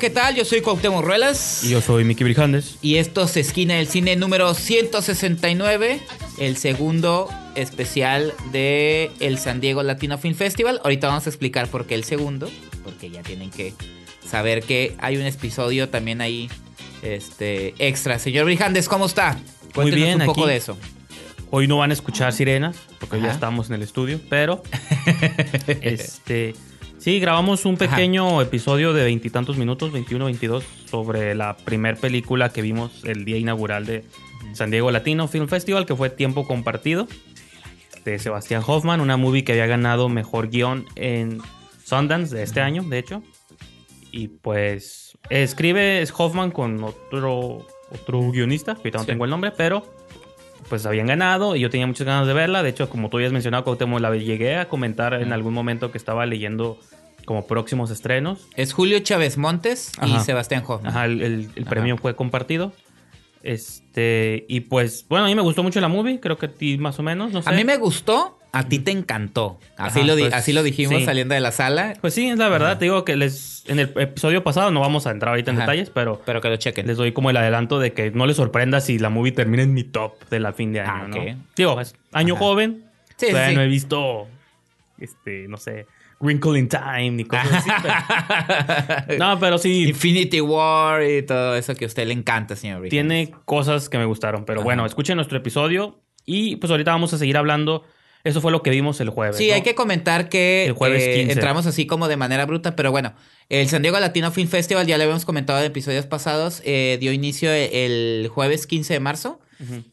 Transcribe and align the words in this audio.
¿qué 0.00 0.08
tal? 0.08 0.34
Yo 0.34 0.46
soy 0.46 0.62
Cuauhtémoc 0.62 1.04
Ruelas. 1.04 1.62
Y 1.62 1.68
yo 1.68 1.82
soy 1.82 2.04
Miki 2.04 2.24
Brijandes. 2.24 2.78
Y 2.80 2.96
esto 2.96 3.24
es 3.24 3.36
Esquina 3.36 3.74
del 3.74 3.86
Cine 3.86 4.16
número 4.16 4.54
169, 4.54 6.00
el 6.38 6.56
segundo 6.56 7.28
especial 7.54 8.32
de 8.50 9.10
el 9.20 9.38
San 9.38 9.60
Diego 9.60 9.82
Latino 9.82 10.16
Film 10.16 10.34
Festival. 10.34 10.80
Ahorita 10.84 11.08
vamos 11.08 11.26
a 11.26 11.28
explicar 11.28 11.68
por 11.68 11.86
qué 11.86 11.96
el 11.96 12.04
segundo, 12.04 12.50
porque 12.82 13.10
ya 13.10 13.22
tienen 13.22 13.50
que 13.50 13.74
saber 14.26 14.62
que 14.62 14.96
hay 15.00 15.18
un 15.18 15.26
episodio 15.26 15.90
también 15.90 16.22
ahí 16.22 16.48
este 17.02 17.74
extra. 17.78 18.18
Señor 18.18 18.46
Brijandes, 18.46 18.88
¿cómo 18.88 19.04
está? 19.04 19.38
Cuéntenos 19.74 19.84
Muy 19.84 19.90
bien, 19.90 20.20
un 20.22 20.26
poco 20.28 20.44
aquí. 20.44 20.50
de 20.50 20.56
eso. 20.56 20.78
Hoy 21.50 21.68
no 21.68 21.76
van 21.76 21.90
a 21.90 21.92
escuchar 21.92 22.32
sirenas, 22.32 22.76
porque 23.00 23.20
ya 23.20 23.30
estamos 23.30 23.68
en 23.68 23.74
el 23.74 23.82
estudio, 23.82 24.18
pero 24.30 24.62
este 25.66 26.54
sí, 27.00 27.18
grabamos 27.20 27.64
un 27.64 27.74
Ajá. 27.74 27.90
pequeño 27.90 28.40
episodio 28.42 28.92
de 28.92 29.04
veintitantos 29.04 29.56
minutos, 29.56 29.90
21, 29.92 30.26
22, 30.26 30.64
sobre 30.88 31.34
la 31.34 31.56
primer 31.56 31.96
película 31.96 32.52
que 32.52 32.62
vimos 32.62 33.02
el 33.04 33.24
día 33.24 33.36
inaugural 33.38 33.86
de 33.86 34.04
San 34.52 34.70
Diego 34.70 34.90
Latino 34.90 35.26
Film 35.28 35.48
Festival, 35.48 35.86
que 35.86 35.96
fue 35.96 36.10
Tiempo 36.10 36.46
Compartido, 36.46 37.08
de 38.04 38.18
Sebastián 38.18 38.62
Hoffman, 38.66 39.00
una 39.00 39.16
movie 39.16 39.44
que 39.44 39.52
había 39.52 39.66
ganado 39.66 40.08
mejor 40.08 40.48
guion 40.48 40.86
en 40.96 41.40
Sundance 41.84 42.34
de 42.34 42.42
este 42.42 42.60
año, 42.60 42.82
de 42.82 42.98
hecho. 42.98 43.22
Y 44.12 44.28
pues 44.28 45.16
escribe 45.28 46.00
es 46.02 46.12
Hoffman 46.16 46.50
con 46.50 46.82
otro, 46.82 47.66
otro 47.90 48.30
guionista, 48.32 48.74
que 48.74 48.80
ahorita 48.80 48.98
no 48.98 49.04
Sí. 49.04 49.10
tengo 49.10 49.24
el 49.24 49.30
nombre, 49.30 49.52
pero 49.52 49.84
pues 50.70 50.86
habían 50.86 51.06
ganado 51.06 51.54
y 51.56 51.60
yo 51.60 51.68
tenía 51.68 51.86
muchas 51.86 52.06
ganas 52.06 52.26
de 52.26 52.32
verla. 52.32 52.62
De 52.62 52.70
hecho, 52.70 52.88
como 52.88 53.10
tú 53.10 53.18
habías 53.18 53.32
mencionado, 53.32 53.64
Cuauhtémoc, 53.64 54.00
la 54.00 54.16
llegué 54.16 54.56
a 54.56 54.68
comentar 54.70 55.12
en 55.12 55.34
algún 55.34 55.52
momento 55.52 55.92
que 55.92 55.98
estaba 55.98 56.24
leyendo 56.24 56.78
como 57.26 57.46
próximos 57.46 57.90
estrenos. 57.90 58.48
Es 58.56 58.72
Julio 58.72 58.98
Chávez 59.00 59.36
Montes 59.36 59.92
y. 60.02 60.18
Sebastián 60.20 60.64
Hoffman. 60.66 60.86
Ajá, 60.90 61.04
el, 61.04 61.20
el- 61.20 61.50
el 61.54 61.62
Ajá. 61.64 61.70
premio 61.70 61.98
fue 61.98 62.16
compartido. 62.16 62.72
Este, 63.42 64.46
y 64.48 64.60
pues, 64.60 65.06
bueno, 65.08 65.24
a 65.26 65.28
mí 65.28 65.34
me 65.34 65.42
gustó 65.42 65.62
mucho 65.62 65.80
la 65.80 65.88
movie, 65.88 66.20
creo 66.20 66.38
que 66.38 66.46
a 66.46 66.52
ti 66.52 66.78
más 66.78 66.98
o 66.98 67.02
menos, 67.02 67.32
no 67.32 67.42
sé. 67.42 67.48
A 67.50 67.52
mí 67.52 67.64
me 67.64 67.76
gustó, 67.76 68.38
a 68.52 68.64
ti 68.64 68.78
te 68.80 68.90
encantó. 68.90 69.58
Así, 69.76 70.00
Ajá, 70.00 70.08
lo, 70.08 70.16
pues, 70.18 70.34
así 70.34 70.52
lo 70.52 70.62
dijimos 70.62 70.98
sí. 71.00 71.04
saliendo 71.04 71.34
de 71.34 71.40
la 71.40 71.52
sala, 71.52 71.94
Pues 72.00 72.14
sí, 72.14 72.28
es 72.28 72.36
la 72.38 72.48
verdad, 72.48 72.78
te 72.78 72.86
digo 72.86 73.04
que 73.04 73.16
les 73.16 73.64
en 73.68 73.78
el 73.78 73.92
episodio 73.96 74.42
pasado 74.42 74.70
no 74.70 74.80
vamos 74.80 75.06
a 75.06 75.10
entrar 75.12 75.30
ahorita 75.30 75.50
en 75.52 75.58
Ajá. 75.58 75.66
detalles, 75.70 75.90
pero 75.90 76.20
pero 76.26 76.40
que 76.40 76.48
lo 76.48 76.56
chequen. 76.56 76.86
les 76.86 76.96
doy 76.96 77.12
como 77.12 77.30
el 77.30 77.36
adelanto 77.36 77.78
de 77.78 77.92
que 77.92 78.10
no 78.10 78.26
les 78.26 78.36
sorprenda 78.36 78.80
si 78.80 78.98
la 78.98 79.08
movie 79.10 79.32
termina 79.32 79.62
en 79.62 79.72
mi 79.74 79.84
top 79.84 80.14
de 80.30 80.40
la 80.40 80.52
fin 80.52 80.72
de 80.72 80.80
año, 80.80 80.90
Ah, 80.92 81.08
¿no? 81.08 81.42
Digo, 81.56 81.80
es 81.80 81.94
año 82.12 82.34
Ajá. 82.34 82.44
joven. 82.44 82.84
Sí, 83.16 83.28
todavía 83.28 83.50
sí. 83.50 83.54
no 83.56 83.62
he 83.62 83.68
visto 83.68 84.26
este, 84.98 85.46
no 85.48 85.56
sé, 85.56 85.86
Wrinkle 86.20 86.58
in 86.58 86.68
Time 86.68 87.10
ni 87.12 87.24
cosas 87.24 87.52
así. 87.66 87.70
pero- 89.06 89.18
no, 89.18 89.38
pero 89.40 89.58
sí 89.58 89.88
Infinity 89.88 90.40
War 90.40 91.02
y 91.02 91.22
todo 91.22 91.56
eso 91.56 91.74
que 91.74 91.84
a 91.84 91.88
usted 91.88 92.06
le 92.06 92.12
encanta, 92.14 92.56
señor 92.56 92.86
tiene 92.88 93.30
cosas 93.44 93.88
que 93.88 93.96
me 93.98 94.04
gustaron, 94.04 94.44
pero 94.44 94.60
Ajá. 94.60 94.64
bueno, 94.64 94.84
escuchen 94.86 95.16
nuestro 95.16 95.38
episodio 95.38 96.00
y 96.26 96.56
pues 96.56 96.70
ahorita 96.70 96.90
vamos 96.90 97.12
a 97.14 97.18
seguir 97.18 97.36
hablando. 97.36 97.84
Eso 98.24 98.40
fue 98.40 98.52
lo 98.52 98.62
que 98.62 98.70
vimos 98.70 99.00
el 99.00 99.10
jueves. 99.10 99.36
Sí, 99.36 99.48
¿no? 99.48 99.54
hay 99.54 99.62
que 99.62 99.74
comentar 99.74 100.28
que 100.28 100.66
El 100.66 100.72
jueves 100.72 101.02
eh, 101.02 101.14
15. 101.14 101.32
entramos 101.32 101.66
así 101.66 101.86
como 101.86 102.08
de 102.08 102.16
manera 102.16 102.44
bruta, 102.46 102.76
pero 102.76 102.90
bueno, 102.90 103.14
el 103.48 103.68
San 103.68 103.82
Diego 103.82 103.98
Latino 103.98 104.30
Film 104.30 104.48
Festival, 104.48 104.86
ya 104.86 104.98
lo 104.98 105.04
habíamos 105.04 105.24
comentado 105.24 105.58
en 105.60 105.66
episodios 105.66 106.06
pasados, 106.06 106.62
eh, 106.64 106.98
dio 107.00 107.12
inicio 107.12 107.50
el 107.50 108.28
jueves 108.32 108.66
15 108.66 108.94
de 108.94 109.00
marzo. 109.00 109.40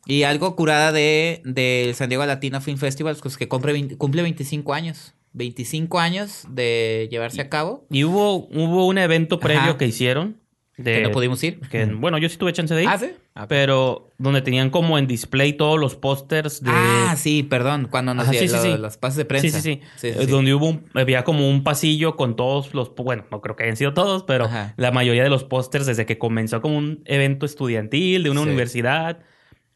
Y 0.05 0.23
algo 0.23 0.55
curada 0.55 0.93
de 0.93 1.41
del 1.43 1.93
San 1.93 2.07
Diego 2.07 2.25
Latino 2.25 2.61
Film 2.61 2.77
Festival, 2.77 3.17
pues 3.21 3.35
que 3.35 3.49
cumple, 3.49 3.73
20 3.73 3.97
cumple 3.97 4.21
25 4.21 4.73
años. 4.73 5.13
25 5.33 5.99
años 5.99 6.45
de 6.49 7.07
llevarse 7.11 7.41
a 7.41 7.49
cabo. 7.49 7.85
Y 7.91 8.03
hubo, 8.05 8.47
hubo 8.47 8.88
un 8.88 8.97
evento 8.97 9.39
previo 9.39 9.61
Ajá. 9.61 9.77
que 9.77 9.85
hicieron. 9.85 10.38
De, 10.77 10.93
Que 10.93 11.01
no 11.01 11.11
pudimos 11.11 11.43
ir. 11.43 11.59
que, 11.71 11.85
bueno, 11.85 12.19
yo 12.19 12.29
sí 12.29 12.38
tuve 12.38 12.53
chance 12.53 12.73
de 12.75 12.83
ir. 12.83 12.88
Ah, 12.89 12.99
¿sí? 12.99 13.09
Ah, 13.33 13.47
Pero 13.47 14.11
donde 14.19 14.43
tenían 14.43 14.69
como 14.69 14.97
en 14.99 15.07
display 15.07 15.53
todos 15.53 15.79
los 15.79 15.95
pósters 15.95 16.61
de... 16.61 16.69
Ah, 16.71 17.15
sí, 17.17 17.41
perdón. 17.41 17.88
Cuando 17.89 18.13
nos 18.13 18.27
sí, 18.27 18.47
sí, 18.47 18.47
sí. 18.47 18.77
los 18.77 18.95
pases 18.97 19.17
de 19.17 19.25
prensa. 19.25 19.59
Sí, 19.59 19.81
sí, 19.81 19.81
sí. 19.97 20.07
Eh. 20.07 20.27
Donde 20.27 20.53
hubo 20.53 20.67
un- 20.69 20.85
había 20.93 21.23
como 21.23 21.49
un 21.49 21.63
pasillo 21.63 22.15
con 22.15 22.35
todos 22.35 22.75
los, 22.75 22.93
bueno, 22.95 23.25
no 23.31 23.41
creo 23.41 23.55
que 23.55 23.63
hayan 23.63 23.75
sido 23.75 23.93
todos, 23.95 24.21
pero 24.23 24.45
Ajá. 24.45 24.75
la 24.77 24.91
mayoría 24.91 25.23
de 25.23 25.29
los 25.31 25.43
pósters 25.43 25.88
desde 25.88 26.05
que 26.05 26.19
comenzó 26.19 26.61
como 26.61 26.77
un 26.77 27.01
evento 27.05 27.47
estudiantil 27.47 28.21
de 28.21 28.29
una 28.29 28.41
universidad, 28.41 29.19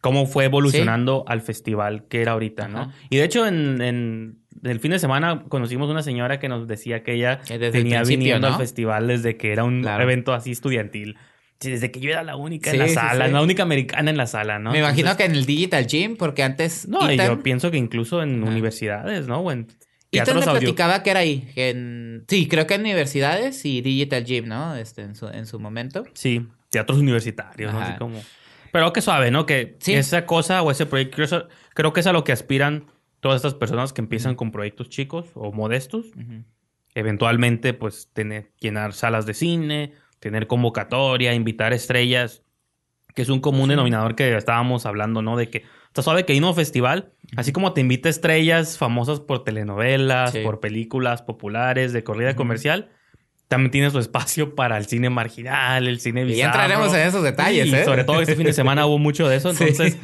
cómo 0.01 0.27
fue 0.27 0.45
evolucionando 0.45 1.23
al 1.27 1.41
festival 1.41 2.05
que 2.09 2.21
era 2.21 2.33
ahorita, 2.33 2.67
¿no? 2.67 2.91
Y 3.09 3.17
de 3.17 3.23
hecho 3.23 3.47
en, 3.47 3.81
en 3.81 4.40
el 4.63 4.79
fin 4.79 4.91
de 4.91 4.99
semana 4.99 5.43
conocimos 5.49 5.89
una 5.89 6.03
señora 6.03 6.39
que 6.39 6.49
nos 6.49 6.67
decía 6.67 7.03
que 7.03 7.13
ella 7.13 7.39
venía 7.49 7.71
principio, 7.71 8.03
viniendo 8.05 8.47
¿no? 8.47 8.53
al 8.55 8.59
festival 8.59 9.07
desde 9.07 9.37
que 9.37 9.51
era 9.51 9.63
un 9.63 9.81
Claro. 9.81 10.03
evento 10.03 10.33
así 10.33 10.51
estudiantil. 10.51 11.17
Desde 11.59 11.91
que 11.91 11.99
yo 11.99 12.09
era 12.09 12.23
la 12.23 12.35
única 12.35 12.71
Sí, 12.71 12.77
en 12.77 12.81
la 12.81 12.87
sala, 12.87 13.27
sí. 13.27 13.31
la 13.33 13.41
única 13.41 13.61
americana 13.63 14.09
en 14.09 14.17
la 14.17 14.25
sala, 14.25 14.57
¿no? 14.57 14.71
Me 14.71 14.79
imagino 14.79 15.11
Entonces- 15.11 15.17
que 15.17 15.31
en 15.31 15.37
el 15.37 15.45
Digital 15.45 15.85
Gym, 15.87 16.15
porque 16.17 16.41
antes. 16.43 16.87
No, 16.87 17.01
Ethan- 17.07 17.27
yo 17.27 17.43
pienso 17.43 17.69
que 17.69 17.77
incluso 17.77 18.23
en 18.23 18.43
universidades, 18.43 19.27
¿no? 19.27 19.41
O 19.41 19.51
en 19.51 19.59
Ethan 19.59 19.77
teatros 20.25 20.45
me 20.45 20.51
audio... 20.51 20.59
platicaba 20.61 21.03
que 21.03 21.09
era 21.11 21.19
ahí. 21.19 21.47
que 21.53 21.69
en- 21.69 22.25
Sí, 22.27 22.47
creo 22.47 22.65
que 22.65 22.73
en 22.73 22.81
universidades 22.81 23.63
y 23.65 23.81
Digital 23.81 24.25
Gym, 24.25 24.47
¿no? 24.47 24.75
Este, 24.75 25.03
en, 25.03 25.13
su, 25.15 25.27
en 25.27 25.45
su 25.45 25.59
momento. 25.59 26.03
Sí, 26.13 26.47
teatros 26.71 26.97
universitarios, 26.99 27.71
¿no? 27.73 27.79
Así 27.79 27.93
como... 27.99 28.19
Pero 28.71 28.91
que 28.93 29.01
suave, 29.01 29.29
¿no? 29.31 29.45
Que 29.45 29.77
esa 29.85 30.25
cosa 30.25 30.63
o 30.63 30.71
ese 30.71 30.85
proyecto, 30.87 31.47
creo 31.75 31.93
que 31.93 31.99
es 31.99 32.07
a 32.07 32.13
lo 32.13 32.23
que 32.23 32.31
aspiran 32.31 32.85
todas 33.21 33.37
estas 33.37 33.53
personas 33.53 33.93
que 33.93 34.01
empiezan 34.01 34.35
con 34.35 34.51
proyectos 34.51 34.89
chicos 34.89 35.29
o 35.35 35.53
modestos. 35.53 36.07
Eventualmente, 36.93 37.73
pues, 37.73 38.09
tener, 38.11 38.51
llenar 38.59 38.91
salas 38.93 39.25
de 39.25 39.33
cine, 39.33 39.93
tener 40.19 40.47
convocatoria, 40.47 41.33
invitar 41.33 41.71
estrellas, 41.71 42.43
que 43.15 43.21
es 43.21 43.29
un 43.29 43.39
común 43.39 43.69
denominador 43.69 44.15
que 44.15 44.35
estábamos 44.35 44.85
hablando, 44.85 45.21
¿no? 45.21 45.37
De 45.37 45.49
que 45.49 45.63
está 45.87 46.01
suave 46.01 46.25
que 46.25 46.33
hay 46.33 46.39
un 46.41 46.53
festival, 46.53 47.13
así 47.37 47.51
como 47.53 47.73
te 47.73 47.79
invita 47.81 48.09
estrellas 48.09 48.77
famosas 48.77 49.19
por 49.21 49.43
telenovelas, 49.43 50.31
Sí. 50.33 50.39
por 50.43 50.59
películas 50.59 51.21
populares, 51.21 51.93
de 51.93 52.03
corrida 52.03 52.35
comercial, 52.35 52.89
también 53.47 53.71
tiene 53.71 53.89
su 53.89 53.99
espacio 53.99 54.53
para 54.55 54.77
el 54.77 54.85
cine 54.85 55.09
marginal, 55.09 55.87
el 55.87 55.99
cine 56.01 56.21
Y 56.21 56.25
bizarro. 56.25 56.47
entraremos 56.61 56.93
en 56.93 57.07
esos 57.07 57.23
detalles, 57.23 57.69
Sí, 57.69 57.75
¿eh? 57.75 57.85
sobre 57.85 58.03
todo 58.03 58.21
este 58.21 58.35
fin 58.35 58.45
de 58.45 58.53
semana 58.53 58.85
hubo 58.85 58.97
mucho 58.99 59.27
de 59.29 59.37
eso, 59.37 59.53
Sí. 59.53 59.95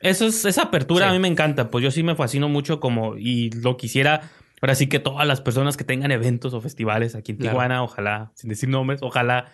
Eso 0.00 0.26
es, 0.26 0.44
esa 0.44 0.62
apertura 0.62 1.06
Sí. 1.06 1.10
a 1.10 1.12
mí 1.12 1.18
me 1.18 1.28
encanta, 1.28 1.70
pues 1.70 1.84
yo 1.84 1.90
sí 1.90 2.02
me 2.02 2.14
fascino 2.14 2.48
mucho 2.48 2.80
como 2.80 3.16
y 3.16 3.50
lo 3.50 3.76
quisiera, 3.76 4.22
ahora 4.62 4.74
sí 4.74 4.86
que 4.88 4.98
todas 4.98 5.26
las 5.26 5.40
personas 5.40 5.76
que 5.76 5.84
tengan 5.84 6.10
eventos 6.10 6.54
o 6.54 6.60
festivales 6.60 7.14
aquí 7.14 7.32
en 7.32 7.38
Claro. 7.38 7.52
Tijuana, 7.52 7.82
ojalá, 7.82 8.32
sin 8.34 8.48
decir 8.50 8.68
nombres, 8.68 9.00
ojalá, 9.02 9.46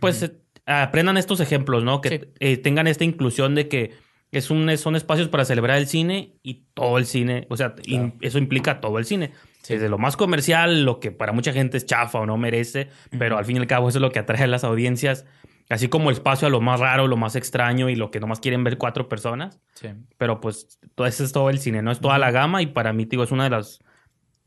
pues 0.00 0.22
eh, 0.22 0.32
aprendan 0.66 1.16
estos 1.16 1.40
ejemplos, 1.40 1.82
¿no? 1.84 2.00
Que 2.00 2.08
Sí. 2.10 2.20
eh, 2.40 2.56
tengan 2.58 2.86
esta 2.86 3.04
inclusión 3.04 3.54
de 3.54 3.68
que 3.68 3.90
es 4.30 4.50
un, 4.50 4.76
son 4.76 4.94
espacios 4.94 5.28
para 5.28 5.44
celebrar 5.46 5.78
el 5.78 5.86
cine 5.86 6.34
y 6.42 6.66
todo 6.74 6.98
el 6.98 7.06
cine, 7.06 7.46
o 7.48 7.56
sea, 7.56 7.74
in- 7.84 8.14
eso 8.20 8.38
implica 8.38 8.80
todo 8.80 8.98
el 8.98 9.04
cine. 9.06 9.32
Sí. 9.62 9.74
Desde 9.74 9.88
lo 9.88 9.98
más 9.98 10.16
comercial, 10.16 10.84
lo 10.84 11.00
que 11.00 11.10
para 11.10 11.32
mucha 11.32 11.52
gente 11.52 11.76
es 11.76 11.86
chafa 11.86 12.20
o 12.20 12.26
no 12.26 12.36
merece, 12.36 12.88
pero 13.18 13.36
al 13.38 13.44
fin 13.46 13.56
y 13.56 13.58
al 13.60 13.66
cabo 13.66 13.88
eso 13.88 13.98
es 13.98 14.02
lo 14.02 14.12
que 14.12 14.18
atrae 14.18 14.44
a 14.44 14.46
las 14.46 14.64
audiencias, 14.64 15.24
así 15.68 15.88
como 15.88 16.10
el 16.10 16.14
espacio 16.16 16.46
a 16.48 16.50
lo 16.50 16.60
más 16.60 16.80
raro, 16.80 17.06
lo 17.06 17.16
más 17.16 17.36
extraño 17.36 17.88
y 17.88 17.94
lo 17.96 18.10
que 18.10 18.20
nomás 18.20 18.40
quieren 18.40 18.64
ver 18.64 18.78
cuatro 18.78 19.08
personas. 19.08 19.60
Sí. 19.74 19.88
Pero 20.16 20.40
pues 20.40 20.78
todo 20.94 21.06
eso 21.06 21.24
es 21.24 21.32
todo 21.32 21.50
el 21.50 21.58
cine, 21.58 21.82
¿no? 21.82 21.90
Es 21.90 22.00
toda 22.00 22.18
la 22.18 22.30
gama 22.30 22.62
y 22.62 22.66
para 22.66 22.92
mí, 22.92 23.04
digo, 23.04 23.22
es 23.24 23.30
uno 23.32 23.44
de 23.44 23.50
los 23.50 23.80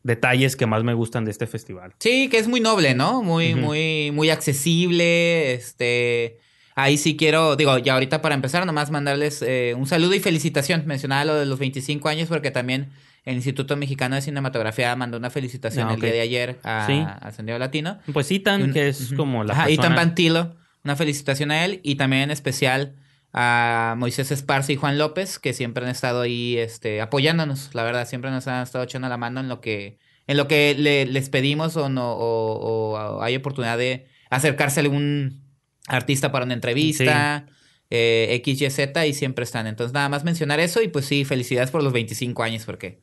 detalles 0.04 0.56
que 0.56 0.66
más 0.66 0.84
me 0.84 0.94
gustan 0.96 1.26
de 1.26 1.32
este 1.32 1.46
festival. 1.46 1.94
Sí, 2.00 2.28
que 2.30 2.38
es 2.40 2.48
muy 2.48 2.60
noble, 2.60 2.96
¿no? 2.96 3.22
Muy, 3.22 3.54
muy, 3.56 4.12
muy 4.12 4.30
accesible. 4.32 5.54
Este. 5.54 6.40
Ahí 6.74 6.98
sí 6.98 7.18
quiero, 7.18 7.56
digo, 7.58 7.78
ya 7.78 7.94
ahorita 7.94 8.22
para 8.22 8.34
empezar, 8.34 8.66
nomás 8.66 8.92
mandarles 8.92 9.42
eh, 9.42 9.76
un 9.78 9.86
saludo 9.88 10.16
y 10.16 10.20
felicitación. 10.20 10.84
Mencionaba 10.88 11.26
lo 11.26 11.36
de 11.36 11.46
los 11.46 11.60
25 11.60 12.08
años 12.10 12.30
porque 12.30 12.50
también 12.50 12.90
el 13.26 13.36
Instituto 13.36 13.76
Mexicano 13.78 14.16
de 14.16 14.22
Cinematografía 14.22 14.96
mandó 14.96 15.18
una 15.18 15.30
felicitación 15.30 15.90
Ah, 15.90 15.94
el 15.94 16.02
día 16.02 16.12
de 16.14 16.22
ayer 16.22 16.60
a, 16.64 16.88
Sí. 16.88 17.04
a 17.06 17.30
San 17.32 17.46
Diego 17.46 17.60
Latino. 17.60 18.00
Pues 18.14 18.32
Y 18.32 18.38
Ethan, 18.38 18.64
un- 18.64 18.74
que 18.74 18.88
es 18.88 19.14
como 19.16 19.44
la 19.44 19.54
Ajá, 19.54 19.66
persona... 19.66 19.86
Ethan 19.86 19.96
Pantilo, 19.96 20.56
una 20.84 20.96
felicitación 20.96 21.52
a 21.52 21.66
él 21.66 21.80
y 21.84 21.96
también 21.96 22.24
en 22.24 22.32
especial 22.32 22.96
a 23.34 23.96
Moisés 23.98 24.32
Esparza 24.32 24.72
y 24.74 24.76
Juan 24.76 24.98
López, 24.98 25.40
que 25.40 25.54
siempre 25.54 25.84
han 25.86 25.92
estado 25.92 26.22
ahí 26.22 26.58
este, 26.58 27.00
apoyándonos, 27.02 27.74
la 27.74 27.84
verdad, 27.84 28.08
siempre 28.08 28.30
nos 28.32 28.48
han 28.48 28.64
estado 28.64 28.84
echando 28.84 29.08
la 29.08 29.18
mano 29.18 29.40
en 29.40 29.48
lo 29.48 29.62
que, 29.62 30.00
en 30.28 30.38
lo 30.38 30.48
que 30.48 30.76
le- 30.78 31.06
les 31.06 31.30
pedimos 31.30 31.78
o, 31.78 31.88
no, 31.90 32.12
o, 32.14 32.94
o 32.98 33.22
hay 33.22 33.36
oportunidad 33.38 33.78
de 33.78 34.08
acercarse 34.30 34.80
a 34.80 34.84
algún 34.84 35.44
artista 35.88 36.32
para 36.32 36.46
una 36.46 36.54
entrevista. 36.54 37.46
eh, 37.94 38.42
XYZ 38.46 39.06
y 39.08 39.14
siempre 39.14 39.44
están. 39.44 39.68
Entonces, 39.68 39.94
nada 39.94 40.08
más 40.08 40.24
mencionar 40.24 40.62
eso 40.62 40.82
y 40.82 40.88
pues 40.88 41.06
sí, 41.06 41.26
felicidades 41.26 41.72
por 41.72 41.84
los 41.84 41.92
25 41.92 42.42
años 42.42 42.64
porque 42.66 43.02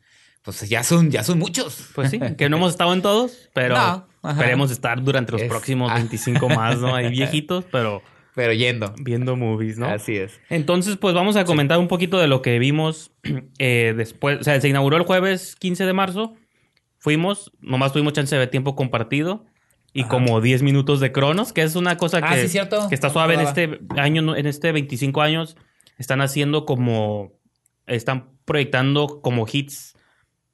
pues 0.57 0.69
ya 0.69 0.83
son, 0.83 1.11
ya 1.11 1.23
son 1.25 1.39
muchos. 1.39 1.91
Pues 1.95 2.11
sí, 2.11 2.19
que 2.37 2.49
no 2.49 2.57
hemos 2.57 2.71
estado 2.73 2.93
en 2.95 3.03
todos, 3.03 3.51
pero 3.53 3.75
No, 3.77 4.07
esperemos 4.31 4.71
estar 4.71 5.03
durante 5.03 5.33
los 5.33 5.43
Es- 5.43 5.49
próximos 5.49 5.91
ah. 5.93 5.97
25 5.97 6.49
más, 6.49 6.79
¿no? 6.79 6.95
Ahí 6.95 7.11
viejitos, 7.11 7.65
pero 7.71 8.03
Pero 8.35 8.53
yendo. 8.53 8.95
viendo 8.99 9.37
movies, 9.37 9.79
¿no? 9.79 9.87
Así 9.89 10.17
es. 10.17 10.41
Entonces, 10.49 10.97
pues 10.97 11.15
vamos 11.15 11.37
a 11.37 11.45
comentar 11.45 11.79
un 11.79 11.89
poquito 11.89 12.19
de 12.19 12.29
lo 12.29 12.41
que 12.43 12.59
vimos 12.59 13.11
eh, 13.59 13.95
después. 13.97 14.41
O 14.41 14.45
sea, 14.45 14.61
se 14.61 14.69
inauguró 14.69 14.97
el 14.97 15.03
jueves 15.05 15.55
15 15.57 15.85
de 15.85 15.93
marzo. 15.93 16.35
Fuimos, 16.99 17.53
nomás 17.61 17.93
tuvimos 17.93 18.13
chance 18.13 18.35
de 18.37 18.47
tiempo 18.47 18.75
compartido. 18.75 19.45
y 19.93 20.05
como 20.05 20.41
10 20.41 20.63
minutos 20.63 21.01
de 21.01 21.11
Cronos, 21.13 21.53
que 21.53 21.63
es 21.63 21.75
una 21.75 21.97
cosa 21.97 22.21
Ah, 22.23 22.35
que, 22.35 22.43
sí, 22.43 22.49
cierto. 22.49 22.89
que 22.89 22.95
está 22.95 23.11
suave 23.11 23.35
en 23.35 23.41
este 23.41 23.81
año, 23.97 24.37
en 24.37 24.47
este 24.47 24.71
25 24.73 25.23
años. 25.23 25.57
Están 25.99 26.21
haciendo 26.21 26.65
como. 26.67 27.33
Están 27.87 28.31
proyectando 28.45 29.21
como 29.23 29.47
hits 29.51 29.97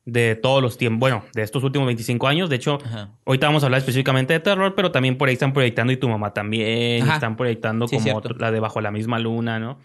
de 0.07 0.37
todos 0.37 0.63
los 0.63 0.77
tiempos. 0.77 1.01
Bueno, 1.01 1.25
de 1.35 1.43
estos 1.43 1.63
últimos 1.65 1.87
25 1.87 2.27
años. 2.29 2.51
De 2.51 2.57
hecho, 2.57 2.79
Ajá. 2.85 3.11
ahorita 3.25 3.47
vamos 3.47 3.63
a 3.63 3.67
hablar 3.67 3.79
específicamente 3.79 4.33
de 4.35 4.41
terror, 4.41 4.75
pero 4.75 4.91
también 4.93 5.17
por 5.17 5.29
ahí 5.29 5.35
están 5.35 5.53
proyectando 5.53 5.93
y 5.93 5.97
tu 5.97 6.09
mamá 6.09 6.35
también. 6.35 7.03
Ajá. 7.05 7.15
Están 7.15 7.37
proyectando 7.37 7.89
Sí, 7.89 7.97
como 7.97 8.17
otro- 8.17 8.37
la 8.39 8.51
de 8.51 8.61
Bajo 8.61 8.81
la 8.81 8.91
misma 8.91 9.19
luna, 9.19 9.59
¿no? 9.59 9.79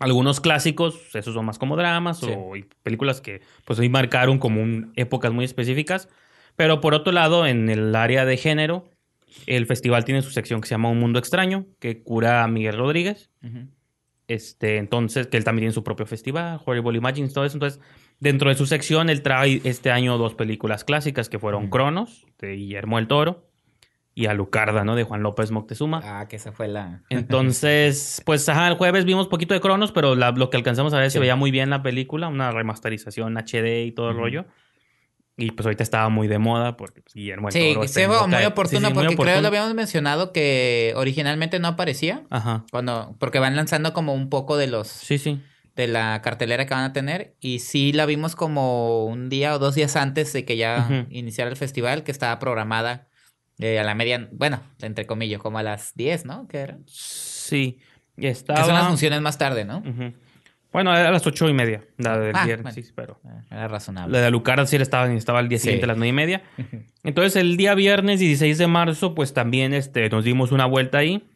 Algunos 0.00 0.40
clásicos, 0.40 1.14
esos 1.14 1.32
son 1.34 1.44
más 1.46 1.58
como 1.58 1.76
dramas 1.76 2.18
Sí. 2.18 2.26
o 2.34 2.52
películas 2.82 3.20
que 3.20 3.42
pues 3.64 3.78
hoy 3.78 3.88
marcaron 3.88 4.38
como 4.38 4.60
un- 4.60 4.92
épocas 4.96 5.32
muy 5.32 5.44
específicas. 5.44 6.08
Pero 6.56 6.80
por 6.80 6.94
otro 6.94 7.12
lado, 7.12 7.46
en 7.46 7.68
el 7.68 7.94
área 7.94 8.24
de 8.24 8.36
género, 8.38 8.88
el 9.46 9.66
festival 9.66 10.04
tiene 10.04 10.22
su 10.22 10.30
sección 10.30 10.60
que 10.62 10.66
se 10.68 10.74
llama 10.74 10.88
Un 10.88 10.98
Mundo 10.98 11.18
Extraño, 11.18 11.66
que 11.78 12.02
cura 12.02 12.42
a 12.42 12.48
Miguel 12.48 12.76
Rodríguez. 12.78 13.30
Este, 14.28 14.78
entonces, 14.78 15.28
que 15.28 15.36
él 15.36 15.44
también 15.44 15.64
tiene 15.64 15.72
su 15.74 15.84
propio 15.84 16.06
festival, 16.06 16.58
Horrible 16.64 16.98
Imagines, 16.98 17.32
todo 17.32 17.44
eso. 17.44 17.54
Entonces, 17.56 17.80
dentro 18.20 18.50
de 18.50 18.56
su 18.56 18.66
sección, 18.66 19.10
él 19.10 19.22
trae 19.22 19.60
este 19.64 19.90
año 19.90 20.18
dos 20.18 20.34
películas 20.34 20.84
clásicas 20.84 21.28
que 21.28 21.38
fueron. 21.38 21.68
Cronos, 21.70 22.26
de 22.38 22.52
Guillermo 22.56 22.98
el 22.98 23.06
Toro, 23.08 23.44
y 24.14 24.26
Alucarda, 24.26 24.82
¿no? 24.84 24.96
De 24.96 25.04
Juan 25.04 25.22
López 25.22 25.50
Moctezuma. 25.50 26.00
Ah, 26.02 26.26
que 26.26 26.36
esa 26.36 26.50
fue 26.50 26.68
la. 26.68 27.02
Entonces, 27.10 28.22
pues 28.26 28.48
ajá, 28.48 28.66
el 28.68 28.74
jueves 28.76 29.04
vimos 29.04 29.28
poquito 29.28 29.52
de 29.52 29.60
Cronos, 29.60 29.92
pero 29.92 30.14
la- 30.14 30.30
lo 30.32 30.48
que 30.48 30.56
alcanzamos 30.56 30.94
a 30.94 30.98
ver 30.98 31.10
Sí. 31.10 31.14
se 31.14 31.18
veía 31.20 31.36
muy 31.36 31.50
bien 31.50 31.68
la 31.68 31.82
película, 31.82 32.28
una 32.28 32.50
remasterización 32.50 33.36
HD 33.36 33.84
y 33.84 33.92
todo 33.92 34.08
el 34.10 34.16
rollo. 34.16 34.46
Y 35.38 35.50
pues 35.50 35.66
ahorita 35.66 35.82
estaba 35.82 36.08
muy 36.08 36.28
de 36.28 36.38
moda 36.38 36.78
porque 36.78 37.02
pues, 37.02 37.12
Guillermo 37.12 37.48
el 37.48 37.52
Sí, 37.52 37.74
Toro 37.74 37.86
se 37.88 38.06
fue 38.06 38.08
muy 38.08 38.16
sí, 38.46 38.76
sí, 38.88 38.94
muy 38.94 38.94
porque 38.94 39.16
creo 39.16 39.16
oportuno. 39.16 39.40
lo 39.42 39.48
habíamos 39.48 39.74
mencionado 39.74 40.32
que 40.32 40.94
originalmente 40.96 41.58
no 41.58 41.68
aparecía. 41.68 42.22
Ajá. 42.30 42.64
Cuando, 42.70 43.14
porque 43.20 43.38
van 43.38 43.54
lanzando 43.54 43.92
como 43.92 44.14
un 44.14 44.30
poco 44.30 44.56
de 44.56 44.66
los 44.68 44.88
Sí, 44.88 45.18
sí. 45.18 45.42
De 45.76 45.86
la 45.86 46.20
cartelera 46.22 46.66
que 46.66 46.74
van 46.74 46.84
a 46.84 46.92
tener. 46.92 47.36
Y 47.40 47.60
sí 47.60 47.92
la 47.92 48.06
vimos 48.06 48.34
como 48.34 49.04
un 49.06 49.28
día 49.28 49.54
o 49.54 49.58
dos 49.58 49.74
días 49.74 49.94
antes 49.96 50.32
de 50.32 50.44
que 50.44 50.56
ya 50.56 51.06
iniciara 51.10 51.50
el 51.50 51.56
festival, 51.56 52.02
que 52.02 52.10
estaba 52.10 52.38
programada 52.38 53.06
eh, 53.58 53.78
a 53.78 53.84
la 53.84 53.94
media, 53.94 54.28
bueno, 54.32 54.62
entre 54.80 55.06
comillas, 55.06 55.40
como 55.40 55.58
a 55.58 55.62
las 55.62 55.94
10, 55.94 56.24
¿no? 56.24 56.48
Que 56.48 56.58
era. 56.58 56.78
Sí. 56.86 57.78
Y 58.16 58.22
Que 58.22 58.28
estaba... 58.30 58.64
son 58.64 58.74
las 58.74 58.86
funciones 58.88 59.20
más 59.20 59.38
tarde, 59.38 59.64
¿no? 59.64 59.78
Ujú. 59.78 60.14
Bueno, 60.72 60.94
era 60.94 61.08
a 61.08 61.12
las 61.12 61.26
ocho 61.26 61.48
y 61.48 61.54
media, 61.54 61.84
la 61.96 62.18
del 62.18 62.36
Ah, 62.36 62.44
viernes, 62.44 62.74
bueno. 62.74 62.86
sí, 62.86 62.92
pero... 62.94 63.18
Eh, 63.24 63.40
Era 63.50 63.68
razonable. 63.68 64.12
La 64.12 64.20
de 64.20 64.26
Alucarda 64.26 64.66
sí 64.66 64.76
estaba, 64.76 65.10
estaba 65.12 65.40
el 65.40 65.48
día 65.48 65.56
Sí. 65.58 65.62
siguiente 65.64 65.84
a 65.84 65.88
las 65.88 65.96
nueve 65.96 66.08
y 66.10 66.12
media. 66.12 66.42
Entonces, 67.02 67.36
el 67.36 67.56
día 67.56 67.74
viernes 67.74 68.20
16 68.20 68.58
de 68.58 68.66
marzo, 68.66 69.14
pues 69.14 69.32
también 69.32 69.72
este, 69.72 70.08
nos 70.10 70.24
dimos 70.24 70.52
una 70.52 70.66
vuelta 70.66 70.98
ahí. 70.98 71.30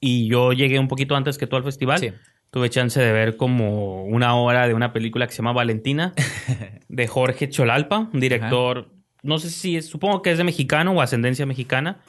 Y 0.00 0.28
yo 0.28 0.52
llegué 0.52 0.78
un 0.78 0.86
poquito 0.86 1.16
antes 1.16 1.38
que 1.38 1.46
todo 1.48 1.56
al 1.58 1.64
festival. 1.64 1.98
Sí. 1.98 2.12
Tuve 2.50 2.70
chance 2.70 2.98
de 2.98 3.12
ver 3.12 3.36
como 3.36 4.04
una 4.04 4.34
hora 4.34 4.66
de 4.66 4.74
una 4.74 4.92
película 4.92 5.26
que 5.26 5.32
se 5.32 5.38
llama 5.38 5.52
Valentina, 5.52 6.14
de 6.88 7.06
Jorge 7.06 7.48
Cholalpa, 7.48 8.08
un 8.12 8.20
director, 8.20 8.90
no 9.22 9.38
sé 9.38 9.50
si 9.50 9.76
es, 9.76 9.86
supongo 9.86 10.22
que 10.22 10.30
es 10.30 10.38
de 10.38 10.44
mexicano 10.44 10.92
o 10.92 11.02
ascendencia 11.02 11.44
mexicana. 11.46 12.00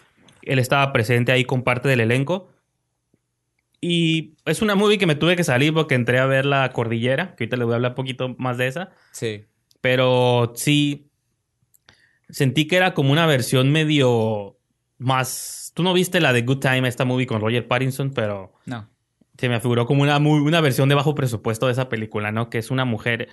Él 0.42 0.60
estaba 0.60 0.94
presente 0.94 1.32
ahí 1.32 1.44
con 1.44 1.64
parte 1.64 1.90
del 1.90 2.00
elenco. 2.00 2.50
Y 3.82 4.36
es 4.46 4.62
una 4.62 4.76
movie 4.76 4.98
que 4.98 5.06
me 5.06 5.16
tuve 5.16 5.36
que 5.36 5.44
salir 5.44 5.74
porque 5.74 5.96
entré 5.96 6.20
a 6.20 6.26
ver 6.26 6.46
La 6.46 6.72
Cordillera, 6.72 7.36
que 7.36 7.44
ahorita 7.44 7.58
les 7.58 7.66
voy 7.66 7.74
a 7.74 7.76
hablar 7.76 7.92
un 7.92 7.96
poquito 7.96 8.36
más 8.38 8.58
de 8.58 8.68
esa. 8.68 8.92
Sí. 9.12 9.46
Pero 9.82 10.54
sí, 10.56 11.10
sentí 12.30 12.68
que 12.68 12.76
era 12.78 12.94
como 12.94 13.12
una 13.12 13.26
versión 13.26 13.72
medio 13.72 14.58
más... 14.98 15.72
Tú 15.74 15.84
no 15.84 15.94
viste 15.94 16.20
la 16.20 16.34
de 16.34 16.42
Good 16.42 16.60
Time, 16.60 16.88
esta 16.88 17.06
movie 17.06 17.28
con 17.28 17.40
Roger 17.40 17.68
Pattinson, 17.68 18.12
pero 18.12 18.54
No. 18.66 18.90
Se 19.40 19.50
me 19.50 19.60
figuró 19.60 19.86
como 19.86 20.04
una, 20.04 20.20
muy, 20.20 20.40
una 20.40 20.62
versión 20.62 20.90
de 20.90 20.96
bajo 20.96 21.16
presupuesto 21.16 21.66
de 21.68 21.72
esa 21.74 21.90
película, 21.90 22.32
¿no? 22.32 22.50
Que 22.50 22.58
es 22.58 22.72
una 22.72 22.86
mujer 22.86 23.30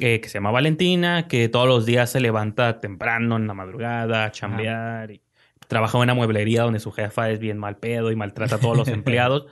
eh, 0.00 0.20
que 0.20 0.28
se 0.28 0.34
llama 0.38 0.50
Valentina, 0.50 1.28
que 1.28 1.48
todos 1.48 1.68
los 1.68 1.86
días 1.86 2.10
se 2.10 2.20
levanta 2.20 2.80
temprano 2.80 3.36
en 3.36 3.46
la 3.46 3.54
madrugada 3.54 4.24
a 4.24 4.30
chambear 4.32 5.10
y 5.10 5.20
trabaja 5.68 5.98
en 5.98 6.02
una 6.04 6.14
mueblería 6.14 6.62
donde 6.62 6.80
su 6.80 6.90
jefa 6.92 7.30
es 7.30 7.38
bien 7.38 7.58
mal 7.58 7.76
pedo 7.76 8.10
y 8.10 8.16
maltrata 8.16 8.56
a 8.56 8.58
todos 8.58 8.76
los 8.76 8.88
empleados. 8.98 9.46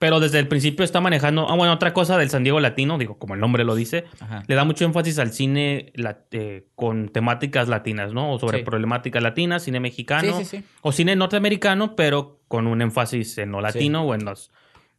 Pero 0.00 0.18
desde 0.20 0.38
el 0.40 0.48
principio 0.48 0.84
está 0.84 1.00
manejando... 1.00 1.48
Ah, 1.48 1.54
bueno, 1.54 1.72
otra 1.72 1.94
cosa 1.94 2.18
del 2.18 2.28
San 2.28 2.42
Diego 2.42 2.58
Latino, 2.60 2.98
digo, 2.98 3.16
como 3.16 3.34
el 3.34 3.40
nombre 3.40 3.64
lo 3.64 3.74
dice, 3.74 4.04
Ajá. 4.20 4.42
le 4.46 4.54
da 4.54 4.64
mucho 4.64 4.84
énfasis 4.84 5.18
al 5.18 5.32
cine 5.32 5.92
la- 5.94 6.18
eh, 6.32 6.66
con 6.74 7.08
temáticas 7.10 7.68
latinas, 7.68 8.12
¿no? 8.12 8.32
O 8.32 8.38
sobre 8.38 8.58
Sí. 8.58 8.64
problemáticas 8.64 9.22
latinas, 9.22 9.62
cine 9.62 9.78
mexicano. 9.80 10.36
Sí, 10.38 10.44
sí, 10.44 10.56
sí. 10.58 10.64
O 10.82 10.90
cine 10.92 11.14
norteamericano, 11.16 11.94
pero 11.96 12.40
con 12.48 12.66
un 12.66 12.82
énfasis 12.82 13.38
en 13.38 13.52
lo 13.52 13.60
latino 13.60 14.02
o 14.02 14.14
en 14.14 14.24
los. 14.24 14.50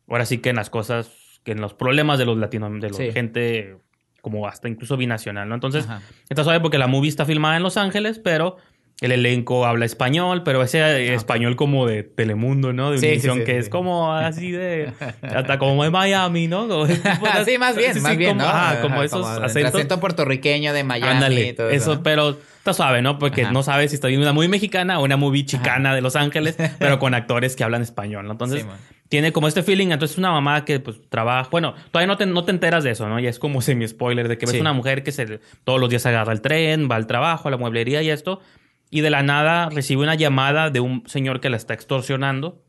Ahora 0.08 0.26
sí 0.26 0.38
que 0.40 0.50
en 0.50 0.56
las 0.58 0.70
cosas, 0.70 1.40
que 1.44 1.52
en 1.54 1.62
los 1.62 1.74
problemas 1.74 2.20
de 2.20 2.26
los 2.26 2.38
latinos, 2.38 2.72
de 2.82 2.90
la 2.90 2.96
Sí. 2.98 3.12
gente 3.12 3.78
como 4.22 4.48
hasta 4.48 4.68
incluso 4.68 4.98
binacional, 4.98 5.48
¿no? 5.48 5.54
Entonces, 5.56 5.86
Ajá. 5.86 6.02
está 6.30 6.44
suave 6.44 6.60
porque 6.60 6.78
la 6.80 6.88
movie 6.88 7.10
está 7.10 7.26
filmada 7.26 7.58
en 7.58 7.64
Los 7.64 7.78
Ángeles, 7.78 8.18
pero 8.20 8.58
el 9.02 9.12
elenco 9.12 9.66
habla 9.66 9.84
español, 9.86 10.44
pero 10.44 10.64
ese 10.64 10.80
eh, 10.80 11.14
español 11.14 11.58
como 11.58 11.86
de 11.86 12.04
Telemundo, 12.04 12.72
¿no? 12.72 12.92
De 12.92 12.98
Ah, 12.98 13.00
Sí, 13.00 13.06
sí, 13.08 13.12
Univision, 13.14 13.38
sí, 13.40 13.44
que 13.44 13.58
es 13.58 13.68
como 13.70 14.14
así 14.14 14.52
de. 14.52 14.94
Hasta 15.22 15.60
como 15.60 15.84
de 15.84 15.90
Miami, 15.92 16.48
¿no? 16.48 16.68
Como- 16.68 16.88
sí, 17.46 17.58
más 17.58 17.76
bien, 17.76 18.02
más 18.02 18.16
bien, 18.18 18.38
como, 18.38 18.44
¿no? 18.44 18.48
ajá, 18.50 18.82
como 18.82 18.96
Ajá, 18.96 19.04
esos 19.06 19.26
acentos. 19.28 19.76
acento 19.76 20.00
puertorriqueño 20.00 20.72
de 20.74 20.84
Miami 20.86 21.12
Ándale, 21.12 21.48
y 21.50 21.54
todo 21.54 21.70
eso, 21.70 21.94
eso. 21.94 22.04
pero 22.04 22.30
está 22.58 22.74
suave, 22.74 23.02
¿no? 23.02 23.20
Porque 23.20 23.44
Ajá. 23.44 23.52
no 23.52 23.64
sabes 23.64 23.92
si 23.92 23.96
está 23.96 24.08
viendo 24.08 24.26
una 24.26 24.34
movie 24.34 24.48
mexicana 24.50 24.98
o 25.00 25.04
una 25.04 25.18
movie 25.18 25.46
chicana 25.46 25.94
de 25.94 26.02
Los 26.02 26.16
Ángeles, 26.16 26.56
pero 26.80 26.98
con 26.98 27.14
actores 27.14 27.56
que 27.58 27.64
hablan 27.66 27.82
español, 27.82 28.26
¿no? 28.26 28.32
Entonces, 28.32 28.66
tiene 29.10 29.34
como 29.34 29.50
este 29.50 29.62
feeling. 29.62 29.88
Entonces, 29.92 30.18
una 30.18 30.32
mamá 30.32 30.64
que 30.66 30.80
pues 30.80 30.98
trabaja. 31.10 31.50
Bueno, 31.52 31.76
todavía 31.92 32.08
no 32.08 32.18
te, 32.18 32.26
no 32.26 32.46
te 32.46 32.52
enteras 32.52 32.86
de 32.86 32.92
eso, 32.92 33.08
¿no? 33.10 33.20
Ya 33.20 33.30
es 33.30 33.40
como 33.40 33.62
semi-spoiler 33.62 34.30
de 34.30 34.38
que 34.38 34.46
ves 34.46 34.60
una 34.62 34.72
mujer 34.74 35.04
que 35.04 35.12
se, 35.12 35.40
todos 35.66 35.82
los 35.82 35.90
días 35.90 36.06
agarra 36.06 36.32
el 36.32 36.40
tren, 36.42 36.90
va 36.90 36.96
al 36.96 37.08
trabajo, 37.08 37.50
a 37.50 37.52
la 37.52 37.58
mueblería 37.58 38.02
y 38.02 38.10
esto. 38.10 38.40
Y 38.90 39.02
de 39.02 39.10
la 39.10 39.24
nada 39.24 39.70
recibe 39.70 40.04
una 40.04 40.16
llamada 40.16 40.70
de 40.70 40.80
un 40.80 41.04
señor 41.08 41.42
que 41.42 41.50
la 41.50 41.58
está 41.58 41.74
extorsionando. 41.74 42.64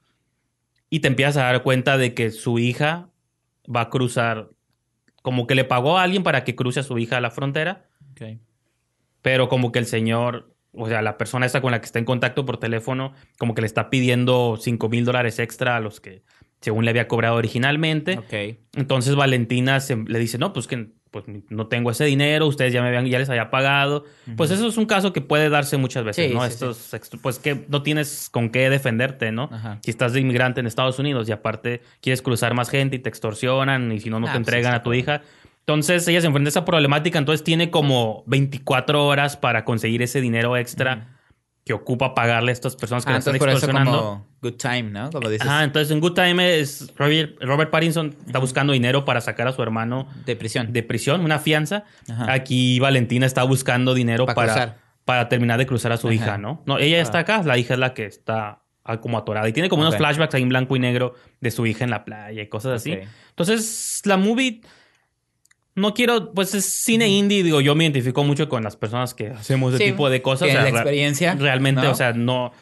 Y 0.90 1.00
te 1.00 1.08
empiezas 1.08 1.37
a 1.37 1.42
dar 1.44 1.62
cuenta 1.62 1.99
de 1.99 2.14
que 2.14 2.30
su 2.30 2.58
hija 2.58 3.11
va 3.75 3.82
a 3.82 3.90
cruzar. 3.90 4.50
Como 5.23 5.46
que 5.46 5.54
le 5.54 5.64
pagó 5.64 5.99
a 5.99 6.02
alguien 6.02 6.23
para 6.23 6.44
que 6.44 6.54
cruce 6.54 6.80
a 6.80 6.85
su 6.85 6.99
hija 6.99 7.16
a 7.16 7.20
la 7.20 7.30
frontera 7.32 7.88
Ok. 8.12 8.38
pero 9.23 9.49
como 9.49 9.73
que 9.73 9.80
el 9.80 9.87
señor, 9.87 10.54
o 10.73 10.87
sea, 10.88 11.02
la 11.02 11.18
persona 11.18 11.44
esta 11.46 11.61
con 11.61 11.73
la 11.73 11.80
que 11.80 11.87
está 11.87 11.99
en 11.99 12.04
contacto 12.04 12.44
por 12.46 12.58
teléfono, 12.58 13.12
como 13.38 13.54
que 13.54 13.61
le 13.62 13.66
está 13.66 13.90
pidiendo 13.90 14.56
5 14.61 14.88
mil 14.88 15.04
dólares 15.04 15.40
extra 15.40 15.76
a 15.76 15.80
los 15.80 16.00
que 16.00 16.23
según 16.61 16.85
le 16.85 16.90
había 16.90 17.08
cobrado 17.08 17.35
originalmente. 17.35 18.18
Ok. 18.18 18.58
Entonces 18.76 19.16
Valentina 19.16 19.80
se- 19.80 19.96
le 19.96 20.18
dice, 20.20 20.38
no, 20.38 20.52
pues 20.52 20.66
que 20.68 20.92
pues, 21.11 21.25
no 21.49 21.67
tengo 21.69 21.91
ese 21.91 22.05
dinero, 22.05 22.47
ustedes 22.47 22.73
ya 22.73 22.83
me 22.83 22.89
habían, 22.89 23.07
ya 23.07 23.19
les 23.19 23.29
había 23.31 23.51
pagado. 23.51 24.05
Pues 24.37 24.51
eso 24.51 24.67
es 24.67 24.77
un 24.77 24.87
caso 24.87 25.13
que 25.13 25.21
puede 25.21 25.49
darse 25.49 25.77
muchas 25.77 26.05
veces, 26.05 26.29
Sí, 26.29 26.35
¿no? 26.35 26.43
sí, 26.43 26.49
Estos, 26.49 26.91
pues 27.23 27.39
que 27.39 27.65
no 27.69 27.83
tienes 27.83 28.29
con 28.31 28.51
qué 28.51 28.69
defenderte, 28.71 29.33
¿no? 29.33 29.49
Ajá. 29.53 29.79
Si 29.83 29.91
estás 29.91 30.13
de 30.13 30.21
inmigrante 30.21 30.61
en 30.61 30.67
Estados 30.67 30.99
Unidos 30.99 31.29
y 31.29 31.33
aparte 31.33 31.83
quieres 32.01 32.23
cruzar 32.23 32.55
más 32.55 32.69
gente 32.71 32.97
y 32.97 32.99
te 32.99 33.09
extorsionan 33.09 33.91
y 33.93 34.01
si 34.01 34.11
no, 34.11 34.21
no 34.21 34.27
Ah, 34.27 34.33
te 34.33 34.39
pues, 34.39 34.49
entregan 34.49 34.75
a 34.75 34.83
tu 34.83 34.93
hija. 34.95 35.23
Entonces 35.61 36.07
ella 36.07 36.21
se 36.21 36.29
enfrenta 36.29 36.49
a 36.49 36.51
esa 36.51 36.65
problemática, 36.65 37.19
entonces 37.19 37.43
tiene 37.43 37.71
como 37.71 38.23
24 38.27 39.05
horas 39.05 39.37
para 39.37 39.65
conseguir 39.65 40.01
ese 40.03 40.21
dinero 40.21 40.57
extra 40.57 41.15
que 41.66 41.73
ocupa 41.73 42.14
pagarle 42.14 42.52
a 42.52 42.54
estas 42.54 42.76
personas 42.76 43.04
que 43.04 43.11
Ah, 43.11 43.14
la 43.14 43.18
están 43.18 43.35
entonces 43.35 43.40
por 43.40 43.49
eso 43.49 43.66
extorsionando. 43.66 43.99
como 43.99 44.26
good 44.40 44.52
time, 44.56 44.82
¿no? 44.85 45.11
Como 45.11 45.28
dices, 45.28 45.44
Ajá, 45.49 45.64
entonces 45.64 45.90
en 45.90 45.99
Good 45.99 46.12
Time 46.14 46.61
es 46.61 46.92
Robert, 46.96 47.42
Robert 47.42 47.70
Pattinson 47.73 48.14
está 48.25 48.38
buscando 48.38 48.73
dinero 48.73 49.04
para 49.04 49.20
sacar 49.20 49.49
a 49.49 49.52
su 49.52 49.61
hermano 49.64 50.06
de 50.25 50.37
prisión. 50.37 50.73
de 50.73 50.85
prisión, 50.85 51.23
una 51.23 51.40
fianza. 51.40 51.82
Ajá. 52.08 52.32
Aquí 52.32 52.78
Valentina 52.78 53.26
está 53.26 53.42
buscando 53.42 53.94
dinero 53.94 54.26
Pa' 54.26 54.35
para, 54.37 54.52
cruzar. 54.52 54.78
para 55.04 55.28
terminar 55.28 55.58
de 55.58 55.66
cruzar 55.66 55.90
a 55.90 55.96
su 55.96 56.06
Ajá. 56.06 56.14
hija, 56.14 56.38
¿no? 56.38 56.62
No, 56.66 56.78
ella 56.78 57.00
está 57.00 57.18
Ah. 57.18 57.23
acá, 57.23 57.42
la 57.42 57.58
hija 57.58 57.75
es 57.75 57.80
la 57.80 57.94
que 57.94 58.06
está 58.06 58.61
ah, 58.85 59.00
como 59.00 59.18
atorada 59.18 59.49
y 59.49 59.52
tiene 59.52 59.68
como 59.68 59.82
unos 59.82 59.94
Ok. 59.94 59.99
flashbacks 59.99 60.37
ahí 60.37 60.42
en 60.42 60.49
blanco 60.50 60.76
y 60.76 60.78
negro 60.78 61.14
de 61.40 61.50
su 61.50 61.66
hija 61.66 61.82
en 61.82 61.90
la 61.90 62.04
playa 62.04 62.42
y 62.42 62.46
cosas 62.49 62.75
así. 62.75 62.92
Ok. 62.92 62.99
Entonces, 63.30 64.02
la 64.04 64.16
movie 64.16 64.61
no 65.76 65.95
quiero, 65.95 66.33
pues 66.33 66.54
es 66.54 66.64
cine 66.64 67.06
indie, 67.09 67.42
digo, 67.45 67.61
yo 67.61 67.75
me 67.76 67.85
identifico 67.85 68.25
mucho 68.25 68.49
con 68.49 68.64
las 68.64 68.76
personas 68.76 69.14
que 69.14 69.28
hacemos 69.28 69.75
ese 69.75 69.85
Sí, 69.85 69.90
tipo 69.92 70.11
de 70.11 70.21
cosas. 70.23 70.49
tienen 70.49 70.64
la 70.64 70.71
rea- 70.71 70.80
experiencia, 70.80 71.35
Realmente, 71.37 71.83
¿no? 71.83 71.90
o 71.92 71.95
sea, 71.95 72.12
no. 72.12 72.52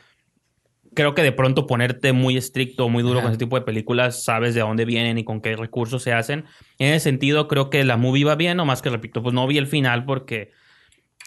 Creo 0.95 1.15
que 1.15 1.23
de 1.23 1.33
pronto 1.33 1.67
ponerte 1.67 2.13
muy 2.13 2.37
estricto, 2.37 2.89
muy 2.89 3.03
duro 3.03 3.19
Ajá. 3.19 3.25
con 3.27 3.33
ese 3.33 3.39
tipo 3.39 3.57
de 3.57 3.63
películas, 3.63 4.23
sabes 4.23 4.55
de 4.55 4.61
dónde 4.61 4.85
vienen 4.85 5.19
y 5.19 5.25
con 5.25 5.41
qué 5.41 5.57
recursos 5.57 6.03
se 6.05 6.13
hacen. 6.13 6.45
En 6.79 6.93
ese 6.93 7.01
sentido, 7.05 7.49
creo 7.49 7.69
que 7.69 7.83
la 7.83 7.97
movie 7.97 8.25
va 8.25 8.37
bien, 8.37 8.57
nomás 8.57 8.81
que 8.83 8.91
repito, 8.91 9.21
pues 9.23 9.35
no 9.35 9.47
vi 9.47 9.59
el 9.59 9.67
final 9.67 10.05
porque. 10.05 10.53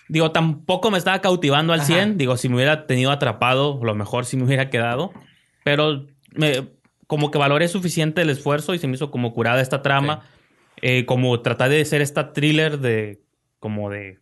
Digo, 0.09 0.31
tampoco 0.31 0.89
me 0.89 0.97
estaba 0.97 1.19
cautivando 1.19 1.73
al 1.73 1.79
Ajá. 1.81 1.87
100. 1.87 2.17
Digo, 2.17 2.37
si 2.37 2.47
me 2.47 2.55
hubiera 2.55 2.87
tenido 2.87 3.11
atrapado, 3.11 3.77
lo 3.83 3.93
mejor 3.93 4.25
sí 4.25 4.37
me 4.37 4.43
hubiera 4.45 4.69
quedado. 4.69 5.11
Pero 5.65 6.05
me, 6.33 6.69
como 7.07 7.29
que 7.29 7.37
valoré 7.37 7.67
suficiente 7.67 8.21
el 8.21 8.29
esfuerzo 8.29 8.73
y 8.73 8.79
se 8.79 8.87
me 8.87 8.95
hizo 8.95 9.11
como 9.11 9.33
curada 9.33 9.59
esta 9.61 9.81
trama. 9.81 10.21
Eh, 10.81 11.05
como 11.05 11.39
tratar 11.41 11.69
de 11.69 11.83
ser 11.85 12.01
esta 12.01 12.33
thriller 12.33 12.79
de. 12.79 13.21
Como 13.59 13.89
de. 13.89 14.19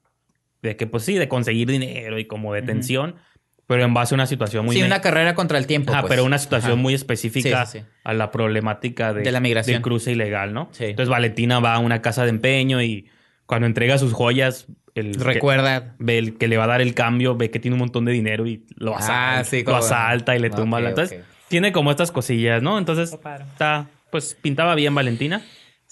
De 0.62 0.75
que, 0.75 0.88
pues 0.88 1.03
sí, 1.03 1.15
de 1.15 1.27
conseguir 1.27 1.67
dinero 1.69 2.17
y 2.17 2.25
como 2.25 2.53
de 2.53 2.62
tensión. 2.63 3.15
pero 3.67 3.83
en 3.83 3.93
base 3.95 4.13
a 4.13 4.15
una 4.15 4.27
situación 4.27 4.63
muy... 4.65 4.75
Sí, 4.75 4.83
una 4.83 5.01
carrera 5.01 5.33
contra 5.35 5.57
el 5.57 5.65
tiempo. 5.67 5.91
Ajá, 5.91 6.01
pues. 6.01 6.09
pero 6.12 6.24
una 6.24 6.38
situación 6.38 6.74
Ajá. 6.74 6.81
muy 6.81 6.93
específica 6.93 7.65
Sí, 7.65 7.79
sí, 7.79 7.83
sí. 7.83 7.91
a 8.03 8.13
la 8.13 8.29
problemática 8.31 9.12
de, 9.13 9.21
De 9.24 9.31
la 9.31 9.39
migración. 9.39 9.75
del 9.75 9.81
cruce 9.81 10.12
ilegal, 10.12 10.53
¿no? 10.53 10.69
Sí. 10.71 10.85
Entonces 10.85 11.09
Valentina 11.09 11.59
va 11.59 11.74
a 11.74 11.79
una 11.79 12.00
casa 12.01 12.24
de 12.25 12.29
empeño 12.29 12.81
y 12.83 13.09
cuando 13.47 13.65
entrega 13.65 13.97
sus 13.97 14.13
joyas, 14.13 14.67
el 14.93 15.17
que- 15.17 15.24
Recuerda. 15.24 15.95
ve 15.97 16.17
el 16.19 16.38
que 16.38 16.47
le 16.47 16.57
va 16.57 16.65
a 16.65 16.67
dar 16.67 16.81
el 16.81 16.93
cambio, 16.93 17.35
ve 17.35 17.50
que 17.51 17.59
tiene 17.59 17.74
un 17.75 17.79
montón 17.79 18.05
de 18.05 18.12
dinero 18.12 18.45
y 18.45 18.65
lo 18.75 18.95
asalta, 18.95 19.39
Ah, 19.39 19.43
sí, 19.43 19.59
lo 19.59 19.65
como- 19.65 19.77
asalta 19.77 20.35
y 20.35 20.39
le 20.39 20.50
tumba. 20.51 20.79
la- 20.79 20.89
Entonces, 20.89 21.19
ok. 21.21 21.25
tiene 21.47 21.71
como 21.71 21.89
estas 21.91 22.12
cosillas, 22.12 22.62
¿no? 22.62 22.77
Entonces, 22.77 23.13
está, 23.13 23.88
pues 24.12 24.35
pintaba 24.41 24.75
bien 24.75 24.93
Valentina. 24.95 25.41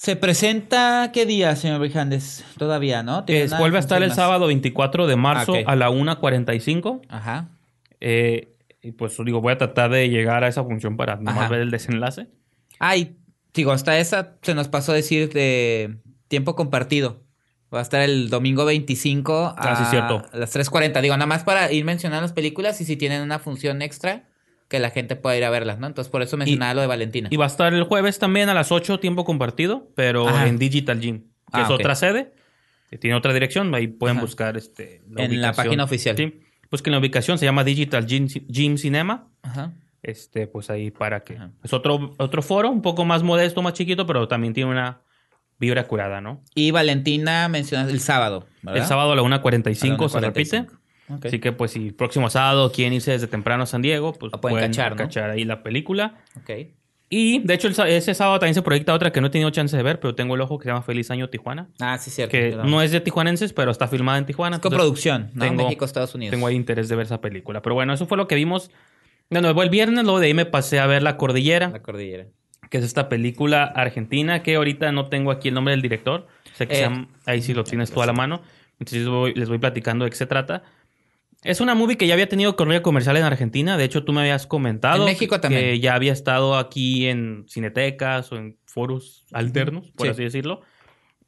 Se 0.03 0.17
presenta 0.17 1.11
qué 1.13 1.25
día, 1.25 1.55
señor 1.55 1.79
Brijandes? 1.79 2.43
Todavía, 2.57 3.03
¿no? 3.03 3.23
Una 3.25 3.57
vuelve 3.57 3.77
a 3.77 3.79
estar 3.79 4.03
el 4.03 4.11
sábado 4.11 4.47
24 4.47 5.07
de 5.07 5.15
marzo 5.15 5.55
Ah, 5.55 5.59
ok. 5.61 5.63
a 5.65 5.75
la 5.77 5.89
1.45. 5.91 6.99
Ajá. 7.07 7.51
Eh, 8.01 8.53
y 8.81 8.91
pues 8.91 9.15
digo, 9.23 9.39
voy 9.39 9.53
a 9.53 9.57
tratar 9.57 9.91
de 9.91 10.09
llegar 10.09 10.43
a 10.43 10.49
esa 10.49 10.61
función 10.65 10.97
para 10.97 11.15
nomás 11.15 11.37
Ajá. 11.37 11.47
ver 11.47 11.61
el 11.61 11.71
desenlace. 11.71 12.27
Ay, 12.79 13.15
digo, 13.53 13.71
hasta 13.71 13.97
esa 13.97 14.35
se 14.41 14.53
nos 14.53 14.67
pasó 14.67 14.91
a 14.91 14.95
decir 14.95 15.31
de 15.31 15.95
tiempo 16.27 16.57
compartido. 16.57 17.23
Va 17.73 17.79
a 17.79 17.83
estar 17.83 18.01
el 18.01 18.29
domingo 18.29 18.65
25 18.65 19.33
a 19.37 19.55
Ah, 19.57 19.75
sí, 19.77 19.85
cierto. 19.89 20.25
las 20.33 20.53
3.40. 20.53 20.99
Digo, 21.01 21.15
nada 21.15 21.27
más 21.27 21.45
para 21.45 21.71
ir 21.71 21.85
mencionando 21.85 22.23
las 22.23 22.33
películas 22.33 22.81
y 22.81 22.83
si 22.83 22.97
tienen 22.97 23.21
una 23.21 23.39
función 23.39 23.81
extra, 23.81 24.25
que 24.73 24.79
la 24.79 24.89
gente 24.89 25.15
pueda 25.15 25.37
ir 25.37 25.43
a 25.43 25.51
verlas, 25.51 25.77
¿no? 25.77 25.85
Entonces, 25.85 26.09
por 26.09 26.23
eso 26.23 26.35
mencionaba 26.35 26.73
lo 26.73 26.81
de 26.81 26.87
Valentina. 26.87 27.27
Y 27.31 27.37
va 27.37 27.45
a 27.45 27.47
estar 27.47 27.71
el 27.75 27.83
jueves 27.83 28.17
también 28.17 28.49
a 28.49 28.55
las 28.55 28.71
8, 28.71 28.99
tiempo 28.99 29.23
compartido, 29.23 29.91
pero 29.93 30.27
Ajá. 30.27 30.47
en 30.47 30.57
Digital 30.57 30.99
Gym, 30.99 31.19
que 31.19 31.27
Ah, 31.51 31.61
es 31.61 31.69
otra 31.69 31.93
sede, 31.93 32.33
que 32.89 32.97
tiene 32.97 33.15
otra 33.15 33.33
dirección, 33.33 33.75
ahí 33.75 33.85
pueden 33.85 34.17
Ajá. 34.17 34.25
buscar 34.25 34.57
este, 34.57 35.03
En 35.15 35.41
la 35.43 35.53
página 35.53 35.83
oficial. 35.83 36.17
Sí, 36.17 36.39
busquen 36.71 36.91
la 36.91 36.97
ubicación, 36.97 37.37
se 37.37 37.45
llama 37.45 37.63
Digital 37.63 38.07
Gym, 38.07 38.25
Gym 38.47 38.79
Cinema, 38.79 39.27
Ajá. 39.43 39.73
este, 40.01 40.47
pues 40.47 40.71
ahí 40.71 40.89
para 40.89 41.23
que... 41.23 41.37
Es 41.63 41.71
otro, 41.71 42.15
otro 42.17 42.41
foro, 42.41 42.71
un 42.71 42.81
poco 42.81 43.05
más 43.05 43.21
modesto, 43.21 43.61
más 43.61 43.73
chiquito, 43.73 44.07
pero 44.07 44.27
también 44.27 44.55
tiene 44.55 44.71
una 44.71 45.01
vibra 45.59 45.85
curada, 45.87 46.19
¿no? 46.19 46.41
Y 46.55 46.71
Valentina 46.71 47.47
mencionas 47.47 47.91
el 47.91 47.99
sábado, 47.99 48.47
¿verdad? 48.63 48.81
El 48.81 48.87
sábado 48.87 49.11
a 49.11 49.15
la 49.15 49.21
1.45 49.21 49.99
A 49.99 50.01
la 50.01 50.09
se 50.09 50.19
repite. 50.19 50.65
1:45. 51.13 51.17
Ok. 51.17 51.25
Así 51.25 51.39
que 51.39 51.51
pues 51.51 51.71
si 51.71 51.91
próximo 51.91 52.29
sábado 52.29 52.71
quieren 52.71 52.93
irse 52.93 53.11
desde 53.11 53.27
temprano 53.27 53.63
a 53.63 53.65
San 53.65 53.81
Diego, 53.81 54.13
pues 54.13 54.31
Lo 54.31 54.41
pueden 54.41 54.59
cachar, 54.71 54.95
¿no? 54.95 55.31
ahí 55.31 55.43
la 55.45 55.63
película. 55.63 56.17
Ok. 56.37 56.51
Y 57.09 57.39
de 57.39 57.53
hecho 57.53 57.67
el 57.67 57.75
ese 57.91 58.15
sábado 58.15 58.39
también 58.39 58.55
se 58.55 58.63
proyecta 58.63 58.91
otra 58.93 59.11
que 59.11 59.21
no 59.21 59.27
he 59.27 59.29
tenido 59.29 59.49
chance 59.51 59.77
de 59.77 59.83
ver, 59.83 59.99
pero 59.99 60.15
tengo 60.15 60.33
el 60.33 60.41
ojo 60.41 60.57
que 60.57 60.63
se 60.63 60.69
llama 60.69 60.81
Feliz 60.81 61.11
Año 61.11 61.29
Tijuana. 61.29 61.67
Ah, 61.79 61.97
sí, 61.99 62.09
cierto. 62.09 62.31
Que 62.31 62.49
Pero- 62.51 62.63
no 62.65 62.81
es 62.81 62.91
de 62.91 63.01
tijuanenses, 63.01 63.53
pero 63.53 63.69
está 63.69 63.87
filmada 63.87 64.17
en 64.17 64.25
Tijuana. 64.25 64.55
Es 64.55 64.61
coproducción, 64.63 65.29
¿no? 65.35 65.45
tengo- 65.45 65.63
México, 65.65 65.85
Estados 65.85 66.15
Unidos. 66.15 66.31
Tengo 66.31 66.47
ahí 66.47 66.55
interés 66.55 66.89
de 66.89 66.95
ver 66.95 67.05
esa 67.05 67.21
película. 67.21 67.61
Pero 67.61 67.75
bueno, 67.75 67.93
eso 67.93 68.07
fue 68.07 68.17
lo 68.17 68.27
que 68.27 68.33
vimos. 68.35 68.71
De 69.29 69.41
nuevo 69.41 69.61
el 69.61 69.69
viernes, 69.69 70.03
luego 70.05 70.19
de 70.19 70.27
ahí 70.27 70.33
me 70.33 70.45
pasé 70.45 70.79
a 70.79 70.87
ver 70.87 71.03
La 71.03 71.17
Cordillera, 71.17 71.69
La 71.69 71.81
cordillera. 71.83 72.25
que 72.71 72.79
es 72.79 72.83
esta 72.83 73.09
película 73.09 73.63
argentina 73.65 74.41
que 74.41 74.55
ahorita 74.55 74.91
no 74.91 75.07
tengo 75.09 75.29
aquí 75.29 75.49
el 75.49 75.53
nombre 75.53 75.73
del 75.73 75.83
director. 75.83 76.25
Sé 76.55 76.67
que 76.67 76.73
Eh, 76.73 76.77
se 76.77 76.81
llama- 76.83 77.07
ahí 77.27 77.43
sí 77.43 77.53
lo 77.53 77.63
tienes 77.63 77.91
tú 77.91 78.01
a 78.01 78.07
la 78.07 78.13
mano. 78.13 78.41
Entonces 78.79 79.07
voy- 79.07 79.35
les 79.35 79.49
voy 79.49 79.59
platicando 79.59 80.03
de 80.05 80.09
qué 80.11 80.17
se 80.17 80.25
trata. 80.25 80.63
Es 81.43 81.59
una 81.61 81.75
movie 81.75 81.97
que 81.97 82.07
ya 82.07 82.13
había 82.13 82.29
tenido 82.29 82.55
corrida 82.55 82.81
comercial 82.81 83.17
en 83.17 83.23
Argentina. 83.23 83.77
De 83.77 83.83
hecho, 83.83 84.03
tú 84.03 84.13
me 84.13 84.21
habías 84.21 84.47
comentado 84.47 84.99
En 84.99 85.05
México 85.05 85.39
también. 85.41 85.61
que 85.61 85.79
ya 85.79 85.95
había 85.95 86.13
estado 86.13 86.55
aquí 86.57 87.07
en 87.07 87.45
cinetecas 87.49 88.31
o 88.31 88.37
en 88.37 88.57
foros 88.65 89.25
alternos, 89.33 89.91
por 89.91 90.07
Sí. 90.07 90.11
así 90.11 90.23
decirlo. 90.23 90.61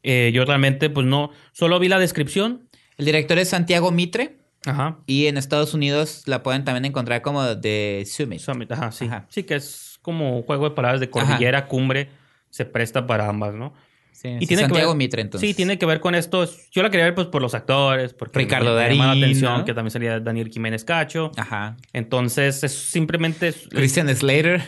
Eh, 0.03 0.31
yo 0.33 0.45
realmente, 0.45 0.89
pues 0.89 1.05
no, 1.05 1.31
solo 1.51 1.79
vi 1.79 1.89
la 1.89 1.99
descripción. 1.99 2.69
El 2.97 3.05
director 3.05 3.37
es 3.39 3.49
Santiago 3.49 3.91
Mitre 3.91 4.37
Ajá. 4.65 4.99
y 5.05 5.25
en 5.27 5.37
Estados 5.37 5.73
Unidos 5.73 6.23
la 6.27 6.43
pueden 6.43 6.63
también 6.63 6.85
encontrar 6.85 7.21
como 7.21 7.43
de 7.43 8.03
Summit. 8.07 8.39
Summit, 8.39 8.71
ajá, 8.71 8.91
sí. 8.91 9.05
Ajá. 9.05 9.25
Sí, 9.29 9.43
que 9.43 9.55
es 9.55 9.99
como 10.01 10.37
un 10.37 10.43
juego 10.43 10.69
de 10.69 10.75
palabras 10.75 11.01
de 11.01 11.09
cordillera, 11.09 11.67
cumbre, 11.67 12.09
se 12.51 12.63
presta 12.65 13.05
para 13.07 13.27
ambas, 13.27 13.53
¿no? 13.55 13.73
Sí, 14.15 14.29
Y 14.29 14.39
sí, 14.39 14.47
tiene 14.47 14.61
que 14.63 14.67
Santiago 14.67 14.91
ver- 14.91 14.97
Mitre, 14.97 15.21
entonces. 15.21 15.49
Sí, 15.49 15.53
tiene 15.53 15.77
que 15.77 15.85
ver 15.85 15.99
con 15.99 16.15
esto. 16.15 16.49
Yo 16.71 16.81
la 16.83 16.89
quería 16.89 17.03
ver 17.05 17.15
pues 17.15 17.27
por 17.27 17.41
los 17.41 17.53
actores, 17.53 18.13
porque 18.13 18.39
Ricardo 18.39 18.73
me, 18.73 18.81
me 18.87 18.89
llama 18.91 19.03
la 19.03 19.09
Darín, 19.09 19.23
atención 19.23 19.57
¿no? 19.59 19.65
que 19.65 19.73
también 19.73 19.91
salía 19.91 20.19
Daniel 20.21 20.49
Jiménez 20.49 20.85
Cacho. 20.85 21.31
Ajá. 21.37 21.75
Entonces, 21.93 22.63
es 22.63 22.71
simplemente 22.71 23.53
Christian 23.71 24.07
Slater. 24.15 24.63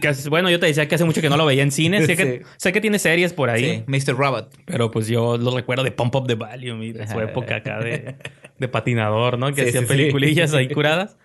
que 0.00 0.12
bueno, 0.30 0.48
yo 0.48 0.58
te 0.58 0.66
decía 0.66 0.88
que 0.88 0.94
hace 0.94 1.04
mucho 1.04 1.20
que 1.20 1.28
no 1.28 1.36
lo 1.36 1.44
veía 1.44 1.62
en 1.62 1.70
cine, 1.70 2.06
sé 2.06 2.16
que 2.16 2.42
sé 2.56 2.72
que 2.72 2.80
tiene 2.80 2.98
series 2.98 3.34
por 3.34 3.50
ahí, 3.50 3.84
Sí, 3.86 4.10
Mr. 4.12 4.16
Robot. 4.16 4.56
pero 4.64 4.90
pues 4.90 5.06
yo 5.08 5.36
lo 5.36 5.54
recuerdo 5.54 5.84
de 5.84 5.90
Pump 5.92 6.14
Up 6.16 6.26
the 6.26 6.34
Volume 6.36 6.86
y 6.86 6.92
de 6.92 7.06
su 7.06 7.18
Ajá. 7.18 7.24
época 7.24 7.56
acá 7.56 7.78
de, 7.80 8.16
de 8.58 8.68
patinador, 8.68 9.38
¿no? 9.38 9.52
Que 9.52 9.64
Sí, 9.64 9.68
hacía 9.76 9.86
peliculillas 9.86 10.54
ahí 10.54 10.68
curadas. 10.72 11.18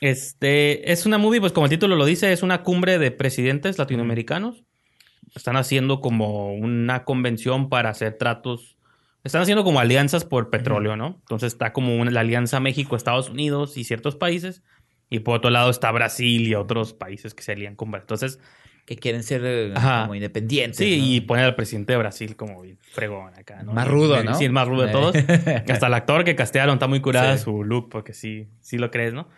Este, 0.00 0.90
es 0.90 1.06
una 1.06 1.18
movie, 1.18 1.40
pues 1.40 1.52
como 1.52 1.66
el 1.66 1.70
título 1.70 1.94
lo 1.94 2.04
dice, 2.04 2.32
es 2.32 2.42
una 2.42 2.62
cumbre 2.64 2.98
de 2.98 3.12
presidentes 3.12 3.78
latinoamericanos. 3.78 4.64
Están 5.34 5.56
haciendo 5.56 6.00
como 6.00 6.52
una 6.54 7.04
convención 7.04 7.68
para 7.68 7.90
hacer 7.90 8.18
tratos. 8.18 8.76
Están 9.24 9.42
haciendo 9.42 9.64
como 9.64 9.80
alianzas 9.80 10.24
por 10.24 10.50
petróleo, 10.50 10.96
¿no? 10.96 11.16
Entonces 11.20 11.52
está 11.52 11.72
como 11.72 11.96
una- 11.96 12.10
la 12.10 12.20
alianza 12.20 12.60
México-Estados 12.60 13.30
Unidos 13.30 13.76
y 13.76 13.84
ciertos 13.84 14.16
países. 14.16 14.62
Y 15.08 15.20
por 15.20 15.36
otro 15.36 15.50
lado 15.50 15.70
está 15.70 15.90
Brasil 15.92 16.46
y 16.48 16.54
otros 16.54 16.92
países 16.94 17.34
que 17.34 17.42
se 17.42 17.52
alían 17.52 17.76
con 17.76 17.90
Brasil. 17.90 18.04
Entonces, 18.04 18.38
Que 18.84 18.96
quieren 18.96 19.22
ser 19.22 19.42
eh, 19.44 19.72
Ajá. 19.76 20.02
como 20.02 20.16
independientes. 20.16 20.76
sí, 20.78 20.98
¿no? 20.98 21.06
y 21.06 21.20
poner 21.20 21.44
al 21.44 21.54
presidente 21.54 21.92
de 21.92 21.98
Brasil 22.00 22.34
como 22.34 22.62
fregón 22.90 23.32
acá, 23.38 23.62
¿no? 23.62 23.72
Más 23.72 23.86
rudo, 23.86 24.20
¿no? 24.24 24.34
Sí, 24.34 24.44
el 24.44 24.50
más 24.50 24.66
rudo 24.66 24.82
de 24.82 24.88
Eh. 24.88 24.92
todos. 24.92 25.14
Hasta 25.70 25.86
el 25.86 25.94
actor 25.94 26.24
que 26.24 26.34
castearon 26.34 26.74
está 26.74 26.88
muy 26.88 26.98
curada 27.00 27.38
Sí. 27.38 27.44
su 27.44 27.62
look, 27.62 27.88
porque 27.90 28.12
sí, 28.12 28.48
sí 28.60 28.78
lo 28.78 28.90
crees, 28.90 29.14
¿no? 29.14 29.28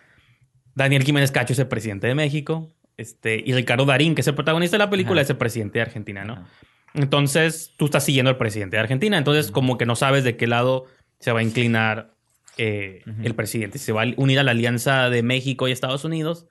Daniel 0.74 1.04
Jiménez 1.04 1.30
Cacho 1.30 1.52
es 1.52 1.58
el 1.58 1.68
presidente 1.68 2.06
de 2.06 2.14
México. 2.14 2.70
Este, 2.96 3.42
y 3.44 3.52
Ricardo 3.52 3.84
Darín, 3.84 4.14
que 4.14 4.20
es 4.20 4.26
el 4.28 4.34
protagonista 4.34 4.76
de 4.76 4.84
la 4.84 4.90
película, 4.90 5.20
Ajá. 5.20 5.22
es 5.22 5.30
el 5.30 5.36
presidente 5.36 5.78
de 5.78 5.82
Argentina, 5.82 6.24
¿no? 6.24 6.34
Ajá. 6.34 6.46
Entonces, 6.94 7.74
tú 7.76 7.86
estás 7.86 8.04
siguiendo 8.04 8.30
al 8.30 8.38
presidente 8.38 8.76
de 8.76 8.82
Argentina. 8.82 9.18
Entonces, 9.18 9.50
como 9.50 9.76
que 9.76 9.84
no 9.84 9.96
sabes 9.96 10.24
de 10.24 10.36
qué 10.36 10.46
lado 10.46 10.86
se 11.18 11.32
va 11.32 11.40
a 11.40 11.42
inclinar 11.42 12.14
eh, 12.56 13.02
el 13.22 13.34
presidente. 13.34 13.78
Si 13.78 13.86
se 13.86 13.92
va 13.92 14.04
a 14.04 14.06
unir 14.16 14.38
a 14.38 14.44
la 14.44 14.52
alianza 14.52 15.10
de 15.10 15.22
México 15.24 15.66
y 15.66 15.72
Estados 15.72 16.04
Unidos, 16.04 16.46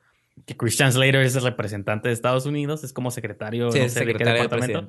que 0.45 0.57
Christian 0.57 0.91
Slater 0.91 1.21
es 1.21 1.35
el 1.37 1.43
representante 1.43 2.09
de 2.09 2.13
Estados 2.13 2.45
Unidos, 2.45 2.83
es 2.83 2.91
como 2.91 3.09
secretario, 3.09 3.71
Sí, 3.71 3.79
no 3.79 3.85
de 3.85 4.13
qué 4.13 4.23
departamento. 4.25 4.87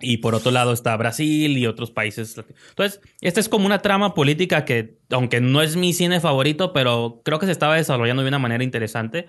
Y 0.00 0.18
por 0.18 0.34
otro 0.34 0.50
lado 0.50 0.72
está 0.72 0.96
Brasil 0.96 1.56
y 1.56 1.66
otros 1.66 1.90
países. 1.90 2.36
Entonces, 2.70 3.00
esta 3.20 3.40
es 3.40 3.48
como 3.48 3.66
una 3.66 3.78
trama 3.78 4.14
política 4.14 4.64
que, 4.64 4.98
aunque 5.10 5.40
no 5.40 5.62
es 5.62 5.76
mi 5.76 5.92
cine 5.92 6.20
favorito, 6.20 6.72
pero 6.72 7.22
creo 7.24 7.38
que 7.38 7.46
se 7.46 7.52
estaba 7.52 7.76
desarrollando 7.76 8.22
de 8.22 8.28
una 8.28 8.40
manera 8.40 8.64
interesante. 8.64 9.28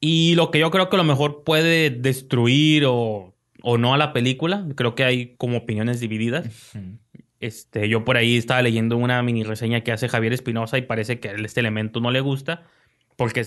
Y 0.00 0.34
lo 0.34 0.50
que 0.50 0.58
yo 0.58 0.70
creo 0.70 0.88
que 0.88 0.96
a 0.96 0.98
lo 0.98 1.04
mejor 1.04 1.42
puede 1.44 1.90
destruir 1.90 2.84
o, 2.86 3.34
o 3.62 3.78
no 3.78 3.94
a 3.94 3.98
la 3.98 4.12
película, 4.12 4.66
creo 4.76 4.94
que 4.94 5.04
hay 5.04 5.34
como 5.36 5.58
opiniones 5.58 6.00
divididas. 6.00 6.48
Este, 7.40 7.88
yo 7.88 8.04
por 8.04 8.16
ahí 8.16 8.36
estaba 8.36 8.62
leyendo 8.62 8.96
una 8.96 9.22
mini 9.22 9.44
reseña 9.44 9.82
que 9.82 9.92
hace 9.92 10.08
Javier 10.08 10.32
Espinosa 10.32 10.78
y 10.78 10.82
parece 10.82 11.20
que 11.20 11.28
a 11.28 11.32
este 11.32 11.60
elemento 11.60 12.00
no 12.00 12.10
le 12.10 12.20
gusta, 12.20 12.64
porque 13.16 13.46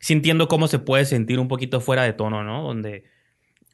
sintiendo 0.00 0.48
cómo 0.48 0.68
se 0.68 0.78
puede 0.78 1.04
sentir 1.04 1.38
un 1.38 1.48
poquito 1.48 1.80
fuera 1.80 2.02
de 2.02 2.12
tono, 2.12 2.44
¿no? 2.44 2.62
Donde 2.62 3.04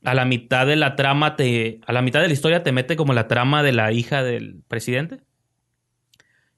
a 0.05 0.15
la 0.15 0.25
mitad 0.25 0.67
de 0.67 0.77
la 0.77 0.97
trama 0.97 1.37
te, 1.37 1.81
a 1.87 1.93
la 1.93 2.03
mitad 2.03 2.21
de 2.21 2.29
la 2.29 2.33
historia 2.33 2.63
te 2.63 2.73
mete 2.73 2.97
como 2.97 3.13
la 3.13 3.29
trama 3.29 3.63
de 3.63 3.73
la 3.73 3.93
hija 3.93 4.23
del 4.23 4.63
presidente 4.67 5.21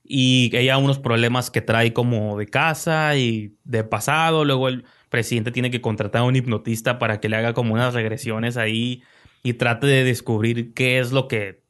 y 0.02 0.54
ella 0.56 0.78
unos 0.78 0.99
problemas 0.99 1.50
que 1.50 1.62
trae 1.62 1.92
como 1.92 2.38
de 2.38 2.47
casa 2.47 3.16
y 3.16 3.56
de 3.64 3.85
pasado, 3.85 4.44
luego 4.44 4.68
el 4.68 4.85
presidente 5.09 5.53
tiene 5.53 5.71
que 5.71 5.81
contratar 5.81 6.23
a 6.23 6.25
un 6.25 6.37
hipnotista 6.37 6.99
para 6.99 7.21
que 7.21 7.29
le 7.29 7.37
haga 7.37 7.55
como 7.55 7.75
unas 7.75 7.95
regresiones 7.95 8.57
ahí 8.57 9.03
y 9.43 9.55
trate 9.55 9.87
de 9.87 10.05
descubrir 10.05 10.75
qué 10.75 10.99
es 10.99 11.13
lo 11.13 11.29
que 11.29 11.63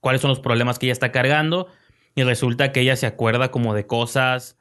cuáles 0.00 0.20
son 0.20 0.30
los 0.30 0.40
problemas 0.40 0.78
que 0.78 0.86
ella 0.86 0.92
está 0.92 1.12
cargando 1.12 1.68
y 2.14 2.22
resulta 2.22 2.72
que 2.72 2.80
ella 2.80 2.96
se 2.96 3.06
acuerda 3.06 3.50
como 3.50 3.74
de 3.74 3.86
cosas 3.86 4.58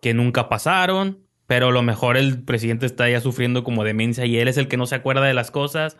que 0.00 0.14
nunca 0.14 0.48
pasaron, 0.48 1.20
pero 1.46 1.68
a 1.68 1.72
lo 1.72 1.82
mejor 1.82 2.16
el 2.16 2.42
presidente 2.42 2.86
está 2.86 3.08
ya 3.08 3.20
sufriendo 3.20 3.64
como 3.64 3.84
demencia 3.84 4.26
y 4.26 4.38
él 4.38 4.48
es 4.48 4.56
el 4.56 4.68
que 4.68 4.76
no 4.76 4.86
se 4.86 4.96
acuerda 4.96 5.26
de 5.26 5.34
las 5.34 5.50
cosas. 5.50 5.96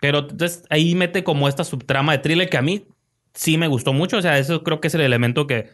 Pero 0.00 0.20
entonces 0.20 0.64
ahí 0.70 0.94
mete 0.94 1.24
como 1.24 1.48
esta 1.48 1.64
subtrama 1.64 2.12
de 2.12 2.18
thriller 2.18 2.48
que 2.48 2.56
a 2.56 2.62
mí 2.62 2.86
sí 3.34 3.58
me 3.58 3.68
gustó 3.68 3.92
mucho, 3.92 4.18
o 4.18 4.22
sea, 4.22 4.38
eso 4.38 4.62
creo 4.62 4.80
que 4.80 4.88
es 4.88 4.94
el 4.94 5.00
elemento 5.00 5.46
que 5.46 5.68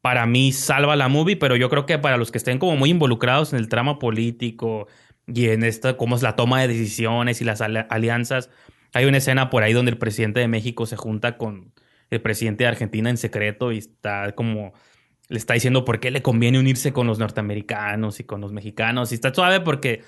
para 0.00 0.26
mí 0.26 0.52
salva 0.52 0.96
la 0.96 1.08
movie, 1.08 1.36
pero 1.36 1.56
yo 1.56 1.68
creo 1.68 1.86
que 1.86 1.98
para 1.98 2.16
los 2.16 2.30
que 2.30 2.38
estén 2.38 2.58
como 2.58 2.76
muy 2.76 2.90
involucrados 2.90 3.52
en 3.52 3.58
el 3.58 3.68
trama 3.68 3.98
político 3.98 4.88
y 5.26 5.48
en 5.48 5.62
esta, 5.62 5.96
cómo 5.96 6.16
es 6.16 6.22
la 6.22 6.36
toma 6.36 6.60
de 6.60 6.68
decisiones 6.68 7.40
y 7.40 7.44
las 7.44 7.60
ali- 7.60 7.86
alianzas, 7.88 8.50
hay 8.92 9.04
una 9.04 9.18
escena 9.18 9.50
por 9.50 9.62
ahí 9.62 9.72
donde 9.72 9.90
el 9.90 9.98
presidente 9.98 10.40
de 10.40 10.48
México 10.48 10.86
se 10.86 10.96
junta 10.96 11.36
con 11.36 11.72
el 12.10 12.20
presidente 12.20 12.64
de 12.64 12.68
Argentina 12.68 13.10
en 13.10 13.16
secreto 13.16 13.72
y 13.72 13.78
está 13.78 14.32
como 14.32 14.72
le 15.28 15.38
está 15.38 15.54
diciendo 15.54 15.84
por 15.84 16.00
qué 16.00 16.10
le 16.10 16.22
conviene 16.22 16.58
unirse 16.58 16.92
con 16.92 17.06
los 17.06 17.20
norteamericanos 17.20 18.18
y 18.18 18.24
con 18.24 18.40
los 18.40 18.52
mexicanos. 18.52 19.12
Y 19.12 19.14
está 19.14 19.32
suave 19.32 19.60
porque, 19.60 20.02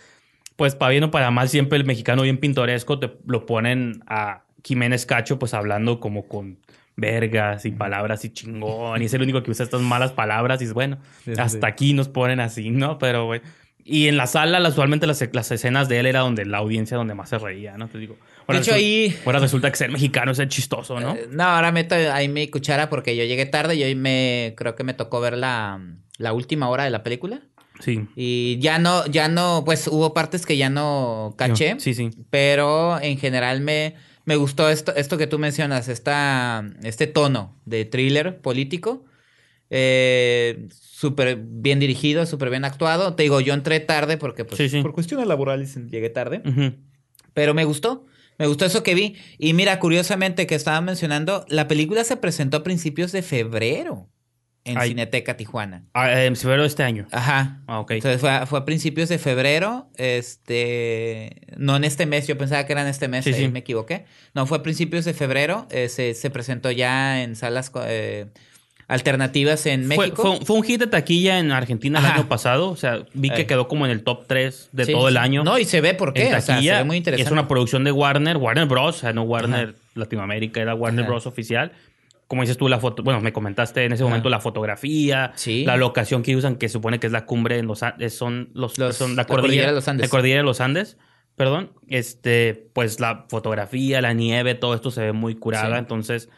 pues, 0.56 0.74
para 0.74 0.90
bien 0.90 1.04
o 1.04 1.10
para 1.12 1.30
mal, 1.30 1.48
siempre 1.48 1.78
el 1.78 1.84
mexicano 1.84 2.22
bien 2.22 2.38
pintoresco 2.38 2.98
te 2.98 3.12
lo 3.26 3.46
ponen 3.46 4.02
a 4.08 4.42
Jiménez 4.64 5.06
Cacho, 5.06 5.38
pues, 5.38 5.54
hablando 5.54 6.00
como 6.00 6.26
con 6.26 6.58
vergas 6.96 7.64
y 7.64 7.70
palabras 7.70 8.24
y 8.24 8.30
chingón. 8.30 9.02
Y 9.02 9.06
es 9.06 9.14
el 9.14 9.22
único 9.22 9.42
que 9.42 9.50
usa 9.50 9.64
estas 9.64 9.80
malas 9.80 10.12
palabras. 10.12 10.60
Y 10.62 10.64
es 10.64 10.72
bueno, 10.72 10.98
hasta 11.38 11.66
aquí 11.66 11.94
nos 11.94 12.08
ponen 12.08 12.40
así, 12.40 12.70
¿no? 12.70 12.98
Pero, 12.98 13.26
güey. 13.26 13.40
Y 13.84 14.06
en 14.06 14.16
la 14.16 14.26
sala, 14.28 14.66
usualmente 14.68 15.06
las, 15.08 15.28
las, 15.32 15.50
escenas 15.50 15.88
de 15.88 15.98
él 15.98 16.06
era 16.06 16.20
donde 16.20 16.44
la 16.44 16.58
audiencia 16.58 16.96
donde 16.96 17.14
más 17.14 17.30
se 17.30 17.38
reía, 17.38 17.76
¿no? 17.76 17.88
Te 17.88 17.98
digo. 17.98 18.16
de 18.48 18.58
hecho, 18.58 18.74
ahí. 18.74 19.16
Ahora 19.26 19.40
resulta 19.40 19.70
que 19.70 19.76
ser 19.76 19.90
mexicano 19.90 20.30
es 20.30 20.48
chistoso, 20.48 21.00
¿no? 21.00 21.14
Eh, 21.14 21.28
no, 21.30 21.42
ahora 21.42 21.72
meto 21.72 21.94
ahí 21.94 22.28
mi 22.28 22.48
cuchara 22.48 22.88
porque 22.88 23.16
yo 23.16 23.24
llegué 23.24 23.44
tarde 23.46 23.74
y 23.74 23.82
hoy 23.82 23.94
me. 23.94 24.54
Creo 24.56 24.76
que 24.76 24.84
me 24.84 24.94
tocó 24.94 25.20
ver 25.20 25.36
la, 25.36 25.80
la 26.18 26.32
última 26.32 26.68
hora 26.68 26.84
de 26.84 26.90
la 26.90 27.02
película. 27.02 27.40
Sí. 27.80 28.06
Y 28.14 28.58
ya 28.60 28.78
no, 28.78 29.04
ya 29.06 29.28
no, 29.28 29.62
pues 29.64 29.88
hubo 29.88 30.14
partes 30.14 30.46
que 30.46 30.56
ya 30.56 30.70
no 30.70 31.34
caché. 31.36 31.74
sí, 31.80 31.94
sí. 31.94 32.10
Pero 32.30 33.00
en 33.00 33.18
general 33.18 33.60
me, 33.60 33.96
me 34.24 34.36
gustó 34.36 34.68
esto, 34.68 34.94
esto 34.94 35.18
que 35.18 35.26
tú 35.26 35.38
mencionas, 35.38 35.88
esta, 35.88 36.64
este 36.82 37.06
tono 37.06 37.56
de 37.64 37.84
thriller 37.84 38.40
político. 38.40 39.04
Eh, 39.70 40.68
súper 40.70 41.36
bien 41.36 41.80
dirigido, 41.80 42.26
súper 42.26 42.50
bien 42.50 42.64
actuado. 42.64 43.14
Te 43.14 43.24
digo, 43.24 43.40
yo 43.40 43.54
entré 43.54 43.80
tarde 43.80 44.18
porque 44.18 44.44
pues, 44.44 44.72
por 44.82 44.92
cuestiones 44.92 45.26
laborales 45.26 45.74
llegué 45.90 46.10
tarde. 46.10 46.42
Pero 47.34 47.54
me 47.54 47.64
gustó. 47.64 48.06
Me 48.38 48.46
gustó 48.46 48.64
eso 48.64 48.82
que 48.82 48.94
vi. 48.94 49.16
Y 49.38 49.54
mira, 49.54 49.78
curiosamente 49.78 50.46
que 50.46 50.54
estaba 50.54 50.80
mencionando, 50.80 51.44
la 51.48 51.68
película 51.68 52.04
se 52.04 52.16
presentó 52.16 52.58
a 52.58 52.62
principios 52.62 53.12
de 53.12 53.22
febrero 53.22 54.08
en 54.64 54.80
Cineteca 54.80 55.36
Tijuana. 55.36 55.84
Ah, 55.92 56.22
en 56.22 56.36
febrero 56.36 56.62
de 56.62 56.68
este 56.68 56.82
año. 56.82 57.06
Ajá. 57.10 57.62
Ah, 57.66 57.80
ok. 57.80 57.92
Entonces 57.92 58.20
fue 58.20 58.58
a, 58.58 58.64
principios 58.64 59.08
de 59.08 59.18
febrero, 59.18 59.88
este, 59.96 61.42
no 61.56 61.76
en 61.76 61.84
este 61.84 62.06
mes, 62.06 62.26
yo 62.26 62.38
pensaba 62.38 62.64
que 62.64 62.72
era 62.72 62.82
en 62.82 62.88
este 62.88 63.08
mes, 63.08 63.26
ahí 63.26 63.48
me 63.48 63.60
equivoqué. 63.60 64.04
No, 64.34 64.46
fue 64.46 64.58
a 64.58 64.62
principios 64.62 65.04
de 65.04 65.14
febrero, 65.14 65.66
eh, 65.70 65.88
se, 65.88 66.14
se, 66.14 66.30
presentó 66.30 66.70
ya 66.70 67.22
en 67.22 67.34
salas 67.34 67.72
eh, 67.86 68.26
alternativas 68.88 69.66
en 69.66 69.86
México. 69.86 70.38
Fue, 70.44 70.56
un 70.56 70.62
hit 70.62 70.80
de 70.80 70.86
taquilla 70.86 71.38
en 71.38 71.50
Argentina 71.50 71.98
el 71.98 72.04
año 72.04 72.28
pasado. 72.28 72.70
O 72.70 72.76
sea, 72.76 73.04
vi 73.14 73.30
que 73.30 73.46
quedó 73.46 73.68
como 73.68 73.86
en 73.86 73.92
el 73.92 74.02
top 74.02 74.26
3 74.26 74.70
de 74.72 74.86
todo 74.86 75.08
el 75.08 75.16
año. 75.16 75.44
No, 75.44 75.58
y 75.58 75.64
se 75.64 75.80
ve 75.80 75.94
por 75.94 76.12
qué. 76.12 76.34
o 76.34 76.40
sea, 76.40 76.60
se 76.60 76.70
ve 76.70 76.84
muy 76.84 76.98
interesante. 76.98 77.26
Es 77.26 77.32
una 77.32 77.48
producción 77.48 77.84
de 77.84 77.92
Warner, 77.92 78.36
Warner 78.36 78.66
Bros. 78.66 78.96
O 78.96 79.00
sea, 79.00 79.12
no 79.12 79.22
Warner 79.22 79.74
Latinoamérica, 79.94 80.60
era 80.60 80.74
Warner 80.74 81.06
Bros. 81.06 81.26
oficial. 81.26 81.72
Como 82.32 82.40
dices 82.40 82.56
tú, 82.56 82.66
la 82.66 82.80
foto, 82.80 83.02
bueno, 83.02 83.20
me 83.20 83.30
comentaste 83.30 83.84
en 83.84 83.92
ese 83.92 84.04
momento 84.04 84.30
la 84.30 84.40
fotografía, 84.40 85.34
la 85.44 85.76
locación 85.76 86.22
que 86.22 86.34
usan, 86.34 86.56
que 86.56 86.70
supone 86.70 86.98
que 86.98 87.06
es 87.06 87.12
la 87.12 87.26
cumbre 87.26 87.58
en 87.58 87.66
los 87.66 87.80
son 88.08 88.48
los, 88.54 88.72
son 88.72 89.16
la, 89.16 89.26
cordillera, 89.26 89.66
de 89.66 89.74
los 89.74 89.86
Andes. 89.86 90.06
La 90.06 90.08
cordillera 90.10 90.38
de 90.38 90.44
los 90.46 90.62
Andes. 90.62 90.96
Perdón, 91.36 91.72
este, 91.88 92.70
pues 92.72 93.00
la 93.00 93.26
fotografía, 93.28 94.00
la 94.00 94.14
nieve, 94.14 94.54
todo 94.54 94.74
esto 94.74 94.90
se 94.90 95.02
ve 95.02 95.12
muy 95.12 95.34
curada, 95.34 95.76
entonces 95.76 96.30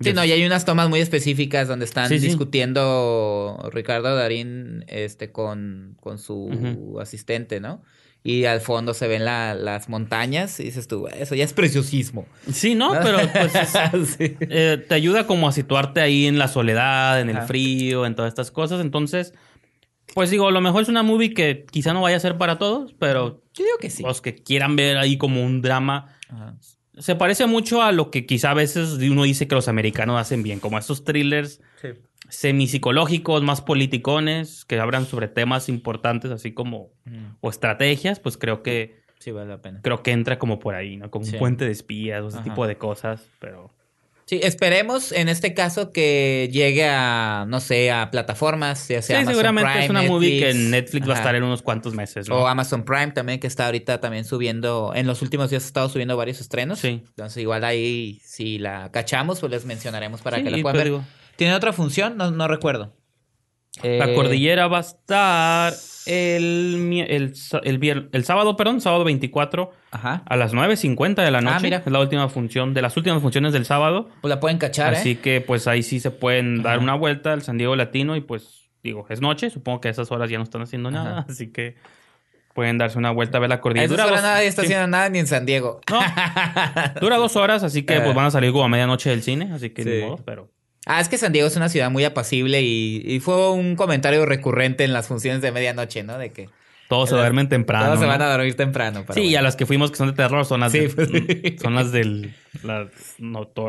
Sí, 0.00 0.14
no, 0.14 0.24
y 0.24 0.32
hay 0.32 0.42
unas 0.46 0.64
tomas 0.64 0.88
muy 0.88 1.00
específicas 1.00 1.68
donde 1.68 1.84
están 1.84 2.08
discutiendo 2.08 3.68
Ricardo 3.72 4.16
Darín 4.16 4.86
este, 4.88 5.32
con, 5.32 5.98
con 6.00 6.18
su 6.18 6.96
asistente, 6.98 7.60
¿no? 7.60 7.82
Y 8.24 8.44
al 8.44 8.60
fondo 8.60 8.94
se 8.94 9.08
ven 9.08 9.24
las 9.24 9.88
montañas 9.88 10.60
y 10.60 10.64
dices 10.64 10.86
tú, 10.86 11.08
eso 11.08 11.34
ya 11.34 11.42
es 11.42 11.52
preciosismo. 11.52 12.26
Sí, 12.52 12.76
¿no? 12.76 12.92
Pero 13.02 13.18
pues 13.32 13.52
eh, 14.20 14.84
te 14.88 14.94
ayuda 14.94 15.26
como 15.26 15.48
a 15.48 15.52
situarte 15.52 16.00
ahí 16.00 16.26
en 16.26 16.38
la 16.38 16.46
soledad, 16.46 17.20
en 17.20 17.30
el 17.30 17.42
frío, 17.42 18.06
en 18.06 18.14
todas 18.14 18.30
estas 18.30 18.52
cosas. 18.52 18.80
Entonces, 18.80 19.34
pues 20.14 20.30
digo, 20.30 20.46
a 20.46 20.52
lo 20.52 20.60
mejor 20.60 20.82
es 20.82 20.88
una 20.88 21.02
movie 21.02 21.34
que 21.34 21.66
quizá 21.68 21.92
no 21.92 22.02
vaya 22.02 22.16
a 22.16 22.20
ser 22.20 22.38
para 22.38 22.58
todos, 22.58 22.94
pero... 22.98 23.42
Yo 23.54 23.64
digo 23.64 23.78
que 23.80 23.90
sí. 23.90 24.04
Los 24.04 24.20
que 24.20 24.36
quieran 24.36 24.76
ver 24.76 24.98
ahí 24.98 25.18
como 25.18 25.44
un 25.44 25.60
drama... 25.60 26.16
Se 26.98 27.14
parece 27.14 27.46
mucho 27.46 27.82
a 27.82 27.92
lo 27.92 28.10
que 28.10 28.26
quizá 28.26 28.50
a 28.50 28.54
veces 28.54 28.94
uno 28.94 29.22
dice 29.22 29.48
que 29.48 29.54
los 29.54 29.68
americanos 29.68 30.20
hacen 30.20 30.42
bien, 30.42 30.60
como 30.60 30.78
estos 30.78 31.04
thrillers 31.04 31.60
semipsicológicos, 32.28 33.42
más 33.42 33.60
politicones, 33.60 34.64
que 34.64 34.78
hablan 34.78 35.06
sobre 35.06 35.28
temas 35.28 35.68
importantes, 35.68 36.30
así 36.30 36.52
como, 36.52 36.90
o 37.40 37.50
estrategias, 37.50 38.20
pues 38.20 38.36
creo 38.36 38.62
que... 38.62 39.02
Sí, 39.18 39.30
vale 39.30 39.50
la 39.50 39.62
pena. 39.62 39.80
Creo 39.82 40.02
que 40.02 40.10
entra 40.10 40.38
como 40.38 40.58
por 40.58 40.74
ahí, 40.74 40.96
¿no? 40.96 41.10
Como 41.10 41.26
un 41.26 41.32
puente 41.32 41.64
de 41.64 41.70
espías, 41.70 42.22
o 42.22 42.28
ese 42.28 42.40
tipo 42.40 42.66
de 42.66 42.76
cosas, 42.76 43.28
pero... 43.38 43.70
Sí, 44.26 44.40
esperemos 44.42 45.12
en 45.12 45.28
este 45.28 45.52
caso 45.52 45.92
que 45.92 46.48
llegue 46.52 46.88
a, 46.88 47.44
no 47.48 47.60
sé, 47.60 47.90
a 47.90 48.10
plataformas, 48.10 48.88
ya 48.88 49.02
sea 49.02 49.20
sí, 49.20 49.26
seguramente 49.26 49.84
es 49.84 49.90
una 49.90 50.02
movie 50.02 50.38
que 50.38 50.50
en 50.50 50.70
Netflix 50.70 51.08
va 51.08 51.14
a 51.14 51.16
estar 51.16 51.34
en 51.34 51.42
unos 51.42 51.62
cuantos 51.62 51.94
meses. 51.94 52.30
O 52.30 52.46
Amazon 52.46 52.84
Prime 52.84 53.12
también, 53.12 53.40
que 53.40 53.46
está 53.46 53.66
ahorita 53.66 54.00
también 54.00 54.24
subiendo, 54.24 54.92
en 54.94 55.06
los 55.06 55.22
últimos 55.22 55.50
días 55.50 55.64
ha 55.64 55.66
estado 55.66 55.88
subiendo 55.88 56.16
varios 56.16 56.40
estrenos. 56.40 56.78
Sí. 56.78 57.02
Entonces 57.08 57.42
igual 57.42 57.64
ahí, 57.64 58.20
si 58.24 58.58
la 58.58 58.90
cachamos, 58.90 59.40
pues 59.40 59.50
les 59.50 59.64
mencionaremos 59.64 60.22
para 60.22 60.42
que 60.42 60.50
la 60.50 60.62
puedan 60.62 60.78
ver. 60.78 61.00
¿Tiene 61.36 61.54
otra 61.54 61.72
función? 61.72 62.16
No, 62.16 62.30
no 62.30 62.46
recuerdo. 62.48 62.94
La 63.82 64.10
eh, 64.10 64.14
cordillera 64.14 64.68
va 64.68 64.78
a 64.78 64.80
estar 64.80 65.72
el, 66.04 67.04
el, 67.08 67.32
el, 67.64 68.08
el, 68.12 68.24
sábado, 68.24 68.56
perdón, 68.56 68.80
sábado 68.82 69.04
24 69.04 69.72
a 69.92 70.36
las 70.36 70.52
9.50 70.52 71.24
de 71.24 71.30
la 71.30 71.38
ah, 71.38 71.40
noche. 71.40 71.56
Ah, 71.56 71.60
mira. 71.60 71.82
Es 71.84 71.90
la 71.90 72.00
última 72.00 72.28
función, 72.28 72.74
de 72.74 72.82
las 72.82 72.96
últimas 72.96 73.22
funciones 73.22 73.52
del 73.52 73.64
sábado. 73.64 74.10
Pues 74.20 74.28
la 74.28 74.40
pueden 74.40 74.58
cachar, 74.58 74.94
Así 74.94 75.12
¿eh? 75.12 75.18
que 75.20 75.40
pues 75.40 75.66
ahí 75.66 75.82
sí 75.82 76.00
se 76.00 76.10
pueden 76.10 76.62
dar 76.62 76.80
una 76.80 76.94
vuelta 76.94 77.32
al 77.32 77.42
San 77.42 77.56
Diego 77.56 77.74
Latino 77.74 78.14
y 78.14 78.20
pues 78.20 78.68
digo, 78.82 79.06
es 79.08 79.20
noche, 79.20 79.48
supongo 79.48 79.80
que 79.80 79.88
a 79.88 79.90
esas 79.90 80.10
horas 80.12 80.28
ya 80.28 80.36
no 80.38 80.44
están 80.44 80.62
haciendo 80.62 80.90
nada, 80.90 81.24
así 81.28 81.50
que 81.50 81.76
pueden 82.54 82.76
darse 82.76 82.98
una 82.98 83.10
vuelta 83.10 83.38
a 83.38 83.40
ver 83.40 83.48
la 83.48 83.62
cordillera. 83.62 83.90
A 83.90 83.94
esas 83.94 84.06
horas 84.06 84.22
nadie 84.22 84.48
está 84.48 84.62
haciendo 84.62 84.86
nada 84.88 85.08
ni 85.08 85.18
en 85.18 85.26
San 85.26 85.46
Diego. 85.46 85.80
No, 85.90 86.00
dura 87.00 87.16
dos 87.16 87.36
horas, 87.36 87.62
así 87.62 87.84
que 87.84 88.00
pues 88.00 88.14
van 88.14 88.26
a 88.26 88.30
salir 88.30 88.52
como 88.52 88.64
a 88.64 88.68
medianoche 88.68 89.08
del 89.08 89.22
cine, 89.22 89.50
así 89.52 89.70
que 89.70 89.84
ni 89.84 90.02
modo, 90.02 90.18
pero... 90.24 90.50
Ah, 90.86 91.00
es 91.00 91.08
que 91.08 91.16
San 91.18 91.32
Diego 91.32 91.46
es 91.46 91.56
una 91.56 91.68
ciudad 91.68 91.90
muy 91.90 92.04
apacible 92.04 92.60
y, 92.62 93.20
fue 93.20 93.52
un 93.52 93.76
comentario 93.76 94.26
recurrente 94.26 94.84
en 94.84 94.92
las 94.92 95.06
funciones 95.06 95.40
de 95.40 95.52
medianoche, 95.52 96.02
¿no? 96.02 96.18
De 96.18 96.32
que 96.32 96.48
todos 96.88 97.08
se 97.08 97.14
duermen 97.14 97.48
temprano. 97.48 97.86
Todos 97.86 98.00
se 98.00 98.06
van 98.06 98.20
a 98.20 98.30
dormir 98.30 98.54
temprano. 98.54 99.04
sí, 99.14 99.22
y 99.22 99.36
a 99.36 99.42
las 99.42 99.56
que 99.56 99.64
fuimos 99.64 99.90
que 99.90 99.96
son 99.96 100.08
de 100.08 100.14
terror 100.14 100.44
son 100.44 100.60
las, 100.60 100.72
pues 100.72 101.08
son 101.62 101.74
las 101.74 101.92
del 101.92 102.34
la 102.62 102.90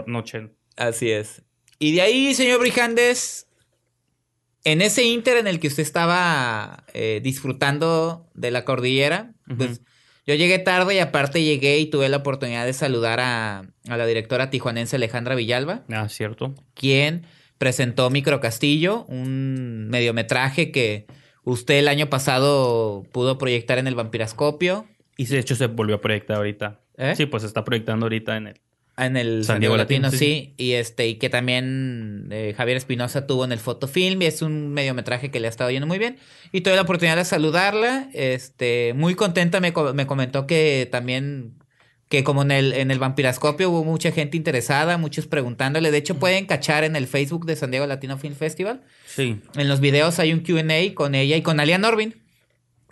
noche. 0.06 0.50
Así 0.76 1.12
es. 1.12 1.44
Y 1.80 1.94
de 1.94 2.02
ahí, 2.02 2.34
señor 2.34 2.60
Brijandes, 2.60 3.48
en 4.64 4.82
ese 4.82 5.04
inter 5.04 5.38
en 5.38 5.48
el 5.48 5.60
que 5.60 5.68
usted 5.68 5.84
estaba 5.84 6.86
eh, 6.94 7.20
disfrutando 7.24 8.30
de 8.34 8.52
la 8.52 8.66
cordillera, 8.66 9.34
pues 9.58 9.82
yo 10.26 10.36
llegué 10.36 10.60
tarde 10.60 10.96
y 10.96 11.00
aparte 11.00 11.44
llegué 11.44 11.80
y 11.80 11.88
tuve 11.88 12.08
la 12.10 12.18
oportunidad 12.18 12.66
de 12.66 12.74
saludar 12.74 13.20
a, 13.20 13.66
la 13.86 14.06
directora 14.06 14.50
tijuanense 14.50 14.96
Alejandra 14.96 15.36
Villalba. 15.36 15.84
Ah, 15.90 16.08
cierto. 16.10 16.56
Quien 16.74 17.26
presentó 17.58 18.10
Micro 18.10 18.40
Castillo, 18.40 19.06
un 19.08 19.90
mediometraje 19.90 20.72
que 20.72 21.08
usted 21.44 21.76
el 21.76 21.88
año 21.88 22.10
pasado 22.10 23.04
pudo 23.12 23.38
proyectar 23.38 23.78
en 23.78 23.88
el 23.88 23.96
Vampirascopio. 23.96 24.88
Y 25.18 25.26
de 25.26 25.40
hecho 25.40 25.56
se 25.56 25.68
volvió 25.68 25.96
a 25.96 26.02
proyectar 26.02 26.38
ahorita. 26.38 26.80
¿Eh? 26.98 27.16
Sí, 27.16 27.26
pues 27.26 27.44
se 27.44 27.48
está 27.48 27.64
proyectando 27.64 28.06
ahorita 28.06 28.38
en 28.38 28.48
el 28.48 28.62
en 28.98 29.18
el 29.18 29.44
San 29.44 29.60
Diego, 29.60 29.76
Latino, 29.76 30.12
sí. 30.12 30.54
Y 30.58 30.74
este, 30.74 31.08
y 31.08 31.16
que 31.16 31.30
también 31.30 32.28
eh, 32.32 32.54
Javier 32.56 32.78
Espinosa 32.78 33.26
tuvo 33.26 33.44
en 33.44 33.52
el 33.52 33.60
fotofilm. 33.60 34.22
Y 34.22 34.26
es 34.26 34.42
un 34.42 34.70
mediometraje 34.70 35.32
que 35.32 35.40
le 35.40 35.48
ha 35.48 35.50
estado 35.50 35.72
yendo 35.72 35.88
muy 35.88 35.98
bien. 35.98 36.18
Y 36.52 36.62
tuve 36.62 36.76
la 36.76 36.84
oportunidad 36.84 37.18
de 37.18 37.26
saludarla. 37.26 38.10
Este, 38.14 38.94
muy 38.96 39.16
contenta, 39.16 39.60
me, 39.60 39.74
me 39.94 40.06
comentó 40.06 40.46
que 40.46 40.88
también 40.92 41.56
que 42.14 42.24
como 42.24 42.44
en 42.44 42.52
el, 42.52 42.74
en 42.74 42.92
el 42.92 43.00
vampirascopio 43.00 43.72
hubo 43.72 43.84
mucha 43.84 44.12
gente 44.12 44.38
interesada, 44.38 45.00
muchos 45.00 45.26
preguntándole. 45.26 45.90
De 45.90 45.98
hecho, 45.98 46.20
pueden 46.20 46.46
cachar 46.46 46.84
en 46.84 46.96
el 46.96 47.08
Facebook 47.08 47.48
de 47.48 47.56
San 47.56 47.72
Diego 47.72 47.88
Latino 47.88 48.20
Film 48.20 48.36
Festival. 48.36 48.82
Sí. 49.08 49.42
En 49.56 49.68
los 49.68 49.80
videos 49.80 50.20
hay 50.20 50.32
un 50.32 50.42
QA 50.42 50.94
con 50.94 51.16
ella 51.16 51.36
y 51.36 51.42
con 51.42 51.60
Alia 51.60 51.80
Norvin, 51.80 52.22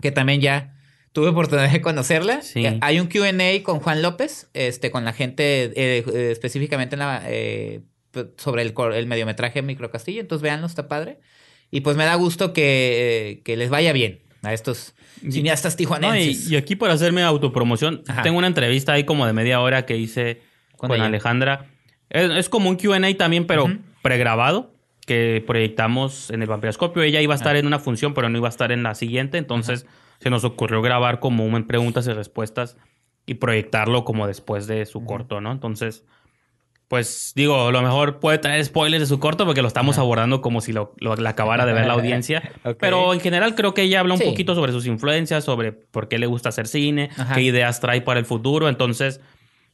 que 0.02 0.12
también 0.12 0.42
ya 0.42 0.81
tuve 1.14 1.30
oportunidad 1.30 1.72
de 1.72 1.82
conocerla. 1.82 2.42
Hay 2.82 3.00
un 3.00 3.08
QA 3.08 3.32
con 3.64 3.80
Juan 3.80 4.02
López, 4.02 4.50
este, 4.54 4.92
con 4.92 5.06
la 5.06 5.14
gente 5.14 5.64
eh, 5.66 6.04
eh, 6.08 6.30
específicamente 6.32 6.96
en 6.96 7.00
la, 7.00 7.22
eh, 7.26 7.82
sobre 8.38 8.62
el, 8.62 8.74
el 8.94 9.08
mediometraje 9.08 9.62
Micro 9.62 9.92
Castillo. 9.92 10.22
Entonces, 10.22 10.44
véanlo, 10.44 10.68
está 10.68 10.88
padre. 10.88 11.20
Y 11.70 11.82
pues 11.82 11.98
me 11.98 12.06
da 12.06 12.16
gusto 12.16 12.54
que, 12.54 13.42
les 13.46 13.70
vaya 13.70 13.94
bien 13.94 14.20
a 14.44 14.54
estos 14.54 14.94
cineastas 15.30 15.76
tijuanenses. 15.76 16.50
y, 16.50 16.56
aquí 16.56 16.76
por 16.76 16.90
hacerme 16.90 17.24
autopromoción, 17.24 18.04
tengo 18.24 18.38
una 18.38 18.48
entrevista 18.48 18.94
ahí 18.94 19.06
como 19.06 19.26
de 19.26 19.34
media 19.34 19.62
hora 19.62 19.86
que 19.86 19.96
hice 19.96 20.42
con, 20.78 20.92
Alejandra. 20.92 21.68
Es, 22.10 22.50
como 22.50 22.70
un 22.70 22.76
QA 22.76 23.00
también, 23.18 23.48
pero 23.48 23.68
pregrabado 24.02 24.74
que 25.06 25.44
proyectamos 25.46 26.30
en 26.30 26.42
el 26.42 26.50
vampiroscopio. 26.50 27.04
Ella 27.04 27.22
iba 27.22 27.34
a 27.34 27.38
estar 27.38 27.56
en 27.56 27.68
una 27.68 27.80
función, 27.80 28.14
pero 28.14 28.30
no 28.30 28.38
iba 28.38 28.48
a 28.48 28.50
estar 28.50 28.72
en 28.74 28.84
la 28.84 28.96
siguiente. 28.96 29.38
Entonces 29.38 29.86
se 30.22 30.30
nos 30.30 30.44
ocurrió 30.44 30.82
grabar 30.82 31.20
como 31.20 31.46
un 31.46 31.66
preguntas 31.66 32.06
y 32.08 32.14
respuestas 32.14 32.78
y 33.26 33.36
proyectarlo 33.36 34.06
como 34.06 34.28
después 34.28 34.68
de 34.68 34.86
su 34.86 35.04
corto, 35.04 35.42
¿no? 35.42 35.52
Entonces, 35.52 36.06
pues 36.88 37.32
digo, 37.36 37.68
a 37.68 37.72
lo 37.72 37.82
mejor 37.82 38.20
puede 38.20 38.38
traer 38.38 38.64
spoilers 38.64 39.02
de 39.02 39.08
su 39.08 39.20
corto 39.20 39.46
porque 39.46 39.62
lo 39.62 39.68
estamos 39.68 39.98
abordando 39.98 40.42
como 40.42 40.62
si 40.62 40.74
lo, 40.74 40.94
acabara 41.26 41.66
de 41.66 41.74
ver 41.74 41.88
la 41.88 41.94
audiencia. 42.00 42.52
Pero 42.80 43.14
en 43.14 43.20
general 43.20 43.56
creo 43.56 43.74
que 43.74 43.84
ella 43.84 44.02
habla 44.02 44.14
un 44.14 44.20
poquito 44.20 44.54
sobre 44.54 44.72
sus 44.74 44.86
influencias, 44.86 45.44
sobre 45.44 45.72
por 45.72 46.08
qué 46.08 46.20
le 46.20 46.28
gusta 46.28 46.50
hacer 46.50 46.68
cine, 46.68 47.10
qué 47.34 47.42
ideas 47.42 47.80
trae 47.80 48.02
para 48.02 48.20
el 48.20 48.26
futuro. 48.26 48.70
Entonces, 48.70 49.22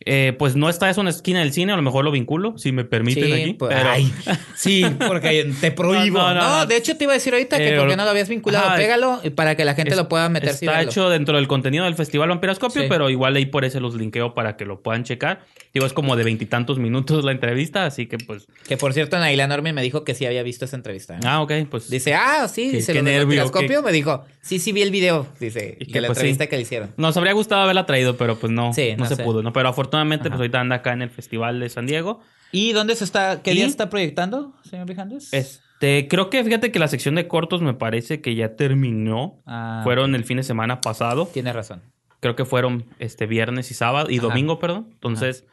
Eh, 0.05 0.33
pues 0.37 0.55
no 0.55 0.69
está 0.69 0.89
eso 0.89 1.01
en 1.01 1.05
la 1.05 1.09
esquina 1.11 1.39
del 1.39 1.51
cine, 1.51 1.73
a 1.73 1.75
lo 1.75 1.81
mejor 1.81 2.05
lo 2.05 2.11
vinculo, 2.11 2.57
si 2.57 2.71
me 2.71 2.85
permiten 2.85 3.25
Sí, 3.25 3.33
aquí. 3.33 3.53
pues, 3.55 3.73
pero- 3.75 3.89
ay, 3.89 4.13
sí, 4.55 4.85
porque 5.07 5.51
te 5.59 5.71
prohíbo. 5.71 6.19
No, 6.19 6.27
No, 6.29 6.33
no, 6.35 6.41
no, 6.41 6.57
no. 6.59 6.65
de 6.65 6.77
hecho 6.77 6.95
te 6.95 7.03
iba 7.05 7.13
a 7.13 7.15
decir 7.15 7.33
ahorita 7.33 7.57
que 7.57 7.75
Eh, 7.75 7.77
por 7.79 7.89
qué 7.89 7.97
no 7.97 8.03
lo 8.05 8.11
habías 8.11 8.29
vinculado. 8.29 8.67
ajá. 8.67 8.75
Pégalo 8.77 9.19
para 9.35 9.55
que 9.55 9.65
la 9.65 9.73
gente 9.73 9.91
Es- 9.91 9.97
lo 9.97 10.07
pueda 10.07 10.29
meter. 10.29 10.49
Está 10.49 10.81
hecho 10.83 11.09
dentro 11.09 11.35
del 11.35 11.47
contenido 11.47 11.85
del 11.85 11.95
Festival 11.95 12.29
Vampiroscopio, 12.29 12.83
Sí. 12.83 12.87
pero 12.89 13.09
igual 13.09 13.35
ahí 13.35 13.47
por 13.47 13.65
eso 13.65 13.79
los 13.79 13.95
linkeo 13.95 14.33
para 14.33 14.55
que 14.55 14.65
lo 14.65 14.81
puedan 14.81 15.03
checar. 15.03 15.41
Digo, 15.73 15.85
es 15.85 15.93
como 15.93 16.15
de 16.15 16.23
veintitantos 16.23 16.79
minutos 16.79 17.23
la 17.25 17.31
entrevista, 17.31 17.85
así 17.85 18.05
que 18.05 18.17
pues. 18.17 18.47
Que 18.67 18.77
por 18.77 18.93
cierto, 18.93 19.17
Naila 19.19 19.47
Norman 19.47 19.75
me 19.75 19.81
dijo 19.81 20.03
que 20.03 20.13
sí 20.15 20.25
había 20.25 20.41
visto 20.43 20.65
esa 20.65 20.75
entrevista. 20.75 21.15
¿eh? 21.15 21.19
Ah, 21.25 21.41
ok, 21.41 21.51
pues. 21.69 21.89
Dice, 21.89 22.13
ah, 22.13 22.47
sí, 22.47 22.69
dice, 22.69 22.93
nervio, 23.01 23.39
telescopio. 23.39 23.81
Me 23.83 23.91
dijo, 23.91 24.23
sí, 24.41 24.59
sí 24.59 24.71
vi 24.71 24.83
el 24.83 24.91
video, 24.91 25.27
dice, 25.39 25.75
Y 25.79 25.85
de 25.85 25.91
que, 25.91 26.01
la 26.01 26.07
pues, 26.07 26.17
entrevista 26.19 26.45
sí. 26.45 26.49
que 26.49 26.55
le 26.55 26.61
hicieron. 26.61 26.91
Nos 26.97 27.17
habría 27.17 27.33
gustado 27.33 27.61
haberla 27.63 27.85
traído, 27.85 28.15
pero 28.15 28.37
pues 28.39 28.51
no, 28.53 28.67
no, 28.97 29.05
se 29.05 29.17
pudo, 29.17 29.43
¿no? 29.43 29.51
Pero 29.53 29.67
afortunadamente, 29.69 29.86
Ajá. 29.91 30.29
pues 30.29 30.39
ahorita 30.39 30.59
anda 30.59 30.75
acá 30.77 30.93
en 30.93 31.01
el 31.01 31.09
Festival 31.09 31.59
de 31.59 31.69
San 31.69 31.85
Diego. 31.87 32.21
¿Y 32.51 32.71
dónde 32.73 32.95
se 32.95 33.03
está, 33.03 33.41
qué 33.41 33.51
¿Y? 33.51 33.55
día 33.55 33.65
está 33.65 33.89
proyectando, 33.89 34.53
señor 34.63 34.87
Rijandes? 34.87 35.33
Este, 35.33 36.07
creo 36.07 36.29
que 36.29 36.43
fíjate 36.43 36.71
que 36.71 36.79
la 36.79 36.87
sección 36.87 37.15
de 37.15 37.27
cortos 37.27 37.61
me 37.61 37.73
parece 37.73 38.21
que 38.21 38.35
ya 38.35 38.55
terminó. 38.55 39.41
Ah, 39.45 39.81
Fueron 39.83 40.15
el 40.15 40.23
fin 40.23 40.37
de 40.37 40.43
semana 40.43 40.79
pasado. 40.81 41.27
Tienes 41.33 41.53
razón. 41.53 41.81
Creo 42.19 42.35
que 42.35 42.45
fueron 42.45 42.85
este 42.99 43.25
viernes 43.27 43.69
y 43.71 43.73
sábado 43.73 44.09
y 44.09 44.17
Ajá. 44.17 44.27
domingo, 44.27 44.59
perdón. 44.59 44.87
Entonces, 44.91 45.45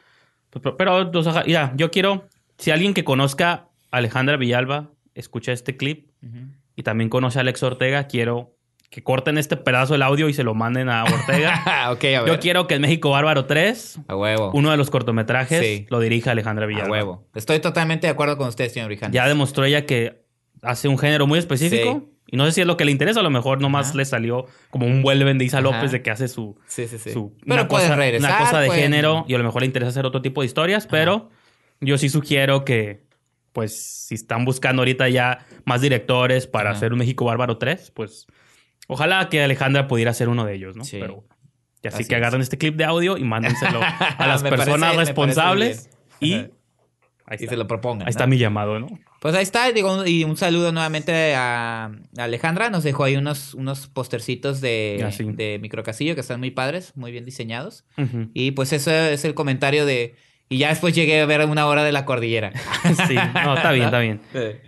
pues, 0.49 0.61
pero, 0.63 0.77
pero, 0.77 1.19
o 1.19 1.23
sea, 1.23 1.43
mira, 1.45 1.73
yo 1.75 1.91
quiero, 1.91 2.27
si 2.57 2.71
alguien 2.71 2.93
que 2.93 3.03
conozca 3.03 3.67
a 3.91 3.97
Alejandra 3.97 4.37
Villalba 4.37 4.89
escucha 5.13 5.51
este 5.51 5.77
clip 5.77 6.09
y 6.75 6.83
también 6.83 7.09
conoce 7.09 7.37
a 7.39 7.41
Alex 7.41 7.61
Ortega, 7.61 8.07
quiero 8.07 8.54
que 8.95 9.03
corten 9.03 9.37
este 9.37 9.57
pedazo 9.57 9.91
del 9.93 10.03
audio 10.03 10.29
y 10.29 10.33
se 10.33 10.45
lo 10.45 10.53
manden 10.53 10.87
a 10.87 11.03
Ortega. 11.03 11.61
ok, 11.91 12.03
a 12.05 12.21
ver. 12.21 12.27
yo 12.27 12.39
quiero 12.39 12.65
que 12.65 12.75
en 12.75 12.81
México 12.81 13.09
Bárbaro 13.09 13.43
3, 13.43 13.99
A 14.07 14.15
huevo. 14.15 14.51
uno 14.53 14.71
de 14.71 14.77
los 14.77 14.89
cortometrajes, 14.89 15.59
Sí. 15.59 15.85
lo 15.89 15.99
dirija 15.99 16.31
Alejandra 16.31 16.63
a 16.63 16.67
Villalba. 16.69 16.89
huevo. 16.91 17.27
Estoy 17.35 17.59
totalmente 17.59 18.07
de 18.07 18.11
acuerdo 18.11 18.37
con 18.37 18.47
usted, 18.47 18.69
señor 18.69 18.87
Rijandes. 18.87 19.13
Ya 19.13 19.27
demostró 19.27 19.65
ella 19.65 19.85
que 19.85 20.23
hace 20.61 20.87
un 20.87 20.97
género 20.97 21.27
muy 21.27 21.39
específico. 21.39 22.05
Sí. 22.07 22.11
Y 22.31 22.37
no 22.37 22.45
sé 22.45 22.53
si 22.53 22.61
es 22.61 22.67
lo 22.67 22.77
que 22.77 22.85
le 22.85 22.91
interesa, 22.93 23.19
a 23.19 23.23
lo 23.23 23.29
mejor 23.29 23.59
nomás 23.59 23.89
Ajá. 23.89 23.97
le 23.97 24.05
salió 24.05 24.45
como 24.69 24.85
un 24.87 25.01
vuelven 25.03 25.37
de 25.39 25.43
Isa 25.43 25.57
Ajá. 25.57 25.63
López 25.71 25.91
de 25.91 26.01
que 26.01 26.09
hace 26.11 26.29
su, 26.29 26.57
Sí, 26.65 26.87
sí, 26.87 26.97
sí. 26.97 27.11
su- 27.11 27.33
Pero 27.41 27.53
una, 27.53 27.67
cosa, 27.67 27.97
regresar, 27.97 28.29
una 28.31 28.39
cosa 28.39 28.61
de 28.61 28.67
pueden- 28.67 28.81
género 28.83 29.25
y 29.27 29.33
a 29.33 29.37
lo 29.39 29.43
mejor 29.43 29.61
le 29.61 29.65
interesa 29.65 29.89
hacer 29.89 30.05
otro 30.05 30.21
tipo 30.21 30.39
de 30.39 30.47
historias, 30.47 30.87
pero 30.87 31.29
yo 31.81 31.97
sí 31.97 32.07
sugiero 32.07 32.63
que, 32.63 33.03
pues, 33.51 34.05
si 34.07 34.15
están 34.15 34.45
buscando 34.45 34.83
ahorita 34.83 35.09
ya 35.09 35.45
más 35.65 35.81
directores 35.81 36.47
para 36.47 36.71
hacer 36.71 36.93
un 36.93 36.99
México 36.99 37.25
Bárbaro 37.25 37.57
3, 37.57 37.91
pues, 37.91 38.25
ojalá 38.87 39.29
que 39.29 39.41
Alejandra 39.43 39.87
pudiera 39.87 40.13
ser 40.13 40.29
uno 40.29 40.45
de 40.45 40.55
ellos, 40.55 40.75
¿no? 40.75 40.83
Sí. 40.83 40.97
Pero, 40.99 41.23
y 41.83 41.87
así, 41.87 41.97
Así 41.97 42.07
que 42.07 42.15
es. 42.15 42.17
agarren 42.21 42.41
este 42.41 42.57
clip 42.57 42.75
de 42.75 42.85
audio 42.85 43.17
y 43.17 43.23
mándenselo 43.23 43.79
a 44.17 44.27
las 44.27 44.41
personas 44.43 44.93
parece 44.93 44.97
responsables 45.05 45.89
y 46.19 46.33
ahí 47.27 47.37
Y 47.39 47.47
se 47.47 47.57
lo 47.57 47.67
propongan. 47.67 48.01
ahí 48.01 48.05
¿no? 48.05 48.09
está 48.09 48.27
mi 48.27 48.37
llamado, 48.37 48.79
¿no? 48.79 48.87
Pues 49.21 49.33
ahí 49.35 49.43
está, 49.43 49.71
digo, 49.71 50.05
y 50.05 50.23
un 50.23 50.37
saludo 50.37 50.71
nuevamente 50.71 51.33
a 51.35 51.91
Alejandra. 52.17 52.69
Nos 52.69 52.83
dejó 52.83 53.03
ahí 53.05 53.15
unos, 53.15 53.55
unos 53.55 53.87
postercitos 53.87 54.61
de, 54.61 55.03
Ah, 55.03 55.11
sí. 55.11 55.23
de 55.25 55.57
microcasillo 55.59 56.13
que 56.13 56.21
están 56.21 56.39
muy 56.39 56.51
padres, 56.51 56.93
muy 56.95 57.11
bien 57.11 57.25
diseñados. 57.25 57.85
Y 58.35 58.51
pues 58.51 58.71
ese 58.73 59.13
es 59.13 59.25
el 59.25 59.33
comentario 59.33 59.85
de. 59.87 60.15
Y 60.47 60.59
ya 60.59 60.69
después 60.69 60.93
llegué 60.93 61.21
a 61.21 61.25
ver 61.25 61.41
una 61.45 61.65
hora 61.65 61.83
de 61.83 61.91
la 61.91 62.05
cordillera. 62.05 62.51
Sí, 63.07 63.15
no, 63.15 63.55
está 63.55 63.71
bien, 63.71 63.85
está 63.85 63.99
bien. 63.99 64.21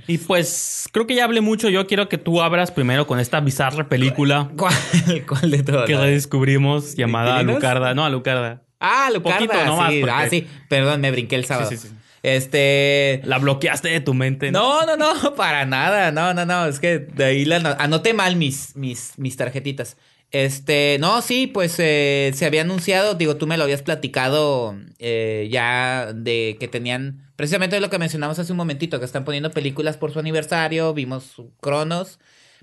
Y 0.08 0.18
pues 0.18 0.90
creo 0.92 1.06
que 1.06 1.14
ya 1.16 1.24
hablé 1.24 1.42
mucho. 1.42 1.70
Yo 1.70 1.86
quiero 1.86 2.10
que 2.10 2.18
tú 2.18 2.42
abras 2.42 2.72
primero 2.72 3.06
con 3.06 3.20
esta 3.20 3.40
bizarra 3.42 3.88
película 3.88 4.50
¿Cuál, 4.58 4.74
cuál 5.28 5.52
de 5.52 5.62
todas? 5.64 5.86
que 5.86 5.96
redescubrimos 5.96 6.96
llamada. 6.96 7.44
Lucarda. 7.44 7.94
No, 7.94 8.06
Alucarda. 8.06 8.64
Ah, 8.80 9.10
Lucarda. 9.14 9.38
Poquito 9.40 9.66
nomás, 9.66 9.92
sí. 9.92 10.00
porque- 10.00 10.14
Ah, 10.16 10.28
sí. 10.30 10.48
Perdón, 10.68 11.02
me 11.02 11.12
brinqué 11.12 11.36
el 11.36 11.46
sábado. 11.46 11.70
Sí, 11.70 11.78
sí, 11.78 11.90
sí. 11.90 11.94
Este. 12.24 13.22
La 13.24 13.38
bloqueaste 13.38 13.90
de 13.90 14.00
tu 14.02 14.14
mente. 14.14 14.52
No, 14.52 14.86
no, 14.86 14.98
no, 14.98 15.36
para 15.36 15.66
nada. 15.66 16.12
No, 16.12 16.34
no, 16.34 16.46
no. 16.46 16.66
Es 16.66 16.80
que 16.80 17.00
de 17.00 17.24
ahí 17.26 17.46
la 17.46 17.58
ano- 17.58 17.76
anoté 17.80 18.14
mal 18.14 18.36
mis, 18.36 18.76
mis, 18.76 19.14
mis 19.18 19.38
tarjetitas. 19.38 19.98
Este, 20.32 20.98
no, 21.00 21.22
sí, 21.22 21.48
pues 21.48 21.76
eh, 21.80 22.32
se 22.36 22.46
había 22.46 22.62
anunciado, 22.62 23.16
digo, 23.16 23.38
tú 23.38 23.48
me 23.48 23.58
lo 23.58 23.64
habías 23.64 23.82
platicado 23.82 24.76
eh, 25.00 25.48
ya 25.50 26.12
de 26.14 26.58
que 26.60 26.68
tenían, 26.68 27.32
precisamente 27.38 27.80
lo 27.80 27.90
que 27.90 27.98
mencionamos 27.98 28.38
hace 28.38 28.52
un 28.52 28.58
momentito, 28.58 29.00
que 29.00 29.06
están 29.06 29.24
poniendo 29.24 29.52
películas 29.52 29.96
por 29.96 30.12
su 30.12 30.20
aniversario, 30.20 30.94
vimos 30.94 31.36
Cronos, 31.62 32.20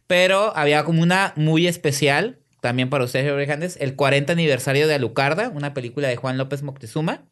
pero 0.07 0.55
había 0.57 0.85
como 0.85 1.03
una 1.03 1.33
muy 1.37 1.67
especial, 1.67 2.39
también 2.61 2.91
para 2.91 3.05
ustedes, 3.05 3.31
Jorge 3.31 3.83
el 3.83 3.97
40 3.97 4.33
aniversario 4.33 4.87
de 4.87 4.95
Alucarda, 4.95 5.49
una 5.49 5.73
película 5.73 6.09
de 6.09 6.17
Juan 6.17 6.37
López 6.37 6.63
Moctezuma, 6.63 7.25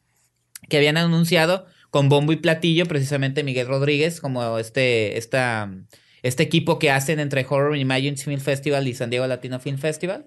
que 0.68 0.78
habían 0.78 0.96
anunciado 0.96 1.66
con 1.90 2.08
bombo 2.08 2.32
y 2.32 2.36
platillo, 2.36 2.86
precisamente 2.86 3.44
Miguel 3.44 3.66
Rodríguez, 3.66 4.20
como 4.20 4.58
este, 4.58 5.18
esta, 5.18 5.70
este 6.22 6.42
equipo 6.42 6.78
que 6.78 6.90
hacen 6.90 7.20
entre 7.20 7.46
Horror 7.48 7.76
Imagine 7.76 8.16
Film 8.16 8.40
Festival 8.40 8.86
y 8.88 8.94
San 8.94 9.10
Diego 9.10 9.26
Latino 9.26 9.58
Film 9.60 9.78
Festival. 9.78 10.26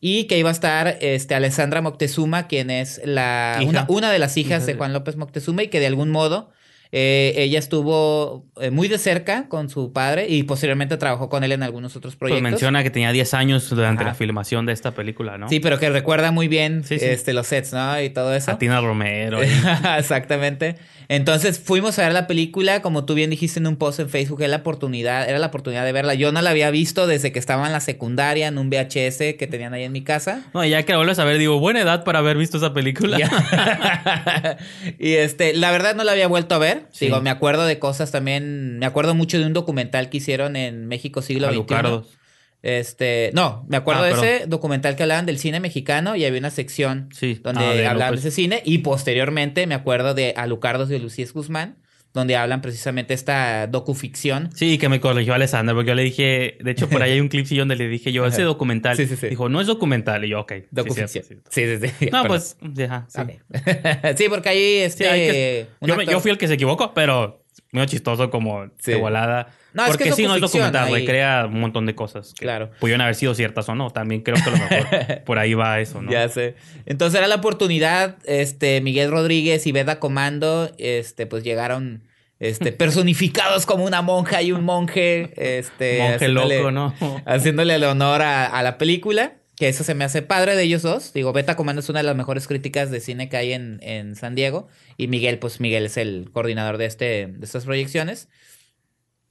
Y 0.00 0.24
que 0.24 0.38
iba 0.38 0.50
a 0.50 0.52
estar 0.52 0.98
este, 1.00 1.34
Alessandra 1.34 1.80
Moctezuma, 1.80 2.46
quien 2.46 2.70
es 2.70 3.00
la, 3.04 3.60
una, 3.66 3.86
una 3.88 4.10
de 4.12 4.18
las 4.18 4.36
hijas 4.36 4.58
Hija 4.62 4.66
de 4.66 4.72
de- 4.72 4.78
Juan 4.78 4.92
López 4.92 5.16
Moctezuma 5.16 5.62
y 5.62 5.68
que 5.68 5.80
de 5.80 5.86
algún 5.86 6.10
modo 6.10 6.50
eh, 6.92 7.32
ella 7.38 7.58
estuvo 7.58 8.46
eh, 8.60 8.70
muy 8.70 8.86
de 8.88 8.98
cerca 8.98 9.48
con 9.48 9.68
su 9.70 9.92
padre 9.92 10.28
y 10.28 10.42
posteriormente 10.42 10.96
trabajó 10.96 11.28
con 11.28 11.42
él 11.42 11.52
en 11.52 11.62
algunos 11.62 11.96
otros 11.96 12.14
Pues 12.16 12.30
proyectos. 12.30 12.50
menciona 12.52 12.82
que 12.82 12.90
tenía 12.90 13.10
10 13.12 13.34
años 13.34 13.68
durante 13.70 14.02
Ajá. 14.02 14.10
la 14.10 14.14
filmación 14.14 14.66
de 14.66 14.74
esta 14.74 14.92
película, 14.92 15.38
¿no? 15.38 15.48
Sí, 15.48 15.58
pero 15.58 15.78
que 15.80 15.88
recuerda 15.90 16.30
muy 16.32 16.48
bien 16.48 16.84
Sí, 16.84 16.98
sí. 16.98 17.04
Este, 17.06 17.32
los 17.32 17.46
sets, 17.46 17.72
¿no? 17.72 18.00
Y 18.00 18.10
todo 18.10 18.34
eso. 18.34 18.56
Tina 18.58 18.80
Romero. 18.80 19.42
y- 19.42 19.48
Exactamente. 19.98 20.76
Entonces 21.08 21.58
fuimos 21.58 21.98
a 21.98 22.02
ver 22.02 22.12
la 22.12 22.26
película, 22.26 22.82
como 22.82 23.04
tú 23.04 23.14
bien 23.14 23.30
dijiste 23.30 23.60
en 23.60 23.66
un 23.66 23.76
post 23.76 24.00
en 24.00 24.08
Facebook, 24.08 24.40
era 24.40 24.48
la 24.48 24.56
oportunidad, 24.58 25.28
era 25.28 25.38
la 25.38 25.46
oportunidad 25.46 25.84
de 25.84 25.92
verla. 25.92 26.14
Yo 26.14 26.32
no 26.32 26.40
la 26.42 26.50
había 26.50 26.70
visto 26.70 27.06
desde 27.06 27.32
que 27.32 27.38
estaba 27.38 27.66
en 27.66 27.72
la 27.72 27.80
secundaria 27.80 28.48
en 28.48 28.58
un 28.58 28.70
VHS 28.70 29.36
que 29.38 29.48
tenían 29.50 29.74
ahí 29.74 29.84
en 29.84 29.92
mi 29.92 30.02
casa. 30.02 30.42
No, 30.54 30.64
ya 30.64 30.82
que 30.82 30.92
la 30.92 30.98
vuelves 30.98 31.18
a 31.18 31.24
ver, 31.24 31.38
digo, 31.38 31.58
buena 31.58 31.80
edad 31.80 32.04
para 32.04 32.20
haber 32.20 32.36
visto 32.36 32.58
esa 32.58 32.72
película. 32.72 33.18
Y 34.98 35.14
este, 35.14 35.54
la 35.54 35.70
verdad 35.70 35.94
no 35.94 36.04
la 36.04 36.12
había 36.12 36.28
vuelto 36.28 36.54
a 36.54 36.58
ver. 36.58 36.86
Sí. 36.92 37.06
Digo, 37.06 37.20
me 37.20 37.30
acuerdo 37.30 37.64
de 37.64 37.78
cosas 37.78 38.10
también, 38.10 38.78
me 38.78 38.86
acuerdo 38.86 39.14
mucho 39.14 39.38
de 39.38 39.46
un 39.46 39.52
documental 39.52 40.08
que 40.08 40.18
hicieron 40.18 40.56
en 40.56 40.86
México 40.86 41.22
siglo 41.22 41.52
XXI. 41.52 42.23
Este, 42.66 43.30
no, 43.34 43.66
me 43.68 43.76
acuerdo 43.76 44.04
Ah, 44.04 44.06
de 44.06 44.12
ese 44.14 44.46
documental 44.46 44.96
que 44.96 45.02
hablaban 45.02 45.26
del 45.26 45.38
cine 45.38 45.60
mexicano 45.60 46.16
y 46.16 46.24
había 46.24 46.38
una 46.40 46.48
sección 46.50 47.10
Sí. 47.12 47.38
donde 47.42 47.62
Ah, 47.62 47.74
de 47.74 47.86
hablaban 47.86 48.12
López. 48.14 48.22
de 48.22 48.28
ese 48.30 48.34
cine 48.34 48.62
y 48.64 48.78
posteriormente 48.78 49.66
me 49.66 49.74
acuerdo 49.74 50.14
de 50.14 50.32
Alucardos 50.34 50.88
de 50.88 50.98
Lucías 50.98 51.34
Guzmán, 51.34 51.76
donde 52.14 52.36
hablan 52.36 52.62
precisamente 52.62 53.12
esta 53.12 53.66
docuficción. 53.66 54.48
Sí, 54.54 54.78
que 54.78 54.88
me 54.88 54.98
corrigió 54.98 55.34
Alessandra, 55.34 55.74
porque 55.74 55.88
yo 55.88 55.94
le 55.94 56.04
dije, 56.04 56.56
de 56.58 56.70
hecho, 56.70 56.88
por 56.88 57.02
ahí 57.02 57.10
hay 57.12 57.20
un 57.20 57.28
clip 57.28 57.46
donde 57.48 57.76
le 57.76 57.86
dije 57.88 58.12
yo, 58.12 58.24
ese 58.24 58.42
documental. 58.42 58.96
Sí, 58.96 59.06
sí, 59.06 59.16
sí. 59.16 59.26
Dijo, 59.28 59.50
no 59.50 59.60
es 59.60 59.66
documental. 59.66 60.24
Y 60.24 60.28
yo, 60.30 60.40
ok. 60.40 60.52
Docuficción. 60.70 61.22
Sí, 61.50 61.66
sí, 61.66 61.88
sí. 61.98 62.06
No, 62.12 62.22
Perdón. 62.22 62.28
pues, 62.28 62.56
ajá, 62.88 63.06
sí. 63.08 63.20
Sí, 64.16 64.24
porque 64.30 64.48
ahí 64.48 64.76
este 64.76 65.04
Sí, 65.04 65.10
hay 65.10 65.20
que- 65.30 65.66
un 65.80 65.88
yo, 65.88 65.96
me- 65.96 66.04
yo 66.06 66.12
actor- 66.12 66.22
fui 66.22 66.30
el 66.30 66.38
que 66.38 66.48
se 66.48 66.54
equivocó, 66.54 66.94
pero 66.94 67.43
muy 67.72 67.86
chistoso 67.86 68.30
como 68.30 68.66
Sí. 68.78 68.92
de 68.92 68.96
volada. 68.96 69.48
No, 69.72 69.82
es 69.84 69.88
Porque 69.90 70.04
que 70.04 70.10
es 70.10 70.16
sí, 70.16 70.22
no 70.24 70.34
es 70.36 70.40
documental, 70.40 70.86
ahí. 70.86 70.94
recrea 71.00 71.46
un 71.46 71.60
montón 71.60 71.84
de 71.86 71.94
cosas 71.94 72.32
que 72.38 72.44
Claro. 72.44 72.70
pudieron 72.78 73.00
haber 73.00 73.14
sido 73.16 73.34
ciertas 73.34 73.68
o 73.68 73.74
no. 73.74 73.90
También 73.90 74.22
creo 74.22 74.36
que 74.36 74.42
a 74.48 74.52
lo 74.52 74.58
mejor 74.58 75.22
por 75.24 75.38
ahí 75.38 75.54
va 75.54 75.80
eso, 75.80 76.00
¿no? 76.00 76.10
Ya 76.12 76.28
sé. 76.28 76.54
Entonces 76.86 77.18
era 77.18 77.26
la 77.26 77.36
oportunidad, 77.36 78.16
este, 78.24 78.80
Miguel 78.80 79.10
Rodríguez 79.10 79.66
y 79.66 79.72
Beda 79.72 79.98
Comando, 79.98 80.70
este, 80.78 81.26
pues 81.26 81.42
llegaron, 81.42 82.04
este, 82.38 82.70
personificados 82.72 83.66
como 83.66 83.84
una 83.84 84.02
monja 84.02 84.42
y 84.42 84.52
un 84.52 84.64
monje, 84.64 85.32
este. 85.58 85.98
Monje 85.98 86.28
loco, 86.28 86.70
¿no? 86.70 86.94
Haciéndole 87.26 87.74
el 87.74 87.84
honor 87.84 88.22
a, 88.22 88.46
a 88.46 88.62
la 88.62 88.78
película, 88.78 89.34
que 89.56 89.68
eso 89.68 89.84
se 89.84 89.94
me 89.94 90.04
hace 90.04 90.22
padre 90.22 90.56
de 90.56 90.62
ellos 90.64 90.82
dos. 90.82 91.12
Digo, 91.12 91.32
Beta 91.32 91.56
Comando 91.56 91.80
es 91.80 91.88
una 91.88 92.00
de 92.00 92.04
las 92.04 92.16
mejores 92.16 92.46
críticas 92.46 92.90
de 92.90 93.00
cine 93.00 93.28
que 93.28 93.36
hay 93.36 93.52
en, 93.52 93.78
en 93.82 94.16
San 94.16 94.34
Diego, 94.34 94.68
y 94.96 95.08
Miguel, 95.08 95.38
pues 95.38 95.60
Miguel 95.60 95.86
es 95.86 95.96
el 95.96 96.30
coordinador 96.32 96.78
de, 96.78 96.86
este, 96.86 97.26
de 97.28 97.44
estas 97.44 97.64
proyecciones. 97.64 98.28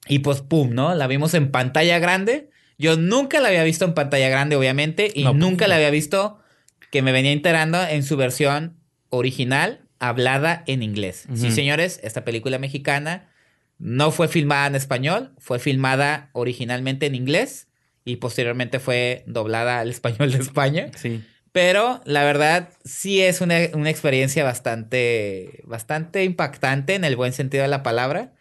Y 0.07 0.19
pues, 0.19 0.41
pum, 0.41 0.71
¿no? 0.71 0.95
La 0.95 1.07
vimos 1.07 1.33
en 1.33 1.51
pantalla 1.51 1.99
grande. 1.99 2.49
Yo 2.77 2.97
nunca 2.97 3.39
la 3.39 3.49
había 3.49 3.63
visto 3.63 3.86
en 3.86 3.93
pantalla 3.93 4.29
grande, 4.29 4.55
obviamente, 4.55 5.12
y 5.13 5.23
No, 5.23 5.31
pues, 5.31 5.39
nunca 5.39 5.67
la 5.67 5.75
había 5.75 5.89
visto 5.89 6.39
que 6.91 7.01
me 7.01 7.12
venía 7.12 7.31
enterando 7.31 7.81
en 7.81 8.03
su 8.03 8.17
versión 8.17 8.77
original, 9.09 9.81
hablada 9.99 10.63
en 10.67 10.83
inglés. 10.83 11.25
Sí, 11.33 11.51
señores, 11.51 11.99
esta 12.03 12.25
película 12.25 12.59
mexicana 12.59 13.29
no 13.77 14.12
fue 14.12 14.27
filmada 14.27 14.67
en 14.67 14.75
español, 14.75 15.33
fue 15.38 15.59
filmada 15.59 16.29
originalmente 16.33 17.05
en 17.05 17.15
inglés 17.15 17.67
y 18.05 18.17
posteriormente 18.17 18.79
fue 18.79 19.23
doblada 19.27 19.79
al 19.79 19.89
español 19.89 20.31
de 20.31 20.39
España. 20.39 20.91
Sí. 20.95 21.23
Pero 21.51 22.01
la 22.05 22.23
verdad 22.23 22.69
sí 22.83 23.21
es 23.21 23.39
una, 23.39 23.57
una 23.73 23.89
experiencia 23.91 24.43
bastante, 24.43 25.61
bastante 25.65 26.23
impactante 26.23 26.95
en 26.95 27.03
el 27.03 27.15
buen 27.15 27.31
sentido 27.31 27.61
de 27.61 27.67
la 27.69 27.83
palabra. 27.83 28.33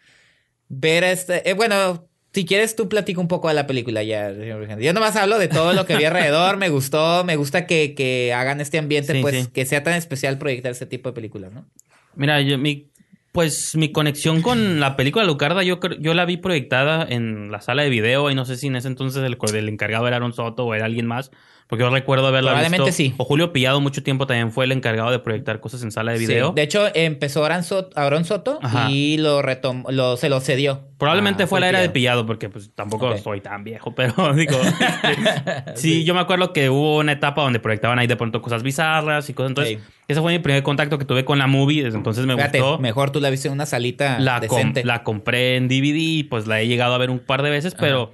Ver 0.67 1.03
este, 1.03 1.47
eh, 1.47 1.53
bueno, 1.53 2.07
si 2.33 2.45
quieres, 2.45 2.75
tú 2.75 2.89
platica 2.89 3.21
un 3.21 3.27
poco 3.27 3.47
de 3.49 3.53
la 3.53 3.67
película 3.67 4.01
ya. 4.01 4.31
Yo 4.31 4.93
nomás 4.93 5.15
hablo 5.15 5.37
de 5.37 5.47
todo 5.47 5.73
lo 5.73 5.85
que 5.85 5.95
vi 5.95 6.05
alrededor. 6.05 6.57
me 6.57 6.69
gustó, 6.69 7.23
me 7.23 7.35
gusta 7.35 7.67
que, 7.67 7.93
que 7.93 8.33
hagan 8.33 8.59
este 8.59 8.79
ambiente, 8.79 9.13
Sí, 9.13 9.21
pues, 9.21 9.43
sí. 9.45 9.47
que 9.53 9.65
sea 9.67 9.83
tan 9.83 9.93
especial 9.93 10.39
proyectar 10.39 10.71
este 10.71 10.87
tipo 10.87 11.09
de 11.09 11.13
películas, 11.13 11.53
¿no? 11.53 11.69
Mira, 12.15 12.41
yo, 12.41 12.57
mi, 12.57 12.89
pues 13.33 13.75
mi 13.75 13.91
conexión 13.91 14.41
con 14.41 14.79
la 14.79 14.95
película 14.95 15.25
Lucarda, 15.25 15.63
yo, 15.63 15.79
yo 15.99 16.13
la 16.13 16.23
vi 16.23 16.37
proyectada 16.37 17.05
en 17.07 17.51
la 17.51 17.59
sala 17.59 17.83
de 17.83 17.89
video 17.89 18.31
y 18.31 18.35
no 18.35 18.45
sé 18.45 18.55
si 18.55 18.67
en 18.67 18.77
ese 18.77 18.87
entonces 18.87 19.21
el, 19.23 19.37
el 19.55 19.69
encargado 19.69 20.07
era 20.07 20.15
Aaron 20.15 20.31
Soto 20.31 20.65
o 20.65 20.73
era 20.73 20.85
alguien 20.85 21.07
más, 21.07 21.31
porque 21.73 21.83
yo 21.83 21.89
recuerdo 21.89 22.27
haberla 22.27 22.51
Probablemente 22.51 22.85
visto. 22.85 22.95
sí. 22.97 23.13
O 23.17 23.25
Julio 23.25 23.51
Pillado 23.53 23.81
mucho 23.81 24.03
tiempo 24.03 24.27
también 24.27 24.51
fue 24.51 24.65
el 24.65 24.71
encargado 24.71 25.11
de 25.11 25.19
proyectar 25.19 25.59
cosas 25.59 25.83
en 25.83 25.91
sala 25.91 26.11
de 26.13 26.19
video. 26.19 26.49
Sí. 26.49 26.53
De 26.55 26.61
hecho, 26.61 26.85
empezó 26.93 27.43
Aaron 27.45 27.63
Soto, 27.63 27.89
Aaron 27.99 28.25
Soto 28.25 28.59
Ajá. 28.61 28.89
y 28.91 29.17
lo 29.17 29.41
retomó, 29.41 29.89
lo, 29.91 30.17
se 30.17 30.29
lo 30.29 30.39
cedió. 30.39 30.81
Probablemente 30.97 31.43
a 31.43 31.47
fue 31.47 31.59
la 31.59 31.69
era 31.69 31.81
de. 31.81 31.89
Pillado, 31.89 32.25
porque 32.25 32.47
pues 32.49 32.71
tampoco 32.75 33.07
Ok. 33.09 33.17
soy 33.17 33.41
tan 33.41 33.63
viejo, 33.63 33.93
pero 33.95 34.33
digo, 34.33 34.55
este, 34.61 35.75
sí, 35.75 36.03
yo 36.03 36.13
me 36.13 36.21
acuerdo 36.21 36.53
que 36.53 36.69
hubo 36.69 36.97
una 36.99 37.11
etapa 37.11 37.41
donde 37.41 37.59
proyectaban 37.59 37.99
ahí 37.99 38.07
de 38.07 38.15
pronto 38.15 38.41
cosas 38.41 38.63
bizarras 38.63 39.29
y 39.29 39.33
cosas. 39.33 39.49
Entonces, 39.51 39.77
Sí. 39.79 39.83
ese 40.07 40.21
fue 40.21 40.31
mi 40.31 40.39
primer 40.39 40.63
contacto 40.63 40.97
que 40.97 41.05
tuve 41.05 41.25
con 41.25 41.39
la 41.39 41.47
movie, 41.47 41.83
desde 41.83 41.97
entonces 41.97 42.25
me 42.25 42.35
Fíjate, 42.35 42.59
gustó. 42.61 42.79
mejor 42.79 43.11
tú 43.11 43.19
la 43.19 43.29
viste 43.29 43.47
en 43.47 43.53
una 43.53 43.65
salita 43.65 44.19
la, 44.19 44.39
com- 44.41 44.57
decente. 44.57 44.83
la 44.85 45.03
compré 45.03 45.55
en 45.57 45.67
DVD 45.67 45.95
y 45.97 46.23
pues 46.23 46.47
la 46.47 46.61
he 46.61 46.67
llegado 46.67 46.93
a 46.93 46.97
ver 46.97 47.09
un 47.09 47.19
par 47.19 47.41
de 47.41 47.49
veces, 47.49 47.75
pero 47.77 48.11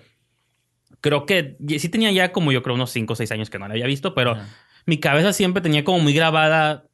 creo 1.01 1.25
que 1.25 1.55
sí 1.79 1.89
tenía 1.89 2.12
ya 2.12 2.31
como 2.31 2.51
yo 2.51 2.62
creo 2.63 2.75
unos 2.75 2.91
5 2.91 3.13
o 3.13 3.15
6 3.15 3.31
años 3.31 3.49
que 3.49 3.59
no 3.59 3.67
la 3.67 3.73
había 3.73 3.85
visto, 3.88 4.13
pero 4.13 4.38
mi 4.85 4.97
cabeza 4.99 5.33
siempre 5.33 5.62
tenía 5.62 5.83
como 5.83 5.99
muy 5.99 6.13
grabada 6.13 6.85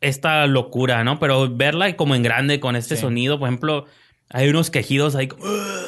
esta 0.00 0.46
locura, 0.46 1.02
¿no? 1.04 1.18
Pero 1.18 1.48
verla 1.54 1.94
como 1.96 2.14
en 2.14 2.22
grande 2.22 2.60
con 2.60 2.76
este 2.76 2.96
Sí. 2.96 3.02
sonido, 3.02 3.38
por 3.38 3.48
ejemplo, 3.48 3.86
hay 4.30 4.48
unos 4.48 4.70
quejidos 4.70 5.14
ahí 5.16 5.26
como, 5.28 5.44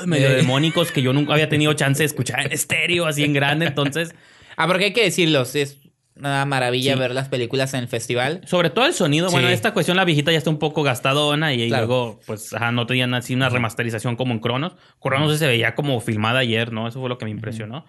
medio 0.06 0.28
Eh. 0.30 0.34
demónicos 0.36 0.90
que 0.92 1.02
yo 1.02 1.12
nunca 1.12 1.32
había 1.34 1.48
tenido 1.48 1.72
chance 1.74 2.02
de 2.02 2.06
escuchar 2.06 2.40
en 2.46 2.52
estéreo 2.52 3.06
así 3.06 3.22
en 3.24 3.32
grande, 3.34 3.66
entonces 3.66 4.14
Ah, 4.56 4.66
porque 4.66 4.86
hay 4.86 4.92
que 4.92 5.04
decirlo, 5.04 5.42
es 5.42 5.78
una 6.16 6.44
maravilla 6.44 6.94
Sí. 6.94 6.98
ver 6.98 7.12
las 7.14 7.28
películas 7.28 7.72
en 7.74 7.80
el 7.80 7.88
festival. 7.88 8.40
Sobre 8.46 8.70
todo 8.70 8.84
el 8.86 8.92
sonido. 8.92 9.30
Bueno, 9.30 9.48
esta 9.48 9.72
cuestión 9.72 9.96
la 9.96 10.04
viejita 10.04 10.32
ya 10.32 10.38
está 10.38 10.50
un 10.50 10.58
poco 10.58 10.82
gastadona 10.82 11.54
y 11.54 11.68
Claro. 11.68 11.86
luego, 11.86 12.20
pues, 12.26 12.52
ajá, 12.52 12.72
no 12.72 12.86
tenían 12.86 13.14
así 13.14 13.34
una 13.34 13.48
remasterización 13.48 14.16
como 14.16 14.32
en 14.32 14.40
Cronos. 14.40 14.76
Cronos 15.00 15.38
se 15.38 15.46
veía 15.46 15.74
como 15.74 16.00
filmada 16.00 16.40
ayer, 16.40 16.72
¿no? 16.72 16.88
Eso 16.88 17.00
fue 17.00 17.08
lo 17.08 17.16
que 17.18 17.24
me 17.24 17.30
impresionó. 17.30 17.84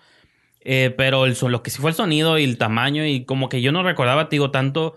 Eh, 0.63 0.93
pero 0.95 1.25
el, 1.25 1.36
lo 1.47 1.63
que 1.63 1.71
sí 1.71 1.79
fue 1.81 1.89
el 1.89 1.95
sonido 1.95 2.38
y 2.38 2.43
el 2.43 2.57
tamaño 2.57 3.05
y 3.05 3.25
como 3.25 3.49
que 3.49 3.62
yo 3.62 3.71
no 3.71 3.81
recordaba, 3.84 4.29
te 4.29 4.36
digo, 4.36 4.51
tanto 4.51 4.95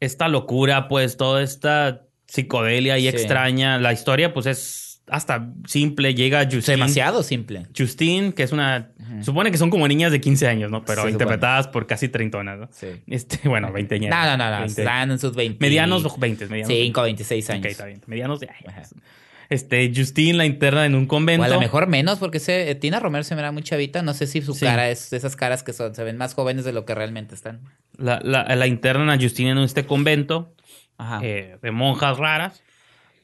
esta 0.00 0.28
locura, 0.28 0.88
pues, 0.88 1.16
toda 1.16 1.42
esta 1.42 2.02
psicodelia 2.26 2.98
y 2.98 3.02
Sí. 3.02 3.08
extraña. 3.08 3.78
La 3.78 3.92
historia, 3.92 4.32
pues, 4.32 4.46
es 4.46 4.81
hasta 5.08 5.48
simple. 5.66 6.14
Llega 6.14 6.44
Justine. 6.44 6.76
demasiado 6.76 7.22
simple. 7.22 7.66
Justine, 7.76 8.32
que 8.34 8.42
es 8.42 8.52
una... 8.52 8.90
Supone 9.22 9.50
que 9.50 9.58
son 9.58 9.68
como 9.70 9.86
niñas 9.88 10.10
de 10.10 10.20
15 10.20 10.48
años, 10.48 10.70
¿no? 10.70 10.84
Pero 10.84 11.02
supone. 11.02 11.12
interpretadas 11.12 11.68
por 11.68 11.86
casi 11.86 12.08
treintonas, 12.08 12.58
¿no? 12.58 12.68
Sí. 12.72 12.86
Este, 13.06 13.48
bueno, 13.48 13.70
20 13.72 13.94
años. 13.96 14.10
No, 14.10 14.24
no, 14.24 14.36
no, 14.38 14.50
no. 14.50 14.58
20. 14.60 14.80
Están 14.82 15.10
en 15.10 15.18
sus 15.18 15.34
20. 15.34 15.58
Medianos 15.60 16.18
20, 16.18 16.46
medianos. 16.46 16.68
5, 16.74 17.02
26 17.02 17.50
años. 17.50 17.64
Ok, 17.66 17.70
está 17.70 17.86
bien. 17.86 18.00
Medianos 18.06 18.40
de 18.40 18.48
Ajá. 18.48 18.82
Este, 19.50 19.92
Justine 19.94 20.32
la 20.38 20.46
interna 20.46 20.86
en 20.86 20.94
un 20.94 21.04
O 21.04 21.08
convento. 21.08 21.44
a 21.44 21.48
lo 21.48 21.60
mejor 21.60 21.86
menos, 21.86 22.18
porque 22.18 22.40
se, 22.40 22.70
eh, 22.70 22.74
Tina 22.74 23.00
Romero 23.00 23.22
se 23.22 23.34
me 23.34 23.42
era 23.42 23.52
muy 23.52 23.62
chavita. 23.62 24.00
No 24.02 24.14
sé 24.14 24.26
si 24.26 24.40
su 24.40 24.54
Sí. 24.54 24.64
cara 24.64 24.88
es 24.88 25.10
de 25.10 25.18
esas 25.18 25.36
caras 25.36 25.62
que 25.62 25.74
son, 25.74 25.94
se 25.94 26.02
ven 26.04 26.16
más 26.16 26.32
jóvenes 26.32 26.64
de 26.64 26.72
lo 26.72 26.86
que 26.86 26.94
realmente 26.94 27.34
están. 27.34 27.60
La, 27.98 28.18
la, 28.24 28.44
la 28.56 28.66
internan 28.66 29.10
a 29.10 29.18
Justine 29.20 29.50
en 29.50 29.58
este 29.58 29.84
convento 29.84 30.54
Ajá. 30.96 31.20
eh, 31.22 31.58
de 31.60 31.70
monjas 31.70 32.16
raras. 32.16 32.61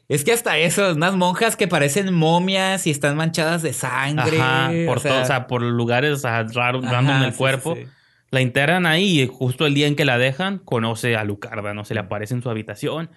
Es 0.09 0.25
que 0.25 0.33
hasta 0.33 0.57
eso, 0.57 0.93
unas 0.95 1.15
monjas 1.17 1.55
que 1.57 1.69
parecen 1.69 2.15
momias 2.15 2.87
y 2.87 2.91
están 2.91 3.17
manchadas 3.17 3.63
de 3.63 3.73
sangre. 3.75 4.41
Ajá, 4.41 4.71
por, 4.87 4.97
o 4.99 5.01
sea, 5.01 5.11
todo- 5.13 5.23
o 5.23 5.25
sea, 5.27 5.47
por 5.47 5.63
lugares 5.63 6.23
raros, 6.23 6.85
random 6.85 7.21
del 7.21 7.33
sí, 7.33 7.37
cuerpo. 7.39 7.75
sí, 7.75 7.83
sí. 7.85 7.89
La 8.31 8.41
internan 8.43 8.85
ahí 8.87 9.21
y 9.23 9.27
justo 9.27 9.65
el 9.67 9.73
día 9.75 9.87
en 9.87 9.97
que 9.97 10.05
la 10.05 10.19
dejan, 10.19 10.59
conoce 10.59 11.17
a 11.17 11.25
Lucarda, 11.25 11.73
¿no? 11.75 11.85
Se 11.85 11.95
le 11.95 12.01
aparece 12.01 12.35
en 12.35 12.43
su 12.43 12.51
habitación. 12.51 13.11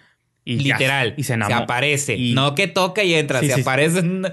Y 0.45 0.63
ya- 0.63 0.77
Literal. 0.77 1.13
y 1.17 1.23
se 1.23 1.27
se, 1.27 1.33
enamora. 1.35 1.57
aparece. 1.59 2.15
Y- 2.15 2.33
No 2.33 2.55
que 2.55 2.67
toca 2.67 3.03
y 3.03 3.13
entra. 3.13 3.39
Sí, 3.41 3.47
se 3.49 3.61
aparece 3.61 3.99
en, 3.99 4.23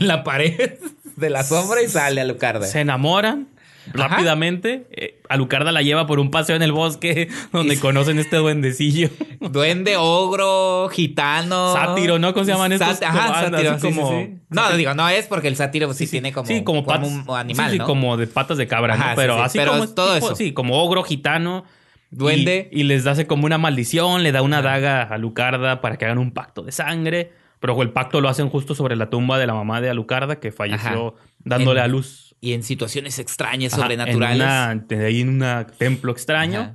la 0.00 0.22
pared 0.24 0.74
de 1.16 1.30
la 1.30 1.42
sombra 1.42 1.82
y 1.82 1.88
sale 1.88 2.20
a 2.20 2.24
Lucarda. 2.24 2.66
Se 2.66 2.80
enamoran. 2.80 3.48
Rápidamente. 3.92 4.86
Eh, 4.90 5.20
a 5.28 5.36
Lucarda 5.36 5.72
la 5.72 5.82
lleva 5.82 6.06
por 6.06 6.18
un 6.20 6.30
paseo 6.30 6.56
en 6.56 6.62
el 6.62 6.72
bosque 6.72 7.28
donde 7.52 7.78
conocen 7.78 8.18
este 8.18 8.36
duendecillo. 8.36 9.10
Duende, 9.40 9.96
ogro, 9.96 10.88
gitano. 10.90 11.72
Sátiro, 11.72 12.18
¿no? 12.18 12.32
¿Cómo 12.32 12.44
se 12.44 12.52
llaman 12.52 12.72
estos? 12.72 13.02
Ajá, 13.02 13.26
Como- 13.28 13.40
sátiro. 13.56 13.78
sí, 13.78 13.88
sí, 13.88 13.94
como- 14.00 14.10
sí. 14.10 14.38
No, 14.50 14.76
digo, 14.76 14.94
no 14.94 15.08
es 15.08 15.26
porque 15.26 15.48
el 15.48 15.56
sátiro 15.56 15.86
pues, 15.88 15.98
sí, 15.98 16.06
tiene 16.06 16.32
como, 16.32 16.46
sí, 16.46 16.62
como, 16.62 16.84
patas, 16.84 17.08
un 17.08 17.24
animal, 17.36 17.70
sí, 17.72 17.78
como 17.78 18.16
de 18.16 18.26
patas 18.26 18.56
de 18.58 18.66
cabra, 18.68 18.94
Ajá, 18.94 19.10
¿no? 19.10 19.16
Pero 19.16 19.34
sí, 19.36 19.40
así 19.42 19.58
pero 19.58 19.72
como 19.72 19.88
todo 19.88 20.14
tipo- 20.14 20.26
eso. 20.26 20.36
Sí, 20.36 20.52
como 20.52 20.82
ogro 20.82 21.02
gitano. 21.02 21.64
Duende. 22.10 22.68
Y, 22.70 22.82
y 22.82 22.84
les 22.84 23.06
hace 23.08 23.26
como 23.26 23.44
una 23.46 23.58
maldición, 23.58 24.22
le 24.22 24.30
da 24.30 24.40
una 24.42 24.62
daga 24.62 25.02
a 25.02 25.18
Lucarda 25.18 25.80
para 25.80 25.96
que 25.96 26.04
hagan 26.04 26.18
un 26.18 26.30
pacto 26.32 26.62
de 26.62 26.70
sangre. 26.70 27.32
Pero 27.58 27.80
el 27.82 27.90
pacto 27.90 28.20
lo 28.20 28.28
hacen 28.28 28.50
justo 28.50 28.74
sobre 28.74 28.94
la 28.94 29.08
tumba 29.10 29.38
de 29.38 29.46
la 29.46 29.54
mamá 29.54 29.80
de 29.80 29.88
Alucarda, 29.88 30.38
que 30.38 30.52
falleció 30.52 31.14
Ajá. 31.16 31.26
dándole 31.38 31.80
En- 31.80 31.84
a 31.86 31.88
luz. 31.88 32.33
Y 32.44 32.52
en 32.52 32.62
situaciones 32.62 33.18
extrañas, 33.18 33.72
Ajá, 33.72 33.82
sobrenaturales. 33.82 34.36
En 34.36 34.42
una, 34.42 35.06
ahí 35.06 35.20
en 35.22 35.42
un 35.42 35.66
templo 35.78 36.12
extraño. 36.12 36.60
Ajá. 36.60 36.74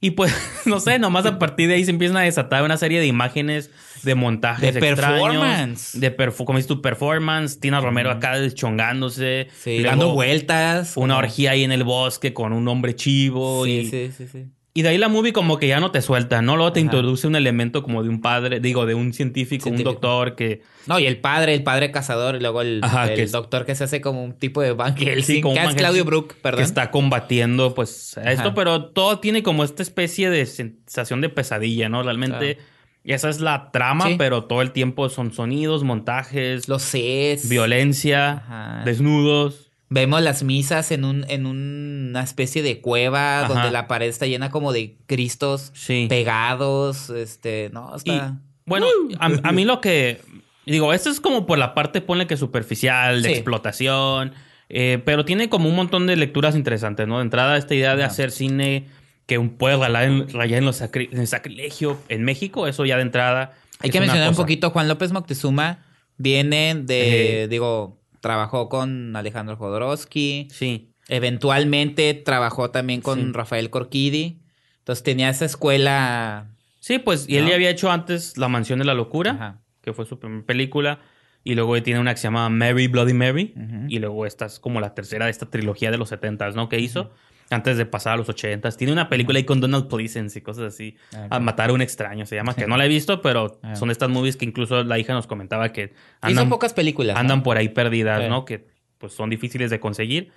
Y 0.00 0.12
pues, 0.12 0.34
no 0.66 0.80
sé, 0.80 0.98
nomás 0.98 1.26
a 1.26 1.38
partir 1.38 1.68
de 1.68 1.74
ahí 1.74 1.84
se 1.84 1.90
empiezan 1.90 2.16
a 2.16 2.22
desatar 2.22 2.62
una 2.62 2.76
serie 2.76 3.00
de 3.00 3.06
imágenes, 3.06 3.70
de 4.02 4.14
montajes 4.14 4.74
De 4.74 4.88
extraños, 4.88 5.22
performance. 5.22 6.00
De 6.00 6.10
perfu 6.10 6.44
como 6.44 6.58
dices 6.58 6.68
tu 6.68 6.80
performance, 6.80 7.58
Tina 7.58 7.80
Romero 7.80 8.10
acá 8.10 8.38
deschongándose. 8.38 9.48
Sí, 9.58 9.82
dando 9.82 10.12
vueltas. 10.12 10.96
Una 10.96 11.18
orgía 11.18 11.52
ahí 11.52 11.64
en 11.64 11.72
el 11.72 11.84
bosque 11.84 12.32
con 12.32 12.52
un 12.52 12.66
hombre 12.68 12.94
chivo. 12.94 13.64
Sí, 13.64 13.70
y, 13.70 13.86
sí, 13.86 14.10
sí, 14.16 14.28
sí. 14.28 14.46
Y 14.78 14.82
de 14.82 14.90
ahí 14.90 14.98
la 14.98 15.08
movie 15.08 15.32
como 15.32 15.58
que 15.58 15.66
ya 15.68 15.80
no 15.80 15.90
te 15.90 16.02
suelta, 16.02 16.40
¿no? 16.42 16.56
Luego 16.56 16.72
te 16.72 16.80
Ajá. 16.80 16.84
introduce 16.84 17.26
un 17.26 17.34
elemento 17.36 17.82
como 17.82 18.02
de 18.02 18.08
un 18.08 18.20
padre, 18.20 18.60
digo, 18.60 18.86
de 18.86 18.94
un 18.94 19.12
científico, 19.12 19.64
Científico. 19.64 19.90
un 19.90 19.94
doctor 19.94 20.36
que... 20.36 20.62
No, 20.86 20.98
y 20.98 21.06
el 21.06 21.18
padre, 21.20 21.54
el 21.54 21.62
padre 21.62 21.90
cazador, 21.90 22.36
y 22.36 22.40
luego 22.40 22.62
el, 22.62 22.80
Ajá, 22.82 23.08
el 23.08 23.14
que 23.16 23.22
es- 23.22 23.32
doctor 23.32 23.64
que 23.66 23.74
se 23.74 23.84
hace 23.84 24.00
como 24.00 24.22
un 24.22 24.32
tipo 24.34 24.62
de 24.62 24.72
Van 24.72 24.96
Helsing, 24.96 25.36
Sí, 25.36 25.40
como 25.40 25.54
que 25.54 25.64
es 25.64 25.74
Claudio 25.74 26.04
Brook, 26.04 26.34
perdón. 26.40 26.58
que 26.58 26.64
está 26.64 26.90
combatiendo 26.90 27.74
pues 27.74 28.16
a 28.18 28.32
esto, 28.32 28.54
pero 28.54 28.86
todo 28.86 29.18
tiene 29.18 29.42
como 29.42 29.64
esta 29.64 29.82
especie 29.82 30.30
de 30.30 30.46
sensación 30.46 31.20
de 31.20 31.28
pesadilla, 31.28 31.88
¿no? 31.88 32.02
Realmente 32.02 32.58
esa 33.04 33.28
es 33.30 33.40
la 33.40 33.70
trama, 33.70 34.06
Sí. 34.06 34.14
pero 34.18 34.44
todo 34.44 34.60
el 34.62 34.72
tiempo 34.72 35.08
son 35.08 35.32
sonidos, 35.32 35.82
montajes, 35.82 36.68
Los 36.68 36.82
sets. 36.82 37.48
violencia, 37.48 38.32
Ajá. 38.32 38.82
desnudos. 38.84 39.67
Vemos 39.90 40.20
las 40.22 40.42
misas 40.42 40.90
en 40.90 41.04
un 41.04 41.24
en 41.28 41.46
una 41.46 42.22
especie 42.22 42.62
de 42.62 42.80
cueva 42.80 43.40
Ajá. 43.44 43.48
donde 43.54 43.70
la 43.70 43.88
pared 43.88 44.08
está 44.08 44.26
llena 44.26 44.50
como 44.50 44.72
de 44.72 44.96
cristos 45.06 45.70
Sí. 45.74 46.06
pegados, 46.08 47.08
este, 47.10 47.70
no, 47.72 47.92
Y, 48.04 48.10
está 48.10 48.36
bueno, 48.66 48.86
a, 49.18 49.30
a 49.44 49.52
mí 49.52 49.64
lo 49.64 49.80
que 49.80 50.20
digo, 50.66 50.92
esto 50.92 51.08
es 51.08 51.20
como 51.20 51.46
por 51.46 51.56
la 51.58 51.72
parte, 51.74 52.02
ponle 52.02 52.26
que 52.26 52.36
superficial, 52.36 53.22
de 53.22 53.30
Sí. 53.30 53.34
explotación, 53.34 54.34
eh, 54.68 55.00
pero 55.06 55.24
tiene 55.24 55.48
como 55.48 55.70
un 55.70 55.74
montón 55.76 56.06
de 56.06 56.16
lecturas 56.16 56.54
interesantes, 56.54 57.08
¿no? 57.08 57.16
De 57.18 57.22
entrada, 57.22 57.56
esta 57.56 57.74
idea 57.74 57.96
de 57.96 58.04
hacer 58.04 58.30
cine 58.30 58.86
que 59.26 59.38
un 59.38 59.50
puede 59.56 59.76
rayar 59.78 60.04
en, 60.04 60.28
rayar 60.28 60.58
en, 60.58 60.64
lo 60.66 60.72
sacri- 60.72 61.08
en 61.10 61.18
el 61.20 61.26
sacrilegio 61.26 61.98
en 62.10 62.24
México, 62.24 62.66
eso 62.66 62.84
ya 62.84 62.96
de 62.96 63.02
entrada. 63.02 63.54
Hay 63.80 63.88
que 63.88 64.00
mencionar 64.00 64.28
un 64.28 64.36
poquito, 64.36 64.68
Juan 64.70 64.86
López 64.88 65.12
Moctezuma 65.12 65.78
viene 66.18 66.74
de, 66.74 67.44
Eh. 67.44 67.48
digo, 67.48 67.97
trabajó 68.20 68.68
con 68.68 69.14
Alejandro 69.16 69.56
Jodorowsky, 69.56 70.48
Sí. 70.50 70.92
eventualmente 71.08 72.14
trabajó 72.14 72.70
también 72.70 73.00
con 73.00 73.18
Sí. 73.20 73.32
Rafael 73.32 73.70
Corquidi, 73.70 74.40
entonces 74.78 75.02
tenía 75.02 75.28
esa 75.30 75.44
escuela... 75.44 76.48
Sí, 76.80 76.98
pues, 76.98 77.28
y 77.28 77.36
él 77.36 77.46
ya 77.48 77.54
había 77.54 77.70
hecho 77.70 77.90
antes 77.90 78.38
La 78.38 78.48
Mansión 78.48 78.78
de 78.78 78.84
la 78.84 78.94
Locura, 78.94 79.32
Ajá. 79.32 79.60
que 79.82 79.92
fue 79.92 80.06
su 80.06 80.18
primera 80.18 80.44
película, 80.46 81.00
y 81.44 81.54
luego 81.54 81.80
tiene 81.82 82.00
una 82.00 82.12
que 82.14 82.18
se 82.20 82.24
llama 82.28 82.48
Mary 82.48 82.88
Bloody 82.88 83.14
Mary, 83.14 83.54
y 83.88 83.98
luego 83.98 84.26
esta 84.26 84.46
es 84.46 84.58
como 84.58 84.80
la 84.80 84.94
tercera 84.94 85.24
de 85.26 85.30
esta 85.30 85.46
trilogía 85.46 85.90
de 85.90 85.98
los 85.98 86.10
70s, 86.12 86.54
¿no? 86.54 86.68
Que 86.68 86.78
hizo 86.78 87.10
antes 87.50 87.78
de 87.78 87.86
pasar 87.86 88.14
a 88.14 88.16
los 88.16 88.28
80s. 88.28 88.76
Tiene 88.76 88.92
una 88.92 89.08
película 89.08 89.38
ahí 89.38 89.44
con 89.44 89.60
Donald 89.60 89.88
Pleasence 89.88 90.38
y 90.38 90.42
cosas 90.42 90.74
así. 90.74 90.96
Ah. 91.14 91.28
A 91.30 91.40
matar 91.40 91.70
a 91.70 91.72
un 91.72 91.80
extraño 91.80 92.26
se 92.26 92.36
llama, 92.36 92.54
que 92.54 92.66
no 92.66 92.76
la 92.76 92.84
he 92.84 92.88
visto, 92.88 93.22
pero 93.22 93.58
Ah. 93.62 93.74
son 93.76 93.90
estas 93.90 94.10
movies 94.10 94.36
que 94.36 94.44
incluso 94.44 94.84
la 94.84 94.98
hija 94.98 95.14
nos 95.14 95.26
comentaba 95.26 95.72
que 95.72 95.94
andan, 96.20 96.48
pocas 96.48 96.74
películas. 96.74 97.14
¿no? 97.14 97.20
andan 97.20 97.42
por 97.42 97.56
ahí 97.56 97.68
perdidas. 97.70 98.28
¿no? 98.28 98.44
Que 98.44 98.66
pues 98.98 99.12
son 99.12 99.30
difíciles 99.30 99.70
de 99.70 99.80
conseguir. 99.80 100.30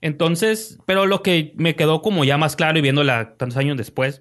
Entonces, 0.00 0.78
pero 0.86 1.06
lo 1.06 1.22
que 1.22 1.52
me 1.56 1.74
quedó 1.76 2.02
como 2.02 2.24
ya 2.24 2.36
más 2.36 2.56
claro 2.56 2.78
y 2.78 2.82
viéndola 2.82 3.36
tantos 3.36 3.56
años 3.56 3.76
después, 3.76 4.20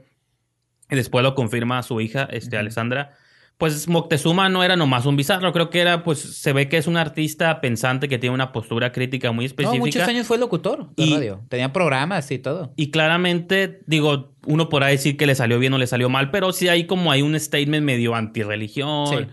y 0.90 0.96
después 0.96 1.24
lo 1.24 1.36
confirma 1.36 1.82
su 1.84 2.00
hija, 2.02 2.28
este. 2.32 2.58
Alessandra, 2.58 3.14
pues 3.58 3.88
Moctezuma 3.88 4.50
no 4.50 4.64
era 4.64 4.76
nomás 4.76 5.06
un 5.06 5.16
bizarro, 5.16 5.54
creo 5.54 5.70
que 5.70 5.80
era, 5.80 6.04
pues 6.04 6.20
se 6.20 6.52
ve 6.54 6.68
que 6.68 6.78
es 6.78 6.88
un 6.88 6.98
artista 6.98 7.62
pensante 7.62 8.10
que 8.10 8.18
tiene 8.20 8.34
una 8.34 8.52
postura 8.52 8.92
crítica 8.92 9.32
muy 9.32 9.46
No, 9.46 9.48
específica. 9.48 9.80
muchos 9.80 10.02
años 10.08 10.28
fue 10.28 10.38
locutor 10.38 10.90
de 10.96 11.04
Y- 11.04 11.14
radio. 11.14 11.42
Tenía 11.50 11.72
programas 11.72 12.30
y 12.32 12.40
todo. 12.40 12.74
Y 12.76 12.92
claramente, 12.92 13.82
digo, 13.86 14.34
uno 14.46 14.68
podrá 14.70 14.88
decir 14.88 15.16
que 15.16 15.26
le 15.28 15.36
salió 15.36 15.60
bien 15.60 15.72
o 15.74 15.78
le 15.78 15.88
salió 15.88 16.10
mal, 16.10 16.30
pero 16.32 16.52
sí 16.52 16.68
hay 16.68 16.86
como 16.88 17.12
hay 17.12 17.22
un 17.22 17.40
statement 17.40 17.86
medio 17.86 18.16
antirreligión, 18.16 19.08
Sí. 19.08 19.26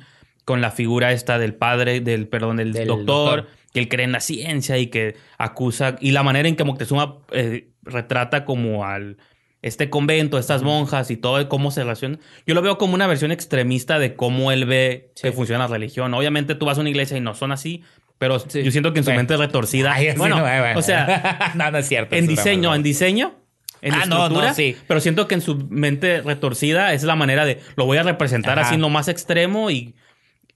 con 0.44 0.60
la 0.60 0.70
figura 0.70 1.12
esta 1.12 1.38
del 1.38 1.54
padre, 1.54 2.00
del, 2.00 2.28
perdón, 2.28 2.56
del, 2.58 2.72
Del 2.72 2.86
doctor, 2.88 3.36
doctor. 3.42 3.48
que 3.72 3.80
él 3.80 3.88
cree 3.88 4.04
en 4.04 4.12
la 4.12 4.20
ciencia 4.20 4.78
y 4.78 4.88
que 4.88 5.16
acusa, 5.38 5.96
y 6.00 6.10
la 6.12 6.22
manera 6.22 6.48
en 6.48 6.56
que 6.56 6.64
Moctezuma 6.64 7.18
eh, 7.32 7.70
retrata 7.82 8.44
como 8.44 8.84
al 8.84 9.16
este 9.62 9.90
convento, 9.90 10.38
estas 10.38 10.62
monjas 10.62 11.10
y 11.10 11.16
todo, 11.16 11.36
de 11.38 11.48
cómo 11.48 11.70
se 11.70 11.82
relaciona. 11.82 12.18
Yo 12.46 12.54
lo 12.54 12.62
veo 12.62 12.78
como 12.78 12.94
una 12.94 13.06
versión 13.06 13.30
extremista 13.32 13.98
de 13.98 14.14
cómo 14.16 14.52
él 14.52 14.64
ve 14.64 15.10
Sí. 15.16 15.22
que 15.24 15.32
funciona 15.32 15.64
la 15.68 15.74
religión. 15.74 16.12
Obviamente 16.14 16.54
tú 16.54 16.66
vas 16.66 16.78
a 16.78 16.80
una 16.80 16.90
iglesia 16.90 17.16
y 17.16 17.20
no 17.20 17.34
son 17.34 17.52
así, 17.52 17.82
pero 18.18 18.38
Sí. 18.38 18.62
yo 18.62 18.70
siento 18.70 18.92
que 18.92 19.00
en 19.00 19.04
su 19.04 19.10
Bueno. 19.10 19.20
mente 19.20 19.34
es 19.34 19.40
retorcida. 19.40 19.92
Ay, 19.94 20.14
bueno, 20.16 20.36
no, 20.36 20.42
bueno. 20.42 20.78
o 20.78 20.82
sea, 20.82 21.52
no, 21.56 21.70
no 21.70 21.78
es 21.78 21.86
cierto. 21.88 22.16
en 22.16 22.26
diseño, 22.26 22.74
en 22.74 22.82
diseño, 22.82 23.34
en 23.82 23.94
Ah, 23.94 24.04
no, 24.06 24.28
no, 24.28 24.54
sí. 24.54 24.76
pero 24.86 25.00
siento 25.00 25.26
que 25.28 25.34
en 25.34 25.40
su 25.42 25.56
mente 25.70 26.22
retorcida 26.22 26.92
es 26.94 27.02
la 27.02 27.16
manera 27.16 27.44
de 27.44 27.60
lo 27.76 27.86
voy 27.86 27.98
a 27.98 28.02
representar 28.02 28.58
Ajá. 28.58 28.68
así 28.68 28.74
en 28.76 28.80
lo 28.82 28.88
más 28.90 29.08
extremo 29.08 29.70
y, 29.70 29.94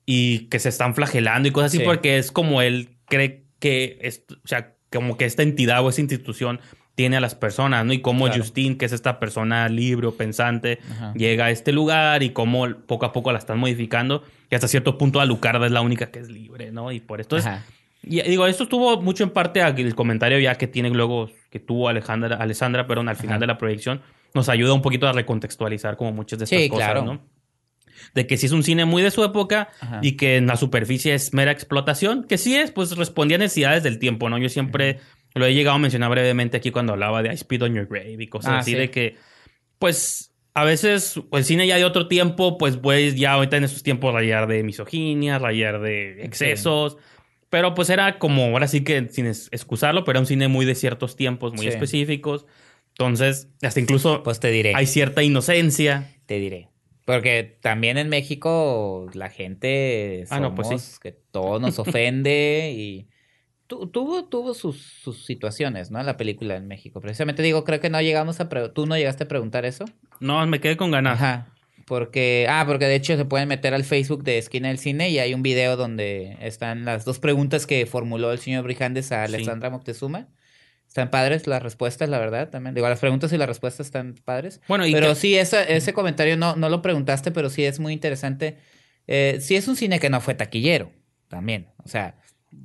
y 0.06 0.40
que 0.48 0.58
se 0.58 0.68
están 0.68 0.94
flagelando 0.94 1.48
y 1.48 1.50
cosas 1.50 1.70
así 1.72 1.78
Sí. 1.78 1.84
porque 1.84 2.18
es 2.18 2.30
como 2.32 2.60
él 2.62 2.96
cree 3.06 3.44
que 3.58 3.98
es, 4.02 4.24
o 4.44 4.46
sea, 4.48 4.74
como 4.92 5.16
que 5.16 5.24
esta 5.24 5.42
entidad 5.42 5.82
o 5.84 5.88
esta 5.88 6.02
institución 6.02 6.60
tiene 6.94 7.16
a 7.16 7.20
las 7.20 7.34
personas, 7.34 7.84
¿no? 7.84 7.92
Y 7.92 8.00
cómo 8.00 8.26
Claro. 8.26 8.40
Justin, 8.42 8.78
que 8.78 8.84
es 8.84 8.92
esta 8.92 9.18
persona 9.18 9.68
libre 9.68 10.06
o 10.06 10.14
pensante, 10.16 10.78
Ajá. 10.92 11.12
llega 11.14 11.46
a 11.46 11.50
este 11.50 11.72
lugar 11.72 12.22
y 12.22 12.30
cómo 12.30 12.68
poco 12.86 13.04
a 13.06 13.12
poco 13.12 13.32
la 13.32 13.38
están 13.38 13.58
modificando 13.58 14.22
y 14.50 14.54
hasta 14.54 14.68
cierto 14.68 14.96
punto 14.96 15.20
Alucarda 15.20 15.66
es 15.66 15.72
la 15.72 15.80
única 15.80 16.10
que 16.10 16.20
es 16.20 16.28
libre, 16.30 16.70
¿no? 16.70 16.92
Y 16.92 17.00
por 17.00 17.20
esto 17.20 17.36
es 17.36 17.46
y 18.06 18.20
digo, 18.22 18.46
esto 18.46 18.64
estuvo 18.64 19.00
mucho 19.00 19.24
en 19.24 19.30
parte 19.30 19.62
al 19.62 19.94
comentario 19.94 20.38
ya 20.38 20.56
que 20.56 20.66
tiene 20.66 20.90
luego, 20.90 21.30
que 21.50 21.58
tuvo 21.58 21.88
Alejandra, 21.88 22.36
Alessandra, 22.36 22.86
perdón, 22.86 23.08
al 23.08 23.16
final 23.16 23.36
Ajá. 23.36 23.40
de 23.40 23.46
la 23.46 23.56
proyección, 23.58 24.02
nos 24.34 24.50
ayuda 24.50 24.74
un 24.74 24.82
poquito 24.82 25.08
a 25.08 25.12
recontextualizar 25.12 25.96
como 25.96 26.12
muchas 26.12 26.38
de 26.38 26.44
estas 26.44 26.60
Sí, 26.60 26.68
cosas, 26.68 26.86
claro. 26.90 27.04
¿no? 27.06 27.20
De 28.12 28.26
que 28.26 28.36
sí 28.36 28.44
es 28.46 28.52
un 28.52 28.62
cine 28.62 28.84
muy 28.84 29.02
de 29.02 29.10
su 29.10 29.24
época 29.24 29.68
Ajá. 29.80 30.00
y 30.02 30.12
que 30.12 30.36
en 30.36 30.46
la 30.46 30.56
superficie 30.56 31.14
es 31.14 31.32
mera 31.32 31.50
explotación, 31.52 32.24
que 32.24 32.36
sí 32.36 32.54
es, 32.56 32.70
pues 32.70 32.94
respondía 32.96 33.36
a 33.36 33.38
necesidades 33.38 33.82
del 33.82 33.98
tiempo, 33.98 34.28
¿no? 34.28 34.36
Yo 34.36 34.50
siempre 34.50 35.00
lo 35.34 35.46
he 35.46 35.54
llegado 35.54 35.76
a 35.76 35.78
mencionar 35.78 36.10
brevemente 36.10 36.56
aquí 36.56 36.70
cuando 36.70 36.92
hablaba 36.92 37.22
de 37.22 37.32
I 37.32 37.36
Spit 37.36 37.62
on 37.62 37.74
Your 37.74 37.86
Grave 37.86 38.16
y 38.18 38.26
cosas 38.28 38.52
Ah, 38.52 38.58
así, 38.58 38.72
sí. 38.72 38.76
de 38.76 38.90
que, 38.90 39.16
pues, 39.78 40.32
a 40.54 40.64
veces 40.64 41.20
el 41.32 41.44
cine 41.44 41.66
ya 41.66 41.76
de 41.76 41.84
otro 41.84 42.06
tiempo, 42.06 42.56
pues, 42.58 42.76
pues 42.76 43.16
ya 43.16 43.32
ahorita 43.32 43.56
en 43.56 43.64
esos 43.64 43.82
tiempos 43.82 44.14
rayar 44.14 44.46
de 44.46 44.62
misoginia, 44.62 45.38
rayar 45.38 45.80
de 45.80 46.22
excesos. 46.24 46.96
Pero 47.50 47.74
pues 47.74 47.88
era 47.90 48.18
como, 48.18 48.44
ahora 48.46 48.66
sí 48.68 48.82
que 48.82 49.08
sin 49.10 49.26
excusarlo, 49.26 50.02
pero 50.04 50.16
era 50.16 50.20
un 50.20 50.26
cine 50.26 50.48
muy 50.48 50.64
de 50.66 50.74
ciertos 50.74 51.14
tiempos, 51.16 51.52
muy 51.52 51.62
Sí. 51.62 51.68
específicos. 51.68 52.46
Entonces, 52.90 53.48
hasta 53.62 53.80
incluso 53.80 54.22
Pues 54.22 54.38
te 54.40 54.50
diré. 54.50 54.72
hay 54.74 54.86
cierta 54.86 55.22
inocencia. 55.22 56.10
Te 56.26 56.38
diré. 56.38 56.68
Porque 57.04 57.58
también 57.60 57.98
en 57.98 58.08
México 58.08 59.08
la 59.14 59.28
gente 59.30 60.24
Ah, 60.30 60.40
no, 60.40 60.54
pues 60.54 60.68
sí. 60.68 60.78
somos 60.78 60.98
que 61.00 61.12
todo 61.12 61.58
nos 61.60 61.78
ofende 61.78 62.72
y 62.76 63.08
tu- 63.78 63.86
tuvo 63.88 64.24
tuvo 64.24 64.54
sus, 64.54 64.80
sus 65.02 65.24
situaciones, 65.24 65.90
¿no? 65.90 66.02
La 66.02 66.16
película 66.16 66.56
en 66.56 66.66
México. 66.66 67.00
Precisamente 67.00 67.42
digo, 67.42 67.64
creo 67.64 67.80
que 67.80 67.90
no 67.90 68.00
llegamos 68.00 68.40
a 68.40 68.48
tú 68.48 68.86
no 68.86 68.96
llegaste 68.96 69.24
a 69.24 69.28
preguntar 69.28 69.64
eso. 69.64 69.84
No, 70.20 70.46
me 70.46 70.60
quedé 70.60 70.76
con 70.76 70.90
ganas. 70.90 71.14
Ajá. 71.20 71.48
Porque 71.86 72.46
ah, 72.48 72.64
porque 72.66 72.86
de 72.86 72.94
hecho 72.94 73.16
se 73.16 73.24
pueden 73.26 73.48
meter 73.48 73.74
al 73.74 73.84
Facebook 73.84 74.24
de 74.24 74.38
Esquina 74.38 74.68
del 74.68 74.78
Cine 74.78 75.10
y 75.10 75.18
hay 75.18 75.34
un 75.34 75.42
video 75.42 75.76
donde 75.76 76.36
están 76.40 76.84
las 76.86 77.04
dos 77.04 77.18
preguntas 77.18 77.66
que 77.66 77.84
formuló 77.84 78.32
el 78.32 78.38
señor 78.38 78.64
Brijandes 78.64 79.12
a 79.12 79.26
Sí. 79.26 79.34
Alessandra 79.34 79.68
Moctezuma. 79.70 80.28
Están 80.88 81.10
padres 81.10 81.46
las 81.46 81.62
respuestas, 81.62 82.08
la 82.08 82.18
verdad, 82.18 82.50
también. 82.50 82.74
Digo, 82.74 82.88
las 82.88 83.00
preguntas 83.00 83.32
y 83.32 83.36
las 83.36 83.48
respuestas 83.48 83.86
están 83.86 84.14
padres. 84.24 84.60
Bueno, 84.68 84.86
y 84.86 84.92
Pero 84.92 85.14
sí, 85.14 85.36
esa- 85.36 85.64
ese 85.64 85.92
comentario 85.92 86.36
no, 86.36 86.54
no 86.56 86.68
lo 86.68 86.80
preguntaste, 86.82 87.32
pero 87.32 87.50
sí 87.50 87.64
es 87.64 87.80
muy 87.80 87.92
interesante. 87.92 88.58
Eh, 89.08 89.38
sí 89.40 89.56
es 89.56 89.66
un 89.68 89.76
cine 89.76 89.98
que 89.98 90.08
no 90.08 90.20
fue 90.20 90.34
taquillero, 90.34 90.92
también. 91.28 91.66
O 91.84 91.88
sea, 91.88 92.14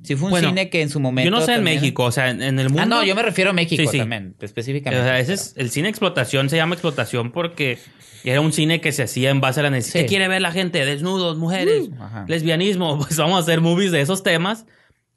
sí 0.03 0.15
fue 0.15 0.25
un 0.25 0.31
Bueno, 0.31 0.49
cine 0.49 0.69
que 0.69 0.81
en 0.81 0.89
su 0.89 0.99
momento... 0.99 1.29
yo 1.29 1.35
no 1.37 1.43
sé 1.45 1.53
en 1.55 1.63
México, 1.63 2.03
o 2.05 2.11
sea, 2.11 2.29
en, 2.29 2.41
en 2.41 2.59
el 2.59 2.67
mundo. 2.69 2.81
Ah, 2.83 2.85
no, 2.85 3.03
yo 3.03 3.15
me 3.15 3.23
refiero 3.23 3.49
a 3.51 3.53
México 3.53 3.81
Sí, 3.83 3.87
sí. 3.87 3.97
también, 3.99 4.35
O 4.41 4.45
específicamente. 4.45 5.03
sea, 5.05 5.19
ese 5.19 5.33
es 5.33 5.53
el 5.57 5.69
cine 5.69 5.89
explotación 5.89 6.49
se 6.49 6.55
llama 6.57 6.75
explotación 6.75 7.31
porque 7.31 7.77
era 8.23 8.41
un 8.41 8.51
cine 8.51 8.81
que 8.81 8.91
se 8.91 9.03
hacía 9.03 9.29
en 9.29 9.39
base 9.41 9.59
a 9.61 9.63
la 9.63 9.69
necesidad. 9.69 10.01
Sí. 10.01 10.05
¿Qué 10.05 10.09
quiere 10.09 10.27
ver 10.27 10.41
la 10.41 10.51
gente? 10.51 10.83
Desnudos, 10.85 11.37
mujeres, 11.37 11.89
Uh, 11.89 12.25
lesbianismo. 12.27 12.97
Pues 13.05 13.17
vamos 13.17 13.37
a 13.37 13.41
hacer 13.41 13.61
movies 13.61 13.91
de 13.91 14.01
esos 14.01 14.23
temas. 14.23 14.65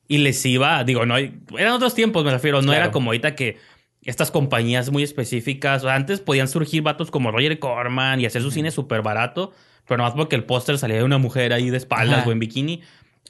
Y 0.08 0.18
les 0.18 0.44
iba, 0.44 0.84
digo, 0.84 1.06
no, 1.06 1.16
eran 1.16 1.72
otros 1.72 1.94
tiempos, 1.94 2.24
me 2.24 2.30
refiero. 2.30 2.58
No 2.60 2.66
Claro. 2.68 2.80
era 2.84 2.90
como 2.92 3.10
ahorita 3.10 3.34
que 3.34 3.56
estas 4.04 4.30
compañías 4.30 4.90
muy 4.90 5.02
específicas, 5.04 5.84
o 5.84 5.88
antes 5.88 6.20
podían 6.20 6.48
surgir 6.48 6.82
vatos 6.82 7.10
como 7.10 7.30
Roger 7.30 7.58
Corman 7.60 8.20
y 8.20 8.26
hacer 8.26 8.42
su 8.42 8.50
cine 8.50 8.70
súper 8.72 9.00
barato, 9.00 9.52
pero 9.86 9.98
nomás 9.98 10.12
porque 10.14 10.34
el 10.36 10.44
póster 10.44 10.76
salía 10.76 10.96
de 10.96 11.04
una 11.04 11.18
mujer 11.18 11.52
ahí 11.52 11.70
de 11.70 11.76
espaldas 11.76 12.18
Ajá. 12.20 12.28
o 12.28 12.32
en 12.32 12.40
bikini. 12.40 12.82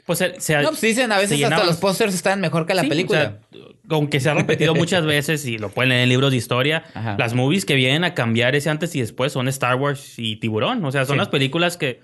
Pues 0.06 0.18
se, 0.18 0.40
se- 0.40 0.60
No, 0.62 0.70
pues 0.70 0.80
dicen, 0.80 1.12
a 1.12 1.16
veces 1.16 1.32
hasta 1.32 1.44
llenaban. 1.46 1.66
los 1.66 1.76
pósters 1.76 2.12
están 2.14 2.40
mejor 2.40 2.66
que 2.66 2.74
la 2.74 2.82
Sí, 2.82 2.88
película. 2.88 3.38
o 3.52 3.54
sea, 3.56 3.66
aunque 3.90 4.18
se 4.20 4.30
ha 4.30 4.34
repetido 4.34 4.74
muchas 4.74 5.06
veces 5.06 5.46
y 5.46 5.58
lo 5.58 5.68
pueden 5.70 5.90
leer 5.90 6.02
en 6.02 6.08
libros 6.08 6.30
de 6.32 6.36
historia, 6.38 6.82
Ajá. 6.94 7.16
las 7.18 7.34
movies 7.34 7.64
que 7.64 7.74
vienen 7.76 8.02
a 8.02 8.12
cambiar 8.14 8.56
ese 8.56 8.68
antes 8.68 8.94
y 8.96 9.00
después 9.00 9.32
son 9.32 9.46
Star 9.48 9.76
Wars 9.76 10.14
y 10.18 10.36
Tiburón. 10.36 10.84
O 10.84 10.90
sea, 10.90 11.04
son 11.04 11.14
Sí. 11.14 11.18
las 11.18 11.28
películas 11.28 11.76
que 11.76 12.00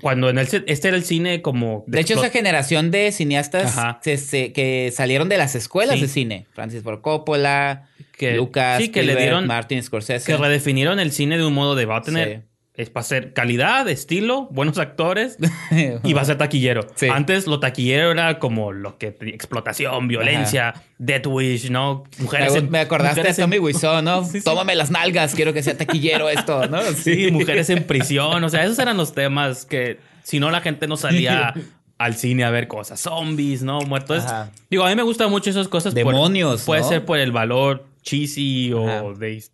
cuando 0.00 0.30
en 0.30 0.38
el, 0.38 0.46
este 0.66 0.88
era 0.88 0.96
el 0.96 1.04
cine 1.04 1.42
como... 1.42 1.84
de 1.86 2.00
hecho, 2.00 2.14
esa 2.14 2.30
generación 2.30 2.90
de 2.90 3.12
cineastas 3.12 3.76
Ajá. 3.76 4.00
se- 4.02 4.16
se- 4.16 4.52
que 4.52 4.90
salieron 4.94 5.28
de 5.28 5.36
las 5.36 5.54
escuelas 5.56 5.96
Sí. 5.96 6.02
de 6.02 6.08
cine. 6.08 6.46
Francis 6.54 6.82
Ford 6.82 7.02
Coppola, 7.02 7.88
que, 8.16 8.36
Lucas, 8.36 8.80
sí, 8.80 8.88
que 8.90 9.02
le 9.02 9.14
dieron... 9.16 9.46
Martin 9.46 9.82
Scorsese. 9.82 10.24
Que 10.24 10.38
redefinieron 10.38 11.00
el 11.00 11.12
cine 11.12 11.36
de 11.36 11.44
un 11.44 11.52
modo 11.52 11.74
de 11.74 11.84
va 11.84 11.98
a 11.98 12.02
tener... 12.02 12.44
Es 12.80 12.88
para 12.88 13.04
ser 13.04 13.32
calidad, 13.34 13.86
estilo, 13.88 14.48
buenos 14.50 14.78
actores 14.78 15.36
y 16.02 16.12
va 16.14 16.22
a 16.22 16.24
ser 16.24 16.38
taquillero. 16.38 16.86
Sí. 16.94 17.08
Antes 17.08 17.46
lo 17.46 17.60
taquillero 17.60 18.10
era 18.10 18.38
como 18.38 18.72
lo 18.72 18.96
que... 18.96 19.08
Explotación, 19.20 20.08
violencia, 20.08 20.72
Death 20.98 21.26
Wish, 21.26 21.70
¿no? 21.70 22.04
Mujeres 22.18 22.52
me, 22.54 22.58
en- 22.60 22.70
me 22.70 22.78
acordaste 22.80 23.22
de 23.22 23.28
en- 23.28 23.36
Tommy 23.36 23.58
Wiseau, 23.60 24.00
¿no? 24.02 24.24
Sí, 24.24 24.38
sí. 24.38 24.44
Tómame 24.44 24.74
las 24.74 24.90
nalgas, 24.90 25.34
quiero 25.34 25.52
que 25.52 25.62
sea 25.62 25.76
taquillero 25.76 26.30
esto, 26.30 26.66
¿no? 26.68 26.80
Sí, 26.96 27.30
mujeres 27.30 27.68
en 27.70 27.84
prisión. 27.84 28.42
O 28.42 28.48
sea, 28.48 28.64
esos 28.64 28.78
eran 28.78 28.96
los 28.96 29.12
temas 29.12 29.66
que 29.66 29.98
si 30.22 30.40
no 30.40 30.50
la 30.50 30.60
gente 30.62 30.86
no 30.86 30.96
salía 30.96 31.52
al 31.98 32.14
cine 32.14 32.44
a 32.44 32.50
ver 32.50 32.66
cosas. 32.66 32.98
Zombies, 33.00 33.62
¿no? 33.62 33.80
Muertos. 33.82 34.24
Ajá. 34.24 34.50
Digo, 34.70 34.84
a 34.86 34.88
mí 34.88 34.94
me 34.96 35.02
gustan 35.02 35.28
mucho 35.30 35.50
esas 35.50 35.68
cosas. 35.68 35.92
por- 35.92 35.98
Demonios, 36.14 36.62
puede 36.62 36.80
¿no? 36.80 36.88
ser 36.88 37.04
por 37.04 37.18
el 37.18 37.30
valor 37.30 37.84
cheesy 38.02 38.72
o 38.72 38.88
Ajá. 38.88 39.02
de... 39.18 39.44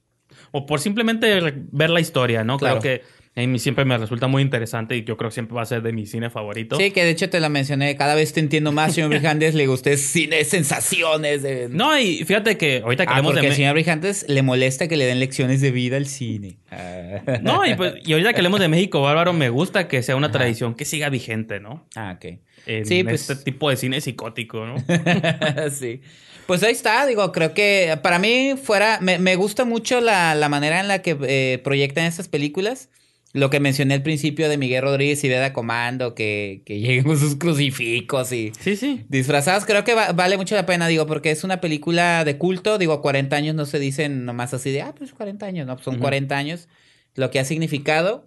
O 0.52 0.64
por 0.64 0.80
simplemente 0.80 1.40
ver 1.72 1.90
la 1.90 2.00
historia, 2.00 2.44
¿no? 2.44 2.56
Claro. 2.56 2.78
Creo 2.80 3.00
que 3.00 3.15
a 3.44 3.46
mí 3.46 3.58
siempre 3.58 3.84
me 3.84 3.98
resulta 3.98 4.28
muy 4.28 4.40
interesante 4.42 4.96
y 4.96 5.04
yo 5.04 5.18
creo 5.18 5.28
que 5.28 5.34
siempre 5.34 5.54
va 5.54 5.62
a 5.62 5.66
ser 5.66 5.82
de 5.82 5.92
mi 5.92 6.06
cine 6.06 6.30
favorito. 6.30 6.76
Sí, 6.78 6.90
que 6.90 7.04
de 7.04 7.10
hecho 7.10 7.28
te 7.28 7.38
la 7.38 7.50
mencioné. 7.50 7.94
Cada 7.96 8.14
vez 8.14 8.32
te 8.32 8.40
entiendo 8.40 8.72
más, 8.72 8.94
señor 8.94 9.10
Brijandes. 9.10 9.54
Le 9.54 9.64
es 9.64 10.00
cine, 10.00 10.42
sensaciones. 10.44 11.42
De... 11.42 11.68
No, 11.70 11.98
y 11.98 12.24
fíjate 12.24 12.56
que 12.56 12.80
ahorita 12.82 13.04
que 13.04 13.10
Ah, 13.10 13.16
hablemos 13.16 13.34
porque 13.34 13.48
de... 13.50 13.54
señor 13.54 13.74
Brijandes 13.74 14.24
le 14.28 14.40
molesta 14.42 14.88
que 14.88 14.96
le 14.96 15.04
den 15.04 15.20
lecciones 15.20 15.60
de 15.60 15.70
vida 15.70 15.98
al 15.98 16.06
cine. 16.06 16.56
Ah. 16.70 17.38
No, 17.42 17.66
y, 17.66 17.74
pues, 17.74 17.94
y 18.04 18.12
ahorita 18.14 18.32
que 18.32 18.38
hablemos 18.38 18.58
de 18.60 18.68
México, 18.68 19.02
Bárbaro, 19.02 19.34
me 19.34 19.50
gusta 19.50 19.86
que 19.86 20.02
sea 20.02 20.16
una 20.16 20.28
Ajá. 20.28 20.38
tradición 20.38 20.74
que 20.74 20.86
siga 20.86 21.10
vigente, 21.10 21.60
¿no? 21.60 21.86
Ah, 21.94 22.14
ok. 22.16 22.38
En 22.66 22.86
Sí, 22.86 23.04
pues- 23.04 23.28
este 23.28 23.44
tipo 23.44 23.68
de 23.68 23.76
cine 23.76 24.00
psicótico, 24.00 24.64
¿no? 24.66 24.76
sí. 25.70 26.00
Pues 26.46 26.62
ahí 26.62 26.72
está, 26.72 27.04
digo, 27.06 27.32
creo 27.32 27.52
que 27.54 27.98
para 28.02 28.18
mí 28.18 28.54
fuera, 28.62 28.98
me, 29.02 29.18
me 29.18 29.36
gusta 29.36 29.64
mucho 29.64 30.00
la, 30.00 30.34
la 30.34 30.48
manera 30.48 30.80
en 30.80 30.88
la 30.88 31.02
que 31.02 31.16
eh, 31.28 31.60
proyectan 31.62 32.04
estas 32.06 32.28
películas. 32.28 32.88
Lo 33.36 33.50
que 33.50 33.60
mencioné 33.60 33.94
al 33.94 34.02
principio 34.02 34.48
de 34.48 34.56
Miguel 34.56 34.82
Rodríguez 34.82 35.22
y 35.22 35.28
Veda 35.28 35.52
Comando, 35.52 36.14
que, 36.14 36.62
que 36.64 36.80
lleguen 36.80 37.04
con 37.04 37.18
sus 37.18 37.36
crucifijos 37.36 38.32
y 38.32 38.52
Sí, 38.60 38.76
sí. 38.76 39.04
disfrazados, 39.08 39.66
creo 39.66 39.84
que 39.84 39.94
va- 39.94 40.12
vale 40.12 40.36
mucho 40.36 40.54
la 40.54 40.64
pena, 40.64 40.86
digo, 40.88 41.06
porque 41.06 41.30
es 41.30 41.44
una 41.44 41.60
película 41.60 42.24
de 42.24 42.38
culto, 42.38 42.78
digo, 42.78 43.02
40 43.02 43.36
años 43.36 43.54
no 43.54 43.66
se 43.66 43.78
dicen 43.78 44.24
nomás 44.24 44.54
así 44.54 44.70
de, 44.70 44.82
ah, 44.82 44.94
pues 44.96 45.12
40 45.12 45.44
años, 45.46 45.66
no, 45.66 45.76
son 45.78 45.94
Ujú. 45.96 46.02
40 46.02 46.36
años, 46.36 46.68
lo 47.14 47.30
que 47.30 47.38
ha 47.38 47.44
significado. 47.44 48.26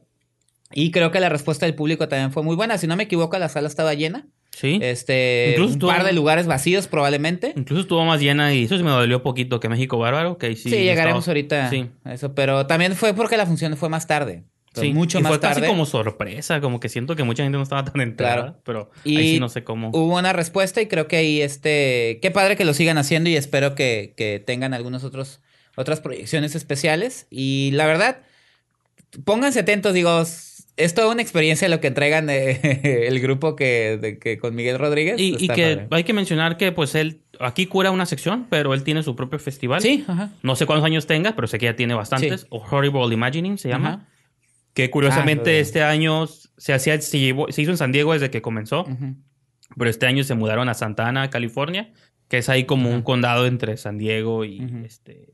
Y 0.71 0.91
creo 0.91 1.09
que 1.11 1.19
la 1.19 1.29
respuesta 1.29 1.65
del 1.65 1.73
público 1.73 2.07
también 2.07 2.31
fue 2.31 2.43
muy 2.43 2.55
buena. 2.55 2.77
Si 2.77 2.85
no 2.85 2.95
me 2.95 3.03
equivoco, 3.03 3.37
la 3.39 3.49
sala 3.49 3.67
estaba 3.67 3.95
llena. 3.95 4.27
Sí. 4.51 4.77
Este, 4.81 5.51
Incluso 5.53 5.73
un 5.73 5.79
par 5.79 6.03
de 6.03 6.13
lugares 6.13 6.45
vacíos 6.45 6.87
probablemente. 6.87 7.53
Incluso 7.55 7.81
estuvo 7.81 8.05
más 8.05 8.21
llena 8.21 8.53
y 8.53 8.65
eso 8.65 8.77
sí 8.77 8.83
me 8.83 8.91
dolió 8.91 9.23
poquito 9.23 9.59
que 9.59 9.69
México 9.69 9.97
Bárbaro, 9.97 10.37
que 10.37 10.45
ahí 10.47 10.55
sí. 10.55 10.69
Sí, 10.69 10.75
llegaremos 10.77 11.23
estaba- 11.27 11.31
ahorita 11.31 11.69
Sí. 11.71 11.89
a 12.03 12.13
eso, 12.13 12.35
pero 12.35 12.67
también 12.67 12.95
fue 12.95 13.15
porque 13.15 13.37
la 13.37 13.47
función 13.47 13.75
fue 13.77 13.89
más 13.89 14.05
tarde. 14.05 14.43
Sí, 14.81 14.93
mucho 14.93 15.19
y 15.19 15.21
más 15.21 15.29
fue 15.31 15.39
tarde. 15.39 15.61
casi 15.61 15.67
como 15.67 15.85
sorpresa, 15.85 16.61
como 16.61 16.79
que 16.79 16.89
siento 16.89 17.15
que 17.15 17.23
mucha 17.23 17.43
gente 17.43 17.57
no 17.57 17.63
estaba 17.63 17.85
tan 17.85 18.01
enterada, 18.01 18.35
Claro. 18.41 18.61
pero 18.63 18.91
Y 19.03 19.17
ahí 19.17 19.33
sí 19.35 19.39
no 19.39 19.49
sé 19.49 19.63
cómo. 19.63 19.89
Hubo 19.89 20.17
una 20.17 20.33
respuesta 20.33 20.81
y 20.81 20.87
creo 20.87 21.07
que 21.07 21.17
ahí 21.17 21.41
este, 21.41 22.19
qué 22.21 22.31
padre 22.31 22.55
que 22.55 22.65
lo 22.65 22.73
sigan 22.73 22.97
haciendo 22.97 23.29
y 23.29 23.35
espero 23.35 23.75
que, 23.75 24.13
que 24.17 24.41
tengan 24.45 24.73
algunos 24.73 25.03
otros 25.03 25.41
otras 25.75 26.01
proyecciones 26.01 26.55
especiales 26.55 27.25
y 27.29 27.71
la 27.73 27.85
verdad 27.85 28.17
pónganse 29.23 29.59
atentos, 29.61 29.93
digo, 29.93 30.21
es 30.77 30.93
toda 30.93 31.11
una 31.11 31.21
experiencia 31.21 31.67
lo 31.69 31.79
que 31.81 31.87
entregan 31.87 32.27
de- 32.27 33.05
el 33.07 33.19
grupo 33.19 33.55
que, 33.55 33.97
de- 34.01 34.17
que 34.19 34.37
con 34.39 34.55
Miguel 34.55 34.77
Rodríguez. 34.79 35.15
Y, 35.19 35.47
que 35.47 35.75
padre. 35.75 35.87
hay 35.91 36.03
que 36.03 36.13
mencionar 36.13 36.57
que 36.57 36.71
pues 36.71 36.95
él 36.95 37.21
aquí 37.39 37.65
cura 37.65 37.91
una 37.91 38.05
sección, 38.05 38.47
pero 38.49 38.73
él 38.73 38.83
tiene 38.83 39.03
su 39.03 39.15
propio 39.15 39.39
festival. 39.39 39.81
Sí, 39.81 40.03
ajá. 40.07 40.31
No 40.41 40.55
sé 40.55 40.65
cuántos 40.65 40.85
años 40.85 41.05
tenga, 41.07 41.35
pero 41.35 41.47
sé 41.47 41.57
que 41.59 41.65
ya 41.65 41.75
tiene 41.75 41.93
bastantes. 41.95 42.41
Sí. 42.41 42.47
O 42.49 42.63
Horrible 42.69 43.13
Imagining 43.13 43.57
se 43.57 43.69
llama. 43.69 43.89
Ajá. 43.89 44.05
Que 44.83 44.89
curiosamente 44.91 45.57
Ah, 45.57 45.59
este 45.59 45.83
año 45.83 46.27
se, 46.27 46.73
hacía, 46.73 46.99
se, 47.01 47.19
llevó- 47.19 47.51
se 47.51 47.61
hizo 47.61 47.71
en 47.71 47.77
San 47.77 47.91
Diego 47.91 48.13
desde 48.13 48.29
que 48.29 48.41
comenzó, 48.41 48.85
pero 49.77 49.89
este 49.89 50.05
año 50.07 50.23
se 50.23 50.35
mudaron 50.35 50.69
a 50.69 50.73
Santa 50.73 51.07
Ana, 51.07 51.29
California, 51.29 51.91
que 52.27 52.37
es 52.39 52.49
ahí 52.49 52.65
como 52.65 52.89
un 52.91 53.01
condado 53.01 53.45
entre 53.45 53.77
San 53.77 53.97
Diego 53.97 54.45
y, 54.45 54.61
este, 54.85 55.33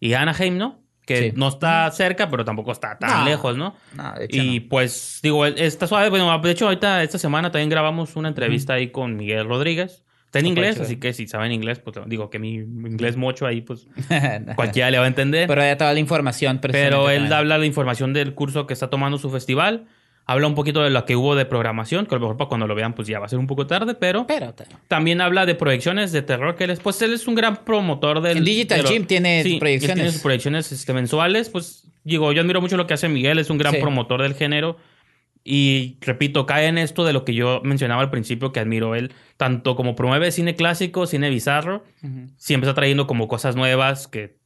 y 0.00 0.14
Anaheim, 0.14 0.56
¿no? 0.58 0.82
Que 1.06 1.30
Sí. 1.30 1.32
no 1.36 1.48
está 1.48 1.90
cerca, 1.90 2.30
pero 2.30 2.44
tampoco 2.44 2.70
está 2.72 2.96
tan 2.98 3.20
No. 3.20 3.24
lejos, 3.24 3.56
¿no? 3.56 3.74
No, 3.96 4.12
de 4.14 4.24
hecho 4.26 4.36
Y 4.40 4.60
no. 4.60 4.68
pues, 4.68 5.18
digo, 5.22 5.44
está 5.46 5.86
suave. 5.88 6.10
Bueno, 6.10 6.38
de 6.38 6.50
hecho, 6.50 6.66
ahorita, 6.66 7.02
esta 7.02 7.18
semana 7.18 7.50
también 7.50 7.70
grabamos 7.70 8.14
una 8.14 8.28
entrevista 8.28 8.74
ahí 8.74 8.90
con 8.92 9.16
Miguel 9.16 9.46
Rodríguez. 9.48 10.04
Está 10.32 10.38
en 10.38 10.46
inglés, 10.46 10.80
así 10.80 10.96
que 10.96 11.12
si 11.12 11.28
saben 11.28 11.52
inglés, 11.52 11.78
pues 11.78 11.94
digo 12.06 12.30
que 12.30 12.38
mi 12.38 12.54
inglés 12.54 13.16
mocho 13.18 13.46
ahí, 13.46 13.60
pues 13.60 13.86
Pero 14.08 14.54
cualquiera 14.56 14.90
le 14.90 14.96
va 14.96 15.04
a 15.04 15.08
entender. 15.08 15.46
ya 15.46 15.76
toda 15.76 15.92
la 15.92 15.98
información. 16.00 16.58
Pero 16.62 17.10
él 17.10 17.16
también. 17.18 17.32
habla 17.34 17.58
de 17.58 17.66
información 17.66 18.14
del 18.14 18.32
curso 18.34 18.66
que 18.66 18.72
está 18.72 18.88
tomando 18.88 19.18
su 19.18 19.28
festival. 19.28 19.84
Habla 20.24 20.46
un 20.46 20.54
poquito 20.54 20.82
de 20.82 20.88
lo 20.88 21.04
que 21.04 21.16
hubo 21.16 21.34
de 21.34 21.44
programación, 21.44 22.06
que 22.06 22.14
a 22.14 22.18
lo 22.18 22.22
mejor 22.22 22.36
para 22.38 22.48
cuando 22.48 22.66
lo 22.66 22.74
vean, 22.74 22.94
pues 22.94 23.08
ya 23.08 23.18
va 23.18 23.26
a 23.26 23.28
ser 23.28 23.40
un 23.40 23.46
poco 23.46 23.66
tarde, 23.66 23.94
pero 23.94 24.26
Pero 24.26 24.54
también 24.88 25.20
habla 25.20 25.44
de 25.44 25.54
proyecciones 25.54 26.12
de 26.12 26.22
terror 26.22 26.54
que 26.54 26.64
él 26.64 26.70
es, 26.70 26.80
pues 26.80 27.02
él 27.02 27.12
es 27.12 27.28
un 27.28 27.34
gran 27.34 27.64
promotor 27.64 28.22
del... 28.22 28.38
En 28.38 28.44
Digital 28.44 28.84
Gym 28.84 29.04
tiene 29.04 29.42
Sí, 29.42 29.54
él 29.54 29.58
proyecciones. 29.58 29.94
tiene 29.96 30.12
sus 30.12 30.22
proyecciones 30.22 30.72
este, 30.72 30.92
mensuales, 30.94 31.50
pues 31.50 31.88
digo, 32.04 32.32
yo 32.32 32.40
admiro 32.40 32.60
mucho 32.62 32.76
lo 32.78 32.86
que 32.86 32.94
hace 32.94 33.08
Miguel, 33.08 33.38
es 33.40 33.50
un 33.50 33.58
gran 33.58 33.74
Sí. 33.74 33.80
promotor 33.80 34.22
del 34.22 34.34
género. 34.34 34.76
Y 35.44 35.96
repito, 36.00 36.46
cae 36.46 36.68
en 36.68 36.78
esto 36.78 37.04
de 37.04 37.12
lo 37.12 37.24
que 37.24 37.34
yo 37.34 37.60
mencionaba 37.64 38.00
al 38.00 38.10
principio, 38.10 38.52
que 38.52 38.60
admiro 38.60 38.94
él, 38.94 39.12
tanto 39.36 39.74
como 39.74 39.96
promueve 39.96 40.30
cine 40.30 40.54
clásico, 40.54 41.06
cine 41.06 41.30
bizarro, 41.30 41.84
siempre 42.36 42.68
está 42.68 42.74
trayendo 42.74 43.06
como 43.06 43.26
cosas 43.26 43.56
nuevas 43.56 44.06
que 44.06 44.36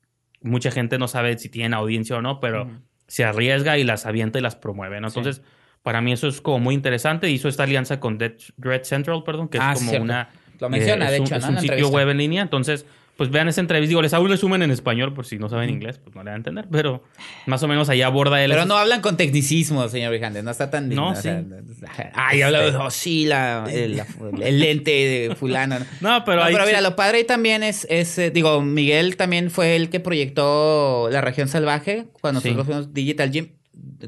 mucha 0.40 0.70
gente 0.70 0.99
no 0.99 1.07
sabe 1.09 1.36
si 1.38 1.49
tienen 1.49 1.74
audiencia 1.74 2.16
o 2.16 2.22
no, 2.22 2.40
pero 2.40 2.70
se 3.09 3.24
arriesga 3.24 3.76
y 3.78 3.84
las 3.84 4.07
avienta 4.07 4.38
y 4.38 4.42
las 4.42 4.57
promueve, 4.57 5.01
¿no? 5.01 5.11
Sí. 5.11 5.18
Entonces, 5.18 5.44
para 5.82 6.01
mí 6.01 6.12
eso 6.12 6.28
es 6.28 6.40
como 6.40 6.61
muy 6.61 6.74
interesante. 6.74 7.30
Hizo 7.30 7.49
esta 7.49 7.64
alianza 7.64 8.01
con 8.01 8.16
Dead, 8.18 8.32
Dread 8.57 8.82
Central, 8.84 9.22
perdón, 9.24 9.49
que 9.49 9.59
Ah, 9.61 9.72
es 9.72 9.78
sí, 9.78 9.84
como 9.84 9.90
cierto. 9.90 10.05
una... 10.05 10.30
Lo 10.59 10.70
menciona, 10.70 11.09
eh, 11.09 11.12
de 11.12 11.20
un, 11.20 11.26
hecho, 11.26 11.36
es 11.36 11.44
un 11.44 11.61
sitio 11.61 11.88
web 11.88 12.09
en 12.09 12.16
línea, 12.18 12.42
entonces... 12.42 12.86
Pues 13.16 13.30
vean 13.30 13.48
esa 13.48 13.62
entrevista. 13.62 13.88
Digo, 13.88 14.02
les 14.02 14.12
hago 14.12 14.24
un 14.24 14.30
resumen 14.30 14.60
en 14.62 14.70
español 14.70 15.14
por 15.14 15.24
si 15.24 15.38
no 15.38 15.48
saben 15.48 15.70
inglés, 15.70 15.98
pues 15.98 16.14
no 16.14 16.22
le 16.22 16.26
van 16.30 16.34
a 16.34 16.36
entender. 16.36 16.66
Pero 16.70 17.02
más 17.46 17.62
o 17.62 17.68
menos 17.68 17.88
ahí 17.88 18.02
aborda 18.02 18.44
él. 18.44 18.50
Pero 18.50 18.60
esos- 18.62 18.68
no 18.68 18.76
hablan 18.76 19.00
con 19.00 19.16
tecnicismo, 19.16 19.88
señor 19.88 20.12
Vijandes. 20.12 20.44
No 20.44 20.50
está 20.50 20.70
tan... 20.70 20.90
No, 20.90 21.10
o 21.10 21.14
sea, 21.14 21.40
sí. 21.42 22.02
Ay, 22.12 22.42
habla 22.42 22.60
de... 22.60 22.76
Oh, 22.76 22.90
sí, 22.90 23.24
la, 23.24 23.64
el, 23.72 24.02
el 24.42 24.60
lente 24.60 24.90
de 24.90 25.34
fulano. 25.34 25.78
¿no? 26.02 26.24
Pero 26.26 26.36
No, 26.38 26.42
ahí... 26.44 26.52
pero 26.52 26.66
mira, 26.66 26.78
sí- 26.78 26.84
lo 26.84 26.94
padre 26.94 27.24
también 27.24 27.62
es, 27.62 27.86
es 27.88 28.18
eh, 28.18 28.30
digo, 28.30 28.60
Miguel 28.60 29.16
también 29.16 29.50
fue 29.50 29.76
el 29.76 29.88
que 29.88 29.98
proyectó 30.00 31.08
La 31.10 31.20
Región 31.22 31.48
Salvaje 31.48 32.06
cuando 32.20 32.40
Sí. 32.40 32.48
nosotros 32.48 32.66
fuimos 32.66 32.92
Digital 32.94 33.30
Gym. 33.30 33.48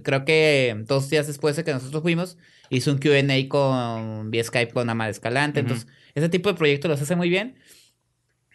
Creo 0.03 0.25
que 0.27 0.77
dos 0.87 1.09
días 1.09 1.27
después 1.27 1.57
de 1.57 1.65
que 1.65 1.73
nosotros 1.73 2.03
fuimos, 2.03 2.37
hizo 2.69 2.91
un 2.93 2.99
Q&A 2.99 3.49
con, 3.49 4.31
vía 4.31 4.45
Skype 4.45 4.73
con 4.73 4.91
Ama 4.91 5.07
de 5.07 5.13
Escalante. 5.13 5.61
Ujú. 5.61 5.69
Entonces, 5.71 5.89
ese 6.15 6.29
tipo 6.29 6.51
de 6.51 6.57
proyectos 6.59 6.91
los 6.91 7.01
hace 7.01 7.17
muy 7.17 7.29
bien. 7.31 7.57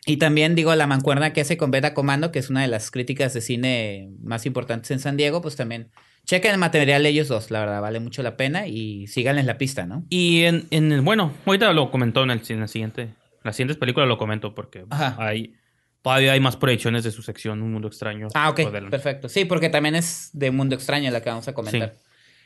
Y 0.06 0.18
también, 0.18 0.56
digo, 0.56 0.76
la 0.76 0.88
mancuerna 0.88 1.32
que 1.32 1.41
hace 1.41 1.56
con 1.56 1.72
Beta 1.72 1.93
Comando, 1.93 2.32
que 2.32 2.39
es 2.39 2.49
una 2.49 2.62
de 2.62 2.68
las 2.68 2.91
críticas 2.91 3.34
de 3.34 3.41
cine 3.41 4.10
más 4.22 4.45
importantes 4.45 4.91
en 4.91 4.99
San 4.99 5.16
Diego, 5.16 5.41
pues 5.41 5.56
también 5.56 5.89
chequen 6.26 6.51
el 6.51 6.58
material 6.58 7.04
de 7.04 7.10
ellos 7.10 7.28
dos, 7.28 7.51
la 7.51 7.60
verdad, 7.60 7.82
vale 7.82 7.99
mucho 7.99 8.22
la 8.24 8.36
pena 8.36 8.68
y 8.68 9.08
síganles 9.08 9.45
la 9.45 9.58
pista, 9.58 9.86
¿no? 9.86 10.06
Y 10.10 10.43
en, 10.43 10.68
en 10.72 10.91
el, 10.91 11.01
bueno, 11.01 11.34
ahorita 11.45 11.72
lo 11.74 11.89
comentó 11.89 12.24
en, 12.24 12.32
el, 12.32 12.41
en 12.47 12.60
la 12.60 12.68
siguiente, 12.68 13.01
en 13.04 13.16
las 13.43 13.56
siguientes 13.56 13.78
películas 13.78 14.08
lo 14.08 14.18
comento 14.18 14.54
porque 14.54 14.86
Ajá. 14.89 15.16
hay 15.20 15.56
todavía 16.01 16.34
hay 16.34 16.39
más 16.39 16.58
proyecciones 16.58 17.04
de 17.04 17.12
su 17.12 17.22
sección 17.22 17.62
Un 17.62 17.72
Mundo 17.72 17.88
Extraño. 17.88 18.28
Ah, 18.34 18.49
ok, 18.49 18.72
perfecto. 18.89 19.30
Sí, 19.30 19.45
porque 19.45 19.70
también 19.70 19.95
es 19.95 20.30
de 20.34 20.51
Mundo 20.51 20.76
Extraño 20.76 21.10
la 21.12 21.22
que 21.22 21.30
vamos 21.30 21.47
a 21.47 21.54
comentar. 21.54 21.93
Sí. 21.95 21.99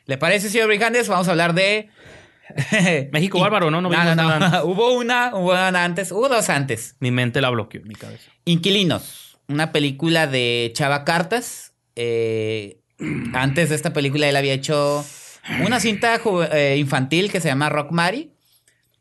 ¿Le 0.06 0.18
parece, 0.18 0.50
señor 0.50 0.68
Brijandes? 0.68 1.10
Vamos 1.10 1.28
a 1.28 1.32
hablar 1.32 1.54
de... 1.54 1.90
México 3.12 3.40
Bárbaro, 3.40 3.70
¿no? 3.72 3.82
No 3.82 3.90
No, 3.90 3.98
no, 3.98 4.16
nada 4.16 4.40
no. 4.40 4.46
antes. 4.46 4.60
hubo 4.64 4.94
una, 4.94 5.36
hubo 5.36 5.52
una 5.52 5.84
antes, 5.84 6.12
hubo 6.12 6.30
dos 6.30 6.50
antes. 6.50 6.96
Mi 7.00 7.12
mente 7.12 7.42
la 7.42 7.50
bloqueó 7.50 7.82
mi 7.84 7.96
cabeza. 7.96 8.32
Inquilinos, 8.46 9.38
una 9.48 9.72
película 9.72 10.28
de 10.28 10.72
Chava 10.74 11.04
Cartas. 11.06 11.74
Eh, 11.96 12.80
antes 13.34 13.70
de 13.70 13.76
esta 13.76 13.94
película 13.94 14.28
él 14.30 14.36
había 14.36 14.54
hecho 14.54 15.06
una 15.66 15.80
cinta 15.80 16.20
eh, 16.52 16.76
infantil 16.78 17.32
que 17.32 17.42
se 17.42 17.48
llama 17.48 17.70
Rock 17.70 17.92
Mary. 17.92 18.34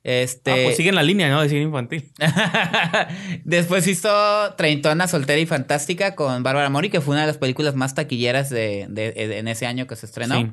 Este... 0.09 0.53
Ah, 0.53 0.57
pues 0.63 0.77
sigue 0.77 0.91
en 0.91 0.95
la 0.95 1.03
línea, 1.03 1.29
¿no? 1.29 1.43
De 1.43 1.49
cine 1.49 1.63
infantil. 1.63 2.13
Después 3.45 3.87
hizo 3.89 4.09
Treintona, 4.57 5.09
Soltera 5.09 5.41
y 5.41 5.47
Fantástica 5.47 6.15
con 6.15 6.43
Bárbara 6.43 6.71
Mori, 6.71 6.91
que 6.91 7.01
fue 7.01 7.15
una 7.15 7.23
de 7.23 7.27
las 7.29 7.39
películas 7.39 7.75
más 7.75 7.95
taquilleras 7.95 8.49
de, 8.51 8.87
de- 8.89 9.13
de- 9.13 9.39
en 9.39 9.49
ese 9.49 9.67
año 9.67 9.87
que 9.89 9.97
se 9.97 10.07
estrenó. 10.07 10.37
Sí. 10.37 10.53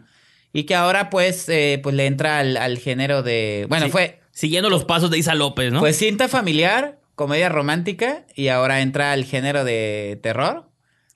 Y 0.54 0.64
que 0.66 0.76
ahora, 0.76 1.10
pues, 1.10 1.50
eh, 1.50 1.80
pues 1.84 1.96
le 1.96 2.06
entra 2.06 2.38
al, 2.40 2.56
al 2.58 2.78
género 2.78 3.24
de. 3.24 3.66
Bueno, 3.68 3.88
Sí. 3.88 3.92
fue, 3.92 4.20
Siguiendo 4.32 4.70
los 4.70 4.84
pasos 4.86 5.12
de 5.12 5.18
Isa 5.20 5.36
López, 5.36 5.72
¿no? 5.72 5.80
fue 5.80 5.94
cinta 5.94 6.28
familiar, 6.28 6.98
comedia 7.16 7.50
romántica, 7.50 8.26
y 8.36 8.48
ahora 8.48 8.82
entra 8.82 9.12
al 9.12 9.26
género 9.26 9.64
de 9.64 10.20
terror. 10.24 10.70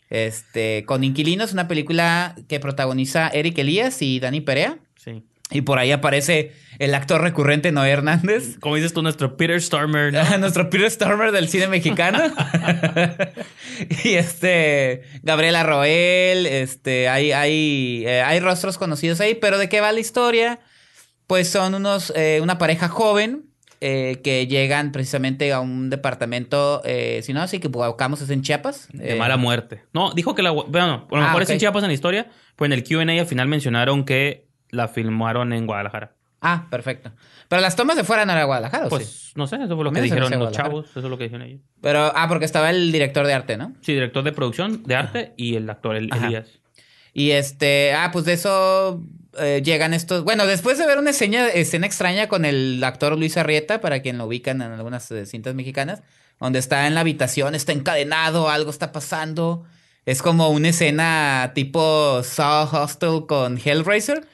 Este, 0.09 0.83
con 0.85 1.03
Inquilinos, 1.03 1.51
una 1.51 1.67
película 1.67 2.35
que 2.47 2.59
protagoniza 2.59 3.27
Eric 3.29 3.57
Elías 3.57 4.01
y 4.01 4.19
Dani 4.19 4.41
Perea. 4.41 4.77
Y 5.49 5.61
por 5.61 5.79
ahí 5.79 5.91
aparece 5.93 6.51
el 6.77 6.93
actor 6.93 7.21
recurrente 7.21 7.71
Noé 7.71 7.89
Hernández. 7.91 8.57
Como 8.59 8.75
dices 8.75 8.93
tú, 8.93 9.01
nuestro 9.01 9.37
Peter 9.37 9.61
Stormer, 9.61 10.11
¿no? 10.11 10.37
Nuestro 10.39 10.69
Peter 10.69 10.91
Stormer 10.91 11.31
del 11.31 11.47
cine 11.47 11.67
mexicano. 11.67 12.19
y 14.03 14.13
este. 14.13 15.03
Gabriela 15.23 15.63
Roel. 15.63 16.45
Este. 16.45 17.07
Hay, 17.09 17.31
hay, 17.31 18.03
eh, 18.05 18.21
hay 18.21 18.39
rostros 18.39 18.77
conocidos 18.77 19.21
ahí. 19.21 19.35
Pero 19.35 19.57
¿de 19.57 19.69
qué 19.69 19.81
va 19.81 19.91
la 19.91 19.99
historia? 19.99 20.59
Pues 21.27 21.49
son 21.49 21.75
unos. 21.75 22.11
eh, 22.15 22.39
una 22.41 22.57
pareja 22.57 22.87
joven. 22.89 23.43
eh, 23.79 24.21
que 24.23 24.47
llegan 24.47 24.91
precisamente 24.91 25.53
a 25.53 25.59
un 25.59 25.89
departamento. 25.89 26.81
si 27.21 27.31
no, 27.33 27.41
así 27.41 27.59
que 27.59 27.67
buscamos 27.67 28.21
es 28.21 28.29
en 28.31 28.41
Chiapas. 28.41 28.87
De 28.91 29.15
mala 29.15 29.37
muerte. 29.37 29.83
No, 29.93 30.11
dijo 30.13 30.33
que 30.35 30.41
la... 30.41 30.49
Bueno, 30.51 31.07
a 31.09 31.15
lo 31.15 31.21
Ah, 31.21 31.27
mejor 31.27 31.43
es 31.43 31.49
en. 31.51 31.59
Chiapas 31.59 31.83
en 31.83 31.89
la 31.89 31.93
historia, 31.93 32.27
pues 32.55 32.69
en 32.69 32.73
el 32.73 32.83
Q&A 32.83 33.03
al 33.21 33.27
final 33.27 33.47
mencionaron 33.47 34.03
que 34.03 34.46
la 34.70 34.88
filmaron 34.88 35.53
en 35.53 35.65
Guadalajara. 35.65 36.13
Ah, 36.41 36.68
perfecto. 36.70 37.11
Pero 37.47 37.61
las 37.61 37.76
tomas 37.76 37.97
de 37.97 38.03
fuera 38.03 38.26
no 38.26 38.32
era 38.34 38.43
Guadalajara, 38.43 38.88
¿o 38.88 38.89
Pues 38.89 39.07
sí? 39.07 39.32
no 39.36 39.47
sé, 39.47 39.55
eso 39.55 39.76
fue 39.76 39.84
lo 39.84 39.91
que 39.91 40.01
dijeron 40.01 40.32
los 40.38 40.51
chavos, 40.51 40.89
eso 40.89 40.99
es 40.99 41.05
lo 41.05 41.18
que 41.18 41.26
dijeron 41.26 41.47
ellos. 41.47 41.61
Pero, 41.82 42.11
ah, 42.15 42.28
porque 42.28 42.45
estaba 42.45 42.70
el 42.70 42.91
director 42.91 43.26
de 43.26 43.34
arte, 43.34 43.57
¿no? 43.57 43.74
Sí, 43.82 43.93
director 43.93 44.24
de 44.24 44.32
producción, 44.32 44.84
de 44.84 44.95
arte 44.95 45.34
y 45.36 45.55
el 45.55 45.70
actor 45.70 45.95
el. 45.95 46.13
Elías. 46.13 46.47
Y 47.13 47.32
este, 47.32 47.93
ah, 47.93 48.11
pues 48.13 48.26
de 48.26 48.34
eso 48.34 49.01
eh, 49.39 49.61
llegan 49.63 49.93
estos. 49.93 50.24
Bueno, 50.24 50.45
después 50.45 50.78
de 50.78 50.86
ver 50.86 50.99
una 50.99 51.09
escena, 51.09 51.47
escena 51.47 51.88
extraña 51.88 52.28
con 52.28 52.45
el 52.45 52.84
actor 52.84 53.18
Luis 53.18 53.38
Arrieta, 53.38 53.82
para 53.82 54.01
quien 54.01 54.20
lo 54.20 54.26
ubican 54.26 54.61
en 54.61 54.72
algunas 54.72 55.09
eh, 55.09 55.26
cintas 55.26 55.55
mexicanas, 55.55 56.03
donde 56.39 56.59
está 56.59 56.86
en 56.86 56.93
la 56.93 57.01
habitación, 57.01 57.55
está 57.55 57.72
encadenado, 57.72 58.49
algo 58.49 58.70
está 58.70 58.91
pasando. 58.91 59.65
Es 60.05 60.22
como 60.22 60.49
una 60.49 60.70
escena 60.70 61.51
tipo 61.55 62.22
Saw 62.24 62.70
Hostel 62.72 63.26
con 63.28 63.57
Hellraiser. 63.57 64.28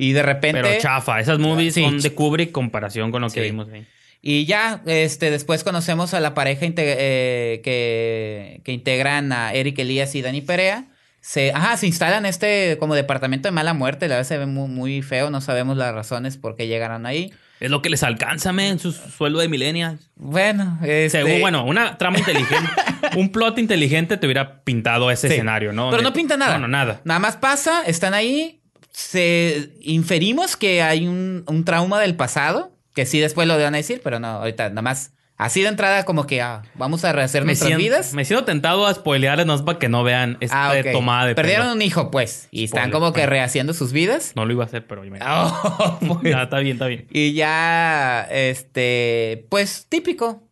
Y 0.00 0.12
de 0.12 0.22
repente. 0.22 0.62
Pero 0.62 0.80
chafa, 0.80 1.20
esas 1.20 1.38
movies 1.38 1.74
Sí. 1.74 1.82
son 1.82 1.98
de 2.00 2.12
Kubrick 2.14 2.52
comparación 2.52 3.10
con 3.10 3.20
lo 3.22 3.28
que 3.30 3.42
vimos 3.42 3.68
ahí. 3.72 3.86
Y 4.22 4.44
ya, 4.44 4.82
este, 4.86 5.30
después 5.30 5.64
conocemos 5.64 6.12
a 6.14 6.20
la 6.20 6.34
pareja 6.34 6.66
eh, 6.76 7.60
que, 7.64 8.60
que 8.64 8.72
integran 8.72 9.32
a 9.32 9.52
Eric 9.54 9.78
Elías 9.78 10.14
y 10.14 10.22
Dani 10.22 10.40
Perea. 10.40 10.86
Se, 11.20 11.52
ajá, 11.52 11.76
se 11.76 11.86
instalan 11.86 12.24
este 12.24 12.76
como 12.78 12.94
departamento 12.94 13.48
de 13.48 13.52
mala 13.52 13.74
muerte. 13.74 14.08
La 14.08 14.16
verdad 14.16 14.28
se 14.28 14.38
ve 14.38 14.46
muy, 14.46 14.68
muy 14.68 15.02
feo. 15.02 15.30
No 15.30 15.40
sabemos 15.40 15.76
las 15.76 15.94
razones 15.94 16.36
por 16.38 16.56
qué 16.56 16.66
llegaron 16.66 17.04
ahí. 17.06 17.32
Es 17.60 17.70
lo 17.70 17.82
que 17.82 17.90
les 17.90 18.02
alcanza, 18.02 18.54
men, 18.54 18.78
su 18.78 18.92
sueldo 18.92 19.38
de 19.38 19.48
millennials. 19.48 20.10
Bueno, 20.16 20.78
este, 20.82 21.10
Según, 21.10 21.40
bueno, 21.42 21.64
una 21.66 21.98
trama 21.98 22.18
inteligente, 22.18 22.70
un 23.16 23.30
plot 23.32 23.58
inteligente 23.58 24.16
te 24.16 24.26
hubiera 24.26 24.62
pintado 24.64 25.10
ese 25.10 25.28
Sí. 25.28 25.34
escenario, 25.34 25.70
¿no? 25.74 25.90
Pero 25.90 26.02
no 26.02 26.14
pinta 26.14 26.38
nada. 26.38 26.54
No, 26.54 26.60
no, 26.60 26.68
nada. 26.68 27.02
Nada 27.04 27.20
más 27.20 27.36
pasa, 27.36 27.82
están 27.86 28.14
ahí. 28.14 28.59
Se 28.92 29.70
inferimos 29.80 30.56
que 30.56 30.82
hay 30.82 31.06
un, 31.06 31.44
un 31.46 31.64
trauma 31.64 32.00
del 32.00 32.16
pasado. 32.16 32.72
Que 32.94 33.06
sí 33.06 33.20
después 33.20 33.46
lo 33.46 33.56
van 33.56 33.74
a 33.74 33.76
decir, 33.76 34.00
pero 34.02 34.18
no, 34.18 34.26
ahorita 34.26 34.68
nada 34.70 34.82
más. 34.82 35.12
Así 35.36 35.62
de 35.62 35.68
entrada, 35.68 36.04
como 36.04 36.26
que 36.26 36.42
ah, 36.42 36.62
vamos 36.74 37.02
a 37.04 37.12
rehacer 37.12 37.42
Me 37.42 37.46
nuestras 37.46 37.68
siento, 37.68 37.82
vidas. 37.82 38.12
me 38.14 38.24
siento 38.26 38.44
tentado 38.44 38.84
a 38.86 38.92
spoilearles, 38.92 39.46
no 39.46 39.54
es 39.54 39.62
para 39.62 39.78
que 39.78 39.88
no 39.88 40.02
vean 40.04 40.36
esta 40.40 40.70
Ah, 40.70 40.74
tomada 40.92 41.26
de 41.26 41.34
Perdieron 41.34 41.66
pelo. 41.66 41.74
un 41.76 41.82
hijo, 41.82 42.10
pues. 42.10 42.48
Y 42.50 42.64
están 42.64 42.90
como 42.90 43.12
que 43.14 43.24
rehaciendo 43.26 43.72
sus 43.72 43.92
vidas. 43.92 44.32
No 44.34 44.44
lo 44.44 44.52
iba 44.52 44.64
a 44.64 44.66
hacer, 44.66 44.86
pero... 44.86 45.02
me- 45.04 45.18
Oh, 45.24 45.98
pues. 46.20 46.34
Ya, 46.34 46.42
está 46.42 46.58
bien, 46.58 46.74
está 46.76 46.88
bien. 46.88 47.06
Y 47.10 47.32
ya, 47.32 48.26
este, 48.30 49.46
pues 49.48 49.86
típico. 49.88 50.42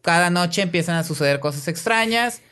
Cada 0.00 0.30
noche 0.30 0.62
empiezan 0.62 0.96
a 0.96 1.04
suceder 1.04 1.38
cosas 1.38 1.68
extrañas. 1.68 2.42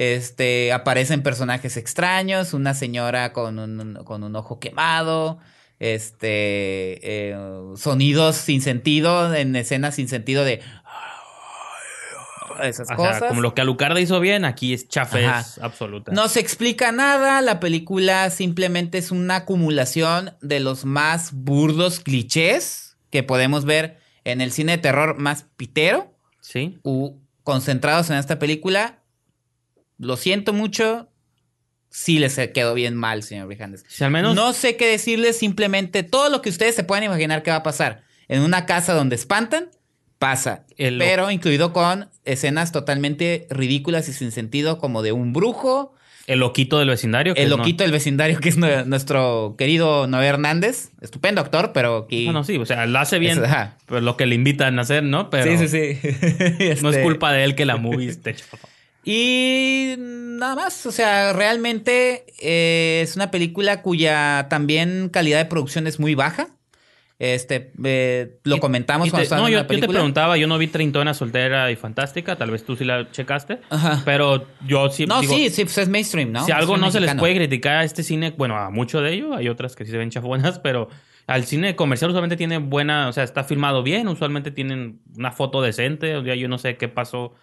Este, 0.00 0.72
aparecen 0.72 1.22
personajes 1.22 1.76
extraños. 1.76 2.54
Una 2.54 2.72
señora 2.72 3.34
con 3.34 3.58
un, 3.58 4.02
con 4.04 4.22
un 4.24 4.34
ojo 4.34 4.58
quemado. 4.58 5.38
Este, 5.78 7.28
eh, 7.30 7.36
sonidos 7.76 8.36
sin 8.36 8.62
sentido, 8.62 9.34
en 9.34 9.54
escenas 9.56 9.96
sin 9.96 10.08
sentido 10.08 10.42
de. 10.44 10.62
esas 12.62 12.84
O 12.84 12.86
sea, 12.86 12.96
cosas. 12.96 13.22
como 13.28 13.42
lo 13.42 13.54
que 13.54 13.60
Alucarda 13.60 14.00
hizo 14.00 14.20
bien, 14.20 14.44
aquí 14.46 14.72
es 14.72 14.88
chafes 14.88 15.58
absoluta. 15.60 16.12
No 16.12 16.28
se 16.28 16.40
explica 16.40 16.92
nada, 16.92 17.40
la 17.42 17.60
película 17.60 18.30
simplemente 18.30 18.96
es 18.98 19.10
una 19.10 19.36
acumulación 19.36 20.34
de 20.40 20.60
los 20.60 20.84
más 20.86 21.32
burdos 21.32 22.00
clichés 22.00 22.96
que 23.10 23.22
podemos 23.22 23.66
ver 23.66 23.98
en 24.24 24.40
el 24.40 24.52
cine 24.52 24.72
de 24.72 24.78
terror 24.78 25.18
más 25.18 25.44
pitero 25.56 26.14
Sí. 26.40 26.78
u 26.84 27.16
concentrados 27.42 28.08
en 28.10 28.16
esta 28.16 28.38
película. 28.38 28.99
Lo 30.00 30.16
siento 30.16 30.52
mucho, 30.52 31.08
sí 31.90 32.18
les 32.18 32.36
quedó 32.54 32.74
bien 32.74 32.94
mal, 32.96 33.22
señor 33.22 33.46
Brijandes. 33.48 33.84
Si 33.88 34.02
al 34.02 34.10
menos. 34.10 34.34
No 34.34 34.52
sé 34.52 34.76
qué 34.76 34.86
decirles, 34.86 35.36
simplemente 35.38 36.02
todo 36.02 36.28
lo 36.30 36.40
que 36.42 36.48
ustedes 36.48 36.74
se 36.74 36.84
puedan 36.84 37.04
imaginar 37.04 37.42
que 37.42 37.50
va 37.50 37.58
a 37.58 37.62
pasar 37.62 38.02
en 38.28 38.42
una 38.42 38.64
casa 38.66 38.94
donde 38.94 39.16
espantan, 39.16 39.68
pasa. 40.18 40.64
El- 40.76 40.98
pero 40.98 41.30
incluido 41.30 41.72
con 41.72 42.08
escenas 42.24 42.72
totalmente 42.72 43.46
ridículas 43.50 44.08
y 44.08 44.12
sin 44.12 44.30
sentido, 44.32 44.78
como 44.78 45.02
de 45.02 45.12
un 45.12 45.32
brujo, 45.32 45.94
El 46.26 46.38
loquito 46.40 46.78
del 46.78 46.88
vecindario. 46.88 47.34
que 47.34 47.42
el 47.42 47.48
no- 47.50 47.56
loquito 47.56 47.82
del 47.82 47.90
vecindario, 47.92 48.38
que 48.38 48.50
es 48.50 48.56
nue- 48.58 48.84
nuestro 48.84 49.56
querido 49.58 50.06
Noé 50.06 50.26
Hernández. 50.28 50.90
Estupendo 51.00 51.40
actor, 51.40 51.72
pero 51.74 51.96
aquí. 52.04 52.24
Bueno, 52.26 52.44
sí, 52.44 52.56
o 52.56 52.64
sea, 52.66 52.86
lo 52.86 52.98
hace 53.00 53.18
bien. 53.18 53.38
Es- 53.38 53.44
ajá. 53.44 53.76
Pues 53.86 54.02
lo 54.02 54.16
que 54.16 54.26
le 54.26 54.34
invitan 54.36 54.78
a 54.78 54.82
hacer, 54.82 55.02
¿no? 55.02 55.28
Pero 55.30 55.58
sí, 55.58 55.66
sí, 55.66 55.68
sí. 55.68 55.98
no 56.82 56.90
es 56.90 56.96
Este, 56.96 57.02
culpa 57.02 57.32
de 57.32 57.42
él 57.44 57.54
que 57.56 57.64
la 57.64 57.76
movie 57.78 58.08
esté. 58.10 58.36
Y 59.04 59.94
nada 59.98 60.54
más, 60.56 60.84
o 60.86 60.92
sea, 60.92 61.32
realmente 61.32 62.24
eh, 62.40 63.00
es 63.02 63.16
una 63.16 63.30
película 63.30 63.82
cuya 63.82 64.46
también 64.50 65.08
calidad 65.10 65.38
de 65.38 65.46
producción 65.46 65.86
es 65.86 65.98
muy 66.00 66.14
baja. 66.14 66.48
Este, 67.18 67.70
eh, 67.84 68.38
lo 68.44 68.56
Y- 68.56 68.60
comentamos 68.60 69.06
y 69.06 69.10
cuando 69.10 69.20
te- 69.20 69.24
estábamos 69.24 69.50
No, 69.50 69.52
yo, 69.52 69.62
la 69.62 69.68
yo 69.74 69.80
te 69.80 69.88
preguntaba, 69.88 70.38
yo 70.38 70.46
no 70.46 70.56
vi 70.56 70.68
Treintona 70.68 71.12
soltera 71.12 71.70
y 71.70 71.76
fantástica, 71.76 72.36
tal 72.36 72.50
vez 72.50 72.64
tú 72.64 72.76
sí 72.76 72.84
la 72.86 73.10
checaste, 73.10 73.58
Ajá. 73.68 74.00
pero 74.06 74.46
yo 74.66 74.88
sí 74.88 75.04
No, 75.04 75.20
digo, 75.20 75.34
sí, 75.34 75.50
sí, 75.50 75.64
pues 75.64 75.76
es 75.76 75.88
mainstream, 75.90 76.32
¿no? 76.32 76.46
si 76.46 76.52
algo 76.52 76.78
no 76.78 76.90
se 76.90 76.98
les 76.98 77.14
puede 77.16 77.34
criticar 77.34 77.76
a 77.76 77.84
este 77.84 78.02
cine, 78.04 78.30
bueno, 78.38 78.56
a 78.56 78.70
mucho 78.70 79.02
de 79.02 79.12
ello, 79.12 79.34
hay 79.34 79.50
otras 79.50 79.76
que 79.76 79.84
sí 79.84 79.90
se 79.90 79.98
ven 79.98 80.08
chafonas, 80.08 80.58
pero 80.62 80.88
al 81.26 81.44
cine 81.44 81.76
comercial 81.76 82.08
usualmente 82.10 82.38
tiene 82.38 82.56
buena, 82.56 83.08
o 83.08 83.12
sea, 83.12 83.22
está 83.24 83.44
filmado 83.44 83.82
bien, 83.82 84.08
usualmente 84.08 84.50
tienen 84.50 85.00
una 85.14 85.30
foto 85.30 85.60
decente, 85.60 86.16
o 86.16 86.24
sea, 86.24 86.34
yo 86.36 86.48
no 86.48 86.56
sé 86.56 86.78
qué 86.78 86.88
pasó 86.88 87.34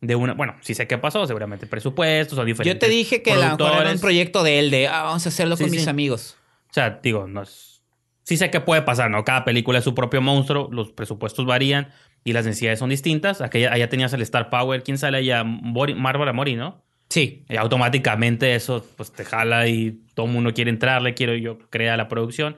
de 0.00 0.14
una, 0.14 0.34
bueno, 0.34 0.56
sí 0.60 0.74
sé 0.74 0.86
qué 0.86 0.98
pasó, 0.98 1.26
seguramente 1.26 1.66
presupuestos 1.66 2.38
o 2.38 2.44
diferentes 2.44 2.74
Yo 2.74 2.78
te 2.78 2.88
dije 2.88 3.22
que 3.22 3.32
a 3.32 3.36
lo 3.36 3.56
mejor 3.56 3.80
era 3.82 3.92
un 3.92 4.00
proyecto 4.00 4.42
de 4.42 4.58
él, 4.58 4.70
de 4.70 4.88
ah, 4.88 5.04
vamos 5.04 5.26
a 5.26 5.28
hacerlo 5.28 5.56
Sí, 5.56 5.64
con 5.64 5.70
mis 5.70 5.88
amigos. 5.88 6.36
O 6.70 6.72
sea, 6.72 7.00
digo, 7.02 7.26
no 7.26 7.42
es... 7.42 7.82
Sí 8.22 8.36
sé 8.36 8.50
que 8.50 8.60
puede 8.60 8.82
pasar, 8.82 9.08
¿no? 9.08 9.24
Cada 9.24 9.44
película 9.44 9.78
es 9.78 9.84
su 9.84 9.94
propio 9.94 10.20
monstruo, 10.20 10.68
los 10.72 10.90
presupuestos 10.90 11.46
varían 11.46 11.92
y 12.24 12.32
las 12.32 12.44
necesidades 12.44 12.80
son 12.80 12.90
distintas. 12.90 13.40
Aquella, 13.40 13.72
allá 13.72 13.88
tenías 13.88 14.12
el 14.12 14.20
Star 14.22 14.50
Power. 14.50 14.82
¿Quién 14.82 14.98
sale 14.98 15.18
allá? 15.18 15.44
Bárbara 15.46 16.32
Mori, 16.32 16.56
¿no? 16.56 16.84
Sí. 17.08 17.44
Y 17.48 17.56
automáticamente 17.56 18.56
eso 18.56 18.84
pues 18.96 19.12
te 19.12 19.24
jala 19.24 19.68
y 19.68 20.02
todo 20.14 20.26
el 20.26 20.32
mundo 20.32 20.52
quiere 20.52 20.70
entrarle, 20.70 21.14
quiero 21.14 21.36
yo 21.36 21.58
crea 21.70 21.96
la 21.96 22.08
producción. 22.08 22.56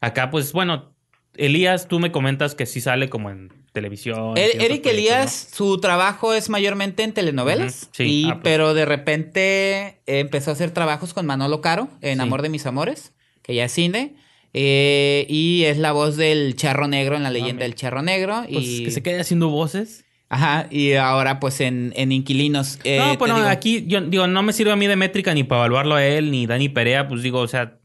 Acá 0.00 0.30
pues 0.30 0.52
bueno, 0.52 0.94
Elías, 1.36 1.86
tú 1.86 2.00
me 2.00 2.10
comentas 2.10 2.54
que 2.54 2.64
sí 2.64 2.80
sale 2.80 3.10
como 3.10 3.30
en 3.30 3.52
televisión. 3.72 4.36
El- 4.36 4.50
otros 4.50 4.64
Eric 4.64 4.86
Elías, 4.86 5.48
su 5.52 5.78
trabajo 5.80 6.34
es 6.34 6.48
mayormente 6.50 7.02
en 7.02 7.12
telenovelas. 7.12 7.88
Sí. 7.92 8.04
y, 8.04 8.24
Ah, 8.28 8.34
pues. 8.34 8.40
Pero 8.44 8.74
de 8.74 8.84
repente 8.84 10.00
eh, 10.06 10.20
empezó 10.20 10.50
a 10.50 10.54
hacer 10.54 10.70
trabajos 10.72 11.14
con 11.14 11.26
Manolo 11.26 11.60
Caro 11.60 11.88
en 12.00 12.18
Sí. 12.18 12.22
Amor 12.22 12.42
de 12.42 12.48
mis 12.48 12.66
Amores, 12.66 13.12
que 13.42 13.54
ya 13.54 13.64
es 13.66 13.72
cine. 13.72 14.14
eh, 14.52 15.26
y 15.28 15.62
es 15.64 15.78
la 15.78 15.92
voz 15.92 16.16
del 16.16 16.56
Charro 16.56 16.88
Negro 16.88 17.14
en 17.16 17.22
la 17.22 17.30
leyenda 17.30 17.62
del 17.62 17.76
Charro 17.76 18.02
Negro. 18.02 18.42
Pues 18.52 18.64
y, 18.66 18.84
que 18.84 18.90
se 18.90 19.00
quede 19.02 19.20
haciendo 19.20 19.48
voces. 19.48 20.04
Ajá, 20.28 20.66
y 20.70 20.94
ahora 20.94 21.38
pues 21.40 21.60
en, 21.60 21.92
en 21.96 22.10
Inquilinos. 22.12 22.78
eh, 22.84 22.98
no, 22.98 23.16
pues 23.18 23.28
no, 23.30 23.36
digo- 23.38 23.48
aquí 23.48 23.84
yo 23.86 24.00
digo, 24.00 24.26
no 24.26 24.42
me 24.42 24.52
sirve 24.52 24.72
a 24.72 24.76
mí 24.76 24.86
de 24.88 24.96
métrica 24.96 25.34
ni 25.34 25.44
para 25.44 25.60
evaluarlo 25.60 25.94
a 25.96 26.04
él, 26.04 26.30
ni 26.32 26.46
Dani 26.46 26.68
Perea, 26.68 27.06
pues 27.08 27.22
digo, 27.22 27.38
o 27.40 27.46
sea, 27.48 27.78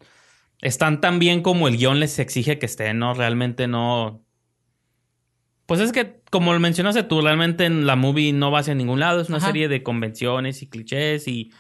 están 0.61 1.01
tan 1.01 1.19
bien 1.19 1.41
como 1.41 1.67
el 1.67 1.77
guion 1.77 1.99
les 1.99 2.17
exige 2.19 2.57
que 2.59 2.65
estén, 2.65 2.97
¿no? 2.99 3.13
Realmente 3.13 3.67
no. 3.67 4.24
Pues 5.65 5.79
es 5.81 5.91
que, 5.91 6.17
como 6.29 6.53
lo 6.53 6.59
mencionaste 6.59 7.03
tú, 7.03 7.21
realmente 7.21 7.65
en 7.65 7.87
la 7.87 7.95
movie 7.95 8.33
no 8.33 8.51
va 8.51 8.59
hacia 8.59 8.75
ningún 8.75 8.99
lado. 8.99 9.21
Es 9.21 9.29
una 9.29 9.37
Ajá. 9.37 9.47
serie 9.47 9.67
de 9.67 9.81
convenciones 9.83 10.61
y 10.61 10.67
clichés 10.67 11.27
y 11.27 11.51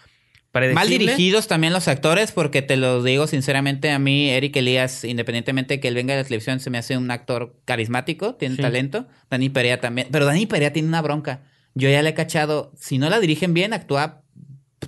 Mal 0.53 0.71
predecible. 0.71 0.97
dirigidos 0.99 1.47
también 1.49 1.73
los 1.73 1.87
actores, 1.89 2.31
porque 2.31 2.61
te 2.61 2.77
lo 2.77 3.03
digo 3.03 3.27
sinceramente, 3.27 3.91
a 3.91 3.99
mí 3.99 4.29
Eric 4.29 4.55
Elías, 4.55 5.03
independientemente 5.03 5.73
de 5.73 5.79
que 5.81 5.89
él 5.89 5.95
venga 5.95 6.13
de 6.15 6.21
la 6.21 6.23
televisión, 6.27 6.59
se 6.61 6.69
me 6.69 6.77
hace 6.77 6.95
un 6.97 7.11
actor 7.11 7.57
carismático, 7.65 8.35
tiene 8.35 8.55
Sí. 8.55 8.61
talento. 8.61 9.07
Dani 9.29 9.49
Perea 9.49 9.81
también, 9.81 10.07
pero 10.11 10.25
Dani 10.25 10.45
Perea 10.45 10.71
tiene 10.71 10.87
una 10.87 11.01
bronca. 11.01 11.41
Yo 11.73 11.89
ya 11.89 12.01
le 12.01 12.11
he 12.11 12.13
cachado, 12.13 12.71
si 12.77 12.97
no 12.99 13.09
la 13.09 13.19
dirigen 13.19 13.53
bien, 13.53 13.73
actúa, 13.73 14.21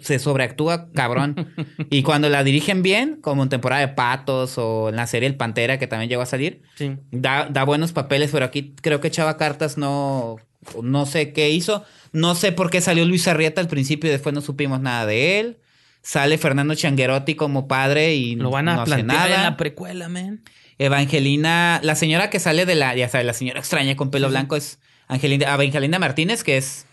se 0.01 0.19
sobreactúa 0.19 0.89
cabrón. 0.93 1.53
y 1.89 2.03
cuando 2.03 2.29
la 2.29 2.43
dirigen 2.43 2.81
bien, 2.83 3.17
como 3.21 3.43
en 3.43 3.49
temporada 3.49 3.81
de 3.81 3.93
Patos 3.93 4.57
o 4.57 4.89
en 4.89 4.95
la 4.95 5.07
serie 5.07 5.27
El 5.27 5.35
Pantera, 5.35 5.77
que 5.79 5.87
también 5.87 6.09
llegó 6.09 6.21
a 6.21 6.25
salir, 6.25 6.61
Sí. 6.75 6.95
da, 7.11 7.47
da 7.49 7.63
buenos 7.63 7.91
papeles, 7.93 8.29
pero 8.31 8.45
aquí 8.45 8.73
creo 8.81 8.99
que 9.01 9.11
Chava 9.11 9.37
Cartas 9.37 9.77
no, 9.77 10.37
no 10.81 11.05
sé 11.05 11.33
qué 11.33 11.49
hizo. 11.49 11.83
No 12.13 12.35
sé 12.35 12.51
por 12.51 12.69
qué 12.69 12.81
salió 12.81 13.05
Luis 13.05 13.27
Arrieta 13.27 13.61
al 13.61 13.67
principio 13.67 14.09
y 14.09 14.11
después 14.11 14.33
no 14.33 14.41
supimos 14.41 14.79
nada 14.81 15.05
de 15.05 15.39
él. 15.39 15.57
Sale 16.01 16.37
Fernando 16.37 16.73
Changuerotti 16.73 17.35
como 17.35 17.67
padre 17.67 18.15
y 18.15 18.35
Lo 18.35 18.49
van 18.49 18.69
a 18.69 18.75
no 18.77 18.81
hace 18.83 19.03
nada. 19.03 19.35
en 19.35 19.41
la 19.43 19.57
precuela, 19.57 20.07
man. 20.07 20.41
Evangelina, 20.79 21.79
la 21.83 21.95
señora 21.95 22.29
que 22.29 22.39
sale 22.39 22.65
de 22.65 22.75
la, 22.75 22.95
ya 22.95 23.09
sabes, 23.09 23.25
la 23.27 23.33
señora 23.33 23.59
extraña 23.59 23.95
con 23.95 24.09
pelo 24.09 24.27
sí. 24.27 24.31
blanco 24.31 24.55
es 24.55 24.79
Angelina, 25.07 25.53
Evangelina 25.53 25.99
Martínez, 25.99 26.43
que 26.43 26.57
es 26.57 26.85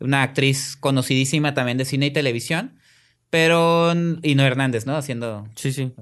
una 0.00 0.22
actriz 0.22 0.76
conocidísima 0.76 1.54
también 1.54 1.78
de 1.78 1.84
cine 1.84 2.06
y 2.06 2.10
televisión. 2.10 2.72
Pero, 3.30 3.92
y 4.22 4.34
no 4.36 4.42
Hernández, 4.44 4.86
¿no? 4.86 4.96
Haciendo 4.96 5.46
Sí, 5.54 5.70
sí. 5.72 5.92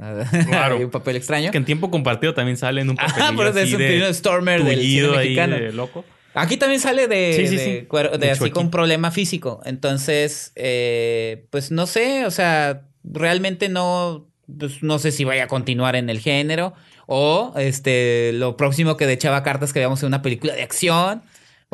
claro. 0.47 0.77
un 0.81 0.91
papel 0.91 1.17
extraño. 1.17 1.51
Que 1.51 1.59
en 1.59 1.65
tiempo 1.65 1.91
compartido 1.91 2.35
también 2.35 2.57
sale 2.57 2.83
en 2.83 2.91
un 2.91 2.97
papel. 2.97 3.15
Ah, 3.21 3.33
pero 3.37 3.49
es 3.59 3.73
un 3.73 4.15
Stormer 4.15 4.63
del 4.63 4.81
cine 4.81 5.09
mexicano. 5.09 5.57
de 5.57 5.73
loco. 5.73 6.05
Aquí 6.35 6.57
también 6.57 6.81
sale 6.81 7.09
de, 7.09 7.33
Sí, 7.35 7.47
sí, 7.49 7.57
de 7.57 7.65
sí. 7.65 7.87
de 7.91 8.19
De 8.19 8.31
así 8.31 8.51
con 8.51 8.71
problema 8.71 9.11
físico. 9.11 9.61
Entonces, 9.65 10.53
eh, 10.55 11.47
pues 11.51 11.73
no 11.73 11.87
sé, 11.87 12.27
o 12.27 12.31
sea, 12.31 12.83
realmente 13.03 13.69
no, 13.71 14.29
pues, 14.59 14.83
no 14.83 14.99
sé 14.99 15.11
si 15.13 15.25
vaya 15.25 15.45
a 15.45 15.49
continuar 15.49 15.97
en 15.97 16.11
el 16.11 16.21
género 16.21 16.75
o 17.07 17.55
este 17.57 18.33
lo 18.35 18.57
próximo 18.57 18.97
que 18.97 19.07
de 19.07 19.17
Chava 19.17 19.43
Cartas 19.43 19.73
que 19.73 19.79
veamos 19.79 20.03
en 20.03 20.09
una 20.09 20.23
película 20.23 20.55
de 20.55 20.63
acción 20.63 21.23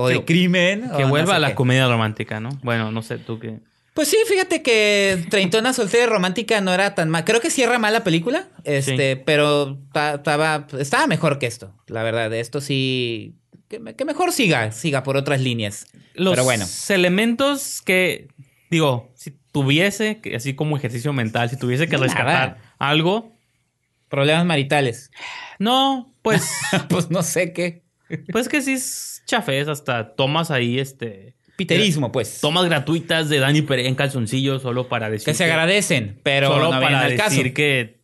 o 0.02 0.08
de 0.08 0.24
crimen. 0.24 0.82
Que 0.96 0.96
o 0.96 1.00
no 1.00 1.08
vuelva 1.08 1.32
sé 1.32 1.36
a 1.36 1.38
la 1.40 1.48
qué. 1.50 1.54
comedia 1.54 1.88
romántica, 1.88 2.40
¿no? 2.40 2.50
Bueno, 2.62 2.90
no 2.92 3.02
sé 3.02 3.18
tú 3.18 3.38
qué. 3.38 3.60
Pues 3.94 4.08
sí, 4.08 4.16
fíjate 4.26 4.62
que 4.62 5.22
Treintona 5.28 5.72
Soltera 5.74 6.04
y 6.04 6.06
Romántica 6.06 6.60
no 6.62 6.72
era 6.72 6.94
tan 6.94 7.10
mal. 7.10 7.24
Creo 7.24 7.40
que 7.42 7.50
cierra 7.50 7.78
mal 7.78 7.92
la 7.92 8.02
película, 8.02 8.48
este, 8.64 9.16
pero 9.16 9.78
ta- 9.92 10.14
estaba, 10.14 10.66
estaba 10.78 11.06
mejor 11.06 11.38
que 11.38 11.46
esto, 11.46 11.74
la 11.88 12.02
verdad. 12.02 12.32
Esto 12.32 12.62
sí, 12.62 13.34
que, 13.68 13.80
me- 13.80 13.94
que 13.94 14.06
mejor 14.06 14.32
siga, 14.32 14.72
siga 14.72 15.02
por 15.02 15.18
otras 15.18 15.42
líneas. 15.42 15.86
Los 16.14 16.32
Pero 16.32 16.44
bueno. 16.44 16.64
elementos 16.88 17.82
que, 17.82 18.28
digo, 18.70 19.10
si 19.14 19.34
tuviese, 19.52 20.22
así 20.34 20.54
como 20.54 20.78
ejercicio 20.78 21.12
mental, 21.12 21.50
si 21.50 21.58
tuviese 21.58 21.86
que 21.86 21.96
Nada. 21.96 22.04
rescatar 22.06 22.58
algo, 22.78 23.36
Problemas 24.08 24.44
maritales. 24.46 25.10
no, 25.58 26.14
pues, 26.22 26.50
pues 26.88 27.10
no 27.10 27.22
sé 27.22 27.52
qué. 27.52 27.82
Pues 28.30 28.48
que 28.48 28.60
sí 28.62 28.72
es 28.74 29.22
chafés, 29.26 29.68
hasta 29.68 30.14
tomas 30.14 30.50
ahí, 30.50 30.78
este, 30.78 31.34
Piterismo, 31.56 32.10
pues. 32.12 32.40
tomas 32.40 32.64
gratuitas 32.64 33.28
de 33.28 33.38
Dani 33.38 33.62
Perea 33.62 33.88
en 33.88 33.94
calzoncillo 33.94 34.58
solo 34.58 34.88
para 34.88 35.10
decir 35.10 35.26
que 35.26 35.34
se 35.34 35.44
agradecen, 35.44 36.18
pero 36.22 36.48
solo 36.48 36.72
no 36.72 36.80
para 36.80 37.00
al 37.02 37.16
caso. 37.16 37.30
decir 37.30 37.52
que 37.54 38.00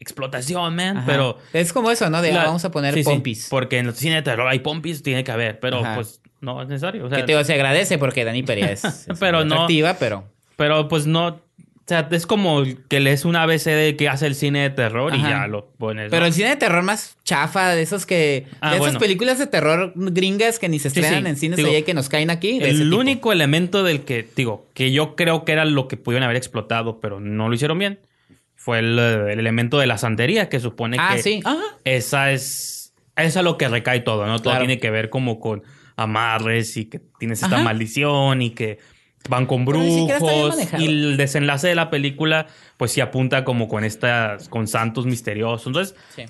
explotación, 0.00 0.74
man, 0.76 0.98
Ajá. 0.98 1.06
pero 1.06 1.38
es 1.52 1.72
como 1.72 1.90
eso, 1.90 2.08
¿no? 2.10 2.22
De 2.22 2.32
la- 2.32 2.42
ah, 2.42 2.46
vamos 2.46 2.64
a 2.64 2.70
poner 2.70 2.94
sí, 2.94 3.02
sí, 3.02 3.10
pompis. 3.10 3.48
porque 3.50 3.78
en 3.78 3.86
el 3.86 3.94
cine 3.94 4.16
de 4.16 4.22
terror 4.22 4.46
hay 4.48 4.60
pompis, 4.60 5.02
tiene 5.02 5.24
que 5.24 5.30
haber, 5.32 5.58
pero 5.60 5.78
Ajá. 5.78 5.94
pues 5.96 6.20
no 6.40 6.62
es 6.62 6.68
necesario, 6.68 7.04
o 7.06 7.08
sea, 7.08 7.18
que 7.18 7.24
te 7.24 7.32
digo, 7.32 7.42
se 7.44 7.54
agradece 7.54 7.98
porque 7.98 8.24
Dani 8.24 8.42
Perea 8.42 8.70
es, 8.70 8.84
es 8.84 9.06
Pero 9.20 9.44
no- 9.44 9.54
atractiva, 9.54 9.94
pero 9.98 10.24
Pero 10.56 10.88
pues 10.88 11.06
no. 11.06 11.40
O 11.88 11.90
sea, 11.90 12.06
es 12.10 12.26
como 12.26 12.64
que 12.88 13.00
lees 13.00 13.24
un 13.24 13.34
ABC 13.34 13.64
de 13.64 13.96
que 13.96 14.10
hace 14.10 14.26
el 14.26 14.34
cine 14.34 14.60
de 14.60 14.68
terror 14.68 15.14
y 15.16 15.22
ya 15.22 15.46
lo 15.46 15.70
pones. 15.78 16.10
pero 16.10 16.26
el 16.26 16.34
cine 16.34 16.50
de 16.50 16.56
terror 16.56 16.82
más 16.82 17.16
chafa, 17.24 17.70
de 17.74 17.80
esos 17.80 18.04
que 18.04 18.44
Ah, 18.60 18.72
de 18.72 18.76
esas 18.76 18.88
bueno. 18.88 18.98
películas 18.98 19.38
de 19.38 19.46
terror 19.46 19.92
gringas 19.96 20.58
que 20.58 20.68
ni 20.68 20.78
se 20.78 20.88
estrenan 20.88 21.22
sí. 21.22 21.28
en 21.30 21.36
cines 21.38 21.56
Digo, 21.56 21.70
allá 21.70 21.78
y 21.78 21.82
que 21.84 21.94
nos 21.94 22.10
caen 22.10 22.28
aquí, 22.28 22.58
de 22.58 22.68
ese 22.68 22.82
el 22.82 22.90
tipo. 22.90 23.00
único 23.00 23.32
elemento 23.32 23.84
del 23.84 24.02
que, 24.02 24.28
digo, 24.36 24.66
que 24.74 24.92
yo 24.92 25.16
creo 25.16 25.46
que 25.46 25.52
era 25.52 25.64
lo 25.64 25.88
que 25.88 25.96
pudieron 25.96 26.24
haber 26.24 26.36
explotado, 26.36 27.00
pero 27.00 27.20
no 27.20 27.48
lo 27.48 27.54
hicieron 27.54 27.78
bien, 27.78 28.00
fue 28.54 28.80
el, 28.80 28.98
el 28.98 29.38
elemento 29.40 29.78
de 29.78 29.86
la 29.86 29.96
santería, 29.96 30.50
que 30.50 30.60
supone 30.60 30.98
Ah, 31.00 31.12
que 31.16 31.22
sí. 31.22 31.40
Ajá. 31.42 31.62
esa 31.84 32.32
es. 32.32 32.92
Esa 33.16 33.40
es 33.40 33.44
lo 33.44 33.56
que 33.56 33.66
recae 33.66 34.00
todo, 34.00 34.26
¿no? 34.26 34.36
Todo 34.40 34.52
Claro. 34.52 34.66
tiene 34.66 34.78
que 34.78 34.90
ver 34.90 35.08
como 35.08 35.40
con 35.40 35.62
amarres 35.96 36.76
y 36.76 36.84
que 36.84 37.00
tienes 37.18 37.42
esta 37.42 37.56
Ajá. 37.56 37.64
maldición 37.64 38.42
y 38.42 38.50
que 38.50 38.78
van 39.28 39.46
con 39.46 39.64
brujos. 39.64 40.56
Y 40.78 40.86
el 40.86 41.16
desenlace 41.16 41.68
de 41.68 41.74
la 41.74 41.90
película, 41.90 42.46
pues 42.76 42.92
sí 42.92 43.00
apunta 43.00 43.44
como 43.44 43.68
con 43.68 43.84
estas, 43.84 44.48
con 44.48 44.66
santos 44.66 45.06
misteriosos. 45.06 45.66
Entonces, 45.66 45.94
Sí. 46.16 46.22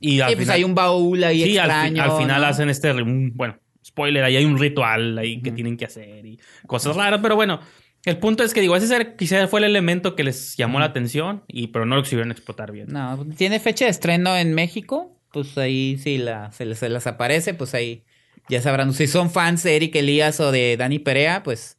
y 0.00 0.20
al 0.20 0.30
Sí, 0.30 0.36
pues 0.36 0.44
final- 0.46 0.56
hay 0.56 0.64
un 0.64 0.74
baúl 0.74 1.22
ahí 1.24 1.42
sí, 1.42 1.58
al, 1.58 1.70
fi- 1.70 1.76
extraño. 1.76 2.02
al 2.02 2.18
final 2.22 2.40
¿no? 2.42 2.46
hacen 2.46 2.70
este, 2.70 2.92
bueno, 3.02 3.58
spoiler, 3.84 4.24
ahí 4.24 4.36
hay 4.36 4.44
un 4.44 4.58
ritual 4.58 5.18
ahí 5.18 5.40
que 5.42 5.52
tienen 5.52 5.76
que 5.76 5.84
hacer 5.84 6.24
y 6.26 6.38
cosas 6.66 6.96
raras, 6.96 7.20
pero 7.22 7.34
bueno, 7.36 7.60
el 8.04 8.16
punto 8.18 8.42
es 8.44 8.54
que 8.54 8.60
digo, 8.62 8.76
ese 8.76 8.86
ser, 8.86 9.16
quizá 9.16 9.46
fue 9.48 9.60
el 9.60 9.64
elemento 9.64 10.16
que 10.16 10.24
les 10.24 10.56
llamó 10.56 10.78
la 10.80 10.86
atención, 10.86 11.44
y 11.48 11.66
pero 11.68 11.84
no 11.84 11.96
lo 11.96 12.02
quisieron 12.02 12.30
explotar 12.30 12.72
bien. 12.72 12.86
No, 12.88 13.26
tiene 13.36 13.60
fecha 13.60 13.84
de 13.84 13.90
estreno 13.90 14.36
en 14.36 14.54
México, 14.54 15.18
pues 15.32 15.58
ahí 15.58 15.98
sí 15.98 16.16
la, 16.18 16.50
se, 16.52 16.64
les, 16.64 16.78
se 16.78 16.88
las 16.88 17.06
aparece, 17.06 17.52
pues 17.52 17.74
ahí 17.74 18.04
ya 18.48 18.62
sabrán. 18.62 18.94
Si 18.94 19.06
son 19.06 19.30
fans 19.30 19.62
de 19.64 19.76
Eric 19.76 19.94
Elías 19.96 20.40
o 20.40 20.50
de 20.50 20.76
Dani 20.78 20.98
Perea, 20.98 21.42
pues 21.42 21.76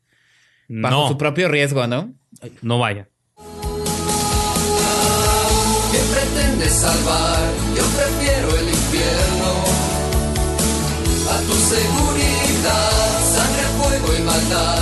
bajo 0.71 1.07
su 1.09 1.17
propio 1.17 1.47
riesgo, 1.49 1.85
¿no? 1.87 2.13
No 2.61 2.79
vaya. 2.79 3.07
¿Qué 5.91 5.99
pretendes 6.13 6.73
salvar? 6.73 7.39
Yo 7.75 7.83
prefiero 7.83 8.55
el 8.55 8.69
infierno. 8.69 9.51
A 11.29 11.37
tu 11.41 11.53
seguridad, 11.53 12.91
sangre, 13.35 13.63
fuego 13.77 14.15
y 14.17 14.21
maldad. 14.23 14.80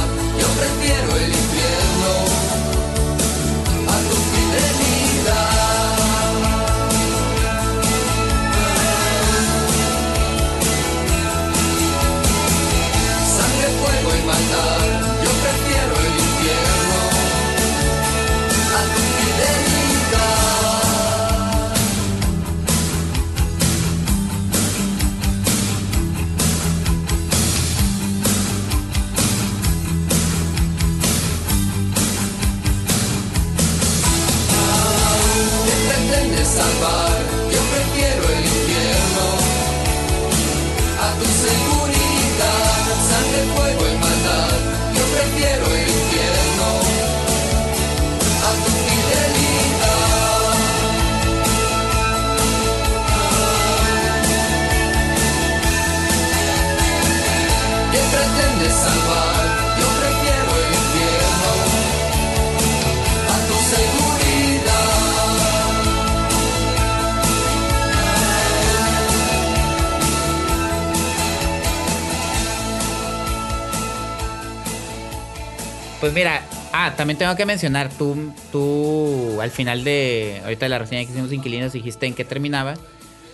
Pues 75.99 76.13
mira, 76.13 76.41
ah, 76.71 76.93
también 76.95 77.17
tengo 77.17 77.35
que 77.35 77.45
mencionar, 77.45 77.89
tú, 77.89 78.33
tú 78.53 79.41
al 79.41 79.51
final 79.51 79.83
de, 79.83 80.39
ahorita 80.43 80.65
de 80.65 80.69
la 80.69 80.79
reseña 80.79 81.03
que 81.03 81.11
hicimos 81.11 81.33
Inquilinos 81.33 81.73
dijiste 81.73 82.05
en 82.05 82.13
qué 82.13 82.23
terminaba. 82.23 82.75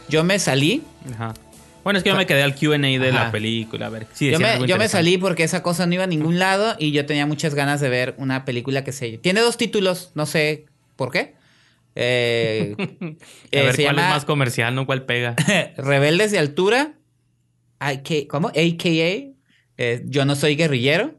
Yo 0.09 0.23
me 0.23 0.39
salí, 0.39 0.83
Ajá. 1.13 1.33
Bueno, 1.83 1.97
es 1.99 2.03
que 2.03 2.09
yo 2.09 2.15
me 2.15 2.25
quedé 2.25 2.41
al 2.41 2.55
QA 2.55 2.79
de 2.79 3.09
Ajá. 3.09 3.25
la 3.25 3.31
película. 3.31 3.85
A 3.85 3.89
ver, 3.89 4.07
sí, 4.11 4.31
yo 4.31 4.39
me, 4.39 4.65
yo 4.65 4.77
me 4.77 4.89
salí 4.89 5.19
porque 5.19 5.43
esa 5.43 5.61
cosa 5.61 5.85
no 5.85 5.93
iba 5.93 6.05
a 6.05 6.07
ningún 6.07 6.39
lado 6.39 6.75
y 6.79 6.91
yo 6.91 7.05
tenía 7.05 7.27
muchas 7.27 7.53
ganas 7.53 7.79
de 7.79 7.89
ver 7.89 8.15
una 8.17 8.43
película 8.43 8.83
que 8.83 8.91
se... 8.91 9.19
Tiene 9.19 9.41
dos 9.41 9.57
títulos, 9.57 10.11
no 10.15 10.25
sé 10.25 10.65
por 10.95 11.11
qué. 11.11 11.35
Eh, 11.97 12.75
A 12.77 12.83
eh, 13.51 13.63
ver 13.63 13.73
se 13.73 13.83
cuál 13.83 13.95
llama 13.95 14.09
es 14.09 14.13
más 14.15 14.25
comercial, 14.25 14.75
¿no? 14.75 14.85
¿Cuál 14.85 15.05
pega? 15.05 15.33
Rebeldes 15.77 16.29
de 16.31 16.39
Altura, 16.39 16.95
¿cómo? 18.27 18.49
AKA, 18.49 19.31
eh, 19.77 20.03
Yo 20.03 20.25
no 20.25 20.35
soy 20.35 20.57
guerrillero. 20.57 21.15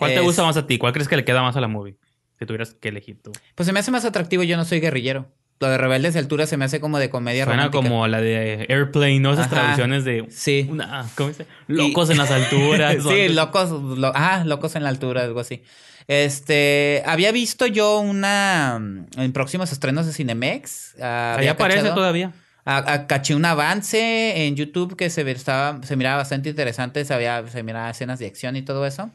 ¿Cuál 0.00 0.10
te 0.12 0.16
Es- 0.18 0.22
gusta 0.24 0.42
más 0.42 0.56
a 0.56 0.66
ti? 0.66 0.76
¿Cuál 0.78 0.92
crees 0.92 1.06
que 1.08 1.16
le 1.16 1.24
queda 1.24 1.42
más 1.42 1.54
a 1.56 1.60
la 1.60 1.68
movie? 1.68 1.96
Si 2.38 2.44
tuvieras 2.46 2.74
que 2.74 2.88
elegir 2.88 3.22
tú. 3.22 3.30
Pues 3.54 3.66
se 3.66 3.72
me 3.72 3.78
hace 3.80 3.90
más 3.92 4.04
atractivo 4.04 4.42
Yo 4.42 4.56
no 4.56 4.64
soy 4.64 4.80
guerrillero. 4.80 5.28
Lo 5.60 5.68
de 5.68 5.76
Rebeldes 5.76 6.14
de 6.14 6.20
Altura 6.20 6.46
se 6.46 6.56
me 6.56 6.64
hace 6.64 6.80
como 6.80 6.98
de 6.98 7.10
comedia 7.10 7.44
Suena 7.44 7.64
romántica. 7.66 7.86
como 7.90 8.08
la 8.08 8.20
de 8.22 8.64
Airplane, 8.70 9.20
¿no? 9.20 9.34
Esas 9.34 9.44
Ajá. 9.46 9.56
traducciones 9.56 10.04
de... 10.06 10.24
Sí. 10.30 10.66
Una, 10.70 11.06
¿Cómo 11.16 11.28
dice? 11.28 11.44
Locos 11.68 12.08
en 12.08 12.16
las 12.16 12.30
alturas. 12.30 12.96
sí, 13.08 13.28
locos, 13.28 13.70
lo- 13.70 14.12
ah, 14.14 14.42
locos 14.46 14.74
en 14.76 14.84
la 14.84 14.88
altura, 14.88 15.22
algo 15.22 15.38
así. 15.38 15.62
Este, 16.08 17.02
había 17.06 17.30
visto 17.32 17.66
yo 17.66 17.98
una 18.00 18.78
mm, 18.80 19.20
en 19.20 19.32
próximos 19.32 19.70
estrenos 19.72 20.06
de 20.06 20.12
Cinemex. 20.12 20.96
ah, 21.02 21.36
Ahí 21.38 21.46
aparece 21.46 21.80
cachado- 21.82 21.94
todavía. 21.94 22.32
a- 22.64 22.92
a- 22.92 23.06
caché 23.06 23.34
un 23.34 23.44
avance 23.44 24.46
en 24.46 24.56
YouTube 24.56 24.96
que 24.96 25.08
se, 25.10 25.28
estaba, 25.30 25.80
se 25.82 25.94
miraba 25.96 26.16
bastante 26.18 26.48
interesante, 26.50 27.04
se, 27.04 27.14
había, 27.14 27.46
se 27.48 27.62
miraba 27.62 27.90
escenas 27.90 28.18
de 28.18 28.26
acción 28.26 28.56
y 28.56 28.62
todo 28.62 28.86
eso. 28.86 29.10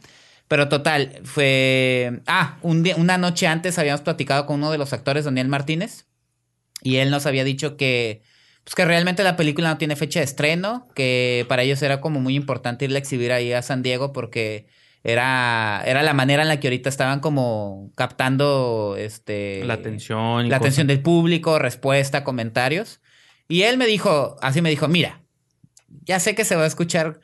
Pero 0.48 0.70
total, 0.70 1.20
fue... 1.24 2.22
Ah, 2.28 2.58
un 2.62 2.84
día- 2.84 2.96
una 2.98 3.18
noche 3.18 3.48
antes 3.48 3.80
habíamos 3.80 4.02
platicado 4.02 4.46
con 4.46 4.58
uno 4.58 4.72
de 4.72 4.78
los 4.78 4.94
actores, 4.94 5.26
Daniel 5.26 5.48
Martínez, 5.48 6.06
y 6.82 6.98
él 6.98 7.10
nos 7.10 7.26
había 7.26 7.44
dicho 7.44 7.78
que, 7.78 8.22
pues 8.64 8.76
que 8.76 8.86
realmente 8.86 9.24
la 9.24 9.38
película 9.38 9.70
no 9.70 9.78
tiene 9.78 9.96
fecha 9.96 10.20
de 10.20 10.26
estreno, 10.26 10.88
que 10.94 11.46
para 11.50 11.64
ellos 11.64 11.82
era 11.82 12.00
como 12.00 12.20
muy 12.20 12.36
importante 12.36 12.86
irla 12.86 12.98
a 12.98 13.02
exhibir 13.02 13.32
ahí 13.32 13.54
a 13.54 13.62
San 13.64 13.82
Diego 13.82 14.14
porque 14.14 14.68
era, 15.04 15.82
era 15.86 16.04
la 16.04 16.14
manera 16.14 16.44
en 16.44 16.48
la 16.48 16.60
que 16.60 16.68
ahorita 16.68 16.90
estaban 16.90 17.20
como 17.22 17.92
captando 17.96 18.96
este, 19.00 19.64
La 19.66 19.76
atención. 19.76 20.44
la 20.50 20.58
cosas. 20.58 20.62
atención 20.62 20.88
del 20.88 21.02
público, 21.02 21.58
respuesta, 21.60 22.24
comentarios. 22.24 23.02
Y 23.48 23.64
él 23.64 23.78
me 23.78 23.86
dijo, 23.88 24.36
así 24.42 24.62
me 24.62 24.70
dijo, 24.70 24.88
mira, 24.88 25.22
ya 26.06 26.20
sé 26.20 26.34
que 26.36 26.46
se 26.46 26.56
va 26.56 26.64
a 26.64 26.68
escuchar, 26.68 27.20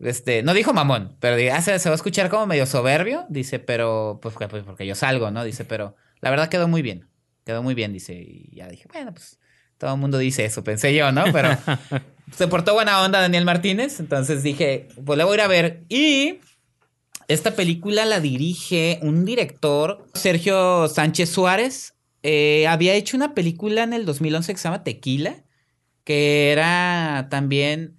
este, 0.00 0.42
no 0.42 0.54
dijo 0.54 0.72
mamón, 0.72 1.16
pero 1.20 1.36
dice, 1.36 1.52
"Ah, 1.52 1.62
se, 1.62 1.78
se 1.78 1.88
va 1.88 1.94
a 1.94 1.96
escuchar 1.96 2.28
como 2.28 2.46
medio 2.46 2.66
soberbio, 2.66 3.26
dice, 3.28 3.58
pero, 3.58 4.18
pues, 4.22 4.36
que- 4.36 4.48
pues, 4.48 4.64
porque 4.64 4.86
yo 4.86 4.94
salgo, 4.94 5.30
¿no? 5.30 5.44
Dice, 5.44 5.64
pero 5.64 5.96
la 6.20 6.30
verdad 6.30 6.48
quedó 6.48 6.68
muy 6.68 6.82
bien, 6.82 7.08
quedó 7.44 7.62
muy 7.62 7.74
bien, 7.74 7.92
dice, 7.92 8.14
y 8.14 8.54
ya 8.56 8.68
dije, 8.68 8.86
bueno, 8.92 9.12
pues 9.14 9.38
todo 9.78 9.94
el 9.94 10.00
mundo 10.00 10.18
dice 10.18 10.44
eso, 10.44 10.64
pensé 10.64 10.94
yo, 10.94 11.12
¿no? 11.12 11.24
Pero 11.32 11.48
se 12.36 12.48
portó 12.48 12.74
buena 12.74 13.02
onda 13.02 13.20
Daniel 13.20 13.44
Martínez, 13.44 14.00
entonces 14.00 14.42
dije, 14.42 14.88
pues 15.04 15.16
la 15.18 15.24
voy 15.24 15.32
a 15.32 15.34
ir 15.36 15.40
a 15.42 15.48
ver. 15.48 15.82
Y 15.88 16.38
esta 17.28 17.52
película 17.54 18.04
la 18.04 18.20
dirige 18.20 18.98
un 19.02 19.24
director, 19.24 20.06
Sergio 20.14 20.88
Sánchez 20.88 21.30
Suárez. 21.30 21.94
Eh, 22.22 22.66
había 22.68 22.94
hecho 22.94 23.16
una 23.16 23.34
película 23.34 23.82
en 23.82 23.92
el 23.92 24.06
2011 24.06 24.52
que 24.52 24.58
se 24.58 24.64
llama 24.64 24.82
Tequila, 24.84 25.36
que 26.04 26.52
era 26.52 27.28
también... 27.30 27.96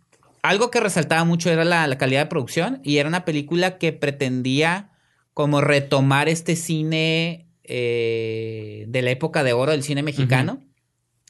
Algo 0.49 0.71
que 0.71 0.79
resaltaba 0.79 1.23
mucho 1.23 1.49
era 1.51 1.63
la, 1.65 1.87
la 1.87 1.97
calidad 1.97 2.21
de 2.21 2.25
producción 2.27 2.81
y 2.83 2.97
era 2.97 3.09
una 3.09 3.25
película 3.25 3.77
que 3.77 3.93
pretendía 3.93 4.91
como 5.33 5.59
retomar 5.61 6.29
este 6.29 6.55
cine 6.55 7.47
eh, 7.63 8.85
de 8.87 9.01
la 9.01 9.11
época 9.11 9.43
de 9.43 9.53
oro 9.53 9.71
del 9.71 9.83
cine 9.83 10.03
mexicano. 10.03 10.61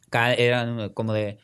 Ca- 0.09 0.33
Eran 0.33 0.89
como 0.89 1.13
de, 1.13 1.37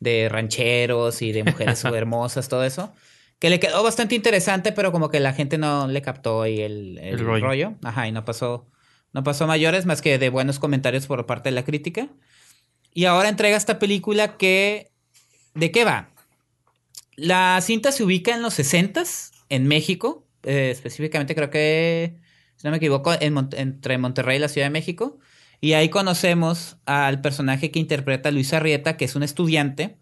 de 0.00 0.28
rancheros 0.28 1.22
y 1.22 1.32
de 1.32 1.44
mujeres 1.44 1.84
hermosas, 1.84 2.48
todo 2.48 2.64
eso. 2.64 2.92
Que 3.38 3.50
le 3.50 3.60
quedó 3.60 3.82
bastante 3.84 4.14
interesante, 4.16 4.72
pero 4.72 4.90
como 4.90 5.10
que 5.10 5.20
la 5.20 5.32
gente 5.32 5.58
no 5.58 5.86
le 5.86 6.02
captó 6.02 6.42
ahí 6.42 6.60
el, 6.60 6.98
el 6.98 7.14
El 7.14 7.18
rollo. 7.20 7.44
rollo. 7.44 7.74
Ajá, 7.84 8.08
y 8.08 8.12
no 8.12 8.24
pasó, 8.24 8.68
no 9.12 9.22
pasó 9.22 9.46
mayores 9.46 9.86
más 9.86 10.02
que 10.02 10.18
de 10.18 10.28
buenos 10.28 10.58
comentarios 10.58 11.06
por 11.06 11.24
parte 11.26 11.48
de 11.50 11.54
la 11.54 11.64
crítica. 11.64 12.08
Y 12.92 13.04
ahora 13.04 13.28
entrega 13.28 13.56
esta 13.56 13.78
película 13.78 14.36
que... 14.36 14.90
¿De 15.54 15.70
qué 15.70 15.84
va? 15.84 16.10
La 17.18 17.58
cinta 17.62 17.90
se 17.90 18.04
ubica 18.04 18.32
en 18.34 18.42
los 18.42 18.54
60 18.54 19.02
en 19.48 19.66
México. 19.66 20.24
eh, 20.44 20.70
específicamente 20.70 21.34
creo 21.34 21.50
que, 21.50 22.14
si 22.56 22.64
no 22.66 22.70
me 22.70 22.76
equivoco, 22.76 23.12
en 23.20 23.32
Mon- 23.34 23.48
entre 23.56 23.98
Monterrey 23.98 24.36
y 24.36 24.40
la 24.40 24.48
Ciudad 24.48 24.66
de 24.66 24.70
México. 24.70 25.18
Y 25.60 25.72
ahí 25.72 25.88
conocemos 25.88 26.76
al 26.86 27.20
personaje 27.20 27.72
que 27.72 27.80
interpreta 27.80 28.30
Luis 28.30 28.52
Arrieta, 28.52 28.96
que 28.96 29.04
es 29.04 29.16
un 29.16 29.24
estudiante. 29.24 29.98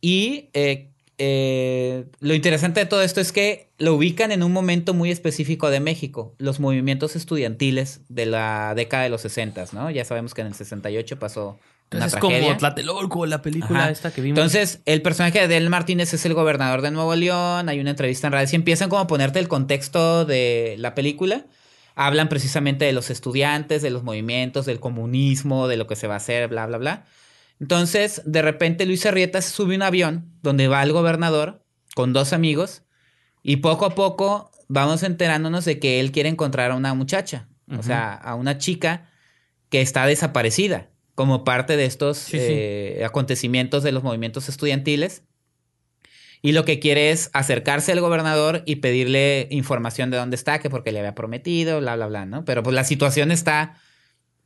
Y 0.00 0.50
eh, 0.54 0.90
eh, 1.18 2.06
lo 2.18 2.34
interesante 2.34 2.80
de 2.80 2.86
todo 2.86 3.02
esto 3.02 3.20
es 3.20 3.30
que 3.30 3.70
lo 3.78 3.94
ubican 3.94 4.32
en 4.32 4.42
un 4.42 4.50
momento 4.52 4.92
muy 4.92 5.12
específico 5.12 5.70
de 5.70 5.78
México, 5.80 6.34
los 6.38 6.58
movimientos 6.58 7.14
estudiantiles 7.14 8.00
de 8.08 8.26
la 8.26 8.74
década 8.74 9.04
de 9.04 9.10
los 9.10 9.20
60, 9.22 9.66
¿no? 9.72 9.90
Ya 9.92 10.04
sabemos 10.04 10.34
que 10.34 10.40
en 10.40 10.48
el 10.48 10.54
68 10.54 11.18
pasó 11.20 11.60
una 11.96 12.06
es 12.06 12.12
tragedia. 12.12 12.40
como 12.42 12.56
Tlatelolco, 12.56 13.26
la 13.26 13.42
película 13.42 13.80
Ajá. 13.80 13.90
esta 13.90 14.12
que 14.12 14.20
vimos. 14.20 14.38
Entonces, 14.38 14.80
el 14.84 15.02
personaje 15.02 15.40
de 15.40 15.48
Del 15.48 15.70
Martínez 15.70 16.12
es 16.14 16.24
el 16.26 16.34
gobernador 16.34 16.82
de 16.82 16.90
Nuevo 16.90 17.14
León. 17.14 17.68
Hay 17.68 17.80
una 17.80 17.90
entrevista 17.90 18.26
en 18.28 18.32
radio. 18.32 18.48
Si 18.48 18.56
empiezan 18.56 18.88
como 18.88 19.00
a 19.00 19.06
ponerte 19.06 19.38
el 19.38 19.48
contexto 19.48 20.24
de 20.24 20.76
la 20.78 20.94
película, 20.94 21.46
hablan 21.94 22.28
precisamente 22.28 22.84
de 22.84 22.92
los 22.92 23.10
estudiantes, 23.10 23.82
de 23.82 23.90
los 23.90 24.02
movimientos, 24.02 24.66
del 24.66 24.80
comunismo, 24.80 25.68
de 25.68 25.76
lo 25.76 25.86
que 25.86 25.96
se 25.96 26.06
va 26.06 26.14
a 26.14 26.18
hacer, 26.18 26.48
bla, 26.48 26.66
bla, 26.66 26.78
bla. 26.78 27.04
Entonces, 27.60 28.22
de 28.24 28.42
repente, 28.42 28.86
Luis 28.86 29.06
Arrieta 29.06 29.40
se 29.40 29.50
sube 29.50 29.74
a 29.74 29.76
un 29.76 29.82
avión 29.82 30.32
donde 30.42 30.68
va 30.68 30.82
el 30.82 30.92
gobernador 30.92 31.64
con 31.94 32.12
dos 32.12 32.32
amigos 32.32 32.82
y 33.42 33.56
poco 33.56 33.86
a 33.86 33.94
poco 33.94 34.50
vamos 34.68 35.02
enterándonos 35.02 35.64
de 35.64 35.78
que 35.78 36.00
él 36.00 36.10
quiere 36.10 36.28
encontrar 36.28 36.72
a 36.72 36.74
una 36.74 36.94
muchacha, 36.94 37.48
o 37.76 37.82
sea, 37.82 38.14
a 38.14 38.34
una 38.34 38.58
chica 38.58 39.08
que 39.68 39.80
está 39.80 40.06
desaparecida 40.06 40.90
como 41.14 41.44
parte 41.44 41.76
de 41.76 41.84
estos 41.84 42.18
Sí, 42.18 42.38
sí. 42.38 42.46
eh, 42.48 43.02
acontecimientos 43.04 43.82
de 43.82 43.92
los 43.92 44.02
movimientos 44.02 44.48
estudiantiles. 44.48 45.22
Y 46.42 46.52
lo 46.52 46.64
que 46.66 46.78
quiere 46.78 47.10
es 47.10 47.30
acercarse 47.32 47.92
al 47.92 48.00
gobernador 48.00 48.62
y 48.66 48.76
pedirle 48.76 49.46
información 49.50 50.10
de 50.10 50.18
dónde 50.18 50.36
está, 50.36 50.58
que 50.58 50.68
porque 50.68 50.92
le 50.92 50.98
había 50.98 51.14
prometido, 51.14 51.80
bla, 51.80 51.96
bla, 51.96 52.06
bla, 52.06 52.26
¿no? 52.26 52.44
Pero 52.44 52.62
pues 52.62 52.74
la 52.74 52.84
situación 52.84 53.30
está, 53.30 53.80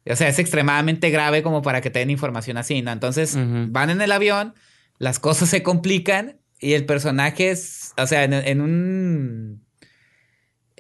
o 0.07 0.14
sea, 0.14 0.29
es 0.29 0.39
extremadamente 0.39 1.11
grave 1.11 1.43
como 1.43 1.61
para 1.61 1.81
que 1.81 1.91
te 1.91 1.99
den 1.99 2.11
información 2.11 2.57
así, 2.57 2.83
¿no? 2.83 2.93
Entonces 2.93 3.37
van 3.37 3.91
en 3.91 4.01
el 4.01 4.12
avión, 4.12 4.55
las 4.99 5.19
cosas 5.19 5.49
se 5.49 5.64
complican 5.64 6.39
y 6.61 6.75
el 6.75 6.87
personaje 6.87 7.51
es, 7.51 7.95
o 7.97 8.07
sea, 8.07 8.23
en, 8.25 8.33
en 8.33 8.61
un... 8.61 9.66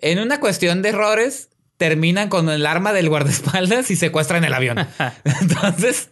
En 0.00 0.20
una 0.20 0.38
cuestión 0.38 0.82
de 0.82 0.90
errores, 0.90 1.50
terminan 1.78 2.28
con 2.28 2.50
el 2.50 2.66
arma 2.66 2.92
del 2.92 3.08
guardaespaldas 3.08 3.90
y 3.90 3.96
secuestran 3.96 4.44
el 4.44 4.52
avión. 4.52 4.78
Entonces, 5.24 6.10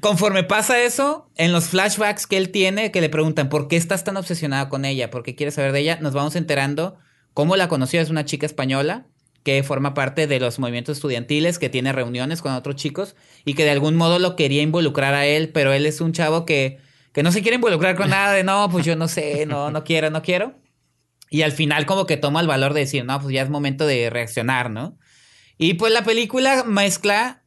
conforme 0.00 0.42
pasa 0.42 0.82
eso, 0.82 1.30
en 1.36 1.52
los 1.52 1.66
flashbacks 1.68 2.26
que 2.26 2.38
él 2.38 2.50
tiene, 2.50 2.90
que 2.90 3.00
le 3.00 3.10
preguntan 3.10 3.48
por 3.48 3.68
qué 3.68 3.76
estás 3.76 4.02
tan 4.02 4.16
obsesionado 4.16 4.68
con 4.68 4.84
ella, 4.84 5.10
por 5.10 5.22
qué 5.22 5.36
quieres 5.36 5.54
saber 5.54 5.72
de 5.72 5.80
ella, 5.80 5.98
nos 6.00 6.14
vamos 6.14 6.34
enterando 6.34 6.96
cómo 7.34 7.56
la 7.56 7.68
conoció. 7.68 8.00
Es 8.00 8.10
una 8.10 8.24
chica 8.24 8.46
española 8.46 9.06
que 9.44 9.62
forma 9.62 9.92
parte 9.92 10.26
de 10.26 10.40
los 10.40 10.58
movimientos 10.58 10.96
estudiantiles, 10.96 11.58
que 11.58 11.68
tiene 11.68 11.92
reuniones 11.92 12.40
con 12.40 12.54
otros 12.54 12.76
chicos 12.76 13.14
y 13.44 13.52
que 13.52 13.64
de 13.64 13.70
algún 13.70 13.94
modo 13.94 14.18
lo 14.18 14.34
quería 14.34 14.62
involucrar 14.62 15.12
a 15.12 15.26
él, 15.26 15.50
pero 15.50 15.74
él 15.74 15.84
es 15.84 16.00
un 16.00 16.12
chavo 16.12 16.46
que, 16.46 16.78
que 17.12 17.22
no 17.22 17.30
se 17.30 17.42
quiere 17.42 17.56
involucrar 17.56 17.96
con 17.96 18.08
nada 18.10 18.32
de 18.32 18.44
no, 18.44 18.70
pues 18.70 18.86
yo 18.86 18.96
no 18.96 19.08
sé, 19.08 19.44
no, 19.44 19.70
no 19.70 19.84
quiero, 19.84 20.08
no 20.08 20.22
quiero. 20.22 20.54
Y 21.30 21.42
al 21.42 21.52
final 21.52 21.86
como 21.86 22.06
que 22.06 22.16
toma 22.16 22.40
el 22.40 22.46
valor 22.46 22.74
de 22.74 22.80
decir, 22.80 23.04
no, 23.04 23.20
pues 23.20 23.34
ya 23.34 23.42
es 23.42 23.50
momento 23.50 23.86
de 23.86 24.10
reaccionar, 24.10 24.70
¿no? 24.70 24.98
Y 25.58 25.74
pues 25.74 25.92
la 25.92 26.04
película 26.04 26.64
mezcla 26.64 27.42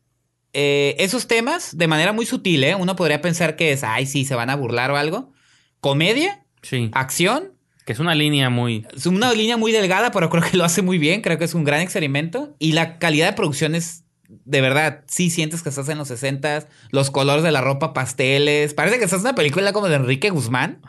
eh, 0.53 0.95
esos 0.99 1.28
temas 1.28 1.78
de 1.78 1.88
manera 1.88 2.13
muy 2.13 2.25
sutil, 2.25 2.63
¿eh? 2.63 2.75
Uno 2.75 2.95
podría 2.95 3.21
pensar 3.21 3.55
que 3.55 3.71
es, 3.71 3.84
ay, 3.84 4.05
sí, 4.05 4.25
se 4.25 4.36
van 4.36 4.49
a 4.49 4.55
burlar 4.55 4.91
o 4.91 4.97
algo. 4.97 5.32
Comedia, 5.80 6.43
Sí. 6.63 6.89
acción, 6.93 7.53
Que 7.86 7.93
es 7.93 7.99
una 7.99 8.15
línea 8.15 8.49
muy. 8.49 8.86
es 8.95 9.05
una 9.05 9.32
línea 9.34 9.55
muy 9.55 9.71
delgada, 9.71 10.11
pero 10.11 10.30
creo 10.30 10.43
que 10.43 10.57
lo 10.57 10.65
hace 10.65 10.82
muy 10.82 10.97
bien. 10.97 11.21
Creo 11.21 11.38
que 11.38 11.45
es 11.45 11.53
un 11.53 11.63
gran 11.63 11.80
experimento. 11.82 12.55
Y 12.59 12.73
la 12.73 12.97
calidad 12.99 13.28
de 13.28 13.34
producción 13.34 13.75
es, 13.75 14.03
de 14.28 14.61
verdad, 14.61 15.03
sí 15.07 15.30
sientes 15.30 15.61
que 15.61 15.69
estás 15.69 15.88
en 15.89 15.97
los 15.97 16.09
60 16.09 16.67
Los 16.91 17.11
colores 17.11 17.43
de 17.43 17.51
la 17.51 17.61
ropa, 17.61 17.93
pasteles. 17.93 18.73
Parece 18.73 18.97
que 18.97 19.05
estás 19.05 19.19
en 19.19 19.28
una 19.28 19.36
película 19.36 19.71
como 19.71 19.88
de 19.88 19.95
Enrique 19.95 20.30
Guzmán. 20.30 20.82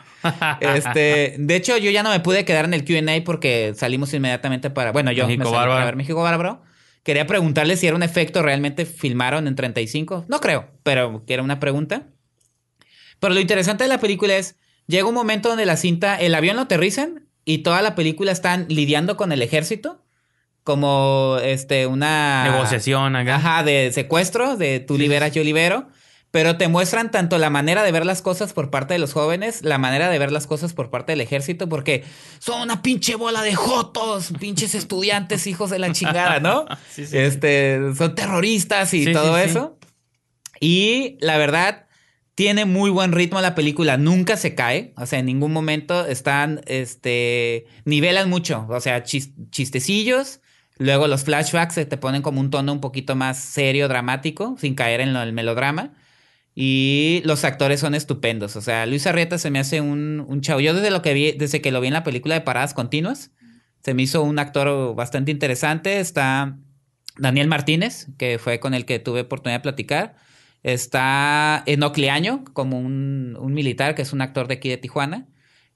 Este, 0.60 1.36
de 1.38 1.56
hecho, 1.56 1.76
yo 1.76 1.90
ya 1.90 2.02
no 2.02 2.10
me 2.10 2.20
pude 2.20 2.44
quedar 2.44 2.64
en 2.64 2.74
el 2.74 2.84
QA 2.84 3.24
porque 3.24 3.72
salimos 3.76 4.12
inmediatamente 4.12 4.70
para. 4.70 4.90
Bueno, 4.90 5.12
yo 5.12 5.26
México 5.26 5.44
me 5.44 5.50
salí 5.50 5.68
para 5.68 5.84
ver 5.84 5.96
México 5.96 6.22
Bárbaro. 6.22 6.62
Quería 7.04 7.26
preguntarle 7.26 7.76
si 7.76 7.86
era 7.86 7.96
un 7.96 8.02
efecto 8.02 8.42
realmente 8.42 8.84
filmaron 8.84 9.46
en 9.46 9.54
35. 9.54 10.26
No 10.28 10.40
creo, 10.40 10.70
pero 10.82 11.24
que 11.24 11.34
era 11.34 11.42
una 11.42 11.60
pregunta. 11.60 12.08
Pero 13.20 13.34
lo 13.34 13.40
interesante 13.40 13.84
de 13.84 13.88
la 13.88 13.98
película 13.98 14.36
es, 14.36 14.56
llega 14.86 15.06
un 15.06 15.14
momento 15.14 15.48
donde 15.48 15.64
la 15.64 15.76
cinta, 15.76 16.16
el 16.16 16.34
avión 16.34 16.56
lo 16.56 16.62
aterrizan 16.62 17.28
y 17.44 17.58
toda 17.58 17.80
la 17.82 17.94
película 17.94 18.32
están 18.32 18.66
lidiando 18.68 19.16
con 19.16 19.32
el 19.32 19.42
ejército 19.42 20.04
como 20.68 21.38
este 21.42 21.86
una 21.86 22.44
Negociación 22.44 23.16
acá. 23.16 23.36
Ajá, 23.36 23.62
de 23.62 23.90
secuestro, 23.90 24.58
de 24.58 24.80
tú 24.80 24.98
liberas, 24.98 25.32
yo 25.32 25.42
libero. 25.42 25.88
Pero 26.30 26.58
te 26.58 26.68
muestran 26.68 27.10
tanto 27.10 27.38
la 27.38 27.48
manera 27.48 27.82
de 27.82 27.90
ver 27.90 28.04
las 28.04 28.20
cosas 28.20 28.52
por 28.52 28.68
parte 28.68 28.92
de 28.92 28.98
los 28.98 29.14
jóvenes, 29.14 29.62
la 29.64 29.78
manera 29.78 30.10
de 30.10 30.18
ver 30.18 30.30
las 30.30 30.46
cosas 30.46 30.74
por 30.74 30.90
parte 30.90 31.12
del 31.12 31.22
ejército, 31.22 31.70
porque 31.70 32.04
son 32.38 32.60
una 32.60 32.82
pinche 32.82 33.14
bola 33.14 33.40
de 33.40 33.54
jotos, 33.54 34.34
pinches 34.38 34.74
estudiantes, 34.74 35.46
hijos 35.46 35.70
de 35.70 35.78
la 35.78 35.90
chingada, 35.92 36.38
¿no? 36.38 36.66
Sí, 36.90 37.06
sí, 37.06 37.12
sí. 37.12 37.16
este, 37.18 37.80
son 37.96 38.14
terroristas 38.14 38.92
y 38.92 39.10
todo 39.10 39.38
eso. 39.38 39.78
Y 40.60 41.16
la 41.20 41.38
verdad, 41.38 41.86
tiene 42.34 42.66
muy 42.66 42.90
buen 42.90 43.12
ritmo 43.12 43.40
la 43.40 43.54
película, 43.54 43.96
nunca 43.96 44.36
se 44.36 44.54
cae, 44.54 44.92
o 44.98 45.06
sea, 45.06 45.20
en 45.20 45.26
ningún 45.26 45.52
momento 45.52 46.04
están, 46.06 46.60
este, 46.66 47.64
nivelan 47.86 48.28
mucho, 48.28 48.66
o 48.68 48.80
sea, 48.80 49.02
chis- 49.02 49.32
chistecillos, 49.50 50.40
luego 50.78 51.06
los 51.08 51.24
flashbacks 51.24 51.74
se 51.74 51.86
te 51.86 51.96
ponen 51.96 52.22
como 52.22 52.40
un 52.40 52.50
tono 52.50 52.72
un 52.72 52.80
poquito 52.80 53.16
más 53.16 53.38
serio, 53.38 53.88
dramático, 53.88 54.56
sin 54.58 54.74
caer 54.74 55.00
en 55.00 55.12
lo 55.12 55.20
del 55.20 55.32
melodrama. 55.32 55.92
Y 56.54 57.22
los 57.24 57.44
actores 57.44 57.78
son 57.78 57.94
estupendos. 57.94 58.56
O 58.56 58.60
sea, 58.60 58.84
Luis 58.86 59.06
Arrieta 59.06 59.38
se 59.38 59.50
me 59.50 59.60
hace 59.60 59.80
un, 59.80 60.24
un 60.26 60.40
chavo. 60.40 60.58
Yo 60.60 60.74
desde 60.74 60.90
lo 60.90 61.02
que 61.02 61.14
vi, 61.14 61.32
desde 61.32 61.60
que 61.60 61.70
lo 61.70 61.80
vi 61.80 61.86
en 61.86 61.92
la 61.94 62.02
película 62.02 62.34
de 62.34 62.40
Paradas 62.40 62.74
Continuas, 62.74 63.30
se 63.84 63.94
me 63.94 64.02
hizo 64.02 64.22
un 64.22 64.40
actor 64.40 64.96
bastante 64.96 65.30
interesante. 65.30 66.00
Está 66.00 66.58
Daniel 67.16 67.46
Martínez, 67.46 68.08
que 68.18 68.38
fue 68.40 68.58
con 68.58 68.74
el 68.74 68.86
que 68.86 68.98
tuve 68.98 69.20
oportunidad 69.20 69.60
de 69.60 69.62
platicar. 69.62 70.16
Está 70.64 71.62
Enoc 71.66 71.96
Leaño, 71.96 72.44
como 72.52 72.78
un, 72.80 73.36
un 73.38 73.54
militar, 73.54 73.94
que 73.94 74.02
es 74.02 74.12
un 74.12 74.20
actor 74.20 74.48
de 74.48 74.54
aquí 74.54 74.68
de 74.68 74.78
Tijuana. 74.78 75.28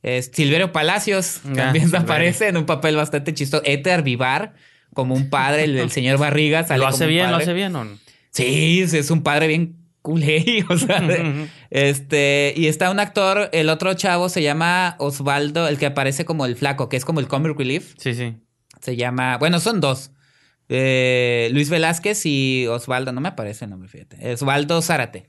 Es 0.03 0.33
Silverio 0.35 0.73
Palacios, 0.73 1.41
Ah, 1.47 1.53
también 1.55 1.95
aparece 1.95 2.49
en 2.49 2.57
un 2.57 2.67
papel 2.67 2.97
bastante 2.97 3.33
chistoso. 3.35 3.63
Edgar 3.65 4.03
Vivar, 4.03 4.55
como 4.95 5.14
un 5.14 5.30
padre, 5.30 5.64
el, 5.64 5.78
el 5.78 5.90
señor 5.93 6.18
Barriga. 6.18 6.64
sale 6.64 6.80
¿Lo 6.80 6.86
hace 6.86 7.07
bien? 7.07 7.26
¿Lo 7.26 7.32
padre. 7.32 7.45
hace 7.45 7.53
bien 7.53 7.76
o 7.76 7.84
no? 7.84 7.99
Sí, 8.30 8.80
es 8.82 9.11
un 9.11 9.22
padre 9.22 9.47
bien 9.47 9.76
culé, 10.01 10.64
o 10.70 10.76
sea, 10.78 11.01
de- 11.01 11.47
este, 11.70 12.55
y 12.57 12.66
está 12.66 12.90
un 12.90 12.99
actor, 12.99 13.49
el 13.53 13.68
otro 13.68 13.95
chavo 13.95 14.28
se 14.28 14.43
llama 14.43 14.97
Osvaldo, 14.99 15.68
el 15.68 15.78
que 15.78 15.86
aparece 15.86 16.24
como 16.24 16.45
el 16.47 16.57
flaco, 16.57 16.88
que 16.88 16.97
es 16.97 17.05
como 17.05 17.20
el 17.20 17.28
comic 17.28 17.57
relief, 17.57 17.95
Sí, 17.99 18.14
sí. 18.14 18.34
se 18.80 18.97
llama, 18.97 19.38
bueno, 19.38 19.61
son 19.61 19.80
dos, 19.80 20.11
eh, 20.68 21.51
Luis 21.53 21.70
Velázquez 21.70 22.24
y 22.26 22.66
Osvaldo, 22.68 23.12
no 23.12 23.20
me 23.20 23.28
aparece 23.28 23.64
el 23.66 23.70
nombre, 23.70 23.88
fíjate, 23.88 24.32
Osvaldo 24.32 24.80
Zárate. 24.82 25.28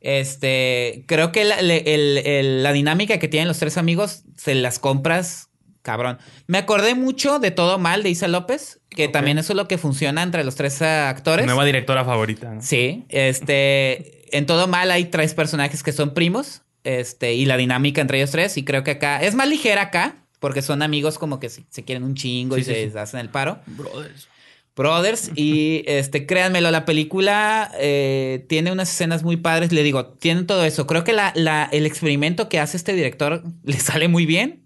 Este, 0.00 1.04
creo 1.06 1.32
que 1.32 1.44
la, 1.44 1.62
le- 1.62 1.94
el- 1.94 2.18
el- 2.18 2.62
la 2.62 2.72
dinámica 2.72 3.18
que 3.18 3.28
tienen 3.28 3.48
los 3.48 3.58
tres 3.58 3.78
amigos, 3.78 4.24
se 4.36 4.54
las 4.54 4.78
compras, 4.78 5.48
cabrón. 5.82 6.18
Me 6.46 6.58
acordé 6.58 6.94
mucho 6.94 7.38
de 7.38 7.50
Todo 7.50 7.78
Mal 7.78 8.02
de 8.02 8.10
Isa 8.10 8.28
López, 8.28 8.80
que 8.90 9.08
también 9.08 9.38
eso 9.38 9.52
es 9.52 9.56
lo 9.56 9.68
que 9.68 9.78
funciona 9.78 10.22
entre 10.22 10.44
los 10.44 10.54
tres 10.54 10.80
eh, 10.80 10.86
actores. 10.86 11.44
Nueva 11.46 11.64
directora 11.64 12.04
favorita. 12.04 12.54
¿no? 12.54 12.62
Sí, 12.62 13.04
este, 13.08 14.36
en 14.36 14.46
todo 14.46 14.66
mal 14.68 14.90
hay 14.90 15.06
tres 15.06 15.34
personajes 15.34 15.82
que 15.82 15.92
son 15.92 16.14
primos, 16.14 16.62
este, 16.84 17.34
y 17.34 17.44
la 17.46 17.56
dinámica 17.56 18.00
entre 18.00 18.18
ellos 18.18 18.30
tres, 18.30 18.56
y 18.56 18.64
creo 18.64 18.82
que 18.84 18.92
acá 18.92 19.22
es 19.22 19.34
más 19.34 19.48
ligera 19.48 19.82
acá, 19.82 20.16
porque 20.40 20.62
son 20.62 20.82
amigos 20.82 21.18
como 21.18 21.38
que 21.38 21.48
se, 21.48 21.64
se 21.70 21.84
quieren 21.84 22.02
un 22.04 22.14
chingo 22.14 22.56
y 22.58 22.64
sí, 22.64 22.72
se 22.72 22.90
sí. 22.90 22.98
hacen 22.98 23.20
el 23.20 23.28
paro. 23.28 23.60
Brothers. 23.66 24.28
Brothers, 24.74 25.30
y 25.34 25.84
este, 25.86 26.24
créanmelo, 26.26 26.70
la 26.70 26.86
película 26.86 27.70
eh, 27.78 28.46
tiene 28.48 28.72
unas 28.72 28.90
escenas 28.90 29.22
muy 29.22 29.36
padres, 29.36 29.70
le 29.70 29.82
digo, 29.82 30.06
tienen 30.14 30.46
todo 30.46 30.64
eso. 30.64 30.86
Creo 30.86 31.04
que 31.04 31.12
la, 31.12 31.32
la- 31.36 31.68
el 31.72 31.84
experimento 31.84 32.48
que 32.48 32.58
hace 32.58 32.78
este 32.78 32.94
director 32.94 33.44
le 33.64 33.78
sale 33.78 34.08
muy 34.08 34.24
bien. 34.24 34.61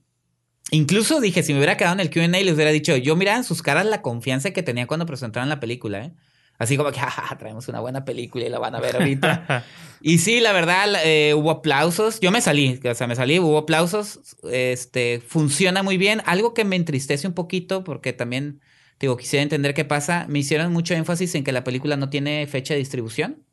Incluso 0.71 1.21
dije, 1.21 1.43
si 1.43 1.53
me 1.53 1.59
hubiera 1.61 1.77
quedado 1.77 1.95
en 1.95 2.01
el 2.01 2.11
QA, 2.11 2.27
les 2.27 2.55
hubiera 2.55 2.73
dicho, 2.73 2.97
yo 2.97 3.15
miraba 3.17 3.39
en 3.39 3.45
sus 3.45 3.63
caras 3.63 3.87
la 3.87 4.03
confianza 4.03 4.51
que 4.51 4.63
tenía 4.63 4.87
cuando 4.87 5.07
presentaron 5.07 5.49
la 5.49 5.61
película, 5.61 6.05
¿eh? 6.05 6.13
Así 6.59 6.77
como 6.77 6.91
que, 6.91 6.99
jaja, 6.99 7.37
traemos 7.39 7.69
una 7.69 7.81
buena 7.81 8.05
película 8.05 8.47
y 8.47 8.49
la 8.49 8.59
van 8.59 8.75
a 8.75 8.81
ver 8.81 8.97
ahorita. 8.97 9.65
y 10.01 10.19
sí, 10.19 10.41
la 10.41 10.53
verdad, 10.53 10.89
eh, 11.05 11.35
hubo 11.35 11.51
aplausos. 11.51 12.21
Yo 12.21 12.31
me 12.31 12.41
salí, 12.41 12.81
o 12.83 12.95
sea, 12.95 13.07
me 13.07 13.15
salí, 13.15 13.39
hubo 13.39 13.59
aplausos. 13.59 14.37
Este, 14.51 15.21
funciona 15.21 15.83
muy 15.83 15.99
bien. 15.99 16.23
Algo 16.25 16.55
que 16.55 16.65
me 16.65 16.77
entristece 16.77 17.29
un 17.29 17.35
poquito, 17.35 17.85
porque 17.85 18.13
también, 18.13 18.61
digo, 18.99 19.17
quisiera 19.17 19.43
entender 19.43 19.75
qué 19.75 19.85
pasa. 19.85 20.27
Me 20.29 20.39
hicieron 20.39 20.73
mucho 20.73 20.95
énfasis 20.95 21.35
en 21.35 21.45
que 21.45 21.53
la 21.53 21.65
película 21.65 21.97
no 21.97 22.09
tiene 22.09 22.47
fecha 22.47 22.75
de 22.75 22.79
distribución. 22.79 23.45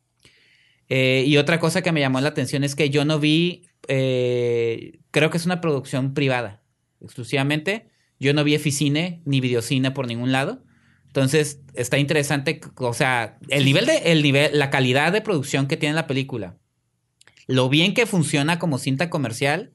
Eh, 0.90 1.24
y 1.26 1.38
otra 1.38 1.60
cosa 1.60 1.82
que 1.82 1.92
me 1.92 2.00
llamó 2.00 2.22
la 2.22 2.30
atención 2.30 2.64
es 2.64 2.76
que 2.76 2.90
yo 2.90 3.06
no 3.06 3.20
vi, 3.20 3.68
eh, 3.88 5.00
creo 5.12 5.30
que 5.30 5.38
es 5.38 5.46
una 5.46 5.62
producción 5.62 6.14
privada, 6.14 6.62
exclusivamente. 7.04 7.90
Yo 8.20 8.34
no 8.34 8.44
vi 8.44 8.56
Eficine 8.56 9.22
ni 9.26 9.42
Videocine 9.42 9.92
por 9.92 10.08
ningún 10.08 10.32
lado. 10.32 10.64
Entonces, 11.08 11.60
está 11.76 12.00
interesante, 12.00 12.60
o 12.78 12.94
sea, 12.94 13.38
el 13.50 13.66
nivel 13.66 13.86
de, 13.86 13.98
el 14.12 14.24
nivel, 14.24 14.58
la 14.58 14.70
calidad 14.72 15.12
de 15.12 15.22
producción 15.22 15.68
que 15.68 15.78
tiene 15.78 15.94
la 15.94 16.08
película, 16.08 16.58
lo 17.46 17.70
bien 17.70 17.94
que 17.94 18.06
funciona 18.08 18.58
como 18.58 18.80
cinta 18.80 19.10
comercial, 19.12 19.74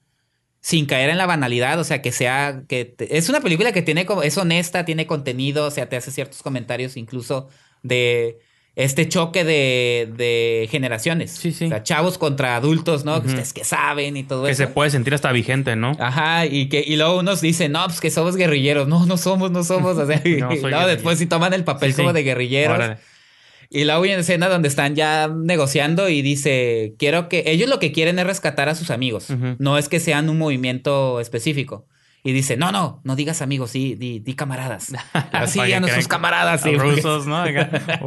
sin 0.61 0.87
caer 0.87 1.11
en 1.11 1.19
la 1.19 1.27
banalidad, 1.27 1.79
o 1.79 1.85
sea, 1.85 2.03
que 2.03 2.11
sea, 2.11 2.65
que 2.69 2.85
te- 2.87 3.17
es 3.17 3.29
una 3.29 3.41
película 3.41 3.71
que 3.71 3.83
tiene 3.83 4.05
como, 4.07 4.25
es 4.25 4.37
honesta, 4.37 4.85
tiene 4.85 5.07
contenido, 5.07 5.67
o 5.67 5.71
sea, 5.71 5.89
te 5.89 5.95
hace 5.97 6.11
ciertos 6.11 6.43
comentarios 6.43 6.97
incluso 6.97 7.49
de 7.85 8.39
este 8.79 9.09
choque 9.09 9.43
de, 9.45 10.09
de 10.17 10.69
generaciones. 10.71 11.33
Sí, 11.33 11.53
sí. 11.53 11.65
O 11.67 11.69
sea, 11.69 11.83
chavos 11.83 12.17
contra 12.17 12.55
adultos, 12.57 13.05
¿no? 13.05 13.21
Que 13.21 13.27
ustedes 13.29 13.53
que 13.53 13.65
saben 13.65 14.17
y 14.17 14.23
todo 14.23 14.45
Que 14.45 14.53
eso. 14.53 14.63
se 14.63 14.69
puede 14.69 14.91
sentir 14.91 15.13
hasta 15.15 15.33
vigente, 15.33 15.75
¿no? 15.77 15.97
Ajá, 15.99 16.47
y 16.47 16.69
que 16.69 16.85
y 16.87 16.97
luego 16.97 17.19
unos 17.19 17.41
dicen, 17.41 17.73
no, 17.73 17.85
pues 17.87 18.01
que 18.01 18.11
somos 18.11 18.37
guerrilleros. 18.37 18.87
No, 18.89 19.05
no 19.05 19.17
somos, 19.17 19.51
no 19.51 19.65
somos. 19.65 19.99
O 19.99 20.07
sea, 20.07 20.23
y 20.25 20.37
No, 20.41 20.49
guerrillero. 20.51 20.87
después 20.87 21.19
sí 21.19 21.27
toman 21.27 21.53
el 21.55 21.65
papel 21.65 21.91
Sí, 21.91 21.97
sí. 21.97 22.03
como 22.03 22.13
de 22.13 22.23
guerrilleros. 22.23 22.77
Órale. 22.77 22.97
Y 23.71 23.85
luego 23.85 24.05
hay 24.05 24.11
una 24.13 24.21
escena 24.21 24.49
donde 24.49 24.69
están 24.69 24.95
ya 24.95 25.29
negociando 25.29 26.09
y 26.09 26.23
dice, 26.23 26.95
quiero 26.99 27.29
que... 27.29 27.43
Ellos 27.49 27.69
lo 27.69 27.79
que 27.79 27.93
quieren 27.93 28.19
es 28.19 28.27
rescatar 28.27 28.71
a 28.71 28.75
sus 28.75 28.91
amigos. 28.91 29.27
No 29.59 29.77
es 29.77 29.91
que 29.91 30.01
sean 30.01 30.31
un 30.31 30.39
movimiento 30.39 31.21
específico. 31.21 31.85
Y 32.29 32.33
dice, 32.33 32.59
no, 32.59 32.73
no, 32.73 33.01
no 33.05 33.17
digas 33.17 33.41
amigos, 33.41 33.71
sí, 33.71 33.95
di, 33.95 34.19
di 34.19 34.35
camaradas. 34.35 34.93
Así 35.33 35.61
a 35.61 35.81
nuestros 35.81 36.09
camaradas. 36.09 36.61
sí, 36.61 36.77
rusos, 36.77 37.27
¿no? 37.27 37.43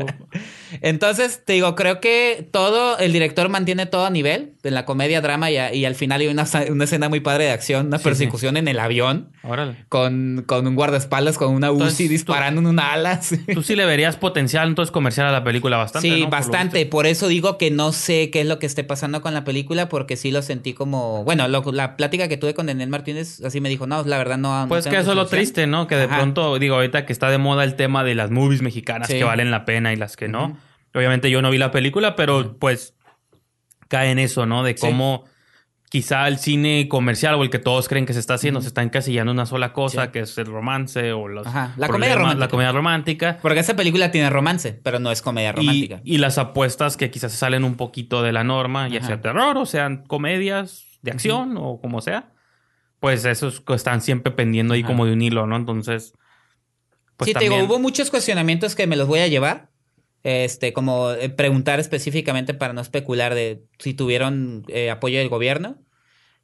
Entonces, 0.82 1.44
te 1.44 1.54
digo, 1.54 1.74
creo 1.74 2.00
que 2.00 2.48
todo, 2.52 3.00
el 3.00 3.14
director 3.14 3.50
mantiene 3.50 3.88
todo 3.88 4.06
a 4.06 4.12
nivel, 4.12 4.54
en 4.64 4.74
la 4.76 4.86
comedia, 4.86 5.22
drama, 5.22 5.50
y, 5.50 5.58
a- 5.58 5.74
y 5.74 5.86
al 5.86 5.96
final 5.96 6.22
hay 6.22 6.28
una, 6.28 6.44
escena 6.44 7.10
muy 7.10 7.20
padre 7.20 7.46
de 7.46 7.52
acción, 7.52 7.88
una 7.88 7.98
Sí, 7.98 8.04
persecución 8.04 8.58
en 8.58 8.68
el 8.68 8.80
avión, 8.80 9.30
Órale. 9.44 9.86
con, 9.90 10.44
con 10.46 10.68
un 10.68 10.76
guardaespaldas, 10.76 11.38
con 11.38 11.54
una 11.54 11.72
UCI 11.72 11.82
Entonces, 11.82 12.08
tú- 12.08 12.12
disparando 12.12 12.62
en 12.62 12.68
una 12.68 12.94
ala. 12.94 13.22
sí. 13.22 13.38
Tú 13.54 13.64
sí 13.64 13.76
le 13.76 13.86
verías 13.86 14.18
potencial 14.18 14.68
entonces 14.68 14.92
comercial 14.92 15.26
a 15.28 15.32
la 15.32 15.44
película 15.44 15.78
bastante, 15.78 16.08
Sí, 16.08 16.26
bastante. 16.30 16.86
Por 16.86 17.08
eso 17.08 17.28
digo 17.28 17.58
que 17.58 17.72
no 17.72 17.92
sé 17.92 18.30
qué 18.30 18.42
es 18.42 18.48
lo 18.48 18.60
que 18.60 18.66
esté 18.68 18.84
pasando 18.84 19.22
con 19.22 19.34
la 19.34 19.44
película, 19.44 19.90
porque 19.90 20.16
sí 20.16 20.32
lo 20.32 20.42
sentí 20.42 20.74
como. 20.74 21.24
Bueno, 21.24 21.48
lo- 21.48 21.64
la 21.72 21.98
plática 21.98 22.28
que 22.28 22.38
tuve 22.38 22.54
con 22.54 22.68
Daniel 22.68 22.90
Martínez, 22.90 23.42
así 23.44 23.62
me 23.62 23.70
dijo, 23.70 23.88
no, 23.88 24.04
la 24.04 24.18
verdad 24.18 24.38
no. 24.38 24.66
Pues 24.68 24.86
que 24.86 24.90
eso 24.98 25.00
es 25.12 25.16
lo 25.16 25.24
definición". 25.24 25.30
triste, 25.40 25.68
¿no? 25.68 25.88
Que 25.88 25.96
de 25.96 26.04
Ajá. 26.04 26.18
pronto, 26.18 26.60
digo, 26.60 26.76
ahorita 26.76 27.06
que 27.06 27.14
está 27.14 27.30
de 27.32 27.38
moda 27.40 27.64
el 27.64 27.76
tema 27.76 28.04
de 28.04 28.14
las 28.16 28.30
movies 28.32 28.62
mexicanas 28.62 29.08
que 29.08 29.24
valen 29.24 29.50
la 29.50 29.66
pena 29.66 29.92
y 29.92 29.96
las 29.96 30.16
que 30.18 30.28
no. 30.28 30.58
Obviamente 30.94 31.32
yo 31.32 31.42
no 31.42 31.50
vi 31.50 31.58
la 31.58 31.72
película, 31.72 32.16
pero 32.16 32.58
pues 32.60 32.94
cae 33.92 34.10
en 34.12 34.18
eso, 34.20 34.46
¿no? 34.48 34.64
De 34.64 34.72
Sí. 34.72 34.78
cómo 34.80 35.26
quizá 35.90 36.26
el 36.30 36.38
cine 36.38 36.88
comercial 36.88 37.36
o 37.36 37.44
el 37.44 37.50
que 37.50 37.60
todos 37.60 37.90
creen 37.90 38.06
que 38.06 38.14
se 38.14 38.20
está 38.22 38.36
haciendo 38.36 38.62
se 38.62 38.70
está 38.70 38.82
encasillando 38.82 39.32
en 39.34 39.36
una 39.38 39.46
sola 39.46 39.74
cosa, 39.74 40.06
Sí. 40.06 40.12
que 40.14 40.20
es 40.22 40.38
el 40.38 40.46
romance 40.46 41.12
o 41.12 41.28
los 41.28 41.46
Ajá, 41.46 41.74
la 41.76 41.90
comedia 41.90 42.16
romántica. 42.16 42.40
la 42.40 42.48
comedia 42.50 42.72
romántica. 42.72 43.40
Porque 43.42 43.60
esa 43.60 43.76
película 43.76 44.10
tiene 44.10 44.30
romance, 44.30 44.72
pero 44.72 45.00
no 45.00 45.12
es 45.12 45.22
comedia 45.22 45.52
romántica. 45.52 46.00
y 46.06 46.18
las 46.20 46.38
apuestas 46.38 46.96
que 46.96 47.12
quizás 47.12 47.34
salen 47.34 47.66
un 47.66 47.76
poquito 47.76 48.24
de 48.24 48.32
la 48.32 48.46
norma, 48.46 48.88
ya 48.88 49.00
Ajá. 49.00 49.08
sea 49.08 49.22
terror 49.22 49.58
o 49.58 49.66
sean 49.66 50.04
comedias 50.08 50.86
de 51.02 51.12
acción 51.12 51.58
o 51.58 51.82
como 51.82 52.00
sea, 52.00 52.32
pues 53.02 53.26
esos 53.26 53.62
están 53.76 54.00
siempre 54.00 54.32
pendiendo 54.32 54.74
ahí 54.76 54.82
Ajá. 54.82 54.88
como 54.88 55.06
de 55.06 55.12
un 55.12 55.22
hilo, 55.22 55.46
¿no? 55.46 55.58
Entonces, 55.58 56.14
pues 57.18 57.28
sí, 57.28 57.34
te 57.34 57.40
digo, 57.44 57.58
hubo 57.66 57.80
muchos 57.80 58.10
cuestionamientos 58.12 58.76
que 58.76 58.88
me 58.88 58.96
los 58.96 59.08
voy 59.10 59.20
a 59.20 59.28
llevar. 59.28 59.71
Este, 60.24 60.72
como 60.72 61.12
eh, 61.12 61.30
preguntar 61.30 61.80
específicamente 61.80 62.54
para 62.54 62.74
no 62.74 62.82
especular 62.82 63.34
de 63.34 63.64
si 63.80 63.94
tuvieron 63.96 64.64
eh, 64.68 64.92
apoyo 64.92 65.18
del 65.18 65.30
gobierno, 65.30 65.80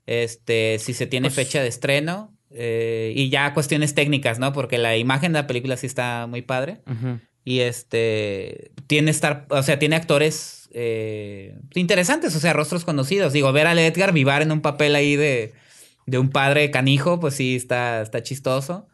este, 0.07 0.79
si 0.79 0.93
se 0.93 1.05
tiene 1.05 1.27
Pues- 1.27 1.35
fecha 1.35 1.61
de 1.61 1.67
estreno 1.67 2.33
eh, 2.51 3.13
y 3.15 3.29
ya 3.29 3.53
cuestiones 3.53 3.93
técnicas, 3.93 4.39
¿no? 4.39 4.53
Porque 4.53 4.77
la 4.77 4.97
imagen 4.97 5.33
de 5.33 5.39
la 5.41 5.47
película 5.47 5.77
sí 5.77 5.85
está 5.85 6.25
muy 6.27 6.41
padre 6.41 6.81
y 7.43 7.59
este 7.59 8.71
tiene 8.87 9.11
estar, 9.11 9.45
o 9.49 9.61
sea, 9.61 9.77
tiene 9.79 9.95
actores 9.95 10.69
eh, 10.73 11.55
interesantes, 11.75 12.35
o 12.35 12.39
sea, 12.39 12.53
rostros 12.53 12.83
conocidos. 12.85 13.33
Digo, 13.33 13.51
ver 13.51 13.67
al 13.67 13.79
Edgar 13.79 14.13
Vivar 14.13 14.41
en 14.41 14.51
un 14.51 14.61
papel 14.61 14.95
ahí 14.95 15.15
de, 15.15 15.53
de 16.05 16.17
un 16.17 16.29
padre 16.29 16.71
canijo, 16.71 17.19
pues 17.19 17.35
sí 17.35 17.55
está, 17.55 18.01
está 18.01 18.23
chistoso. 18.23 18.87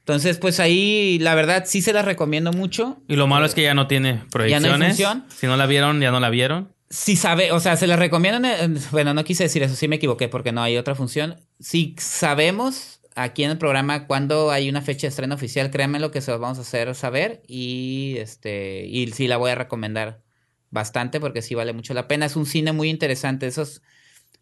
Entonces, 0.00 0.38
pues 0.38 0.58
ahí, 0.60 1.18
la 1.20 1.34
verdad, 1.34 1.64
sí 1.66 1.82
se 1.82 1.92
las 1.92 2.04
recomiendo 2.04 2.52
mucho. 2.52 2.98
Y 3.06 3.16
lo 3.16 3.26
malo 3.26 3.46
es 3.46 3.54
que 3.54 3.62
ya 3.62 3.74
no 3.74 3.86
tiene 3.86 4.22
proyecciones. 4.30 4.88
función. 4.88 5.24
Si 5.36 5.46
no 5.46 5.56
la 5.56 5.66
vieron, 5.66 6.00
ya 6.00 6.10
no 6.10 6.18
la 6.20 6.30
vieron. 6.30 6.72
Si 6.88 7.14
sabe, 7.16 7.52
o 7.52 7.60
sea, 7.60 7.76
se 7.76 7.86
las 7.86 7.98
recomiendo. 7.98 8.38
en- 8.48 8.54
en- 8.76 8.80
bueno, 8.90 9.14
no 9.14 9.22
quise 9.24 9.44
decir 9.44 9.62
eso, 9.62 9.76
sí 9.76 9.86
me 9.86 9.96
equivoqué 9.96 10.28
porque 10.28 10.50
no 10.52 10.62
hay 10.62 10.76
otra 10.76 10.94
función. 10.96 11.36
Si 11.60 11.94
sabemos 11.98 13.00
aquí 13.14 13.44
en 13.44 13.50
el 13.52 13.58
programa 13.58 14.06
cuándo 14.06 14.50
hay 14.50 14.68
una 14.68 14.82
fecha 14.82 15.02
de 15.02 15.08
estreno 15.10 15.34
oficial, 15.36 15.70
créanme 15.70 16.00
lo 16.00 16.10
que 16.10 16.20
se 16.20 16.30
los 16.32 16.40
vamos 16.40 16.58
a 16.58 16.62
hacer 16.62 16.92
saber 16.96 17.42
y 17.46 18.14
este 18.18 18.86
y 18.86 19.06
sí 19.12 19.28
la 19.28 19.36
voy 19.36 19.50
a 19.50 19.54
recomendar 19.54 20.22
bastante 20.70 21.20
porque 21.20 21.42
sí 21.42 21.54
vale 21.54 21.72
mucho 21.72 21.94
la 21.94 22.08
pena. 22.08 22.26
Es 22.26 22.34
un 22.36 22.46
cine 22.46 22.72
muy 22.72 22.88
interesante. 22.88 23.46
Esos 23.46 23.82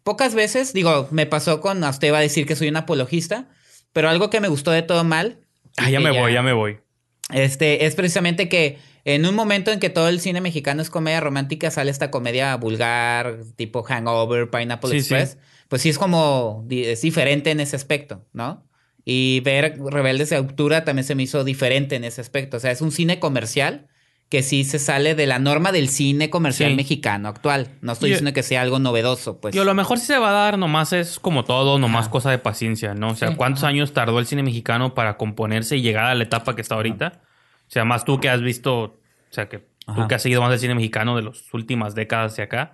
pocas 0.03 0.33
veces, 0.33 0.73
digo, 0.73 1.07
me 1.11 1.25
pasó 1.25 1.61
con 1.61 1.83
usted 1.83 2.11
va 2.13 2.17
a 2.19 2.21
decir 2.21 2.45
que 2.47 2.55
soy 2.55 2.69
un 2.69 2.77
apologista, 2.77 3.47
pero 3.93 4.09
algo 4.09 4.29
que 4.29 4.39
me 4.39 4.47
gustó 4.47 4.71
de 4.71 4.81
todo 4.81 5.03
mal. 5.03 5.39
Ah, 5.79 5.89
ya 5.89 5.99
me 5.99 6.11
voy, 6.11 6.33
ya 6.33 6.41
me 6.41 6.53
voy. 6.53 6.79
este, 7.31 7.85
es 7.85 7.95
precisamente 7.95 8.49
que 8.49 8.77
en 9.05 9.25
un 9.25 9.35
momento 9.35 9.71
en 9.71 9.79
que 9.79 9.89
todo 9.89 10.07
el 10.09 10.19
cine 10.19 10.41
mexicano 10.41 10.81
es 10.81 10.89
comedia 10.89 11.19
romántica, 11.19 11.71
sale 11.71 11.91
esta 11.91 12.11
comedia 12.11 12.55
vulgar, 12.57 13.39
tipo 13.55 13.83
Hangover, 13.83 14.49
Pineapple 14.49 14.91
Sí, 14.91 14.97
Express. 14.97 15.37
Pues 15.67 15.81
sí 15.81 15.89
es 15.89 15.97
como, 15.97 16.65
es 16.69 17.01
diferente 17.01 17.51
en 17.51 17.59
ese 17.59 17.75
aspecto, 17.75 18.25
¿no? 18.33 18.67
Y 19.05 19.39
ver 19.41 19.77
Rebeldes 19.79 20.29
de 20.29 20.35
Altura 20.35 20.83
también 20.83 21.05
se 21.05 21.15
me 21.15 21.23
hizo 21.23 21.43
diferente 21.43 21.95
en 21.95 22.03
ese 22.03 22.21
aspecto. 22.21 22.57
O 22.57 22.59
sea, 22.59 22.71
es 22.71 22.81
un 22.81 22.91
cine 22.91 23.19
comercial 23.19 23.87
que 24.29 24.43
sí 24.43 24.63
se 24.63 24.77
sale 24.77 25.15
de 25.15 25.25
la 25.25 25.39
norma 25.39 25.71
del 25.71 25.89
cine 25.89 26.29
comercial 26.29 26.69
Sí. 26.69 26.75
mexicano 26.75 27.29
actual. 27.29 27.69
No 27.81 27.93
estoy 27.93 28.11
diciendo 28.11 28.31
que 28.31 28.43
sea 28.43 28.61
algo 28.61 28.77
novedoso, 28.77 29.41
pues. 29.41 29.55
Y 29.55 29.59
a 29.59 29.63
lo 29.63 29.73
mejor 29.73 29.97
sí 29.97 30.05
se 30.05 30.19
va 30.19 30.29
a 30.29 30.33
dar, 30.33 30.57
nomás 30.59 30.93
es 30.93 31.19
como 31.19 31.45
todo, 31.45 31.79
nomás 31.79 32.03
Ajá. 32.03 32.11
cosa 32.11 32.29
de 32.31 32.37
paciencia, 32.37 32.93
¿no? 32.93 33.09
O 33.09 33.15
sea, 33.15 33.29
Sí, 33.29 33.35
¿cuántos 33.35 33.63
ajá. 33.63 33.69
años 33.69 33.91
tardó 33.91 34.19
el 34.19 34.27
cine 34.27 34.43
mexicano 34.43 34.93
para 34.93 35.17
componerse 35.17 35.77
y 35.77 35.81
llegar 35.81 36.05
a 36.05 36.13
la 36.15 36.23
etapa 36.23 36.55
que 36.55 36.61
está 36.61 36.75
ahorita? 36.75 37.21
O 37.67 37.71
sea, 37.71 37.85
más 37.85 38.05
tú 38.05 38.19
que 38.19 38.29
has 38.29 38.41
visto, 38.41 38.75
o 38.83 38.97
sea, 39.31 39.49
que 39.49 39.65
Ajá. 39.87 40.01
tú 40.03 40.07
que 40.07 40.13
has 40.15 40.21
seguido 40.21 40.41
más 40.41 40.53
el 40.53 40.59
cine 40.59 40.75
mexicano 40.75 41.15
de 41.15 41.23
las 41.23 41.51
últimas 41.53 41.95
décadas 41.95 42.33
hacia 42.33 42.43
acá, 42.43 42.73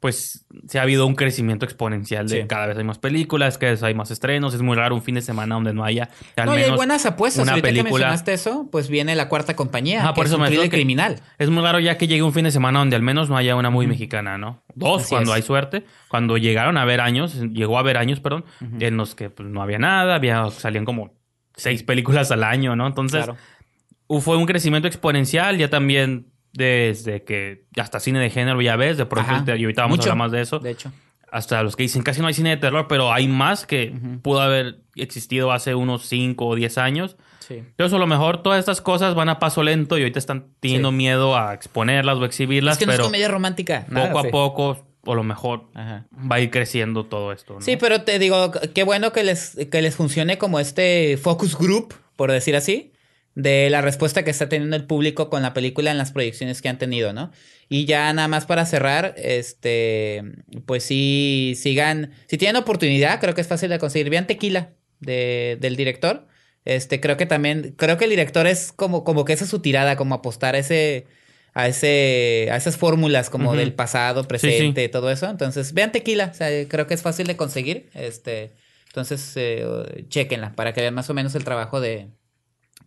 pues 0.00 0.46
se 0.66 0.78
ha 0.78 0.82
habido 0.82 1.06
un 1.06 1.14
crecimiento 1.14 1.66
exponencial 1.66 2.26
de 2.26 2.40
Sí. 2.42 2.48
cada 2.48 2.66
vez 2.68 2.78
hay 2.78 2.84
más 2.84 2.98
películas, 2.98 3.58
cada 3.58 3.72
vez 3.72 3.82
hay 3.82 3.92
más 3.94 4.10
estrenos. 4.10 4.54
Es 4.54 4.62
muy 4.62 4.74
raro 4.74 4.94
un 4.94 5.02
fin 5.02 5.14
de 5.14 5.20
semana 5.20 5.54
donde 5.56 5.74
no 5.74 5.84
haya 5.84 6.08
al 6.36 6.46
no, 6.46 6.54
y 6.54 6.56
hay 6.56 6.62
menos 6.64 6.76
buenas 6.78 7.04
apuestas. 7.04 7.42
una 7.42 7.52
Ahorita 7.52 7.68
que 7.68 7.74
película. 7.74 7.92
mencionaste 8.06 8.32
eso, 8.32 8.66
pues 8.72 8.88
viene 8.88 9.14
la 9.14 9.28
cuarta 9.28 9.54
compañía. 9.54 10.00
Ajá, 10.00 10.14
por 10.14 10.24
eso 10.24 10.36
es 10.36 10.38
un 10.38 10.42
me 10.44 10.48
thriller 10.48 10.70
criminal. 10.70 11.20
Es 11.38 11.50
muy 11.50 11.62
raro 11.62 11.78
ya 11.80 11.98
que 11.98 12.06
llegue 12.08 12.22
un 12.22 12.32
fin 12.32 12.44
de 12.44 12.50
semana 12.50 12.78
donde 12.78 12.96
al 12.96 13.02
menos 13.02 13.28
no 13.28 13.36
haya 13.36 13.54
una 13.56 13.68
muy 13.68 13.86
mexicana, 13.86 14.38
¿no? 14.38 14.62
Dos, 14.74 15.02
Así 15.02 15.10
cuando 15.10 15.32
es. 15.32 15.36
hay 15.36 15.42
suerte. 15.42 15.84
Cuando 16.08 16.38
llegaron 16.38 16.78
a 16.78 16.82
haber 16.82 17.02
años, 17.02 17.34
llegó 17.52 17.76
a 17.76 17.80
haber 17.80 17.98
años, 17.98 18.20
perdón, 18.20 18.46
en 18.80 18.96
los 18.96 19.14
que 19.14 19.28
pues, 19.28 19.48
no 19.50 19.60
había 19.62 19.78
nada, 19.78 20.14
había, 20.14 20.50
salían 20.50 20.86
como 20.86 21.12
seis 21.56 21.82
películas 21.82 22.30
al 22.30 22.42
año, 22.42 22.74
¿no? 22.74 22.86
Entonces, 22.86 23.24
Claro. 23.26 24.20
fue 24.22 24.38
un 24.38 24.46
crecimiento 24.46 24.88
exponencial, 24.88 25.58
ya 25.58 25.68
también 25.68 26.29
desde 26.52 27.22
que 27.24 27.64
hasta 27.76 28.00
cine 28.00 28.18
de 28.20 28.30
género 28.30 28.60
ya 28.60 28.76
ves, 28.76 28.96
de 28.96 29.06
pronto, 29.06 29.32
te- 29.44 29.56
y 29.58 29.62
ahorita 29.64 29.82
vamos 29.82 29.98
Mucho, 29.98 30.10
a 30.10 30.12
hablar 30.12 30.26
más 30.26 30.32
de 30.32 30.40
eso, 30.42 30.58
De 30.58 30.70
hecho. 30.70 30.92
hasta 31.30 31.62
los 31.62 31.76
que 31.76 31.84
dicen 31.84 32.02
casi 32.02 32.20
no 32.20 32.26
hay 32.26 32.34
cine 32.34 32.50
de 32.50 32.56
terror, 32.56 32.86
pero 32.88 33.12
hay 33.12 33.28
más 33.28 33.66
que 33.66 33.92
Ujú. 33.96 34.20
pudo 34.20 34.40
haber 34.40 34.80
existido 34.96 35.52
hace 35.52 35.74
unos 35.74 36.06
cinco 36.06 36.46
o 36.48 36.54
diez 36.54 36.76
años. 36.78 37.16
Sí. 37.38 37.54
Entonces, 37.54 37.94
a 37.94 37.98
lo 37.98 38.06
mejor 38.06 38.42
todas 38.42 38.58
estas 38.60 38.80
cosas 38.80 39.14
van 39.14 39.28
a 39.28 39.38
paso 39.40 39.62
lento 39.62 39.98
y 39.98 40.02
ahorita 40.02 40.18
están 40.18 40.46
teniendo 40.60 40.90
Sí. 40.90 40.96
miedo 40.96 41.36
a 41.36 41.52
exponerlas 41.54 42.18
o 42.18 42.24
exhibirlas, 42.24 42.74
Es 42.74 42.78
que 42.78 42.86
no 42.86 42.92
pero 42.92 43.02
es 43.04 43.08
comedia 43.08 43.28
romántica. 43.28 43.80
poco 43.88 43.94
nada, 43.94 44.20
a 44.20 44.22
sí. 44.22 44.28
poco, 44.30 44.86
o 45.04 45.14
lo 45.14 45.22
mejor 45.24 45.64
Ajá. 45.74 46.04
va 46.30 46.36
a 46.36 46.40
ir 46.40 46.50
creciendo 46.50 47.06
todo 47.06 47.32
esto. 47.32 47.54
¿no? 47.54 47.60
Sí, 47.60 47.76
pero 47.76 48.02
te 48.02 48.18
digo, 48.18 48.52
qué 48.74 48.84
bueno 48.84 49.12
que 49.12 49.24
les, 49.24 49.56
que 49.70 49.82
les 49.82 49.96
funcione 49.96 50.38
como 50.38 50.60
este 50.60 51.16
focus 51.16 51.56
group, 51.58 51.94
por 52.16 52.30
decir 52.30 52.54
así, 52.54 52.89
de 53.34 53.70
la 53.70 53.80
respuesta 53.80 54.24
que 54.24 54.30
está 54.30 54.48
teniendo 54.48 54.76
el 54.76 54.84
público 54.84 55.30
con 55.30 55.42
la 55.42 55.54
película 55.54 55.90
en 55.90 55.98
las 55.98 56.12
proyecciones 56.12 56.60
que 56.62 56.68
han 56.68 56.78
tenido, 56.78 57.12
¿no? 57.12 57.30
Y 57.68 57.84
ya 57.84 58.12
nada 58.12 58.28
más 58.28 58.46
para 58.46 58.66
cerrar, 58.66 59.14
este, 59.16 60.22
pues 60.66 60.82
sí, 60.82 61.54
sigan, 61.56 62.12
si 62.26 62.36
tienen 62.36 62.56
oportunidad, 62.56 63.20
creo 63.20 63.34
que 63.34 63.40
es 63.40 63.46
fácil 63.46 63.70
de 63.70 63.78
conseguir. 63.78 64.10
Vean 64.10 64.26
Tequila 64.26 64.72
de, 64.98 65.56
del 65.60 65.76
director. 65.76 66.26
Este, 66.64 67.00
creo 67.00 67.16
que 67.16 67.26
también, 67.26 67.74
creo 67.78 67.96
que 67.96 68.04
el 68.04 68.10
director 68.10 68.46
es 68.46 68.72
como, 68.72 69.04
como 69.04 69.24
que 69.24 69.32
esa 69.32 69.44
es 69.44 69.50
su 69.50 69.60
tirada, 69.60 69.96
como 69.96 70.16
apostar 70.16 70.56
a 70.56 70.58
ese, 70.58 71.06
a 71.54 71.68
ese, 71.68 72.48
a 72.50 72.56
esas 72.56 72.76
fórmulas 72.76 73.30
como 73.30 73.54
del 73.54 73.72
pasado, 73.72 74.22
sí. 74.22 74.28
presente, 74.28 74.88
todo 74.88 75.10
eso. 75.10 75.30
Entonces, 75.30 75.72
vean 75.72 75.92
Tequila, 75.92 76.30
o 76.32 76.34
sea, 76.34 76.48
creo 76.68 76.88
que 76.88 76.94
es 76.94 77.02
fácil 77.02 77.28
de 77.28 77.36
conseguir. 77.36 77.88
Este, 77.94 78.50
entonces, 78.88 79.32
eh, 79.36 80.04
chequenla 80.08 80.54
para 80.56 80.74
que 80.74 80.80
vean 80.80 80.94
más 80.94 81.08
o 81.08 81.14
menos 81.14 81.36
el 81.36 81.44
trabajo 81.44 81.80
de, 81.80 82.08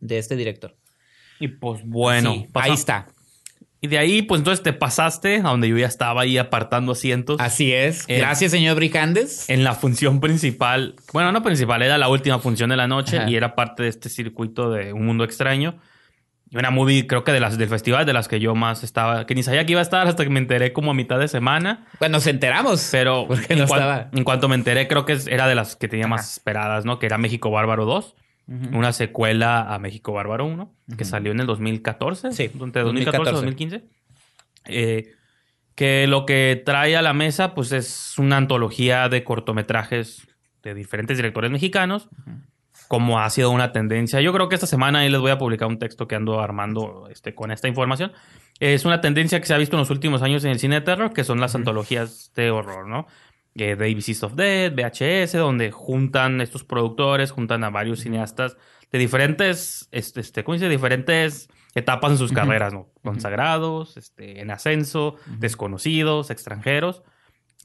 de 0.07 0.17
este 0.17 0.35
director. 0.35 0.75
Y 1.39 1.47
pues 1.47 1.81
bueno, 1.85 2.33
Sí, 2.33 2.47
ahí 2.53 2.71
está. 2.71 3.07
Y 3.81 3.87
de 3.87 3.97
ahí, 3.97 4.21
pues 4.21 4.39
entonces 4.39 4.63
te 4.63 4.71
pasaste 4.71 5.37
a 5.39 5.41
donde 5.49 5.67
yo 5.67 5.77
ya 5.77 5.87
estaba 5.87 6.21
ahí 6.21 6.37
apartando 6.37 6.93
asientos. 6.93 7.37
Así 7.41 7.73
es. 7.73 8.05
Eh, 8.07 8.17
Gracias, 8.19 8.51
señor 8.51 8.77
Bricandes. 8.77 9.49
En 9.49 9.65
la 9.65 9.75
función 9.75 10.21
principal, 10.21 10.95
bueno, 11.11 11.33
no 11.33 11.43
principal, 11.43 11.81
era 11.81 11.97
la 11.97 12.07
última 12.07 12.39
función 12.39 12.69
de 12.69 12.77
la 12.77 12.87
noche 12.87 13.17
Ajá. 13.17 13.29
y 13.29 13.35
era 13.35 13.55
parte 13.55 13.83
de 13.83 13.89
este 13.89 14.07
circuito 14.07 14.71
de 14.71 14.93
Un 14.93 15.05
Mundo 15.05 15.25
Extraño. 15.25 15.79
Y 16.49 16.55
Una 16.57 16.69
movie, 16.69 17.07
creo 17.07 17.25
que 17.25 17.33
de 17.33 17.41
las 17.41 17.57
del 17.57 17.67
festival, 17.67 18.05
de 18.05 18.13
las 18.13 18.27
que 18.29 18.39
yo 18.39 18.55
más 18.55 18.83
estaba, 18.83 19.25
que 19.25 19.35
ni 19.35 19.43
sabía 19.43 19.65
que 19.65 19.71
iba 19.73 19.81
a 19.81 19.83
estar 19.83 20.07
hasta 20.07 20.23
que 20.23 20.29
me 20.29 20.39
enteré 20.39 20.71
como 20.71 20.91
a 20.91 20.93
mitad 20.93 21.19
de 21.19 21.27
semana. 21.27 21.85
Bueno, 21.99 22.13
nos 22.17 22.27
enteramos. 22.27 22.87
Pero 22.91 23.27
en, 23.49 23.59
no 23.59 23.67
cuan- 23.67 24.09
en 24.13 24.23
cuanto 24.23 24.47
me 24.47 24.55
enteré, 24.55 24.87
creo 24.87 25.03
que 25.03 25.17
era 25.27 25.45
de 25.47 25.55
las 25.55 25.75
que 25.75 25.89
tenía 25.89 26.07
más 26.07 26.31
esperadas, 26.33 26.85
¿no? 26.85 26.99
Que 26.99 27.07
era 27.07 27.17
México 27.17 27.49
Bárbaro 27.51 27.83
2, 27.85 28.15
Una 28.45 28.91
secuela 28.91 29.73
a 29.73 29.79
México 29.79 30.11
Bárbaro 30.11 30.45
1, 30.45 30.75
que 30.97 31.05
salió 31.05 31.31
en 31.31 31.39
el 31.39 31.47
2014. 31.47 32.33
Sí, 32.33 32.51
Entre 32.59 32.83
2014 32.83 32.91
y 32.91 33.33
2014. 33.33 33.33
2015. 33.33 33.83
Eh, 34.65 35.13
que 35.75 36.07
lo 36.07 36.25
que 36.25 36.61
trae 36.63 36.95
a 36.95 37.01
la 37.01 37.13
mesa, 37.13 37.55
pues 37.55 37.71
es 37.71 38.15
una 38.17 38.37
antología 38.37 39.09
de 39.09 39.23
cortometrajes 39.23 40.27
de 40.61 40.73
diferentes 40.73 41.17
directores 41.17 41.51
mexicanos. 41.51 42.09
como 42.89 43.19
ha 43.19 43.29
sido 43.29 43.49
una 43.49 43.71
tendencia. 43.71 44.21
Yo 44.21 44.33
creo 44.33 44.49
que 44.49 44.55
esta 44.55 44.67
semana 44.67 44.99
ahí 44.99 45.09
les 45.09 45.19
voy 45.19 45.31
a 45.31 45.37
publicar 45.37 45.67
un 45.67 45.79
texto 45.79 46.07
que 46.07 46.15
ando 46.15 46.41
armando 46.41 47.07
este, 47.09 47.33
con 47.33 47.49
esta 47.51 47.67
información. 47.67 48.11
Es 48.59 48.85
una 48.85 49.01
tendencia 49.01 49.39
que 49.39 49.47
se 49.47 49.53
ha 49.53 49.57
visto 49.57 49.77
en 49.77 49.79
los 49.79 49.89
últimos 49.89 50.21
años 50.21 50.43
en 50.43 50.51
el 50.51 50.59
cine 50.59 50.75
de 50.75 50.81
terror, 50.81 51.11
que 51.11 51.23
son 51.23 51.39
las 51.39 51.55
antologías 51.55 52.31
de 52.35 52.51
horror, 52.51 52.87
¿no? 52.87 53.07
Eh, 53.55 53.75
The 53.77 53.85
ABCs 53.91 54.23
of 54.23 54.33
Dead, 54.35 54.73
VHS, 54.73 55.33
donde 55.37 55.71
juntan 55.71 56.41
estos 56.41 56.63
productores, 56.63 57.31
juntan 57.31 57.63
a 57.63 57.69
varios 57.69 57.99
cineastas 57.99 58.57
de 58.91 58.99
diferentes, 58.99 59.87
este, 59.91 60.21
este, 60.21 60.43
¿cómo 60.43 60.53
dice? 60.53 60.69
Diferentes 60.69 61.49
etapas 61.75 62.11
en 62.11 62.17
sus 62.17 62.31
carreras, 62.31 62.73
¿no? 62.73 62.87
Consagrados, 63.03 63.97
este, 63.97 64.41
en 64.41 64.51
ascenso, 64.51 65.15
desconocidos, 65.39 66.29
extranjeros. 66.31 67.03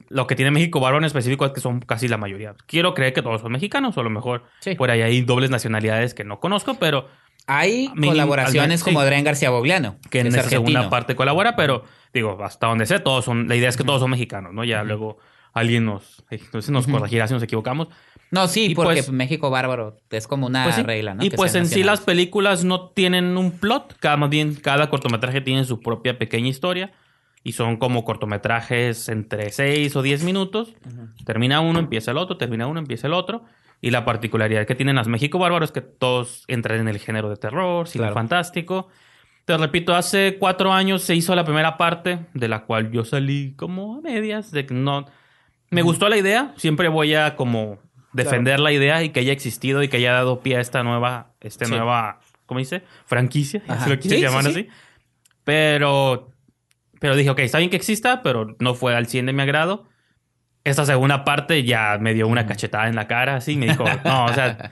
Lo 0.07 0.27
que 0.27 0.35
tiene 0.35 0.51
México 0.51 0.79
Bárbaro 0.79 0.99
en 0.99 1.05
específico 1.05 1.45
es 1.45 1.51
que 1.51 1.59
son 1.59 1.81
casi 1.81 2.07
la 2.07 2.17
mayoría. 2.17 2.55
Quiero 2.67 2.93
creer 2.93 3.13
que 3.13 3.21
todos 3.21 3.41
son 3.41 3.51
mexicanos, 3.51 3.97
o 3.97 4.01
a 4.01 4.03
lo 4.03 4.09
mejor 4.09 4.43
Sí. 4.61 4.75
por 4.75 4.89
ahí 4.91 5.01
hay 5.01 5.21
dobles 5.21 5.49
nacionalidades 5.49 6.13
que 6.13 6.23
no 6.23 6.39
conozco, 6.39 6.75
pero 6.75 7.07
Hay 7.47 7.87
colaboraciones 7.99 8.83
como 8.83 8.99
sí. 8.99 9.05
Adrián 9.05 9.23
García 9.23 9.49
Bogliano, 9.49 9.97
que 10.11 10.19
en 10.19 10.27
es 10.27 10.35
esa 10.35 10.49
segunda 10.49 10.87
parte 10.89 11.15
colabora, 11.15 11.55
pero 11.55 11.83
digo, 12.13 12.37
hasta 12.43 12.67
donde 12.67 12.85
sé, 12.85 12.99
todos 12.99 13.25
son, 13.25 13.47
la 13.47 13.55
idea 13.55 13.69
es 13.69 13.77
que 13.77 13.83
todos 13.83 14.01
son 14.01 14.11
mexicanos, 14.11 14.53
¿no? 14.53 14.63
Ya 14.63 14.83
luego 14.83 15.17
alguien 15.53 15.85
nos, 15.85 16.23
entonces 16.29 16.69
nos 16.71 16.87
corregirá 16.87 17.27
si 17.27 17.33
nos 17.33 17.43
equivocamos. 17.43 17.87
No, 18.31 18.47
sí, 18.47 18.67
Y 18.71 18.75
porque 18.75 18.93
pues- 19.03 19.09
México 19.11 19.49
Bárbaro 19.49 19.97
es 20.11 20.27
como 20.27 20.45
una 20.47 20.63
Pues 20.63 20.75
sí. 20.75 20.83
regla, 20.83 21.15
¿no? 21.15 21.23
Y 21.25 21.29
Que 21.31 21.35
pues 21.37 21.55
en 21.55 21.65
sí 21.65 21.83
las 21.83 22.01
películas 22.01 22.63
no 22.63 22.89
tienen 22.89 23.37
un 23.37 23.51
plot, 23.51 23.95
cada, 23.99 24.17
más 24.17 24.29
bien 24.29 24.53
cada 24.55 24.89
cortometraje 24.89 25.41
tiene 25.41 25.63
su 25.65 25.79
propia 25.81 26.17
pequeña 26.19 26.47
historia 26.47 26.91
y 27.43 27.53
son 27.53 27.77
como 27.77 28.03
cortometrajes 28.05 29.09
entre 29.09 29.49
6 29.49 29.95
o 29.95 30.01
10 30.03 30.23
minutos. 30.23 30.73
Termina 31.25 31.59
uno, 31.61 31.79
empieza 31.79 32.11
el 32.11 32.17
otro, 32.17 32.37
termina 32.37 32.67
uno, 32.67 32.79
empieza 32.79 33.07
el 33.07 33.13
otro. 33.13 33.43
Y 33.81 33.91
la 33.91 34.03
particularidad 34.05 34.67
que 34.67 34.75
tienen 34.75 34.97
las 34.97 35.07
México 35.07 35.39
Bárbaro 35.39 35.63
es 35.65 35.71
que 35.71 35.81
todos 35.81 36.43
entran 36.47 36.81
en 36.81 36.87
el 36.89 36.99
género 36.99 37.29
de 37.29 37.37
terror, 37.37 37.87
cine 37.87 38.03
Claro. 38.03 38.13
fantástico. 38.13 38.89
Te 39.45 39.57
repito, 39.57 39.95
hace 39.95 40.35
cuatro 40.37 40.71
años 40.73 41.01
se 41.01 41.15
hizo 41.15 41.33
la 41.33 41.45
primera 41.45 41.77
parte, 41.77 42.19
de 42.35 42.47
la 42.49 42.65
cual 42.65 42.91
yo 42.91 43.05
salí 43.05 43.53
como 43.55 43.95
a 43.95 44.01
medias, 44.01 44.51
de 44.51 44.65
que 44.67 44.73
no... 44.75 45.05
Me 45.71 45.81
gustó 45.81 46.09
la 46.09 46.17
idea, 46.17 46.53
siempre 46.57 46.87
voy 46.87 47.13
a 47.15 47.35
como 47.35 47.79
defender 48.13 48.59
la 48.59 48.71
idea 48.71 49.03
y 49.03 49.09
que 49.09 49.19
haya 49.19 49.31
existido 49.33 49.83
y 49.83 49.87
que 49.87 49.97
haya 49.97 50.13
dado 50.13 50.41
pie 50.41 50.57
a 50.57 50.61
esta 50.61 50.81
nueva, 50.83 51.33
esta 51.41 51.65
Sí. 51.65 51.71
nueva, 51.71 52.19
¿cómo 52.45 52.59
dice? 52.59 52.83
Franquicia, 53.05 53.61
si 53.83 53.89
lo 53.89 53.99
quieres 53.99 54.19
Sí, 54.19 54.21
llamar 54.21 54.43
sí, 54.45 54.51
sí. 54.53 54.59
así. 54.61 54.69
Pero, 55.43 56.31
pero 56.99 57.15
dije, 57.15 57.29
ok, 57.29 57.39
está 57.39 57.59
bien 57.59 57.69
que 57.69 57.75
exista, 57.77 58.21
pero 58.23 58.55
no 58.59 58.73
fue 58.73 58.95
al 58.95 59.05
100 59.07 59.27
de 59.27 59.33
mi 59.33 59.41
agrado. 59.41 59.87
Esta 60.63 60.85
segunda 60.85 61.23
parte 61.23 61.63
ya 61.63 61.97
me 61.99 62.13
dio 62.13 62.27
una 62.27 62.45
cachetada 62.45 62.87
en 62.87 62.95
la 62.95 63.07
cara, 63.07 63.35
así, 63.35 63.55
me 63.55 63.67
dijo, 63.67 63.83
no, 64.05 64.25
o 64.25 64.33
sea, 64.33 64.71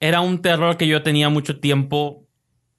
era 0.00 0.20
un 0.20 0.40
terror 0.42 0.76
que 0.76 0.86
yo 0.88 1.02
tenía 1.02 1.28
mucho 1.28 1.60
tiempo 1.60 2.26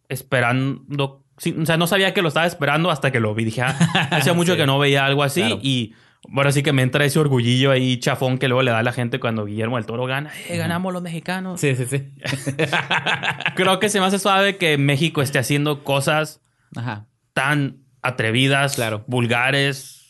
esperando. 0.09 1.23
O 1.59 1.65
sea, 1.65 1.77
no 1.77 1.87
sabía 1.87 2.13
que 2.13 2.21
lo 2.21 2.27
estaba 2.27 2.45
esperando 2.45 2.91
hasta 2.91 3.11
que 3.11 3.19
lo 3.19 3.33
vi. 3.33 3.45
Dije, 3.45 3.61
ah, 3.61 3.77
hacía 4.11 4.33
mucho 4.33 4.55
que 4.57 4.65
no 4.65 4.77
veía 4.79 5.05
algo 5.05 5.23
así. 5.23 5.41
Claro. 5.41 5.59
Y 5.63 5.95
bueno, 6.29 6.51
sí 6.51 6.63
que 6.63 6.73
me 6.73 6.81
entra 6.81 7.05
ese 7.05 7.19
orgullillo 7.19 7.71
ahí 7.71 7.97
chafón 7.99 8.37
que 8.37 8.47
luego 8.47 8.63
le 8.63 8.71
da 8.71 8.79
a 8.79 8.83
la 8.83 8.93
gente 8.93 9.19
cuando 9.19 9.45
Guillermo 9.45 9.75
del 9.77 9.85
Toro 9.85 10.05
gana. 10.05 10.31
Eh, 10.49 10.57
ganamos 10.57 10.93
los 10.93 11.01
mexicanos. 11.01 11.59
Sí, 11.59 11.75
sí, 11.75 11.85
sí. 11.85 12.03
Creo 13.55 13.79
que 13.79 13.89
se 13.89 13.99
me 13.99 14.05
hace 14.05 14.19
suave 14.19 14.57
que 14.57 14.77
México 14.77 15.21
esté 15.21 15.39
haciendo 15.39 15.83
cosas 15.83 16.41
Ajá. 16.75 17.07
tan 17.33 17.83
atrevidas, 18.01 18.75
Claro. 18.75 19.03
vulgares, 19.07 20.01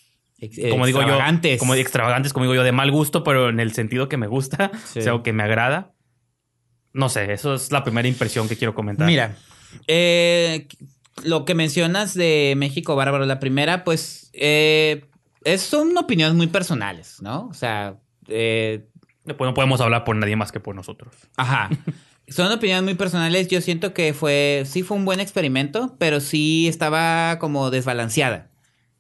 como 0.70 0.86
digo 0.86 1.00
yo, 1.00 1.08
extravagantes. 1.08 1.60
como 1.60 1.76
extravagantes, 1.76 2.34
como 2.34 2.44
digo 2.46 2.56
yo, 2.56 2.64
de 2.64 2.72
mal 2.72 2.92
gusto, 2.92 3.24
pero 3.24 3.50
en 3.50 3.60
el 3.60 3.74
sentido 3.74 4.10
que 4.10 4.18
me 4.18 4.28
gusta, 4.28 4.72
Sí. 4.86 5.00
o 5.00 5.02
sea, 5.02 5.14
que 5.24 5.34
me 5.34 5.44
agrada. 5.44 5.94
No 6.94 7.10
sé, 7.10 7.32
eso 7.34 7.56
es 7.56 7.72
la 7.72 7.84
primera 7.84 8.08
impresión 8.08 8.48
que 8.48 8.56
quiero 8.56 8.76
comentar. 8.76 9.08
Mira, 9.08 9.36
eh, 9.88 10.68
lo 11.24 11.46
que 11.46 11.56
mencionas 11.56 12.14
de 12.14 12.54
México 12.58 12.96
Bárbaro, 12.96 13.26
la 13.26 13.40
primera, 13.40 13.84
pues 13.84 14.30
eh, 14.34 15.06
es, 15.46 15.62
son 15.62 15.96
opiniones 15.98 16.36
muy 16.36 16.48
personales, 16.48 17.22
¿no? 17.22 17.48
O 17.50 17.54
sea, 17.54 18.00
eh, 18.28 18.88
Después 19.26 19.48
no 19.50 19.54
podemos 19.54 19.80
hablar 19.80 20.04
por 20.04 20.16
nadie 20.18 20.36
más 20.36 20.52
que 20.52 20.60
por 20.60 20.76
nosotros. 20.76 21.16
Ajá. 21.38 21.70
Son 22.28 22.52
opiniones 22.52 22.84
muy 22.84 22.94
personales. 22.96 23.48
Yo 23.50 23.60
siento 23.62 23.94
que 23.94 24.14
fue, 24.14 24.64
sí 24.66 24.82
fue 24.84 24.96
un 24.98 25.06
buen 25.06 25.20
experimento, 25.20 25.96
pero 26.00 26.20
sí 26.22 26.68
estaba 26.68 27.38
como 27.40 27.70
desbalanceada. 27.70 28.50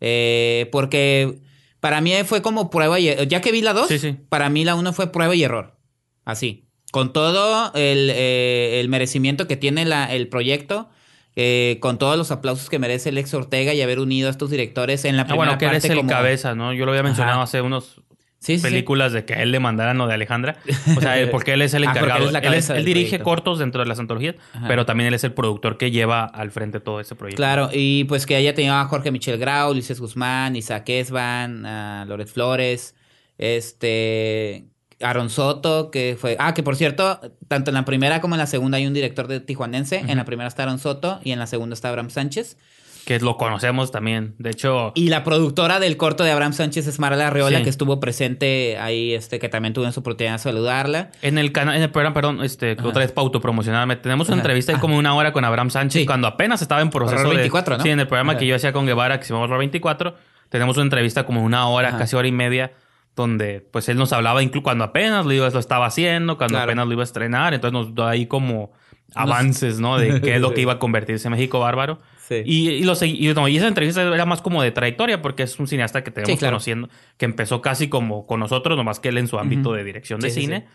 Eh, 0.02 0.70
porque 0.72 1.39
para 1.80 2.00
mí 2.02 2.14
fue 2.26 2.41
como 2.41 2.70
prueba 2.70 3.00
y 3.00 3.14
Ya 3.28 3.41
que 3.41 3.52
vi 3.52 3.62
la 3.62 3.74
2, 3.74 3.88
Sí, 3.88 4.00
sí. 4.00 4.18
para 4.30 4.50
mí 4.50 4.64
la 4.66 4.76
1 4.76 4.91
fue 4.94 5.12
prueba 5.12 5.36
y 5.36 5.44
error. 5.44 5.78
Así. 6.26 6.68
Con 6.91 7.12
todo 7.14 7.72
el, 7.76 8.10
eh, 8.14 8.80
el 8.82 8.88
merecimiento 8.89 9.48
que 9.48 9.56
tiene 9.58 9.84
la- 9.86 10.14
el 10.14 10.28
proyecto, 10.28 10.89
eh, 11.36 11.78
con 11.82 11.98
todos 11.98 12.18
los 12.18 12.32
aplausos 12.32 12.70
que 12.70 12.80
merece 12.80 13.10
el 13.10 13.18
ex 13.18 13.34
Ortega 13.34 13.74
y 13.74 13.82
haber 13.82 14.00
unido 14.00 14.28
a 14.28 14.32
estos 14.32 14.50
directores 14.52 15.06
en 15.06 15.16
la 15.18 15.24
Ah, 15.24 15.26
primera 15.26 15.46
bueno, 15.52 15.58
que 15.58 15.66
él 15.66 15.72
es 15.76 15.84
parte 15.84 15.94
el 15.94 15.98
como- 16.00 16.10
cabeza, 16.10 16.56
¿no? 16.56 16.74
Yo 16.74 16.86
lo 16.86 16.92
había 16.92 17.04
mencionado 17.04 17.36
Ajá. 17.38 17.44
hace 17.44 17.62
unos 17.62 18.02
Sí, 18.40 18.58
películas 18.58 19.14
de 19.14 19.24
que 19.24 19.36
él 19.36 19.52
le 19.54 19.62
mandaran 19.62 19.98
lo 19.98 20.06
de 20.06 20.16
Alejandra. 20.16 20.58
O 20.98 21.00
sea, 21.00 21.18
él- 21.18 21.30
porque 21.32 21.54
él 21.54 21.62
es 21.62 21.74
el 21.74 21.84
Ah, 21.86 21.92
él 21.92 21.98
encargado. 21.98 22.26
es 22.26 22.32
la 22.34 22.40
él, 22.40 22.54
es- 22.56 22.70
él 22.70 22.84
dirige 22.84 23.12
proyecto. 23.12 23.24
cortos 23.24 23.60
dentro 23.60 23.82
de 23.82 23.88
las 23.88 24.00
antologías, 24.00 24.36
Ajá. 24.54 24.68
pero 24.68 24.86
también 24.86 25.08
él 25.08 25.14
es 25.14 25.24
el 25.24 25.32
productor 25.32 25.78
que 25.78 25.92
lleva 25.92 26.26
al 26.26 26.52
frente 26.52 26.82
todo 26.82 27.00
ese 27.00 27.16
proyecto. 27.16 27.38
Claro, 27.38 27.70
y 27.72 28.04
pues 28.04 28.26
que 28.26 28.36
haya 28.36 28.54
tenido 28.54 28.76
a 28.76 28.84
Jorge 28.86 29.12
Michel 29.12 29.38
Grau, 29.38 29.72
Ulises 29.72 30.00
Guzmán, 30.02 30.58
Isaac 30.58 30.90
Esban, 30.90 31.66
a 31.66 32.04
Loret 32.06 32.28
Flores, 32.28 32.96
este 33.38 34.66
Aaron 35.04 35.30
Soto, 35.30 35.91
que 35.91 36.18
fue. 36.20 36.36
Ah, 36.39 36.54
que 36.54 36.64
por 36.64 36.76
cierto, 36.76 37.20
tanto 37.47 37.72
en 37.72 37.76
la 37.76 37.86
primera 37.86 38.22
como 38.22 38.36
en 38.36 38.39
la 38.39 38.47
segunda 38.47 38.78
hay 38.78 38.88
un 38.88 38.93
director 38.93 39.28
de 39.28 39.39
tijuanense. 39.39 40.04
En 40.08 40.18
la 40.18 40.26
primera 40.26 40.47
está 40.47 40.64
Aaron 40.64 40.80
Soto 40.80 41.20
y 41.24 41.32
en 41.32 41.39
la 41.39 41.47
segunda 41.47 41.74
está 41.74 41.89
Abraham 41.89 42.10
Sánchez. 42.10 42.58
Que 43.06 43.20
lo 43.20 43.36
conocemos 43.36 43.91
también. 43.91 44.34
De 44.39 44.49
hecho, 44.51 44.93
Y 44.95 45.10
la 45.10 45.26
productora 45.26 45.82
del 45.82 45.97
corto 45.97 46.24
de 46.24 46.32
Abraham 46.32 46.54
Sánchez 46.54 46.88
es 46.88 46.99
Marla 46.99 47.28
Arreola, 47.28 47.58
Sí. 47.58 47.64
que 47.66 47.70
estuvo 47.70 47.99
presente 47.99 48.78
ahí, 48.80 49.14
este, 49.14 49.39
que 49.39 49.49
también 49.49 49.74
tuve 49.74 49.91
su 49.91 49.99
oportunidad 49.99 50.36
de 50.36 50.39
saludarla. 50.39 51.12
en 51.22 51.38
el 51.38 51.51
canal, 51.51 51.76
en 51.76 51.82
el 51.82 51.89
programa, 51.89 52.14
perdón, 52.14 52.41
este, 52.45 52.78
Ajá. 52.80 52.88
otra 52.88 53.01
vez 53.01 53.12
para 53.12 53.24
autopromocionarme, 53.26 53.97
tenemos 53.97 54.30
una 54.30 54.36
Ajá. 54.36 54.41
entrevista 54.43 54.72
de 54.72 54.78
Ah. 54.78 54.80
como 54.82 54.97
una 54.97 55.14
hora 55.16 55.34
con 55.34 55.43
Abraham 55.43 55.70
Sánchez 55.70 56.01
Sí. 56.04 56.06
cuando 56.06 56.28
apenas 56.28 56.62
estaba 56.62 56.80
en 56.82 56.89
proceso 56.91 57.20
Horror 57.20 57.32
de 57.32 57.36
24, 57.39 57.78
¿no? 57.78 57.84
Sí, 57.84 57.89
en 57.89 57.99
el 57.99 58.08
programa 58.08 58.34
Ajá. 58.34 58.39
que 58.39 58.47
yo 58.47 58.56
hacía 58.56 58.72
con 58.72 58.86
Guevara, 58.86 59.20
que 59.20 59.26
se 59.26 59.34
llama 59.34 59.43
Horror 59.45 59.60
24, 59.60 60.16
tenemos 60.47 60.78
una 60.78 60.86
entrevista 60.86 61.26
como 61.26 61.43
una 61.43 61.68
hora, 61.68 61.97
casi 61.97 62.16
hora 62.16 62.30
y 62.30 62.32
media, 62.32 62.72
donde 63.16 63.61
pues 63.72 63.89
él 63.89 63.97
nos 63.97 64.11
hablaba 64.14 64.41
incluso 64.41 64.64
cuando 64.64 64.84
apenas 64.84 65.26
lo, 65.26 65.34
iba- 65.34 65.49
lo 65.49 65.59
estaba 65.59 65.86
haciendo, 65.86 66.38
cuando 66.38 66.53
Claro. 66.55 66.64
apenas 66.72 66.88
lo 66.88 66.93
iba 66.93 67.03
a 67.03 67.05
estrenar, 67.05 67.53
entonces 67.53 67.74
nos 67.74 67.93
da 67.95 68.09
ahí 68.09 68.26
como 68.26 68.72
avances, 69.16 69.80
¿no? 69.80 69.97
De 69.97 70.22
qué 70.22 70.36
es 70.36 70.41
lo 70.41 70.53
que 70.53 70.61
iba 70.61 70.74
a 70.74 70.80
convertirse 70.80 71.28
en 71.28 71.34
México 71.34 71.59
Bárbaro. 71.59 71.99
Sí. 72.28 72.41
Y, 72.45 72.70
y, 72.70 72.84
lo 72.84 72.93
segui- 72.93 73.18
y, 73.20 73.34
no, 73.34 73.47
y 73.47 73.57
esa 73.57 73.68
entrevista 73.68 74.01
era 74.01 74.26
más 74.26 74.41
como 74.41 74.64
de 74.64 74.72
trayectoria, 74.72 75.22
porque 75.22 75.43
es 75.43 75.59
un 75.59 75.68
cineasta 75.68 76.03
que 76.03 76.09
tenemos 76.09 76.32
Sí, 76.32 76.38
claro. 76.38 76.53
conociendo, 76.53 76.89
que 77.18 77.26
empezó 77.26 77.61
casi 77.61 77.89
como 77.89 78.26
con 78.26 78.39
nosotros, 78.39 78.78
nomás 78.78 78.99
que 78.99 79.09
él 79.09 79.18
en 79.20 79.28
su 79.28 79.38
ámbito 79.38 79.74
de 79.74 79.84
dirección 79.84 80.20
de 80.20 80.30
sí, 80.32 80.41
cine. 80.41 80.66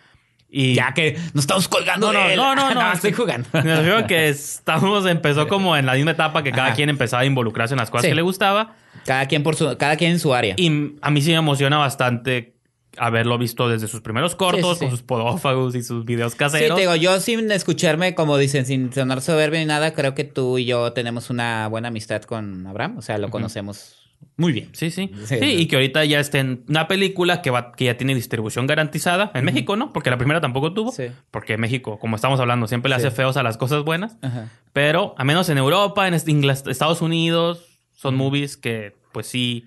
Y 0.51 0.75
Ya 0.75 0.95
que 0.95 1.19
nos 1.35 1.45
estamos 1.45 1.69
colgando 1.69 2.07
No, 2.13 2.13
no, 2.19 2.27
de 2.27 2.33
él. 2.35 2.37
no, 2.39 2.55
no, 2.55 2.75
no. 2.75 2.93
estoy 2.93 3.13
jugando. 3.13 3.49
me 3.53 3.73
a 3.73 4.07
que 4.07 4.29
estamos, 4.29 5.07
empezó 5.07 5.47
como 5.49 5.77
en 5.77 5.85
la 5.87 5.95
misma 5.95 6.13
etapa 6.13 6.43
que 6.43 6.51
cada 6.53 6.69
Ajá. 6.69 6.75
quien 6.77 6.89
empezaba 6.89 7.23
a 7.23 7.27
involucrarse 7.27 7.75
en 7.75 7.79
las 7.79 7.91
cosas 7.91 8.05
Sí. 8.05 8.09
que 8.11 8.15
le 8.15 8.23
gustaba. 8.23 8.75
Cada 9.05 9.27
quien 9.27 9.43
por 9.43 9.57
su, 9.57 9.77
cada 9.77 9.97
quien 9.97 10.13
en 10.13 10.19
su 10.19 10.33
área. 10.35 10.55
Y 10.57 10.95
a 11.03 11.11
mí 11.11 11.21
sí 11.21 11.31
me 11.31 11.37
emociona 11.37 11.77
bastante 11.79 12.55
haberlo 12.97 13.39
visto 13.39 13.69
desde 13.69 13.87
sus 13.87 14.01
primeros 14.01 14.35
cortos, 14.35 14.61
Sí, 14.71 14.75
sí, 14.75 14.79
con 14.81 14.89
sí. 14.89 14.91
sus 14.91 15.03
podófagos 15.03 15.75
y 15.77 15.83
sus 15.83 16.05
videos 16.05 16.33
Sí, 16.33 16.39
caseros. 16.39 16.75
te 16.77 16.81
digo, 16.81 16.97
yo 16.97 17.21
sin 17.21 17.53
escucharme, 17.53 18.15
como 18.15 18.37
dicen, 18.39 18.65
sin 18.67 18.93
sonar 18.93 19.21
soberbio 19.21 19.61
ni 19.61 19.67
nada, 19.67 19.93
creo 19.93 20.15
que 20.15 20.25
tú 20.25 20.59
y 20.59 20.65
yo 20.65 20.93
tenemos 20.95 21.31
una 21.31 21.69
buena 21.69 21.89
amistad 21.89 22.23
con 22.23 22.67
Abraham. 22.67 22.97
O 22.99 23.03
sea, 23.03 23.19
lo 23.19 23.29
conocemos 23.31 23.98
muy 24.39 24.53
bien. 24.53 24.69
Sí, 24.73 24.93
sí, 24.93 25.11
Sí, 25.25 25.37
y 25.43 25.67
que 25.67 25.75
ahorita 25.75 26.05
ya 26.05 26.21
está 26.21 26.39
en 26.39 26.65
una 26.69 26.87
película 26.87 27.43
que, 27.43 27.51
va, 27.51 27.73
que 27.73 27.87
ya 27.87 27.97
tiene 27.97 28.15
distribución 28.15 28.69
garantizada 28.69 29.33
en 29.35 29.45
México, 29.45 29.75
¿no? 29.75 29.93
Porque 29.93 30.11
la 30.11 30.17
primera 30.17 30.41
tampoco 30.41 30.73
tuvo. 30.73 30.93
Sí. 30.93 31.07
Porque 31.33 31.59
México, 31.59 31.99
como 31.99 32.15
estamos 32.15 32.39
hablando, 32.39 32.69
siempre 32.69 32.89
le 32.89 32.95
hace 32.95 33.11
feos 33.11 33.37
a 33.37 33.43
las 33.43 33.57
cosas 33.57 33.83
buenas. 33.83 34.17
Ajá. 34.23 34.49
Pero, 34.73 35.17
a 35.19 35.25
menos 35.25 35.49
en 35.49 35.59
Europa, 35.59 36.07
en 36.07 36.15
Estados 36.15 37.03
Unidos, 37.03 37.81
son 37.93 38.15
movies 38.15 38.57
que, 38.57 38.95
pues 39.11 39.27
sí. 39.27 39.67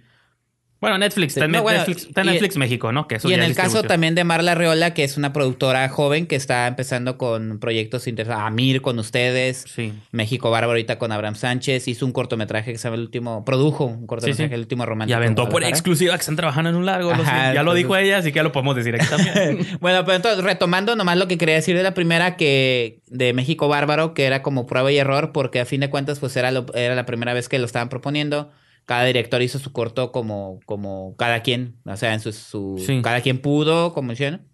Bueno, 0.82 0.98
Netflix, 0.98 1.38
está 1.38 1.46
en 1.46 1.52
no, 1.52 1.62
bueno, 1.62 1.78
Netflix, 1.78 2.08
está 2.08 2.24
y- 2.24 2.58
México, 2.60 2.92
¿no? 2.92 3.08
Que 3.08 3.16
eso 3.16 3.30
Y 3.30 3.34
en 3.36 3.44
el 3.44 3.54
caso 3.56 3.84
también 3.84 4.16
de 4.16 4.24
Marla 4.24 4.56
Reola, 4.56 4.96
que 4.96 5.04
es 5.04 5.16
una 5.16 5.32
productora 5.32 5.88
joven 5.90 6.26
que 6.26 6.36
está 6.36 6.66
empezando 6.66 7.20
con 7.20 7.60
proyectos 7.60 8.08
interesantes. 8.08 8.48
Amir 8.48 8.82
con 8.82 8.98
ustedes. 8.98 9.64
Sí. 9.74 9.94
México 10.12 10.50
Bárbaro 10.50 10.72
ahorita 10.72 10.98
con 10.98 11.12
Abraham 11.12 11.36
Sánchez. 11.36 11.88
Hizo 11.88 12.04
un 12.06 12.12
cortometraje 12.12 12.72
que 12.72 12.80
se 12.80 12.86
llama 12.86 12.96
El 12.96 13.02
Último... 13.04 13.46
Produjo 13.46 13.86
un 13.86 14.08
cortometraje, 14.08 14.44
Sí, 14.44 14.50
sí. 14.50 14.54
El 14.56 14.62
Último 14.62 14.84
Y 14.84 14.88
Romántico. 14.88 15.18
aventó 15.18 15.44
en 15.44 15.50
por 15.50 15.64
exclusiva 15.64 16.16
que 16.16 16.22
están 16.22 16.36
trabajando 16.36 16.72
en 16.72 16.76
un 16.76 16.86
largo. 16.88 17.12
Ajá, 17.12 17.54
ya 17.54 17.62
lo 17.62 17.76
dijo 17.76 17.96
ella, 17.96 18.18
así 18.18 18.32
que 18.32 18.38
ya 18.38 18.44
lo 18.44 18.52
podemos 18.52 18.76
decir 18.76 18.96
aquí 18.96 19.06
también. 19.08 19.60
bueno, 19.82 20.04
pero 20.04 20.16
entonces, 20.16 20.44
retomando 20.44 20.96
nomás 20.96 21.16
lo 21.18 21.28
que 21.28 21.38
quería 21.38 21.54
decir 21.56 21.78
de 21.78 21.84
la 21.84 21.94
primera 21.94 22.38
que 22.38 23.02
de 23.08 23.34
México 23.34 23.68
Bárbaro, 23.68 24.16
que 24.16 24.26
era 24.26 24.42
como 24.42 24.66
prueba 24.66 24.92
y 24.92 24.98
error, 24.98 25.32
porque 25.32 25.60
a 25.60 25.66
fin 25.66 25.82
de 25.82 25.92
cuentas, 25.92 26.20
pues 26.20 26.36
era, 26.38 26.50
lo- 26.50 26.66
era 26.74 26.96
la 26.96 27.06
primera 27.06 27.34
vez 27.36 27.50
que 27.50 27.60
lo 27.60 27.66
estaban 27.68 27.90
proponiendo. 27.90 28.52
Cada 28.86 29.06
director 29.06 29.42
hizo 29.42 29.60
su 29.60 29.72
corto 29.72 30.12
como, 30.12 30.60
como 30.66 31.16
cada 31.18 31.42
quien, 31.44 31.78
o 31.86 31.96
sea, 31.98 32.14
en 32.14 32.20
su, 32.20 32.32
su- 32.34 32.82
Sí. 32.86 33.02
cada 33.02 33.22
quien 33.22 33.40
pudo, 33.40 33.94
como 33.94 34.12
hicieron. 34.12 34.48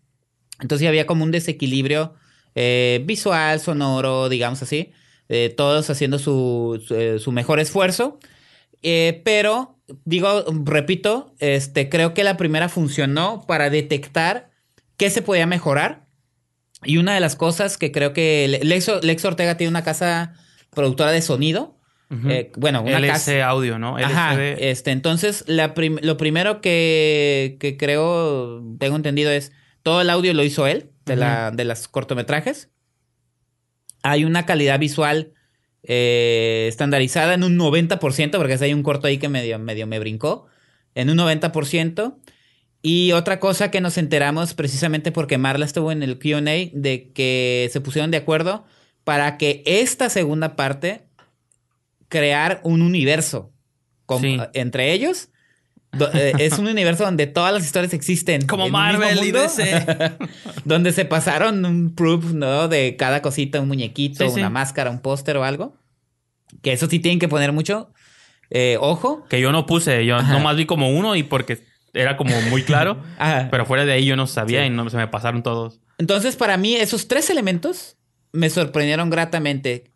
Entonces 0.62 0.88
había 0.88 1.06
como 1.08 1.24
un 1.24 1.32
desequilibrio 1.32 2.14
eh, 2.56 3.02
visual, 3.06 3.60
sonoro, 3.60 4.30
digamos 4.30 4.62
así. 4.64 4.92
eh, 5.30 5.54
todos 5.56 5.90
haciendo 5.90 6.20
su, 6.20 6.82
su, 6.88 6.96
eh, 6.96 7.20
su 7.20 7.32
mejor 7.32 7.60
esfuerzo. 7.60 8.18
Eh, 8.82 9.22
pero, 9.26 9.78
digo, 10.06 10.46
repito, 10.64 11.34
este, 11.40 11.90
creo 11.90 12.14
que 12.14 12.24
la 12.24 12.38
primera 12.38 12.70
funcionó 12.70 13.44
para 13.48 13.70
detectar 13.70 14.50
qué 14.98 15.10
se 15.10 15.22
podía 15.22 15.46
mejorar. 15.46 16.06
Y 16.84 16.98
una 16.98 17.14
de 17.14 17.20
las 17.20 17.36
cosas 17.36 17.78
que 17.78 17.92
creo 17.92 18.14
que 18.14 18.48
Le- 18.48 18.64
Lex, 18.64 19.04
Lex 19.04 19.26
Ortega 19.26 19.58
tiene 19.58 19.70
una 19.70 19.84
casa 19.84 20.34
productora 20.72 21.12
de 21.12 21.22
sonido. 21.22 21.77
Eh, 22.30 22.52
bueno, 22.56 22.82
una 22.82 23.02
casa. 23.06 23.32
LC 23.34 23.44
audio, 23.44 23.80
¿no? 23.80 23.98
Ajá, 23.98 24.42
este, 24.42 24.92
entonces 24.92 25.44
la 25.48 25.74
prim- 25.74 26.00
lo 26.02 26.16
primero 26.18 26.62
que, 26.62 27.58
que 27.60 27.76
creo, 27.76 28.64
tengo 28.80 28.96
entendido 28.96 29.30
es, 29.30 29.52
todo 29.84 30.02
el 30.02 30.10
audio 30.10 30.34
lo 30.34 30.44
hizo 30.44 30.68
él, 30.68 30.92
de, 31.06 31.16
la, 31.18 31.52
de 31.52 31.66
las 31.66 31.88
cortometrajes. 31.88 32.70
Hay 34.04 34.24
una 34.26 34.46
calidad 34.46 34.80
visual 34.80 35.34
eh, 35.84 36.66
estandarizada 36.70 37.34
en 37.34 37.44
un 37.44 37.58
90%, 37.58 38.32
porque 38.38 38.58
hay 38.62 38.74
un 38.74 38.84
corto 38.84 39.08
ahí 39.08 39.18
que 39.18 39.30
medio, 39.30 39.60
medio 39.60 39.88
me 39.88 40.00
brincó, 40.00 40.48
en 40.96 41.10
un 41.10 41.18
90%. 41.18 42.18
Y 42.82 43.12
otra 43.14 43.40
cosa 43.40 43.72
que 43.72 43.82
nos 43.82 43.98
enteramos 43.98 44.54
precisamente 44.54 45.12
porque 45.12 45.38
Marla 45.38 45.66
estuvo 45.66 45.92
en 45.92 46.04
el 46.04 46.20
QA, 46.20 46.42
de 46.74 47.12
que 47.14 47.70
se 47.72 47.82
pusieron 47.82 48.12
de 48.12 48.18
acuerdo 48.18 48.66
para 49.04 49.38
que 49.38 49.64
esta 49.66 50.10
segunda 50.10 50.56
parte 50.56 51.07
crear 52.10 52.62
un 52.64 52.82
universo 52.82 53.52
con- 54.06 54.22
Sí. 54.22 54.38
entre 54.54 54.94
ellos. 54.94 55.30
do- 55.94 56.10
eh, 56.14 56.34
es 56.40 56.60
un 56.60 56.68
universo 56.68 57.06
donde 57.06 57.28
todas 57.28 57.54
las 57.54 57.64
historias 57.66 57.94
existen. 57.94 58.46
Como 58.46 58.70
Marvel 58.70 59.24
y 59.24 59.32
DC. 59.32 59.86
donde 60.66 60.92
se 60.92 61.06
pasaron 61.06 61.64
un 61.66 61.96
proof, 61.96 62.34
¿no? 62.34 62.68
De 62.68 62.96
cada 62.98 63.22
cosita, 63.22 63.60
un 63.62 63.68
muñequito, 63.70 64.26
Sí, 64.26 64.32
sí. 64.36 64.40
una 64.40 64.50
máscara, 64.50 64.92
un 64.92 65.00
póster 65.00 65.38
o 65.38 65.44
algo. 65.44 65.76
Que 66.62 66.74
eso 66.74 66.88
sí 66.88 67.00
tienen 67.00 67.20
que 67.20 67.28
poner 67.28 67.52
mucho 67.52 67.92
eh, 68.50 68.78
ojo. 68.80 69.26
Que 69.30 69.42
yo 69.42 69.52
no 69.52 69.66
puse, 69.66 70.06
yo 70.06 70.16
Ajá. 70.18 70.32
nomás 70.34 70.56
vi 70.56 70.66
como 70.66 70.90
uno 70.92 71.16
y 71.18 71.24
porque 71.24 71.64
era 71.94 72.16
como 72.16 72.40
muy 72.44 72.64
claro. 72.64 73.02
Ajá. 73.18 73.48
pero 73.52 73.66
fuera 73.66 73.84
de 73.86 73.92
ahí 73.94 74.06
yo 74.06 74.16
no 74.16 74.28
sabía 74.28 74.62
Sí. 74.62 74.68
y 74.68 74.70
no 74.70 74.90
se 74.90 74.98
me 74.98 75.08
pasaron 75.08 75.42
todos. 75.44 75.80
Entonces, 75.98 76.36
para 76.36 76.58
mí, 76.58 76.76
esos 76.76 77.08
tres 77.08 77.30
elementos 77.30 77.98
me 78.32 78.50
sorprendieron 78.50 79.10
gratamente. 79.10 79.92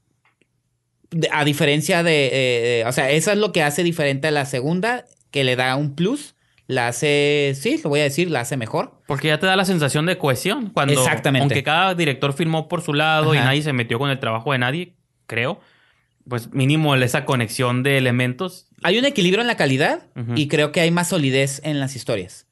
A 1.32 1.44
diferencia 1.46 2.04
de. 2.04 2.30
eh, 2.32 2.84
o 2.86 2.92
sea, 2.92 3.12
eso 3.12 3.32
es 3.32 3.38
lo 3.38 3.52
que 3.52 3.64
hace 3.64 3.84
diferente 3.84 4.28
a 4.28 4.32
la 4.32 4.46
segunda, 4.46 5.06
que 5.32 5.44
le 5.44 5.56
da 5.56 5.76
un 5.76 5.96
plus. 5.96 6.36
La 6.68 6.88
hace. 6.88 7.54
Sí, 7.60 7.82
lo 7.84 7.90
voy 7.90 8.00
a 8.00 8.04
decir, 8.04 8.32
la 8.32 8.42
hace 8.42 8.56
mejor. 8.56 9.02
Porque 9.06 9.28
ya 9.28 9.40
te 9.40 9.46
da 9.46 9.58
la 9.58 9.66
sensación 9.66 10.06
de 10.06 10.18
cohesión. 10.18 10.70
Cuando, 10.70 10.94
Exactamente. 10.94 11.44
Aunque 11.44 11.64
cada 11.64 11.96
director 11.96 12.32
firmó 12.32 12.70
por 12.70 12.82
su 12.82 12.94
lado 12.94 13.36
y 13.36 13.38
nadie 13.40 13.62
se 13.62 13.74
metió 13.74 14.00
con 14.00 14.10
el 14.10 14.20
trabajo 14.20 14.54
de 14.54 14.60
nadie, 14.60 14.94
creo. 15.28 15.60
Pues 16.30 16.54
mínimo 16.54 16.96
esa 16.96 17.26
conexión 17.26 17.84
de 17.84 17.98
elementos. 17.98 18.68
Hay 18.84 18.98
un 18.98 19.06
equilibrio 19.06 19.42
en 19.42 19.48
la 19.48 19.58
calidad 19.58 20.08
y 20.36 20.48
creo 20.48 20.72
que 20.72 20.80
hay 20.80 20.92
más 20.92 21.10
solidez 21.10 21.60
en 21.66 21.80
las 21.82 21.96
historias. 21.98 22.48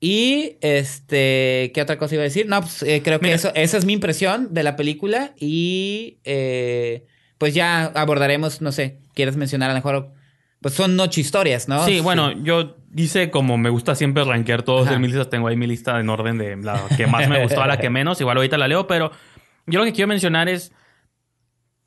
Y 0.00 0.56
este, 0.60 1.70
¿qué 1.74 1.82
otra 1.82 1.98
cosa 1.98 2.14
iba 2.14 2.22
a 2.22 2.24
decir? 2.24 2.46
No, 2.46 2.60
pues 2.60 2.82
eh, 2.82 3.02
creo 3.04 3.20
que 3.20 3.26
Mira. 3.26 3.36
eso, 3.36 3.52
esa 3.54 3.78
es 3.78 3.84
mi 3.84 3.92
impresión 3.92 4.54
de 4.54 4.62
la 4.62 4.76
película 4.76 5.32
y 5.36 6.18
eh, 6.24 7.04
pues 7.38 7.54
ya 7.54 7.84
abordaremos, 7.86 8.60
no 8.60 8.72
sé, 8.72 8.98
quieres 9.14 9.36
mencionar 9.36 9.70
a 9.70 9.72
lo 9.72 9.78
mejor, 9.78 10.12
pues 10.60 10.74
son 10.74 10.98
ocho 10.98 11.20
historias, 11.20 11.68
¿no? 11.68 11.84
Sí, 11.86 12.00
bueno, 12.00 12.32
yo 12.42 12.76
hice 12.96 13.30
como 13.30 13.56
me 13.58 13.70
gusta 13.70 13.94
siempre 13.94 14.24
rankear 14.24 14.62
todos 14.64 14.90
en 14.90 15.00
mis 15.00 15.10
listas. 15.10 15.30
Tengo 15.30 15.46
ahí 15.48 15.56
mi 15.56 15.66
lista 15.68 16.00
en 16.00 16.08
orden 16.08 16.36
de 16.38 16.56
la 16.56 16.80
que 16.96 17.06
más 17.06 17.28
me 17.28 17.42
gustó 17.44 17.62
a 17.62 17.66
la 17.68 17.78
que 17.78 17.90
menos. 17.90 18.20
Igual 18.20 18.36
ahorita 18.38 18.58
la 18.58 18.66
leo, 18.66 18.86
pero 18.88 19.12
yo 19.66 19.78
lo 19.78 19.84
que 19.84 19.92
quiero 19.92 20.08
mencionar 20.08 20.48
es. 20.48 20.72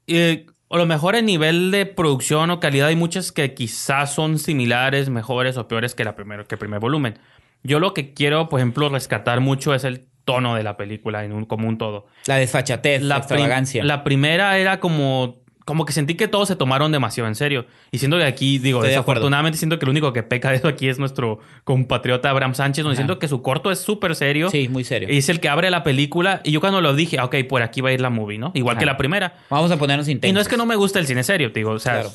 eh, 0.07 0.45
a 0.69 0.77
lo 0.77 0.85
mejor 0.85 1.15
en 1.17 1.25
nivel 1.25 1.69
de 1.71 1.85
producción 1.85 2.49
o 2.49 2.61
calidad 2.61 2.87
hay 2.87 2.95
muchas 2.95 3.33
que 3.33 3.53
quizás 3.53 4.13
son 4.13 4.39
similares, 4.39 5.09
mejores 5.09 5.57
o 5.57 5.67
peores 5.67 5.95
que, 5.95 6.05
la 6.05 6.15
primer, 6.15 6.45
que 6.47 6.55
el 6.55 6.59
primer 6.59 6.79
volumen. 6.79 7.19
Yo 7.61 7.81
lo 7.81 7.93
que 7.93 8.13
quiero, 8.13 8.47
por 8.47 8.61
ejemplo, 8.61 8.87
rescatar 8.87 9.41
mucho 9.41 9.73
es 9.73 9.83
el 9.83 10.07
tono 10.23 10.55
de 10.55 10.63
la 10.63 10.77
película 10.77 11.25
en 11.25 11.33
un, 11.33 11.43
como 11.45 11.67
un 11.67 11.77
todo. 11.77 12.05
La 12.25 12.37
desfachatez, 12.37 13.01
la, 13.01 13.15
prim- 13.15 13.21
extravagancia. 13.23 13.83
la 13.83 14.05
primera 14.05 14.57
era 14.57 14.79
como, 14.79 15.40
como 15.65 15.85
que 15.85 15.93
sentí 15.93 16.15
que 16.15 16.27
todos 16.27 16.47
se 16.47 16.55
tomaron 16.55 16.91
demasiado 16.91 17.27
en 17.27 17.35
serio. 17.35 17.65
Y 17.91 17.99
siento 17.99 18.17
que 18.17 18.23
aquí, 18.23 18.57
digo, 18.57 18.79
Estoy 18.79 18.89
de 18.91 18.95
acuerdo. 18.95 19.19
desafortunadamente 19.21 19.57
siento 19.59 19.77
que 19.79 19.85
el 19.85 19.89
único 19.89 20.11
que 20.13 20.23
peca 20.23 20.49
de 20.49 20.55
eso 20.57 20.67
aquí 20.67 20.89
es 20.89 20.97
nuestro 20.99 21.39
compatriota 21.63 22.29
Abraham 22.29 22.55
Sánchez, 22.55 22.83
donde 22.83 22.93
Ajá. 22.95 23.01
siento 23.05 23.19
que 23.19 23.27
su 23.27 23.41
corto 23.41 23.71
es 23.71 23.79
súper 23.79 24.15
serio. 24.15 24.49
Sí, 24.49 24.67
muy 24.69 24.83
serio. 24.83 25.07
Y 25.11 25.17
es 25.17 25.29
el 25.29 25.39
que 25.39 25.49
abre 25.49 25.69
la 25.69 25.83
película. 25.83 26.41
Y 26.43 26.51
yo 26.51 26.59
cuando 26.61 26.81
lo 26.81 26.95
dije, 26.95 27.19
ok, 27.21 27.35
por 27.47 27.61
aquí 27.61 27.81
va 27.81 27.89
a 27.89 27.93
ir 27.93 28.01
la 28.01 28.09
movie, 28.09 28.37
¿no? 28.39 28.51
Igual 28.55 28.73
Ajá. 28.75 28.79
que 28.79 28.85
la 28.87 28.97
primera. 28.97 29.35
Vamos 29.49 29.69
a 29.71 29.77
ponernos 29.77 30.07
intensos. 30.07 30.31
Y 30.31 30.33
no 30.33 30.41
es 30.41 30.47
que 30.47 30.57
no 30.57 30.65
me 30.65 30.75
guste 30.75 30.99
el 30.99 31.05
cine 31.07 31.23
serio, 31.23 31.51
te 31.51 31.59
digo, 31.59 31.71
o 31.71 31.79
sea, 31.79 31.93
Claro. 32.01 32.09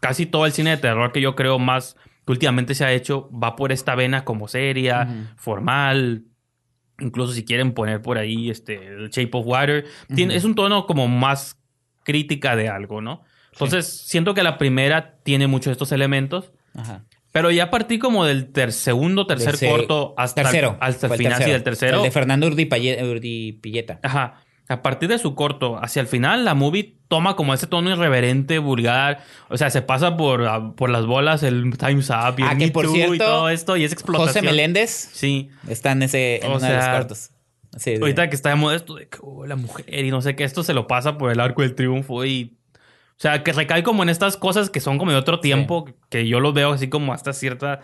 casi 0.00 0.26
todo 0.26 0.46
el 0.46 0.52
cine 0.52 0.70
de 0.70 0.76
terror 0.76 1.10
que 1.12 1.20
yo 1.20 1.34
creo 1.34 1.58
más 1.58 1.96
que 2.24 2.32
últimamente 2.32 2.74
se 2.74 2.84
ha 2.84 2.92
hecho 2.92 3.30
va 3.30 3.54
por 3.56 3.70
esta 3.72 3.94
vena 3.94 4.24
como 4.24 4.48
seria, 4.48 5.32
formal. 5.36 6.24
Incluso 6.98 7.32
si 7.34 7.44
quieren 7.44 7.72
poner 7.72 8.00
por 8.00 8.16
ahí 8.18 8.48
este 8.50 8.74
el 8.86 9.10
Shape 9.10 9.30
of 9.32 9.46
Water, 9.46 9.84
tiene- 10.14 10.34
es 10.34 10.44
un 10.44 10.54
tono 10.54 10.86
como 10.86 11.08
más 11.08 11.58
crítica 12.06 12.54
de 12.56 12.68
algo, 12.70 13.00
¿no? 13.02 13.24
Entonces, 13.52 13.86
siento 14.06 14.32
que 14.32 14.42
la 14.44 14.56
primera 14.58 15.16
tiene 15.24 15.46
muchos 15.48 15.66
de 15.66 15.72
estos 15.72 15.90
elementos, 15.92 16.52
Ajá. 16.74 17.04
pero 17.32 17.50
ya 17.50 17.64
a 17.64 17.70
partir 17.70 17.98
como 17.98 18.24
del 18.24 18.52
ter- 18.52 18.72
segundo, 18.72 19.26
tercer 19.26 19.58
corto 19.68 20.14
hasta, 20.16 20.42
tercero. 20.44 20.76
hasta 20.80 21.08
el 21.08 21.12
final, 21.14 21.42
sí, 21.42 21.50
del 21.50 21.62
tercero. 21.64 21.98
El 21.98 22.04
de 22.04 22.10
Fernando 22.12 22.46
Urdipilleta. 22.46 23.98
Ajá. 24.02 24.42
A 24.68 24.82
partir 24.82 25.08
de 25.08 25.18
su 25.18 25.36
corto 25.36 25.78
hacia 25.82 26.00
el 26.00 26.08
final, 26.08 26.44
la 26.44 26.54
movie 26.54 26.96
toma 27.06 27.36
como 27.36 27.54
ese 27.54 27.68
tono 27.68 27.88
irreverente, 27.88 28.58
vulgar. 28.58 29.20
O 29.48 29.56
sea, 29.56 29.70
se 29.70 29.80
pasa 29.80 30.16
por, 30.16 30.42
ah, 30.48 30.72
por 30.76 30.90
las 30.90 31.06
bolas 31.06 31.44
el 31.44 31.76
Time's 31.78 32.10
Up 32.10 32.34
y 32.38 32.42
el 32.42 32.48
Ah, 32.48 32.56
que 32.56 32.66
Me 32.66 32.72
por 32.72 32.86
Too 32.86 32.92
cierto, 32.94 33.14
y 33.14 33.18
todo 33.18 33.48
esto. 33.48 33.76
Y 33.76 33.84
es 33.84 33.92
explotación. 33.92 34.28
José 34.28 34.42
Meléndez 34.42 34.90
Sí. 35.12 35.50
está 35.68 35.92
en 35.92 36.02
ese 36.02 36.44
en 36.44 36.50
uno 36.50 36.58
de 36.58 36.74
los 36.76 36.84
cortos. 36.88 37.30
Sí, 37.76 37.96
sí. 37.96 38.00
Ahorita 38.00 38.28
que 38.30 38.36
está 38.36 38.48
de 38.50 38.54
moda 38.56 38.74
esto 38.76 38.94
de 38.94 39.08
que 39.08 39.18
oh, 39.22 39.46
la 39.46 39.56
mujer 39.56 39.84
y 40.04 40.10
no 40.10 40.20
sé 40.22 40.34
qué, 40.36 40.44
esto 40.44 40.62
se 40.62 40.72
lo 40.74 40.86
pasa 40.86 41.18
por 41.18 41.30
el 41.30 41.40
arco 41.40 41.62
del 41.62 41.74
triunfo 41.74 42.24
y... 42.24 42.56
O 43.18 43.18
sea, 43.18 43.42
que 43.42 43.52
recae 43.54 43.82
como 43.82 44.02
en 44.02 44.10
estas 44.10 44.36
cosas 44.36 44.68
que 44.68 44.78
son 44.80 44.98
como 44.98 45.10
de 45.10 45.16
otro 45.16 45.40
tiempo, 45.40 45.86
que 46.10 46.28
yo 46.28 46.38
los 46.38 46.52
veo 46.52 46.72
así 46.72 46.88
como 46.88 47.14
hasta 47.14 47.32
cierta 47.32 47.80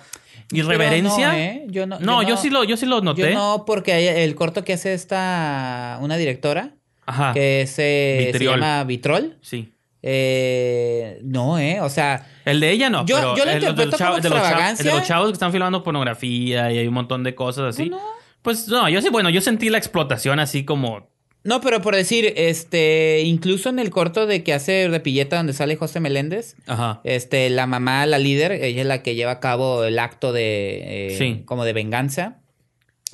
irreverencia. 0.50 1.28
No, 1.32 1.38
¿eh? 1.38 1.64
Yo 1.68 1.86
no, 1.86 1.98
No, 2.00 2.22
yo 2.22 2.36
sí 2.36 2.50
lo, 2.50 2.64
yo 2.64 2.76
sí 2.76 2.84
lo 2.84 3.00
noté. 3.00 3.22
Yo 3.22 3.30
no, 3.34 3.64
porque 3.66 4.24
el 4.24 4.34
corto 4.34 4.62
que 4.62 4.74
hace 4.74 4.92
esta 4.92 5.96
una 6.02 6.18
directora 6.18 6.74
Ajá. 7.06 7.32
que 7.32 7.64
se, 7.66 7.72
se 7.74 8.28
Vitriol. 8.32 8.60
llama 8.60 8.84
Vitrol. 8.84 9.38
Sí. 9.40 9.72
Eh, 10.02 11.18
no, 11.22 11.58
eh. 11.58 11.80
O 11.80 11.88
sea, 11.88 12.26
El 12.44 12.60
de 12.60 12.70
ella 12.70 12.90
no. 12.90 13.06
Yo- 13.06 13.16
pero 13.16 13.36
yo 13.36 13.44
lo 13.46 13.50
el 13.52 13.60
de 13.60 13.66
los 13.66 13.70
interpreto 13.70 14.04
como 14.04 14.16
de 14.20 14.28
los 14.28 14.38
chavos- 14.38 14.42
extravagancia. 14.42 14.82
el 14.82 14.88
de 14.90 14.98
los 14.98 15.08
chavos 15.08 15.28
que 15.28 15.32
están 15.32 15.52
filmando 15.52 15.82
pornografía 15.82 16.70
y 16.72 16.78
hay 16.78 16.86
un 16.86 16.94
montón 16.94 17.22
de 17.22 17.34
cosas 17.34 17.74
así. 17.74 17.88
No, 17.88 17.96
no. 17.98 18.21
Pues 18.42 18.68
no, 18.68 18.88
yo 18.88 19.00
sí, 19.00 19.08
bueno, 19.10 19.30
yo 19.30 19.40
sentí 19.40 19.68
la 19.70 19.78
explotación 19.78 20.38
así 20.40 20.64
como. 20.64 21.10
no, 21.44 21.60
pero 21.60 21.80
por 21.82 21.94
decir, 21.96 22.32
este, 22.36 23.22
incluso 23.24 23.68
en 23.68 23.78
el 23.78 23.90
corto 23.90 24.26
de 24.26 24.42
que 24.44 24.52
hace 24.52 24.88
de 24.88 25.00
Pilleta 25.00 25.36
donde 25.36 25.52
sale 25.52 25.76
José 25.76 26.00
Meléndez, 26.00 26.56
Ajá. 26.66 27.00
este, 27.04 27.50
la 27.50 27.66
mamá, 27.66 28.06
la 28.06 28.18
líder, 28.18 28.52
ella 28.52 28.80
es 28.82 28.86
la 28.86 29.02
que 29.02 29.14
lleva 29.14 29.32
a 29.32 29.40
cabo 29.40 29.84
el 29.84 29.98
acto 29.98 30.32
de, 30.32 31.08
eh, 31.08 31.16
Sí. 31.18 31.42
como 31.44 31.64
de 31.64 31.72
venganza. 31.72 32.38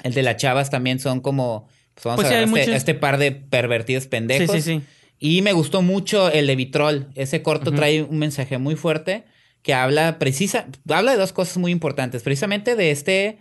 El 0.02 0.14
de 0.14 0.22
las 0.22 0.36
chavas 0.36 0.70
también 0.70 0.98
son 1.00 1.20
como, 1.20 1.68
pues 1.94 2.04
vamos 2.04 2.16
Pues 2.16 2.26
a 2.26 2.30
sí, 2.30 2.34
ver 2.36 2.44
este, 2.44 2.60
muchos- 2.60 2.74
este 2.76 2.94
par 2.94 3.18
de 3.18 3.32
pervertidos 3.32 4.06
pendejos. 4.06 4.54
Sí, 4.56 4.62
sí, 4.62 4.78
sí. 4.78 4.86
Y 5.18 5.42
me 5.42 5.52
gustó 5.52 5.82
mucho 5.82 6.30
el 6.30 6.46
de 6.46 6.54
Vitrol. 6.54 7.08
Ese 7.16 7.42
corto 7.42 7.72
trae 7.72 8.02
un 8.04 8.18
mensaje 8.18 8.56
muy 8.58 8.76
fuerte 8.76 9.24
que 9.62 9.74
habla 9.74 10.18
precisa, 10.20 10.66
habla 10.88 11.10
de 11.12 11.18
dos 11.18 11.32
cosas 11.32 11.56
muy 11.56 11.72
importantes. 11.72 12.22
Precisamente 12.22 12.76
de 12.76 12.92
este, 12.92 13.38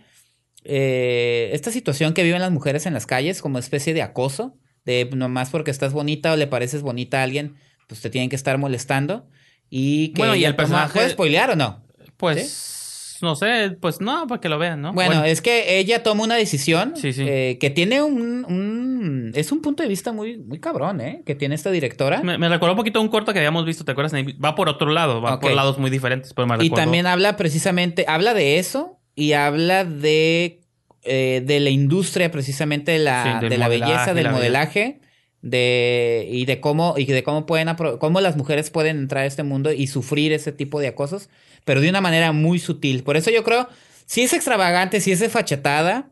eh, 0.64 1.50
esta 1.52 1.70
situación 1.70 2.14
que 2.14 2.22
viven 2.22 2.40
las 2.40 2.50
mujeres 2.50 2.86
en 2.86 2.94
las 2.94 3.06
calles 3.06 3.40
como 3.42 3.58
especie 3.58 3.94
de 3.94 4.02
acoso, 4.02 4.56
de 4.84 5.08
nomás 5.14 5.50
porque 5.50 5.70
estás 5.70 5.92
bonita 5.92 6.32
o 6.32 6.36
le 6.36 6.46
pareces 6.46 6.82
bonita 6.82 7.20
a 7.20 7.22
alguien, 7.24 7.56
pues 7.86 8.00
te 8.00 8.10
tienen 8.10 8.30
que 8.30 8.36
estar 8.36 8.58
molestando. 8.58 9.26
Y 9.70 10.08
que 10.14 10.22
Bueno, 10.22 10.34
y 10.34 10.44
el 10.44 10.56
personaje- 10.56 10.92
¿Puedes 10.94 11.12
spoilear 11.12 11.50
o 11.50 11.56
no? 11.56 11.84
Pues 12.16 13.18
no 13.20 13.34
sé, 13.34 13.76
pues 13.80 14.00
no, 14.00 14.26
para 14.28 14.40
que 14.40 14.48
lo 14.48 14.58
vean, 14.58 14.80
¿no? 14.80 14.92
Bueno, 14.92 15.24
es 15.24 15.42
que 15.42 15.78
ella 15.78 16.02
toma 16.02 16.22
una 16.24 16.36
decisión 16.36 16.94
Sí, 16.96 17.12
sí. 17.12 17.24
eh, 17.26 17.58
que 17.60 17.68
tiene 17.70 18.02
un, 18.02 18.44
un- 18.44 19.32
Es 19.34 19.52
un 19.52 19.60
punto 19.60 19.82
de 19.82 19.88
vista 19.88 20.12
muy, 20.12 20.38
muy 20.38 20.58
cabrón, 20.60 21.00
¿eh? 21.00 21.22
Que 21.26 21.34
tiene 21.34 21.54
esta 21.54 21.70
directora. 21.70 22.22
me, 22.22 22.38
me 22.38 22.48
recordó 22.48 22.72
un 22.72 22.78
poquito 22.78 23.00
un 23.00 23.08
corto 23.08 23.32
que 23.32 23.38
habíamos 23.40 23.64
visto, 23.66 23.84
¿te 23.84 23.92
acuerdas? 23.92 24.12
Va 24.42 24.54
por 24.54 24.68
otro 24.68 24.90
lado, 24.90 25.20
va 25.20 25.38
por 25.40 25.52
lados 25.52 25.78
muy 25.78 25.90
diferentes, 25.90 26.32
pero 26.32 26.46
me 26.46 26.64
Y 26.64 26.70
también 26.70 27.06
habla 27.06 27.36
precisamente, 27.36 28.04
habla 28.08 28.34
de 28.34 28.58
eso 28.58 28.97
y 29.18 29.32
habla 29.32 29.84
de, 29.84 30.60
eh, 31.02 31.42
de 31.44 31.58
la 31.58 31.70
industria 31.70 32.30
precisamente 32.30 32.92
de 32.92 33.00
la, 33.00 33.40
Sí, 33.40 33.48
de 33.48 33.58
la 33.58 33.66
belleza, 33.66 34.14
del 34.14 34.24
la 34.24 34.30
modelaje, 34.30 35.00
de, 35.42 36.28
y 36.30 36.44
de 36.44 36.60
cómo, 36.60 36.94
y 36.96 37.04
de 37.04 37.24
cómo 37.24 37.44
pueden 37.44 37.68
cómo 37.98 38.20
las 38.20 38.36
mujeres 38.36 38.70
pueden 38.70 38.98
entrar 38.98 39.24
a 39.24 39.26
este 39.26 39.42
mundo 39.42 39.72
y 39.72 39.88
sufrir 39.88 40.32
ese 40.32 40.52
tipo 40.52 40.78
de 40.78 40.86
acosos, 40.86 41.30
pero 41.64 41.80
de 41.80 41.88
una 41.88 42.00
manera 42.00 42.30
muy 42.30 42.60
sutil. 42.60 43.02
Por 43.02 43.16
eso 43.16 43.32
yo 43.32 43.42
creo, 43.42 43.68
si 44.06 44.22
es 44.22 44.32
extravagante, 44.32 45.00
si 45.00 45.10
es 45.10 45.18
desfachatada, 45.18 46.10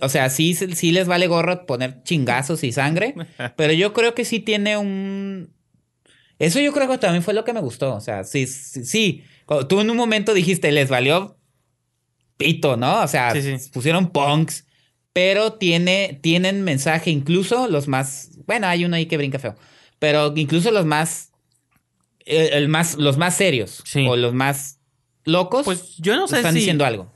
O 0.00 0.08
sea, 0.08 0.28
sí, 0.30 0.54
sí 0.54 0.90
les 0.90 1.06
vale 1.06 1.28
gorro 1.28 1.66
poner 1.66 2.02
chingazos 2.02 2.64
y 2.64 2.72
sangre, 2.72 3.14
pero 3.56 3.72
yo 3.72 3.92
creo 3.92 4.14
que 4.16 4.24
sí 4.24 4.40
tiene 4.40 4.76
un... 4.76 5.54
Eso 6.40 6.58
yo 6.58 6.72
creo 6.72 6.88
que 6.88 6.98
también 6.98 7.22
fue 7.22 7.34
lo 7.34 7.44
que 7.44 7.52
me 7.52 7.60
gustó. 7.60 7.94
O 7.94 8.00
sea, 8.00 8.24
sí, 8.24 8.48
sí, 8.48 8.84
sí. 8.84 9.24
Tú 9.68 9.80
en 9.80 9.90
un 9.90 9.96
momento 9.96 10.34
dijiste, 10.34 10.72
les 10.72 10.88
valió 10.88 11.36
pito, 12.40 12.76
¿no? 12.76 13.02
O 13.02 13.06
sea, 13.08 13.30
Sí, 13.32 13.42
sí. 13.58 13.70
pusieron 13.70 14.10
punks, 14.10 14.66
pero 15.12 15.52
tiene, 15.52 16.18
tienen 16.22 16.62
mensaje, 16.64 17.10
incluso 17.10 17.68
los 17.68 17.86
más... 17.86 18.30
Bueno, 18.46 18.66
hay 18.66 18.84
uno 18.84 18.96
ahí 18.96 19.06
que 19.06 19.16
brinca 19.16 19.38
feo, 19.38 19.54
pero 20.00 20.32
incluso 20.36 20.70
los 20.72 20.84
más... 20.86 21.30
El, 22.26 22.52
el 22.52 22.68
más 22.68 22.96
los 22.96 23.16
más 23.16 23.34
serios 23.36 23.82
Sí. 23.84 24.06
o 24.08 24.14
los 24.16 24.34
más 24.34 24.78
locos 25.24 25.64
Pues 25.64 25.96
yo 25.98 26.16
no 26.16 26.28
sé 26.28 26.36
están 26.38 26.52
si... 26.52 26.58
diciendo 26.60 26.84
algo. 26.84 27.12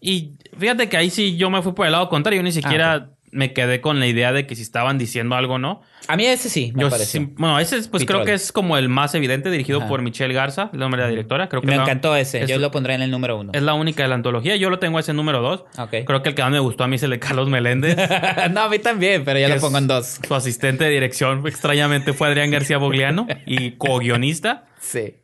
Y 0.00 0.34
fíjate 0.58 0.88
que 0.88 0.96
ahí 0.96 1.10
sí 1.10 1.36
yo 1.36 1.48
me 1.50 1.62
fui 1.62 1.72
por 1.72 1.86
el 1.86 1.92
lado 1.92 2.08
contrario. 2.08 2.38
Yo 2.40 2.44
ni 2.44 2.52
siquiera 2.52 2.92
Ah, 2.94 3.13
me 3.34 3.52
quedé 3.52 3.80
con 3.80 4.00
la 4.00 4.06
idea 4.06 4.32
de 4.32 4.46
que 4.46 4.56
si 4.56 4.62
estaban 4.62 4.96
diciendo 4.96 5.34
algo 5.34 5.54
o 5.54 5.58
no. 5.58 5.82
A 6.08 6.16
mí 6.16 6.24
ese 6.26 6.48
sí, 6.48 6.72
me 6.74 6.82
Yo 6.82 6.90
sí- 6.90 7.32
bueno, 7.36 7.58
ese 7.58 7.76
es, 7.76 7.88
pues 7.88 8.04
creo 8.04 8.24
que 8.24 8.32
es 8.34 8.52
como 8.52 8.76
el 8.78 8.88
más 8.88 9.14
evidente, 9.14 9.50
dirigido 9.50 9.80
Ajá. 9.80 9.88
por 9.88 10.02
Michelle 10.02 10.32
Garza, 10.32 10.70
el 10.72 10.78
nombre 10.78 11.00
de 11.00 11.06
la 11.08 11.10
directora. 11.10 11.48
Creo 11.48 11.60
que 11.60 11.66
me 11.66 11.72
es 11.74 11.78
la- 11.78 11.84
encantó 11.84 12.14
ese. 12.16 12.42
es- 12.44 12.48
Yo 12.48 12.58
lo 12.58 12.70
pondré 12.70 12.94
en 12.94 13.02
el 13.02 13.10
número 13.10 13.38
uno. 13.38 13.52
Es 13.54 13.62
la 13.62 13.74
única 13.74 14.02
de 14.02 14.08
la 14.08 14.14
antología. 14.14 14.56
Yo 14.56 14.70
lo 14.70 14.78
tengo 14.78 14.98
ese 14.98 15.12
número 15.12 15.40
dos. 15.42 15.64
Ok. 15.78 15.94
Creo 16.06 16.22
que 16.22 16.28
el 16.30 16.34
que 16.34 16.42
más 16.42 16.50
me 16.52 16.60
gustó 16.60 16.84
a 16.84 16.88
mí 16.88 16.96
es 16.96 17.02
el 17.02 17.10
de 17.10 17.18
Carlos 17.18 17.48
Meléndez. 17.48 17.96
no, 18.52 18.60
a 18.62 18.68
mí 18.68 18.78
también, 18.78 19.24
pero 19.24 19.38
yo 19.38 19.46
que 19.46 19.50
lo 19.50 19.54
es 19.56 19.60
pongo 19.62 19.78
en 19.78 19.86
dos. 19.86 20.20
Su 20.26 20.34
asistente 20.34 20.84
de 20.84 20.90
dirección, 20.90 21.46
extrañamente, 21.46 22.12
fue 22.12 22.28
Adrián 22.28 22.50
García 22.50 22.78
Bogliano 22.78 23.26
y 23.46 23.72
co-guionista. 23.72 24.64
Sí. 24.80 25.14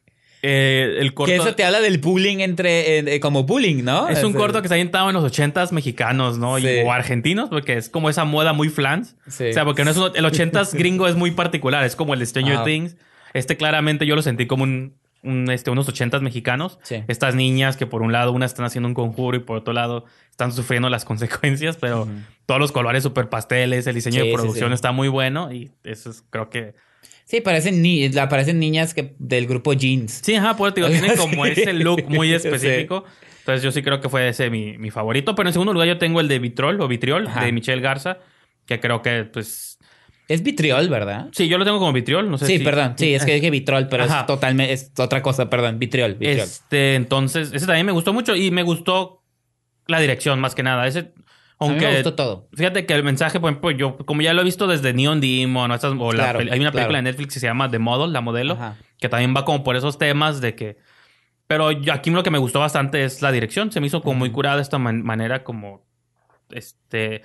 Eh, 0.43 0.97
el 1.01 1.13
corto... 1.13 1.31
Que 1.31 1.37
eso 1.37 1.55
te 1.55 1.65
habla 1.65 1.81
del 1.81 1.99
bullying 1.99 2.39
entre. 2.39 2.99
eh, 3.15 3.21
como 3.21 3.45
bullying, 3.45 3.85
¿no? 3.85 4.09
Es 4.09 4.25
un 4.25 4.33
corto 4.33 4.61
que 4.63 4.67
está 4.67 4.75
ambientado 4.75 5.09
en 5.09 5.15
los 5.15 5.25
ochentas 5.25 5.71
mexicanos, 5.73 6.39
¿no? 6.39 6.59
Y- 6.59 6.81
o 6.85 6.93
argentinos, 6.93 7.49
porque 7.51 7.77
es 7.77 7.89
como 7.91 8.09
esa 8.09 8.25
moda 8.25 8.53
muy 8.53 8.69
flans. 8.71 9.17
Sí. 9.29 9.49
O 9.51 9.53
sea, 9.53 9.65
porque 9.65 9.85
no 9.85 9.91
es 9.91 9.97
un- 9.99 10.13
el 10.15 10.25
ochentas 10.25 10.73
gringo 10.75 11.07
es 11.09 11.15
muy 11.17 11.31
particular, 11.33 11.85
es 11.85 11.95
como 11.97 12.15
el 12.15 12.21
de 12.21 12.27
Stranger 12.27 12.57
Ah. 12.59 12.65
Things. 12.65 12.97
Este 13.35 13.57
claramente 13.57 14.07
yo 14.07 14.17
lo 14.17 14.23
sentí 14.23 14.47
como 14.47 14.65
un, 14.65 14.95
un, 15.23 15.51
este, 15.51 15.71
unos 15.71 15.87
ochentas 15.89 16.23
mexicanos. 16.23 16.79
Sí. 16.83 17.05
Estas 17.07 17.35
niñas 17.35 17.77
que 17.77 17.87
por 17.87 18.01
un 18.03 18.11
lado 18.13 18.33
una 18.33 18.47
están 18.47 18.65
haciendo 18.65 18.89
un 18.89 18.95
conjuro 18.95 19.37
y 19.37 19.41
por 19.41 19.59
otro 19.59 19.73
lado 19.75 20.07
están 20.31 20.53
sufriendo 20.53 20.89
las 20.89 21.05
consecuencias, 21.05 21.77
pero 21.77 22.09
todos 22.47 22.61
los 22.61 22.73
colores 22.73 23.03
super 23.03 23.29
pasteles, 23.29 23.87
el 23.87 23.95
diseño 23.95 24.25
de 24.25 24.33
producción 24.33 24.73
está 24.73 24.91
muy 24.93 25.09
bueno 25.09 25.53
y 25.53 25.71
eso 25.85 26.09
es, 26.11 26.25
creo 26.31 26.49
que... 26.49 26.75
Sí, 27.31 27.41
parecen, 27.41 27.81
ni 27.81 28.09
parecen 28.09 28.59
niñas 28.59 28.93
que, 28.93 29.15
del 29.19 29.47
grupo 29.47 29.73
Jeans. 29.73 30.21
Sí, 30.25 30.35
ajá, 30.35 30.57
pues 30.57 30.75
digo, 30.75 30.89
tiene 30.89 31.15
como 31.17 31.47
ese 31.47 31.73
look 31.73 32.05
muy 32.09 32.29
Sí. 32.29 32.35
específico. 32.35 33.05
Entonces 33.39 33.63
yo 33.63 33.71
sí 33.71 33.83
creo 33.83 34.01
que 34.01 34.09
fue 34.09 34.29
ese 34.29 34.51
mi, 34.51 34.77
mi 34.79 34.91
favorito. 34.91 35.35
Pero 35.37 35.49
en 35.49 35.53
segundo 35.53 35.73
lugar 35.73 35.87
yo 35.87 35.97
tengo 35.99 36.21
el 36.21 36.27
de 36.27 36.41
Vitrol 36.41 36.81
o 36.81 36.89
Vitriol 36.89 37.29
Ajá. 37.29 37.45
de 37.45 37.53
Michelle 37.53 37.81
Garza, 37.81 38.19
que 38.67 38.81
creo 38.81 39.01
que 39.01 39.25
pues... 39.25 39.79
Es 40.29 40.43
vitriol, 40.45 40.89
¿verdad? 40.89 41.29
Sí, 41.33 41.49
yo 41.49 41.59
lo 41.59 41.65
tengo 41.65 41.79
como 41.81 41.93
Vitriol, 41.93 42.31
no 42.31 42.39
sé 42.39 42.47
Sí, 42.47 42.59
si- 42.59 42.65
perdón. 42.65 42.95
Sí, 42.97 43.15
es 43.15 43.25
que 43.25 43.35
dije 43.35 43.51
vitrol, 43.51 43.89
pero 43.89 44.05
Ajá. 44.05 44.21
es 44.21 44.27
totalmente. 44.27 44.73
Es 44.73 44.93
otra 44.99 45.23
cosa, 45.23 45.49
perdón. 45.51 45.79
Vitriol. 45.81 46.15
Vitriol. 46.15 46.39
Este, 46.47 46.95
entonces, 46.95 47.53
ese 47.53 47.67
también 47.67 47.87
me 47.87 47.91
gustó 47.93 48.13
mucho 48.13 48.37
y 48.37 48.51
me 48.53 48.63
gustó 48.63 49.25
la 49.89 49.99
dirección 50.01 50.39
más 50.41 50.55
que 50.55 50.63
nada. 50.63 50.87
Ese, 50.87 51.13
a 51.61 51.67
mí 51.67 51.71
aunque 51.73 51.87
me 51.87 51.95
gustó 51.95 52.15
todo. 52.15 52.49
Fíjate 52.55 52.87
que 52.87 52.95
el 52.95 53.03
mensaje, 53.05 53.39
por 53.39 53.51
ejemplo, 53.51 53.71
yo 53.71 53.97
como 53.99 54.23
ya 54.23 54.33
lo 54.33 54.41
he 54.41 54.45
visto 54.45 54.67
desde 54.67 54.93
Neon 54.95 55.21
Demon 55.21 55.71
o, 55.71 55.75
estas- 55.75 55.93
o 55.99 56.13
la 56.13 56.25
Claro, 56.25 56.39
hay 56.41 56.47
una 56.47 56.73
película 56.73 56.73
claro. 56.73 56.93
de 56.97 57.03
Netflix 57.03 57.35
que 57.35 57.41
se 57.41 57.47
llama 57.47 57.71
The 57.71 57.79
Model, 57.79 58.13
la 58.13 58.21
modelo, 58.21 58.55
Ajá. 58.55 58.77
que 58.99 59.09
también 59.09 59.35
va 59.37 59.45
como 59.45 59.63
por 59.63 59.77
esos 59.77 59.99
temas 59.99 60.41
de 60.41 60.55
que... 60.55 60.79
Pero 61.47 61.69
aquí 61.93 62.11
lo 62.11 62.23
que 62.23 62.31
me 62.31 62.39
gustó 62.39 62.61
bastante 62.61 63.05
es 63.05 63.23
la 63.23 63.33
dirección. 63.33 63.73
Se 63.73 63.81
me 63.81 63.89
hizo 63.89 64.03
como 64.03 64.19
muy 64.21 64.31
curada 64.31 64.57
de 64.57 64.63
esta 64.63 64.79
man- 64.79 65.03
manera 65.03 65.43
como... 65.45 65.85
Este... 66.51 67.23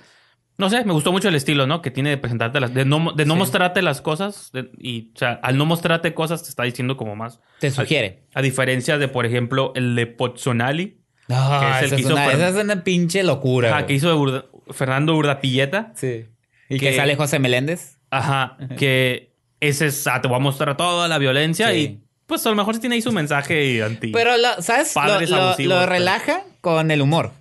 No 0.58 0.70
sé, 0.70 0.84
me 0.86 0.94
gustó 0.94 1.12
mucho 1.12 1.28
el 1.28 1.34
estilo, 1.34 1.66
¿no? 1.66 1.82
Que 1.82 1.90
tiene 1.90 2.08
de 2.10 2.16
presentarte 2.16 2.60
las... 2.60 2.72
De 2.72 2.84
no, 2.86 3.12
de 3.12 3.26
no 3.26 3.34
Sí. 3.34 3.38
mostrarte 3.38 3.82
las 3.82 4.00
cosas. 4.00 4.50
de- 4.52 4.70
y, 4.78 5.12
o 5.14 5.18
sea, 5.18 5.38
al 5.42 5.58
no 5.58 5.66
mostrarte 5.66 6.14
cosas 6.14 6.42
te 6.42 6.48
está 6.48 6.62
diciendo 6.64 6.96
como 6.96 7.14
más... 7.14 7.40
Te 7.60 7.70
sugiere. 7.70 8.24
A 8.34 8.40
diferencia 8.42 8.96
de, 8.98 9.06
por 9.08 9.26
ejemplo, 9.26 9.72
el 9.76 9.94
de 9.94 10.06
Pozzonali. 10.06 10.95
No, 11.28 11.60
que 11.60 11.70
es 11.70 11.76
el 11.78 11.84
esa, 11.86 11.96
que 11.96 12.02
es 12.02 12.06
hizo 12.06 12.12
una, 12.14 12.26
Fer- 12.26 12.34
esa 12.36 12.48
es 12.48 12.54
una 12.64 12.84
pinche 12.84 13.22
locura. 13.22 13.68
Ajá, 13.68 13.78
güey. 13.78 13.86
que 13.88 13.94
hizo 13.94 14.16
Urda- 14.18 14.44
Fernando 14.70 15.14
Urdapilleta. 15.16 15.92
Sí. 15.94 16.26
Y 16.68 16.78
que- 16.78 16.90
que 16.90 16.96
sale 16.96 17.16
José 17.16 17.38
Meléndez. 17.38 17.98
Ajá, 18.10 18.56
que 18.78 19.32
ese 19.60 19.86
es, 19.86 20.06
ah, 20.06 20.20
te 20.20 20.28
voy 20.28 20.36
a 20.36 20.40
mostrar 20.40 20.76
toda 20.76 21.08
la 21.08 21.18
violencia 21.18 21.70
Sí. 21.70 21.76
y 21.76 22.00
pues 22.26 22.44
a 22.46 22.50
lo 22.50 22.56
mejor 22.56 22.74
sí 22.74 22.80
tiene 22.80 22.96
ahí 22.96 23.02
su 23.02 23.12
mensaje 23.12 23.82
anti. 23.82 24.08
Pero, 24.12 24.36
lo- 24.36 24.60
¿sabes? 24.62 24.94
Lo, 24.94 25.02
Padres 25.02 25.30
lo- 25.30 25.36
abusivos, 25.36 25.74
lo 25.74 25.80
pero- 25.80 25.92
relaja 25.92 26.42
con 26.60 26.90
el 26.90 27.02
humor. 27.02 27.32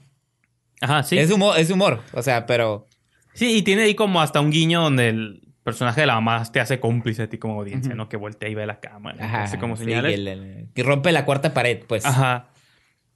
Ajá, 0.82 1.04
sí. 1.04 1.18
Es 1.18 1.32
humor, 1.32 1.58
es 1.60 1.70
humor. 1.72 2.02
O 2.14 2.22
sea, 2.22 2.46
pero. 2.46 2.88
Sí, 3.34 3.58
y 3.58 3.62
tiene 3.64 3.84
ahí 3.84 3.96
como 3.96 4.22
hasta 4.22 4.40
un 4.42 4.52
guiño 4.52 4.82
donde 4.82 5.10
el 5.10 5.42
personaje 5.64 6.02
de 6.02 6.08
la 6.08 6.16
mamá 6.16 6.44
te 6.52 6.60
hace 6.60 6.80
cómplice 6.80 7.24
a 7.24 7.30
ti 7.30 7.38
como 7.38 7.60
audiencia, 7.60 7.90
Ujú. 7.90 7.98
¿no? 7.98 8.10
Que 8.10 8.18
voltea 8.18 8.48
y 8.50 8.56
ve 8.56 8.66
la 8.68 8.80
cámara. 8.80 9.26
Ajá. 9.26 9.44
Hace 9.44 9.58
como 9.58 9.76
sí, 9.78 9.86
señales. 9.86 10.12
y 10.12 10.14
el- 10.16 10.28
el- 10.28 10.68
que 10.76 10.84
rompe 10.84 11.12
la 11.12 11.26
cuarta 11.26 11.54
pared, 11.54 11.80
pues. 11.88 12.06
Ajá. 12.06 12.50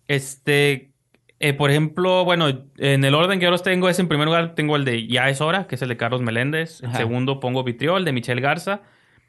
Este, 0.09 0.89
eh, 1.39 1.53
por 1.53 1.69
ejemplo, 1.69 2.25
bueno, 2.25 2.47
en 2.77 3.05
el 3.05 3.13
orden 3.13 3.39
que 3.39 3.45
yo 3.45 3.51
los 3.51 3.61
tengo 3.61 3.87
es 3.89 3.99
en 3.99 4.07
primer 4.07 4.25
lugar 4.25 4.55
tengo 4.55 4.75
el 4.75 4.83
de 4.83 5.07
Ya 5.07 5.29
es 5.29 5.39
hora, 5.39 5.67
que 5.67 5.75
es 5.75 5.81
el 5.83 5.89
de 5.89 5.97
Carlos 5.97 6.21
Meléndez. 6.21 6.81
En 6.83 6.93
segundo 6.95 7.39
pongo 7.39 7.63
Vitriol 7.63 8.03
de 8.03 8.11
Michelle 8.11 8.41
Garza. 8.41 8.81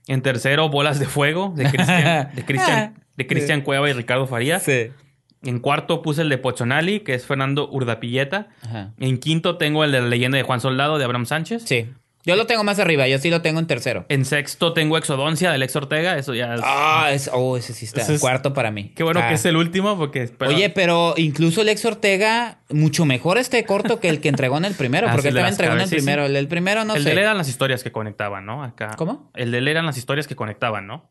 En 0.09 0.23
tercero, 0.23 0.71
Bolas 0.71 0.99
de 0.99 1.05
Fuego 1.05 1.53
de 1.55 1.65
Cristian, 1.71 2.31
de 2.35 2.45
Cristian, 2.47 3.05
de 3.15 3.27
Cristian 3.27 3.61
Cueva 3.61 3.91
y 3.91 3.93
Ricardo 3.93 4.27
Farías. 4.27 4.63
Sí. 4.63 4.89
En 5.43 5.61
cuarto 5.61 6.01
puse 6.01 6.23
el 6.23 6.31
de 6.31 6.39
Pochonali, 6.39 7.01
que 7.01 7.13
es 7.13 7.27
Fernando 7.27 7.69
Urdapilleta. 7.71 8.49
Ajá. 8.63 8.93
En 8.99 9.19
quinto 9.19 9.59
tengo 9.59 9.85
el 9.85 9.93
de 9.93 10.01
la 10.01 10.09
leyenda 10.09 10.39
de 10.39 10.43
Juan 10.43 10.61
Soldado 10.61 10.97
de 10.97 11.05
Abraham 11.05 11.27
Sánchez. 11.27 11.65
Sí. 11.67 11.91
Yo 12.27 12.37
lo 12.37 12.47
tengo 12.47 12.65
más 12.65 12.79
arriba, 12.79 13.09
yo 13.09 13.19
sí 13.19 13.31
lo 13.31 13.41
tengo 13.41 13.61
en 13.61 13.67
tercero. 13.67 14.05
En 14.11 14.25
sexto 14.27 14.75
tengo 14.75 14.99
Exodoncia 14.99 15.51
de 15.51 15.59
Lex 15.59 15.75
Ortega. 15.77 16.19
Eso 16.19 16.35
ya 16.35 16.55
es... 16.55 16.61
Ah, 16.63 17.09
es, 17.13 17.31
oh, 17.33 17.57
ese 17.57 17.73
sí 17.73 17.87
está. 17.87 18.03
Es- 18.03 18.21
Cuarto 18.21 18.53
para 18.53 18.71
mí. 18.71 18.93
Qué 18.95 19.03
bueno 19.03 19.21
Ah. 19.23 19.29
que 19.29 19.35
es 19.35 19.45
el 19.47 19.57
último 19.57 19.97
porque... 19.97 20.31
pero- 20.37 20.51
Oye, 20.51 20.69
pero 20.71 21.15
incluso 21.17 21.65
Lex 21.65 21.83
Ortega, 21.87 22.59
mucho 22.69 23.07
mejor 23.07 23.39
este 23.39 23.65
corto 23.65 24.01
que 24.01 24.09
el 24.11 24.21
que 24.21 24.29
entregó 24.29 24.59
en 24.59 24.67
el 24.67 24.75
primero, 24.75 25.07
Ah, 25.09 25.13
porque 25.13 25.23
sí, 25.23 25.29
él 25.29 25.37
el 25.37 25.37
de 25.37 25.41
también 25.41 25.53
entregó 25.55 25.75
en 25.75 25.81
el 25.81 25.89
sí, 25.89 25.97
primero. 25.97 26.27
El 26.27 26.33
del 26.35 26.49
primero 26.49 26.85
no 26.85 26.95
el 26.95 27.03
sé. 27.03 27.09
de 27.09 27.13
él 27.13 27.19
eran 27.19 27.39
las 27.39 27.49
historias 27.49 27.83
que 27.83 27.91
conectaban, 27.91 28.45
¿no? 28.45 28.63
Acá. 28.63 28.91
¿Cómo? 28.97 29.31
El 29.35 29.51
de 29.51 29.59
él 29.59 29.69
eran 29.69 29.87
las 29.87 29.97
historias 29.97 30.27
que 30.27 30.37
conectaban, 30.37 30.87
¿no? 30.87 31.11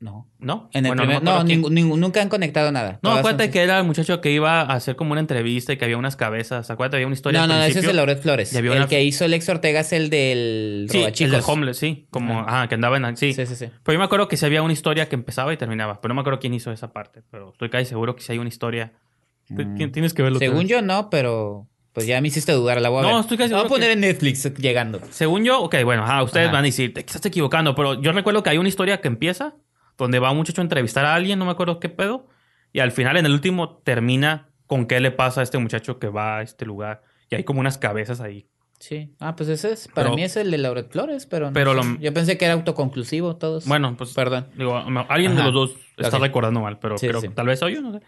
No. 0.00 0.26
¿No? 0.38 0.70
En 0.72 0.86
el 0.86 0.90
Bueno, 0.92 1.02
primer, 1.02 1.22
me 1.22 1.30
no, 1.30 1.36
quién- 1.44 1.46
ningún- 1.60 1.74
ningún- 1.74 2.00
nunca 2.00 2.22
han 2.22 2.30
conectado 2.30 2.72
nada. 2.72 2.98
No, 3.02 3.10
acuérdate 3.12 3.44
son- 3.44 3.52
que 3.52 3.62
era 3.62 3.78
el 3.78 3.84
muchacho 3.84 4.22
que 4.22 4.30
iba 4.30 4.62
a 4.62 4.72
hacer 4.72 4.96
como 4.96 5.12
una 5.12 5.20
entrevista 5.20 5.74
y 5.74 5.76
que 5.76 5.84
había 5.84 5.98
unas 5.98 6.16
cabezas. 6.16 6.70
Acuérdate, 6.70 6.96
había 6.96 7.06
una 7.06 7.14
historia 7.14 7.40
No, 7.40 7.46
no, 7.48 7.62
ese 7.62 7.80
es 7.80 7.84
el 7.84 7.96
Lauret 7.96 8.18
Flores. 8.22 8.54
El 8.54 8.66
una- 8.70 8.88
que 8.88 9.04
hizo 9.04 9.28
Lex 9.28 9.46
Ortega 9.50 9.80
es 9.80 9.92
el 9.92 10.08
del 10.08 10.86
Sí, 10.90 11.04
el 11.24 11.30
del 11.30 11.42
homeless, 11.46 11.76
sí. 11.76 12.06
Como, 12.10 12.40
Ajá. 12.40 12.48
ajá, 12.60 12.68
que 12.68 12.76
andaba 12.76 12.96
en... 12.96 13.14
Sí. 13.18 13.34
Sí, 13.34 13.44
sí, 13.44 13.54
sí. 13.54 13.66
Pero 13.84 13.92
yo 13.94 13.98
me 13.98 14.04
acuerdo 14.06 14.26
que 14.26 14.38
sí 14.38 14.46
había 14.46 14.62
una 14.62 14.72
historia 14.72 15.06
que 15.06 15.16
empezaba 15.16 15.52
y 15.52 15.58
terminaba. 15.58 16.00
Pero 16.00 16.08
no 16.10 16.14
me 16.14 16.20
acuerdo 16.22 16.38
quién 16.40 16.54
hizo 16.54 16.72
esa 16.72 16.92
parte. 16.94 17.22
Pero 17.30 17.52
estoy 17.52 17.68
casi 17.68 17.84
seguro 17.84 18.16
que 18.16 18.22
sí 18.22 18.32
hay 18.32 18.38
una 18.38 18.48
historia. 18.48 18.94
Mm. 19.50 19.90
Tienes 19.90 20.14
que 20.14 20.22
verlo. 20.22 20.38
Según 20.38 20.66
yo 20.66 20.80
no, 20.80 21.10
pero 21.10 21.66
pues 21.92 22.06
ya 22.06 22.18
me 22.22 22.28
hiciste 22.28 22.52
dudar, 22.52 22.80
la 22.80 22.88
voy 22.88 23.00
a 23.00 23.02
No, 23.02 23.08
ver. 23.16 23.20
estoy 23.20 23.36
casi 23.36 23.50
La 23.50 23.58
voy 23.58 23.66
a 23.66 23.68
poner 23.68 23.90
en 23.90 24.00
Netflix 24.00 24.54
llegando. 24.54 25.00
Según 25.10 25.44
yo, 25.44 25.60
ok, 25.60 25.74
bueno, 25.84 26.04
ajá, 26.04 26.22
ustedes 26.22 26.46
Ajá. 26.46 26.54
van 26.54 26.62
a 26.62 26.66
decir, 26.66 26.94
te 26.94 27.00
estás 27.00 27.26
equivocando, 27.26 27.74
pero 27.74 28.00
yo 28.00 28.12
recuerdo 28.12 28.42
que 28.42 28.48
hay 28.50 28.58
una 28.58 28.68
historia 28.68 29.00
que 29.02 29.08
empieza 29.08 29.56
donde 30.04 30.18
va 30.18 30.30
un 30.30 30.38
muchacho 30.38 30.60
a 30.60 30.64
entrevistar 30.64 31.04
a 31.04 31.14
alguien, 31.14 31.38
no 31.38 31.44
me 31.44 31.50
acuerdo 31.52 31.78
qué 31.80 31.88
pedo, 31.88 32.26
y 32.72 32.80
al 32.80 32.90
final, 32.92 33.16
en 33.16 33.26
el 33.26 33.32
último, 33.32 33.78
termina 33.84 34.48
con 34.66 34.86
qué 34.86 35.00
le 35.00 35.10
pasa 35.10 35.40
a 35.40 35.44
este 35.44 35.58
muchacho 35.58 35.98
que 35.98 36.08
va 36.08 36.38
a 36.38 36.42
este 36.42 36.64
lugar. 36.66 37.02
Y 37.28 37.34
hay 37.36 37.44
como 37.44 37.60
unas 37.60 37.78
cabezas 37.78 38.20
ahí. 38.20 38.46
Sí. 38.78 39.14
Ah, 39.20 39.36
pues 39.36 39.48
ese 39.50 39.72
es, 39.72 39.88
para 39.88 40.06
Pero- 40.06 40.16
mí 40.16 40.22
es 40.22 40.36
el 40.36 40.50
de 40.50 40.58
Lauret 40.58 40.90
Flores, 40.90 41.26
pero 41.26 41.46
no 41.48 41.52
Pero 41.52 41.74
lo- 41.74 41.98
yo 41.98 42.14
pensé 42.14 42.38
que 42.38 42.46
era 42.46 42.54
autoconclusivo 42.54 43.36
todos. 43.36 43.66
Bueno, 43.66 43.94
pues, 43.96 44.14
perdón. 44.14 44.46
digo, 44.56 44.76
alguien 45.08 45.36
de 45.36 45.42
los 45.42 45.52
dos 45.52 45.74
está 45.98 46.18
recordando 46.18 46.60
mal, 46.60 46.78
pero 46.78 46.96
Sí, 46.96 47.06
creo 47.08 47.20
sí. 47.20 47.28
que 47.28 47.34
tal 47.34 47.46
vez 47.46 47.58
soy 47.58 47.74
yo, 47.74 47.82
no 47.82 47.92
sé. 47.92 48.00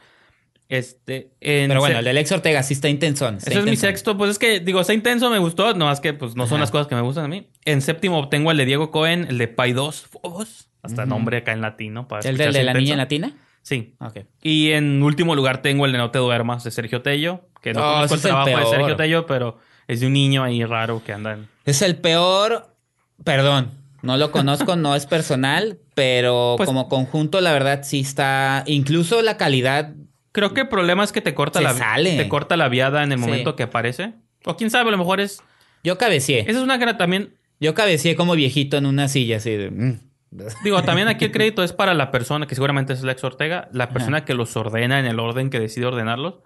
Este, 0.68 1.32
en 1.40 1.68
Pero 1.68 1.80
bueno, 1.80 1.98
el 1.98 2.04
de 2.04 2.12
Lex 2.14 2.32
Ortega 2.32 2.62
sí 2.62 2.74
está 2.74 2.88
intensón. 2.88 3.36
está 3.36 3.50
Ese 3.50 3.58
es 3.60 3.64
mi 3.66 3.76
sexto. 3.76 4.16
Pues 4.16 4.30
es 4.30 4.38
que, 4.38 4.60
digo, 4.60 4.80
está 4.80 4.94
intenso, 4.94 5.28
me 5.30 5.38
gustó. 5.38 5.74
No, 5.74 5.92
es 5.92 6.00
que 6.00 6.14
pues 6.14 6.34
no 6.34 6.46
son 6.46 6.56
Ajá. 6.56 6.60
las 6.62 6.70
cosas 6.70 6.86
que 6.86 6.94
me 6.94 7.02
gustan 7.02 7.24
a 7.24 7.28
mí. 7.28 7.48
En 7.64 7.82
séptimo 7.82 8.28
tengo 8.28 8.50
el 8.50 8.56
de 8.56 8.64
Diego 8.64 8.90
Cohen, 8.90 9.26
el 9.28 9.36
de 9.38 9.48
Pai 9.48 9.72
2. 9.72 10.00
Fobos. 10.06 10.68
Hasta 10.82 11.02
Ujú. 11.02 11.10
nombre 11.10 11.36
acá 11.38 11.52
en 11.52 11.60
latino. 11.60 12.08
Para 12.08 12.20
¿El 12.28 12.36
de 12.38 12.44
escucharse 12.44 12.64
la 12.64 12.72
niña 12.72 12.94
intenso. 12.94 12.96
latina? 12.96 13.32
Sí. 13.62 13.94
Ok. 14.00 14.20
Y 14.42 14.70
en 14.70 15.02
último 15.02 15.34
lugar 15.36 15.62
tengo 15.62 15.84
el 15.86 15.92
de 15.92 15.98
No 15.98 16.10
te 16.10 16.18
duermas 16.18 16.64
de 16.64 16.70
Sergio 16.70 17.02
Tello. 17.02 17.42
Que 17.60 17.72
no 17.74 17.80
Oh, 17.80 17.94
conozco 17.94 18.14
el 18.16 18.20
trabajo 18.22 18.48
de 18.48 18.54
peor. 18.56 18.68
Sergio 18.70 18.96
Tello, 18.96 19.26
pero 19.26 19.58
es 19.86 20.00
de 20.00 20.06
un 20.06 20.14
niño 20.14 20.42
ahí 20.42 20.64
raro 20.64 21.02
que 21.04 21.12
anda 21.12 21.34
en... 21.34 21.48
Es 21.64 21.82
el 21.82 21.96
peor. 21.96 22.74
Perdón, 23.22 23.70
no 24.02 24.16
lo 24.16 24.32
conozco, 24.32 24.74
no 24.76 24.96
es 24.96 25.06
personal, 25.06 25.78
pero 25.94 26.54
Pues- 26.56 26.66
como 26.66 26.88
conjunto, 26.88 27.40
la 27.40 27.52
verdad 27.52 27.82
sí 27.84 28.00
está. 28.00 28.64
Incluso 28.66 29.22
la 29.22 29.36
calidad. 29.36 29.92
Creo 30.32 30.54
que 30.54 30.62
el 30.62 30.68
problema 30.68 31.04
es 31.04 31.12
que 31.12 31.20
te 31.20 31.34
corta 31.34 31.58
Se 31.60 31.64
la 31.64 31.74
sale. 31.74 32.16
te 32.16 32.28
corta 32.28 32.56
la 32.56 32.68
viada 32.68 33.02
en 33.04 33.12
el 33.12 33.18
Sí. 33.18 33.24
momento 33.24 33.54
que 33.54 33.62
aparece. 33.64 34.14
O 34.44 34.56
quién 34.56 34.70
sabe, 34.70 34.88
a 34.88 34.92
lo 34.92 34.98
mejor 34.98 35.20
es... 35.20 35.40
Yo 35.84 35.98
cabecié. 35.98 36.40
Esa 36.40 36.50
es 36.52 36.56
una 36.58 36.78
que 36.78 36.92
también... 36.94 37.34
Yo 37.60 37.74
cabecié 37.74 38.16
como 38.16 38.34
viejito 38.34 38.76
en 38.76 38.86
una 38.86 39.08
silla 39.08 39.36
así 39.36 39.50
de. 39.50 39.70
mm. 39.70 40.00
Digo, 40.64 40.82
también 40.82 41.08
aquí 41.08 41.26
el 41.26 41.30
crédito 41.32 41.62
es 41.62 41.72
para 41.74 41.92
la 41.92 42.10
persona, 42.10 42.46
que 42.46 42.54
seguramente 42.54 42.94
es 42.94 43.02
Lex 43.02 43.22
Ortega, 43.22 43.68
la 43.72 43.90
persona 43.90 44.24
que 44.24 44.32
los 44.32 44.56
ordena 44.56 44.98
en 44.98 45.04
el 45.04 45.20
orden 45.20 45.50
que 45.50 45.60
decide 45.60 45.84
ordenarlos. 45.86 46.36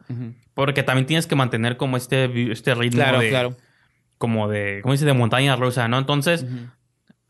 Porque 0.55 0.83
también 0.83 1.07
tienes 1.07 1.29
que 1.29 1.37
mantener 1.37 1.77
como 1.77 1.97
este, 1.97 2.51
este 2.51 2.75
ritmo 2.75 2.97
Claro, 3.01 3.21
de, 3.21 3.29
claro. 3.29 3.57
como 4.19 4.49
de, 4.49 4.81
¿cómo 4.83 4.93
dice? 4.93 5.05
De 5.05 5.13
montaña 5.13 5.55
rusa, 5.55 5.87
¿no? 5.87 5.99
Entonces, 5.99 6.45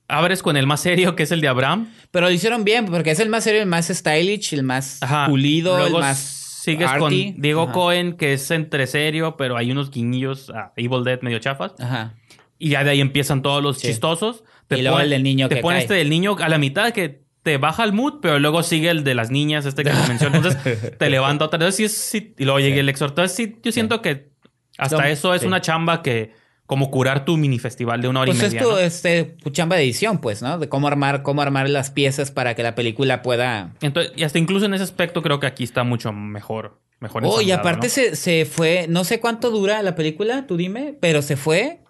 abres 0.09 0.43
con 0.43 0.57
el 0.57 0.67
más 0.67 0.81
serio, 0.81 1.15
que 1.15 1.25
es 1.25 1.31
el 1.33 1.41
de 1.43 1.49
Abraham. 1.49 1.93
Pero 2.11 2.27
lo 2.27 2.33
hicieron 2.33 2.65
bien, 2.65 2.87
porque 2.87 3.11
es 3.11 3.21
el 3.21 3.29
más 3.29 3.45
serio, 3.45 3.61
el 3.61 3.69
más 3.69 3.89
stylish, 3.89 4.55
el 4.55 4.63
más 4.63 5.03
Ajá. 5.03 5.27
pulido, 5.27 5.77
Luego 5.77 5.99
el 5.99 6.03
más. 6.05 6.46
Sigues 6.73 6.89
arty. 6.89 6.99
con 7.33 7.41
Diego 7.43 7.63
Ajá. 7.63 7.73
Cohen, 7.73 8.13
que 8.17 8.35
es 8.35 8.51
entre 8.51 8.87
serio, 8.87 9.37
pero 9.37 9.57
hay 9.57 9.71
unos 9.71 9.91
guiñillos 9.91 10.51
a 10.51 10.73
Evil 10.77 11.03
Dead 11.05 11.21
medio 11.23 11.39
chafas. 11.39 11.73
Ajá. 11.79 12.15
Y 12.59 12.71
ya 12.71 12.85
de 12.85 12.91
ahí 12.91 13.01
empiezan 13.01 13.43
todos 13.43 13.63
los 13.63 13.79
Sí. 13.79 13.89
chistosos. 13.89 14.45
Y 14.71 14.83
luego 14.83 15.01
el 15.01 15.11
del 15.11 15.23
niño 15.23 15.49
Te 15.49 15.57
que 15.57 15.61
pone 15.63 15.77
cae. 15.77 15.83
este 15.83 15.95
del 15.95 16.11
niño 16.11 16.37
a 16.41 16.49
la 16.49 16.59
mitad 16.59 16.91
que 16.93 17.23
te 17.43 17.59
baja 17.59 17.85
el 17.85 17.93
mood, 17.93 18.15
pero 18.21 18.39
luego 18.41 18.63
sigue 18.63 18.91
el 18.91 19.05
de 19.05 19.15
las 19.15 19.31
niñas, 19.31 19.65
este 19.67 19.85
que 19.85 19.91
te 19.91 19.97
mencioné. 20.09 20.39
Entonces 20.39 20.97
te 20.99 21.11
levanta 21.11 21.45
otra 21.45 21.59
vez. 21.61 21.77
Sí, 21.77 21.85
es- 21.85 21.97
sí, 21.97 22.35
y 22.37 22.45
luego 22.45 22.59
llega 22.61 22.77
el 22.81 22.89
exhorto. 22.89 23.23
Entonces 23.23 23.37
sí, 23.37 23.57
yo 23.63 23.71
siento 23.73 24.03
que 24.03 24.31
hasta 24.79 25.09
eso 25.11 25.33
es 25.35 25.43
una 25.45 25.61
chamba 25.61 26.03
que... 26.03 26.33
Como 26.67 26.91
curar 26.91 27.25
tu 27.25 27.37
mini 27.37 27.59
festival 27.61 28.01
de 28.03 28.09
una 28.09 28.21
hora 28.21 28.33
Pues 28.33 28.43
y 28.43 28.47
es 28.47 28.53
media. 28.55 28.67
tu, 28.67 28.73
¿no? 28.73 28.79
este, 28.79 29.25
tu 29.25 29.51
chamba 29.51 29.77
de 29.77 29.83
edición, 29.85 30.19
pues, 30.19 30.43
¿no? 30.43 30.59
De 30.59 30.69
cómo 30.69 30.89
armar, 30.89 31.23
cómo 31.23 31.41
armar 31.41 31.69
las 31.71 31.91
piezas 31.91 32.31
para 32.33 32.55
que 32.57 32.63
la 32.65 32.75
película 32.75 33.23
pueda. 33.23 33.75
Entonces, 33.83 34.13
y 34.17 34.25
hasta 34.25 34.39
incluso 34.41 34.67
en 34.67 34.75
ese 34.75 34.83
aspecto 34.83 35.23
creo 35.23 35.39
que 35.39 35.47
aquí 35.47 35.63
está 35.65 35.85
mucho 35.85 36.13
mejor. 36.13 36.81
mejor 36.99 37.23
Oh, 37.25 37.41
y 37.41 37.53
aparte 37.53 37.87
¿no? 37.87 37.91
se, 37.93 38.17
se 38.17 38.45
fue, 38.47 38.87
no 38.89 39.05
sé 39.05 39.21
cuánto 39.21 39.51
dura 39.51 39.81
la 39.83 39.95
película, 39.95 40.47
tú 40.49 40.57
dime, 40.57 40.97
pero 41.01 41.23
se 41.23 41.37
fue 41.37 41.81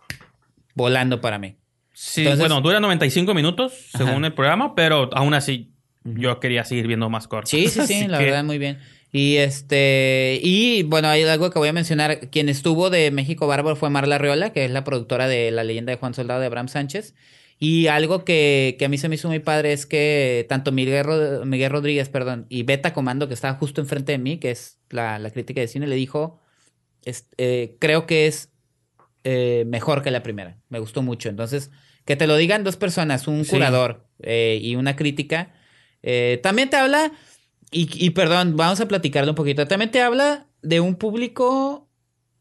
volando 0.75 1.21
para 1.21 1.39
mí. 1.39 1.57
Sí, 1.93 2.21
Entonces- 2.23 2.41
bueno, 2.41 2.61
dura 2.61 2.81
95 2.81 3.33
minutos 3.33 3.73
según 3.93 4.17
Ajá. 4.17 4.27
el 4.27 4.35
programa, 4.35 4.75
pero 4.75 5.09
aún 5.15 5.33
así 5.35 5.73
yo 6.05 6.39
quería 6.41 6.65
seguir 6.65 6.87
viendo 6.87 7.09
más 7.09 7.27
corto. 7.27 7.49
Sí, 7.49 7.69
sí, 7.69 7.81
sí, 7.87 8.07
la 8.09 8.19
que- 8.19 8.25
verdad, 8.27 8.45
muy 8.45 8.59
bien. 8.59 8.79
Y 9.13 9.37
este, 9.37 10.41
y 10.43 10.83
bueno, 10.83 11.09
hay 11.09 11.23
algo 11.23 11.51
que 11.51 11.59
voy 11.59 11.69
a 11.69 11.73
mencionar. 11.73 12.29
Quien 12.31 12.49
estuvo 12.49 12.91
de 12.91 13.11
México 13.11 13.47
Bárbaro 13.47 13.77
fue 13.77 13.89
Marla 13.91 14.19
Reola, 14.19 14.53
que 14.53 14.65
es 14.65 14.71
la 14.71 14.85
productora 14.85 15.27
de 15.29 15.51
La 15.51 15.65
leyenda 15.65 15.91
de 15.93 15.99
Juan 15.99 16.13
Soldado 16.15 16.41
de 16.41 16.47
Abraham 16.47 16.69
Sánchez. 16.69 17.15
Y 17.59 17.87
algo 17.87 18.25
que, 18.25 18.77
que 18.79 18.85
a 18.85 18.89
mí 18.91 18.99
se 18.99 19.09
me 19.09 19.15
hizo 19.15 19.29
muy 19.29 19.39
padre 19.39 19.73
es 19.73 19.87
que 19.87 20.45
tanto 20.49 20.73
Miguel, 20.73 21.05
Rod- 21.07 21.45
Miguel 21.47 21.71
Rodríguez, 21.71 22.11
perdón, 22.11 22.45
y 22.51 22.65
Beta 22.65 22.93
Comando, 22.93 23.29
que 23.29 23.35
estaba 23.35 23.55
justo 23.59 23.81
enfrente 23.81 24.13
de 24.13 24.19
mí, 24.19 24.37
que 24.39 24.51
es 24.51 24.79
la, 24.91 25.19
la 25.19 25.31
crítica 25.31 25.63
de 25.63 25.69
cine, 25.69 25.87
le 25.87 25.97
dijo, 25.97 26.39
es- 27.07 27.29
eh, 27.39 27.77
creo 27.81 28.07
que 28.07 28.27
es 28.27 28.51
eh, 29.25 29.65
mejor 29.67 30.03
que 30.03 30.11
la 30.11 30.23
primera. 30.23 30.59
Me 30.69 30.79
gustó 30.81 31.01
mucho. 31.03 31.31
Entonces, 31.31 31.71
que 32.05 32.17
te 32.17 32.27
lo 32.27 32.37
digan 32.37 32.63
dos 32.65 32.77
personas, 32.77 33.27
un 33.27 33.45
Sí. 33.47 33.53
curador 33.53 34.07
eh, 34.23 34.59
y 34.61 34.77
una 34.77 34.95
crítica, 34.95 35.55
también 36.43 36.71
te 36.71 36.77
habla, 36.77 37.11
y, 37.83 38.07
y 38.07 38.11
perdón, 38.11 38.57
vamos 38.57 38.81
a 38.81 38.89
platicarlo 38.89 39.33
un 39.33 39.37
poquito, 39.37 39.67
también 39.67 39.91
te 39.91 40.01
habla 40.01 40.47
de 40.63 40.81
un 40.81 40.97
público 40.97 41.89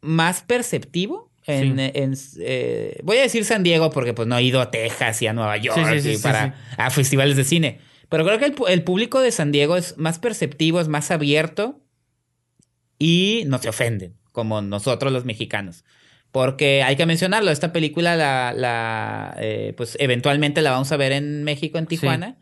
más 0.01 0.41
perceptivo. 0.43 1.31
En, 1.47 1.77
Sí. 1.77 1.91
en, 1.93 2.13
eh, 2.39 2.99
voy 3.03 3.17
a 3.17 3.21
decir 3.21 3.45
San 3.45 3.61
Diego 3.61 3.91
porque 3.91 4.13
pues 4.15 4.27
no 4.27 4.35
he 4.35 4.41
ido 4.41 4.61
a 4.61 4.71
Texas 4.71 5.21
y 5.21 5.27
a 5.27 5.33
Nueva 5.33 5.57
York 5.57 5.99
Sí, 5.99 6.17
para 6.23 6.55
a 6.75 6.89
festivales 6.89 7.35
de 7.37 7.43
cine. 7.43 7.79
Pero 8.09 8.25
creo 8.25 8.39
que 8.39 8.45
el, 8.45 8.55
el 8.67 8.83
público 8.83 9.19
de 9.21 9.31
San 9.31 9.51
Diego 9.51 9.77
es 9.77 9.95
más 9.97 10.17
perceptivo, 10.17 10.79
es 10.81 10.87
más 10.87 11.11
abierto 11.11 11.81
y 12.97 13.43
no 13.47 13.57
se 13.59 13.69
ofenden, 13.69 14.15
como 14.31 14.61
nosotros 14.61 15.11
los 15.11 15.25
mexicanos. 15.25 15.83
Porque 16.31 16.83
hay 16.83 16.95
que 16.95 17.05
mencionarlo, 17.05 17.51
esta 17.51 17.71
película 17.71 18.15
la, 18.15 18.53
la 18.55 19.35
eh, 19.39 19.73
pues 19.77 19.95
eventualmente 19.99 20.61
la 20.61 20.71
vamos 20.71 20.91
a 20.91 20.97
ver 20.97 21.11
en 21.11 21.43
México, 21.43 21.77
en 21.77 21.85
Tijuana. 21.85 22.37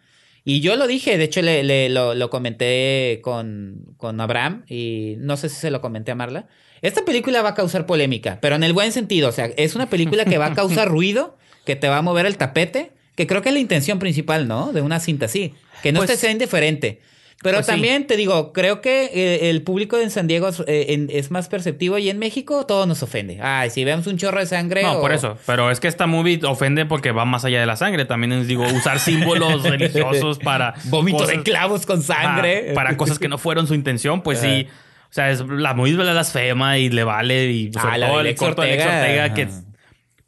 Y 0.45 0.59
yo 0.59 0.75
lo 0.75 0.87
dije, 0.87 1.17
de 1.17 1.23
hecho 1.23 1.41
le, 1.41 1.63
le- 1.63 1.89
lo, 1.89 2.13
lo 2.15 2.29
comenté 2.29 3.19
con, 3.23 3.93
con 3.97 4.19
Abraham 4.19 4.65
y 4.67 5.15
no 5.19 5.37
sé 5.37 5.47
si 5.49 5.55
se 5.55 5.71
lo 5.71 5.79
comenté 5.81 6.11
a 6.11 6.15
Marla. 6.15 6.47
Esta 6.81 7.05
película 7.05 7.41
va 7.41 7.49
a 7.49 7.53
causar 7.55 7.85
polémica, 7.85 8.39
pero 8.41 8.55
en 8.57 8.63
el 8.63 8.73
buen 8.73 8.91
sentido. 8.91 9.29
O 9.29 9.31
sea, 9.31 9.45
es 9.55 9.73
una 9.75 9.89
película 9.89 10.25
que 10.25 10.37
va 10.37 10.47
a 10.47 10.53
causar 10.53 10.87
ruido, 10.89 11.37
que 11.65 11.75
te 11.77 11.87
va 11.87 11.97
a 11.99 12.01
mover 12.01 12.25
el 12.25 12.35
tapete, 12.37 12.91
que 13.15 13.25
creo 13.25 13.41
que 13.41 13.49
es 13.49 13.53
la 13.53 13.61
intención 13.61 13.99
principal, 13.99 14.47
¿no? 14.47 14.73
De 14.73 14.81
una 14.81 14.99
cinta 14.99 15.27
así. 15.27 15.53
Que 15.81 15.93
no 15.93 15.99
Pues- 16.01 16.09
te 16.11 16.17
sea 16.17 16.31
indiferente. 16.31 16.99
Pero 17.43 17.57
Pues 17.57 17.65
sí. 17.67 17.71
también 17.73 18.07
te 18.07 18.17
digo, 18.17 18.53
creo 18.53 18.81
que 18.81 19.11
eh, 19.13 19.49
el 19.51 19.61
público 19.61 19.99
en 19.99 20.09
San 20.09 20.25
Diego 20.27 20.49
eh, 20.65 20.85
en- 20.89 21.09
es 21.11 21.29
más 21.29 21.49
perceptivo 21.49 21.97
y 21.99 22.09
en 22.09 22.17
México 22.17 22.65
todo 22.65 22.85
nos 22.87 23.03
ofende. 23.03 23.39
Ay, 23.41 23.69
si 23.69 23.83
vemos 23.83 24.07
un 24.07 24.17
chorro 24.17 24.39
de 24.39 24.45
sangre. 24.47 24.81
No, 24.81 24.93
o- 24.93 25.01
por 25.01 25.11
eso. 25.13 25.37
Pero 25.45 25.69
es 25.69 25.79
que 25.79 25.87
esta 25.87 26.07
movie 26.07 26.39
ofende 26.45 26.85
porque 26.85 27.11
va 27.11 27.25
más 27.25 27.45
allá 27.45 27.59
de 27.59 27.65
la 27.65 27.75
sangre. 27.75 28.05
También 28.05 28.31
es, 28.31 28.47
digo, 28.47 28.63
usar 28.63 28.97
símbolos 29.39 29.61
religiosos 29.63 30.39
para... 30.39 30.73
Vómito 30.85 31.27
de 31.27 31.43
clavos 31.43 31.85
con 31.85 32.01
sangre. 32.01 32.69
Ah, 32.71 32.73
para 32.73 32.97
cosas 32.97 33.19
que 33.19 33.27
no 33.27 33.37
fueron 33.37 33.67
su 33.67 33.75
intención, 33.75 34.23
pues 34.23 34.39
sí. 34.39 34.67
O 35.09 35.13
sea, 35.13 35.29
es, 35.29 35.41
la 35.41 35.73
movie 35.75 35.91
es 35.91 35.97
blasfema 35.97 36.77
y 36.79 36.89
le 36.89 37.03
vale. 37.03 37.51
Y 37.51 37.71
sobre 37.73 37.87
Ah, 37.93 37.97
la 37.97 38.21
el 38.21 38.35
corto 38.35 38.61
de 38.63 38.69
Lex 38.69 38.83
Ortega. 38.85 38.99
Ortega, 39.01 39.33
que... 39.35 39.41
Ajá. 39.43 39.61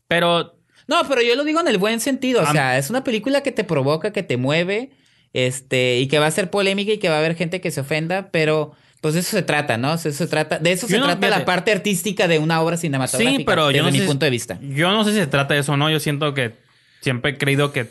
Pero 0.07 0.55
No, 0.87 1.01
pero 1.07 1.21
yo 1.21 1.35
lo 1.35 1.43
digo 1.43 1.59
en 1.59 1.67
el 1.67 1.77
buen 1.77 1.99
sentido. 1.99 2.43
O 2.43 2.51
sea, 2.51 2.77
es 2.77 2.89
una 2.89 3.03
película 3.03 3.41
que 3.41 3.51
te 3.51 3.63
provoca, 3.63 4.11
que 4.13 4.21
te 4.21 4.37
mueve, 4.37 4.91
este, 5.35 5.99
y 5.99 6.07
que 6.07 6.17
va 6.17 6.27
a 6.27 6.31
ser 6.31 6.49
polémica 6.49 6.93
y 6.93 6.97
que 6.97 7.09
va 7.09 7.15
a 7.15 7.19
haber 7.19 7.35
gente 7.35 7.59
que 7.59 7.69
se 7.69 7.81
ofenda, 7.81 8.29
pero 8.31 8.71
pues 9.01 9.13
de 9.15 9.19
eso 9.19 9.31
se 9.31 9.43
trata, 9.43 9.77
¿no? 9.77 9.93
Eso 9.93 10.09
se 10.11 10.27
trata, 10.27 10.57
de 10.59 10.71
eso 10.71 10.87
Yo 10.87 10.95
se 10.95 10.99
no- 10.99 11.05
trata 11.05 11.27
la 11.29 11.43
parte 11.45 11.71
artística 11.73 12.27
de 12.29 12.39
una 12.39 12.61
obra 12.61 12.77
cinematográfica. 12.77 13.37
Sí, 13.39 13.43
pero 13.45 13.67
desde 13.67 13.77
yo 13.79 13.83
no 13.83 13.91
mi 13.91 13.99
sé 13.99 14.05
punto 14.07 14.23
de 14.25 14.31
vista. 14.31 14.57
Yo 14.61 14.91
no 14.91 15.03
sé 15.03 15.11
si 15.11 15.17
se 15.17 15.27
trata 15.27 15.53
de 15.53 15.59
eso 15.59 15.73
o 15.73 15.77
no. 15.77 15.89
Yo 15.91 15.99
siento 15.99 16.33
que 16.33 16.53
siempre 17.01 17.31
he 17.31 17.37
creído 17.37 17.71
que 17.73 17.87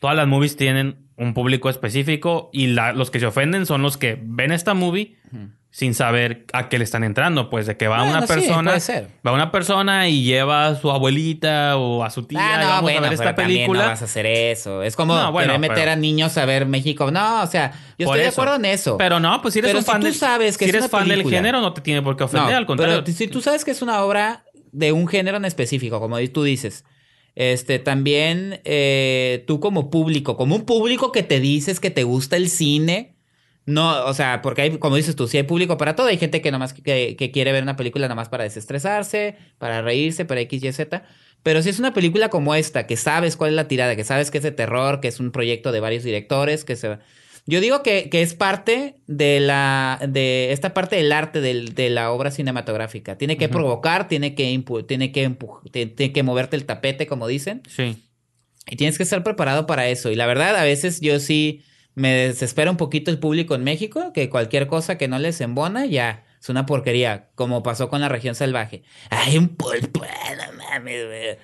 todas 0.00 0.16
las 0.16 0.26
movies 0.26 0.56
tienen 0.56 0.96
un 1.16 1.32
público 1.34 1.70
específico 1.70 2.50
y 2.52 2.66
la- 2.66 2.92
los 2.92 3.10
que 3.10 3.20
se 3.20 3.26
ofenden 3.26 3.64
son 3.64 3.80
los 3.82 3.96
que 3.96 4.18
ven 4.20 4.50
esta 4.52 4.74
movie 4.74 5.16
sin 5.70 5.94
saber 5.94 6.46
a 6.52 6.68
qué 6.68 6.78
le 6.78 6.84
están 6.84 7.04
entrando. 7.04 7.50
Pues 7.50 7.66
de 7.66 7.76
que 7.76 7.86
va 7.88 7.98
Bueno, 7.98 8.12
una 8.18 8.26
sí, 8.26 8.32
persona, 8.32 8.70
puede 8.70 8.80
ser. 8.80 9.08
va 9.24 9.32
una 9.32 9.52
persona 9.52 10.08
y 10.08 10.22
lleva 10.24 10.66
a 10.66 10.74
su 10.74 10.90
abuelita 10.90 11.76
o 11.76 12.02
a 12.02 12.10
su 12.10 12.24
tía 12.24 12.38
Ah, 12.40 12.54
y 12.56 12.60
no, 12.62 12.68
vamos 12.68 12.82
bueno, 12.82 12.98
a 12.98 13.02
ver 13.02 13.12
esta 13.12 13.34
película. 13.34 13.82
no 13.84 13.88
vas 13.90 14.02
a 14.02 14.06
hacer 14.06 14.26
eso. 14.26 14.82
Es 14.82 14.96
como 14.96 15.14
No, 15.14 15.30
bueno, 15.30 15.48
querer 15.48 15.60
meter 15.60 15.76
pero- 15.76 15.90
a 15.92 15.96
niños 15.96 16.36
a 16.38 16.44
ver 16.46 16.66
México. 16.66 17.10
No, 17.10 17.42
o 17.42 17.46
sea, 17.46 17.72
yo 17.98 18.06
Por 18.06 18.16
estoy 18.16 18.20
de 18.20 18.26
eso. 18.28 18.40
acuerdo 18.42 18.56
en 18.56 18.64
eso. 18.64 18.96
Pero 18.96 19.20
no, 19.20 19.40
pues 19.42 19.52
si 19.54 19.60
eres 19.60 19.68
Pero 19.70 19.78
un 19.80 19.84
si 19.84 19.90
fan 19.90 20.00
tú 20.00 20.06
del- 20.06 20.14
sabes 20.14 20.56
que 20.58 20.64
si 20.64 20.70
es 20.70 20.74
eres 20.76 20.82
una 20.84 20.98
fan 20.98 21.00
del 21.08 21.18
película- 21.18 21.36
género 21.36 21.60
no 21.60 21.72
te 21.74 21.80
tiene 21.82 22.02
por 22.02 22.16
qué 22.16 22.24
ofender, 22.24 22.50
No, 22.50 22.56
al 22.56 22.66
contrario. 22.66 23.02
Pero 23.04 23.16
si 23.16 23.28
tú 23.28 23.40
sabes 23.40 23.64
que 23.64 23.70
es 23.70 23.82
una 23.82 24.02
obra 24.02 24.44
de 24.72 24.92
un 24.92 25.06
género 25.06 25.36
en 25.36 25.44
específico, 25.44 26.00
como 26.00 26.18
tú 26.30 26.42
dices, 26.44 26.84
este, 27.34 27.78
también 27.78 28.60
eh, 28.64 29.44
tú 29.46 29.60
como 29.60 29.90
público, 29.90 30.36
como 30.36 30.56
un 30.56 30.64
público 30.64 31.12
que 31.12 31.22
te 31.22 31.38
dices 31.40 31.78
que 31.78 31.90
te 31.90 32.02
gusta 32.04 32.36
el 32.36 32.48
cine, 32.48 33.14
no, 33.68 34.04
o 34.06 34.14
sea, 34.14 34.42
porque 34.42 34.62
hay, 34.62 34.78
como 34.78 34.96
dices 34.96 35.14
tú, 35.16 35.28
sí 35.28 35.36
hay 35.36 35.42
público 35.44 35.76
para 35.76 35.94
todo, 35.94 36.06
hay 36.08 36.18
gente 36.18 36.40
que 36.40 36.50
nomás 36.50 36.72
que, 36.74 37.14
que 37.16 37.30
quiere 37.30 37.52
ver 37.52 37.62
una 37.62 37.76
película 37.76 38.08
nomás 38.08 38.28
para 38.28 38.44
desestresarse, 38.44 39.36
para 39.58 39.82
reírse, 39.82 40.24
para 40.24 40.40
X, 40.40 40.62
Y, 40.64 40.72
Z. 40.72 41.02
Pero 41.42 41.62
si 41.62 41.68
es 41.68 41.78
una 41.78 41.92
película 41.94 42.30
como 42.30 42.54
esta, 42.54 42.86
que 42.86 42.96
sabes 42.96 43.36
cuál 43.36 43.50
es 43.50 43.56
la 43.56 43.68
tirada, 43.68 43.94
que 43.94 44.04
sabes 44.04 44.30
que 44.30 44.38
es 44.38 44.44
de 44.44 44.50
terror, 44.52 45.00
que 45.00 45.08
es 45.08 45.20
un 45.20 45.30
proyecto 45.30 45.70
de 45.72 45.80
varios 45.80 46.02
directores, 46.02 46.64
que 46.64 46.74
se 46.76 46.98
yo 47.46 47.62
digo 47.62 47.82
que, 47.82 48.10
que 48.10 48.20
es 48.20 48.34
parte 48.34 48.96
de 49.06 49.40
la 49.40 49.98
de 50.06 50.52
esta 50.52 50.74
parte 50.74 50.96
del 50.96 51.10
arte 51.12 51.40
del- 51.40 51.74
de 51.74 51.88
la 51.88 52.10
obra 52.10 52.30
cinematográfica. 52.30 53.16
Tiene 53.16 53.38
que 53.38 53.48
provocar, 53.48 54.06
tiene 54.08 54.34
que 54.34 54.52
impu- 54.52 54.86
tiene 54.86 55.12
que 55.12 55.30
tiene 55.70 56.12
que 56.12 56.22
moverte 56.22 56.56
el 56.56 56.66
tapete, 56.66 57.06
como 57.06 57.26
dicen, 57.26 57.62
Sí. 57.66 58.04
y 58.68 58.76
tienes 58.76 58.98
que 58.98 59.04
estar 59.04 59.22
preparado 59.22 59.66
para 59.66 59.88
eso. 59.88 60.10
Y 60.10 60.14
la 60.16 60.26
verdad, 60.26 60.56
a 60.56 60.64
veces 60.64 61.00
yo 61.00 61.18
sí 61.20 61.62
me 61.98 62.12
desespera 62.14 62.70
un 62.70 62.76
poquito 62.78 63.10
el 63.10 63.18
público 63.18 63.54
en 63.54 63.64
México, 63.64 64.12
que 64.14 64.30
cualquier 64.30 64.66
cosa 64.66 64.96
que 64.96 65.08
no 65.08 65.18
les 65.18 65.40
embona 65.40 65.84
ya 65.86 66.24
es 66.40 66.48
una 66.48 66.64
porquería, 66.66 67.28
como 67.34 67.62
pasó 67.62 67.88
con 67.88 68.00
la 68.00 68.08
región 68.08 68.34
salvaje. 68.34 68.82
Hay 69.10 69.36
un 69.36 69.48
pulpo, 69.48 70.00
no 70.36 70.58
mames, 70.70 71.06
güey. 71.06 71.36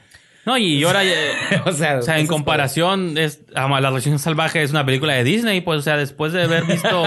No, 0.46 0.58
y 0.58 0.82
ahora... 0.84 1.00
O 1.66 1.72
sea, 1.72 1.98
O 1.98 2.02
sea, 2.02 2.18
en 2.18 2.26
comparación, 2.26 3.16
es, 3.16 3.40
a 3.54 3.66
La 3.80 3.90
Región 3.90 4.18
Salvaje 4.18 4.62
es 4.62 4.70
una 4.72 4.84
película 4.84 5.14
de 5.14 5.24
Disney, 5.24 5.62
pues, 5.62 5.78
o 5.78 5.82
sea, 5.82 5.96
después 5.96 6.32
de 6.34 6.42
haber 6.42 6.64
visto 6.64 7.02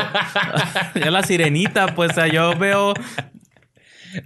ya 0.96 1.12
La 1.12 1.22
Sirenita, 1.24 1.94
pues, 1.94 2.12
o 2.12 2.14
sea, 2.16 2.28
yo 2.28 2.58
veo. 2.58 2.94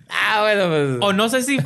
Ah, 0.09 0.39
bueno, 0.41 0.67
pues. 0.69 0.97
o 1.01 1.13
no 1.13 1.27
sé 1.27 1.43
si, 1.43 1.57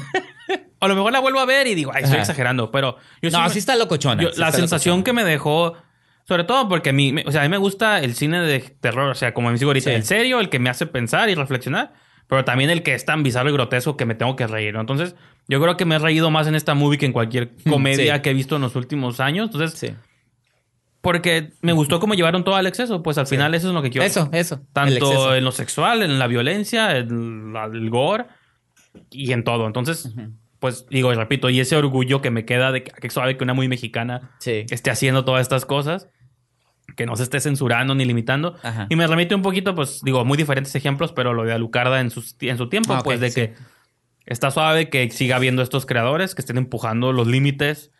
a 0.79 0.87
lo 0.87 0.95
mejor 0.95 1.11
la 1.11 1.19
vuelvo 1.19 1.39
a 1.39 1.45
ver 1.45 1.67
y 1.67 1.75
digo, 1.75 1.91
ay, 1.93 2.03
estoy 2.03 2.15
Ajá. 2.15 2.21
exagerando, 2.23 2.71
pero 2.71 2.97
yo 3.21 3.29
no, 3.29 3.43
me- 3.43 3.49
sí 3.49 3.59
está 3.59 3.75
locochona. 3.75 4.23
yo- 4.23 4.31
sí 4.31 4.39
la 4.39 4.47
está 4.47 4.57
sensación 4.59 4.97
locochona. 4.99 5.03
que 5.19 5.23
me 5.25 5.29
dejó, 5.29 5.75
sobre 6.27 6.43
todo 6.43 6.67
porque 6.67 6.89
a 6.89 6.93
mí, 6.93 7.13
me- 7.13 7.23
o 7.25 7.31
sea, 7.31 7.41
a 7.41 7.43
mí 7.43 7.49
me 7.49 7.57
gusta 7.57 7.99
el 7.99 8.15
cine 8.15 8.41
de 8.41 8.59
terror, 8.59 9.09
o 9.09 9.15
sea, 9.15 9.33
como 9.33 9.49
me 9.51 9.57
digo 9.57 9.69
ahorita, 9.69 9.89
Sí. 9.91 9.95
el 9.95 10.03
serio, 10.03 10.39
el 10.39 10.49
que 10.49 10.59
me 10.59 10.69
hace 10.69 10.85
pensar 10.87 11.29
y 11.29 11.35
reflexionar, 11.35 11.93
pero 12.27 12.43
también 12.43 12.69
el 12.69 12.81
que 12.83 12.93
es 12.95 13.05
tan 13.05 13.21
bizarro 13.23 13.49
y 13.49 13.53
grotesco 13.53 13.95
que 13.97 14.05
me 14.05 14.15
tengo 14.15 14.35
que 14.35 14.47
reír, 14.47 14.73
¿no? 14.73 14.81
Entonces, 14.81 15.15
yo 15.47 15.61
creo 15.61 15.77
que 15.77 15.85
me 15.85 15.95
he 15.95 15.99
reído 15.99 16.31
más 16.31 16.47
en 16.47 16.55
esta 16.55 16.73
movie 16.73 16.97
que 16.97 17.05
en 17.05 17.13
cualquier 17.13 17.51
comedia 17.69 18.15
Sí. 18.15 18.21
que 18.21 18.31
he 18.31 18.33
visto 18.33 18.55
en 18.55 18.63
los 18.63 18.75
últimos 18.75 19.19
años, 19.19 19.49
entonces... 19.53 19.79
Sí. 19.79 19.95
Porque 21.01 21.51
me 21.61 21.71
gustó 21.71 21.99
cómo 21.99 22.15
llevaron 22.15 22.43
todo 22.43 22.55
al 22.55 22.65
exceso. 22.65 23.03
Pues 23.03 23.19
al 23.19 23.27
final 23.27 23.53
eso 23.53 23.67
es 23.67 23.75
lo 23.75 23.83
que 23.83 23.91
quiero. 23.91 24.07
Eso, 24.07 24.27
eso. 24.31 24.61
Tanto 24.73 25.35
en 25.35 25.43
lo 25.43 25.51
sexual, 25.51 26.01
en 26.01 26.17
la 26.17 26.25
violencia, 26.25 26.97
en 26.97 27.53
la- 27.53 27.65
el 27.65 27.91
gore 27.91 28.25
y 29.11 29.31
en 29.31 29.43
todo. 29.43 29.67
Entonces, 29.67 30.11
pues 30.65 30.85
digo 30.89 31.13
repito, 31.13 31.49
y 31.51 31.59
ese 31.59 31.75
orgullo 31.75 32.21
que 32.21 32.31
me 32.31 32.43
queda 32.45 32.71
de 32.71 32.83
que, 32.83 33.09
suave 33.11 33.37
que 33.37 33.43
una 33.43 33.53
muy 33.53 33.67
mexicana 33.67 34.31
Sí. 34.39 34.65
esté 34.71 34.89
haciendo 34.89 35.23
todas 35.25 35.41
estas 35.41 35.65
cosas. 35.65 36.09
que 36.95 37.05
no 37.05 37.15
se 37.15 37.23
esté 37.23 37.39
censurando 37.41 37.93
ni 37.93 38.05
limitando. 38.05 38.55
Ajá. 38.63 38.85
Y 38.89 38.95
me 38.95 39.05
remite 39.05 39.35
un 39.35 39.41
poquito, 39.41 39.75
pues, 39.75 39.99
digo, 40.03 40.23
muy 40.23 40.37
diferentes 40.37 40.73
ejemplos, 40.75 41.11
pero 41.11 41.33
lo 41.33 41.43
de 41.43 41.51
Alucarda 41.51 41.99
en, 41.99 42.09
sus- 42.09 42.37
en 42.39 42.57
su 42.57 42.69
tiempo, 42.69 42.93
Ah, 42.93 43.01
pues, 43.03 43.19
de 43.19 43.29
sí. 43.31 43.35
que 43.41 43.53
está 44.25 44.49
suave 44.49 44.89
que 44.89 45.09
siga 45.09 45.35
habiendo 45.35 45.61
estos 45.61 45.85
creadores 45.85 46.35
que 46.35 46.41
estén 46.41 46.57
empujando 46.57 47.11
los 47.11 47.27
límites 47.27 47.91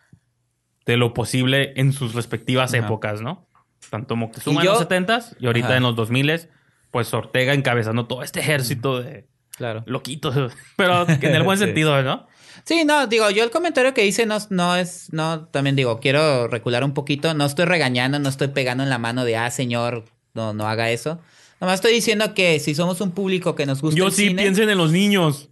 de 0.85 0.95
lo 0.97 1.13
posible 1.13 1.73
en 1.75 1.91
sus 1.93 2.13
respectivas 2.13 2.73
Ajá. 2.73 2.85
épocas, 2.85 3.21
¿no? 3.21 3.47
Tanto 3.89 4.15
Moctezuma 4.15 4.61
en 4.61 4.67
los 4.67 4.79
70s 4.87 5.35
y 5.39 5.47
ahorita 5.47 5.67
Ajá. 5.69 5.77
en 5.77 5.83
los 5.83 5.95
2000s, 5.95 6.47
pues 6.91 7.13
Ortega 7.13 7.53
encabezando 7.53 8.05
todo 8.05 8.23
este 8.23 8.39
ejército 8.39 9.01
de 9.01 9.27
Claro. 9.57 9.83
loquitos, 9.87 10.35
pero 10.77 11.05
en 11.09 11.35
el 11.35 11.43
buen 11.43 11.57
Sí. 11.57 11.65
sentido, 11.65 12.01
¿no? 12.03 12.27
Sí, 12.63 12.85
no, 12.85 13.07
digo, 13.07 13.29
yo 13.29 13.43
el 13.43 13.51
comentario 13.51 13.93
que 13.93 14.05
hice 14.05 14.25
no, 14.25 14.37
no 14.49 14.75
es, 14.75 15.11
no, 15.11 15.41
también 15.47 15.75
digo, 15.75 15.99
quiero 15.99 16.47
recular 16.47 16.83
un 16.83 16.93
poquito, 16.93 17.33
no 17.33 17.45
estoy 17.45 17.65
regañando, 17.65 18.17
no 18.19 18.29
estoy 18.29 18.47
pegando 18.49 18.83
en 18.83 18.89
la 18.89 18.97
mano 18.97 19.25
de, 19.25 19.37
ah, 19.37 19.51
señor, 19.51 20.05
no, 20.33 20.53
no 20.53 20.67
haga 20.67 20.89
eso. 20.91 21.19
Nomás 21.61 21.75
estoy 21.75 21.93
diciendo 21.93 22.33
que 22.33 22.59
si 22.59 22.75
somos 22.75 22.99
un 22.99 23.11
público 23.11 23.55
que 23.55 23.65
nos 23.65 23.81
gusta 23.81 23.97
Yo 23.97 24.07
el 24.07 24.11
sí 24.11 24.27
cine- 24.29 24.41
piensen 24.41 24.69
en 24.69 24.77
los 24.77 24.91
niños. 24.91 25.47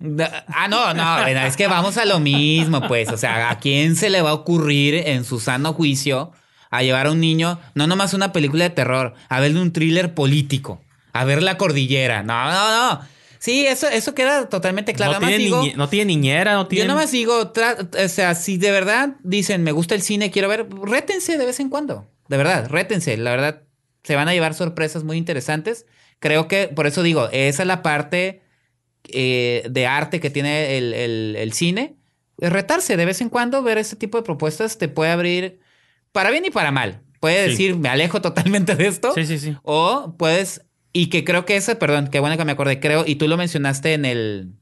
Ah, 0.48 0.68
no, 0.68 0.94
no, 0.94 1.26
es 1.28 1.56
que 1.56 1.68
vamos 1.68 1.98
a 1.98 2.06
lo 2.06 2.20
mismo, 2.20 2.82
pues. 2.88 3.10
O 3.10 3.18
sea, 3.18 3.50
¿a 3.50 3.60
quién 3.60 3.96
se 3.96 4.10
le 4.10 4.22
va 4.22 4.32
a 4.32 4.34
ocurrir 4.34 4.96
en 5.08 5.24
su 5.24 5.40
sano 5.40 5.72
juicio 5.74 6.32
a 6.72 6.84
llevar 6.84 7.08
a 7.08 7.12
un 7.12 7.22
niño, 7.22 7.58
no 7.76 7.88
nomás 7.88 8.14
una 8.14 8.34
película 8.34 8.66
de 8.66 8.72
terror, 8.72 9.14
a 9.30 9.40
verle 9.40 9.62
un 9.62 9.72
thriller 9.72 10.14
político, 10.14 10.82
a 11.14 11.24
ver 11.24 11.42
la 11.42 11.58
cordillera? 11.58 12.22
No, 12.22 12.52
no, 12.52 12.92
no. 12.96 13.00
Sí, 13.44 13.66
eso, 13.66 13.90
eso 13.90 14.16
queda 14.16 14.48
totalmente 14.48 14.94
claro. 14.94 15.14
no, 15.14 15.20
tiene 15.20 15.38
digo, 15.38 15.62
niñe- 15.62 15.76
no 15.76 15.90
tiene 15.90 16.06
niñera, 16.06 16.54
no 16.54 16.68
tiene... 16.68 16.86
yo 16.86 16.88
nomás 16.94 17.12
digo, 17.12 17.52
o 17.52 18.08
sea, 18.08 18.36
si 18.36 18.58
de 18.58 18.72
verdad 18.72 19.18
dicen, 19.22 19.64
me 19.64 19.74
gusta 19.74 19.96
el 19.96 20.02
cine, 20.02 20.32
quiero 20.32 20.48
ver, 20.48 20.66
rétense 20.82 21.38
de 21.38 21.46
vez 21.46 21.60
en 21.60 21.68
cuando. 21.70 22.08
De 22.30 22.38
verdad, 22.38 22.70
rétense. 22.70 23.18
La 23.18 23.32
verdad, 23.32 23.64
se 24.04 24.16
van 24.16 24.30
a 24.30 24.34
llevar 24.34 24.54
sorpresas 24.54 25.04
muy 25.04 25.18
interesantes. 25.18 25.86
Creo 26.20 26.48
que, 26.48 26.70
por 26.70 26.88
eso 26.88 27.04
digo, 27.04 27.28
esa 27.34 27.64
es 27.64 27.68
la 27.68 27.82
parte 27.82 28.44
eh, 29.10 29.68
de 29.70 29.88
arte 29.88 30.22
que 30.22 30.30
tiene 30.30 30.78
el, 30.78 30.94
el- 30.94 31.36
el 31.38 31.52
cine. 31.52 31.98
Retarse 32.38 32.96
de 32.96 33.06
vez 33.06 33.20
en 33.20 33.28
cuando, 33.28 33.62
ver 33.62 33.78
ese 33.78 33.98
tipo 33.98 34.18
de 34.18 34.24
propuestas 34.24 34.78
te 34.78 34.88
puede 34.88 35.12
abrir 35.12 35.60
para 36.14 36.32
bien 36.32 36.46
y 36.46 36.50
para 36.50 36.72
mal. 36.72 37.02
Puede 37.20 37.44
Sí. 37.46 37.50
decir, 37.52 37.76
me 37.76 37.90
alejo 37.90 38.22
totalmente 38.22 38.76
de 38.78 38.88
esto. 38.88 39.12
Sí, 39.14 39.26
sí, 39.26 39.38
sí. 39.38 39.56
O 39.64 40.16
puedes, 40.18 40.62
y 40.94 41.08
que 41.08 41.24
creo 41.24 41.46
que 41.46 41.56
esa, 41.56 41.80
perdón, 41.80 42.08
qué 42.08 42.20
bueno 42.20 42.38
que 42.38 42.46
me 42.46 42.52
acordé, 42.52 42.80
creo, 42.80 43.04
y 43.06 43.16
tú 43.16 43.28
lo 43.28 43.36
mencionaste 43.36 43.94
en 43.94 44.06
el, 44.06 44.54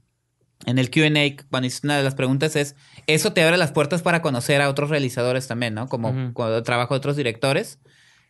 en 0.66 0.80
el 0.80 0.90
QA, 0.90 1.46
cuando 1.50 1.68
hiciste 1.68 1.88
una 1.88 1.98
de 1.98 2.04
las 2.04 2.16
preguntas, 2.16 2.56
es, 2.56 2.76
eso 3.06 3.34
te 3.34 3.44
abre 3.44 3.58
las 3.58 3.72
puertas 3.72 4.02
para 4.02 4.22
conocer 4.22 4.62
a 4.62 4.70
otros 4.70 4.90
realizadores 4.90 5.48
también, 5.48 5.74
¿no? 5.74 5.88
Como 5.88 6.34
cuando 6.34 6.64
trabajo 6.64 6.94
de 6.94 6.98
otros 7.00 7.18
directores. 7.18 7.80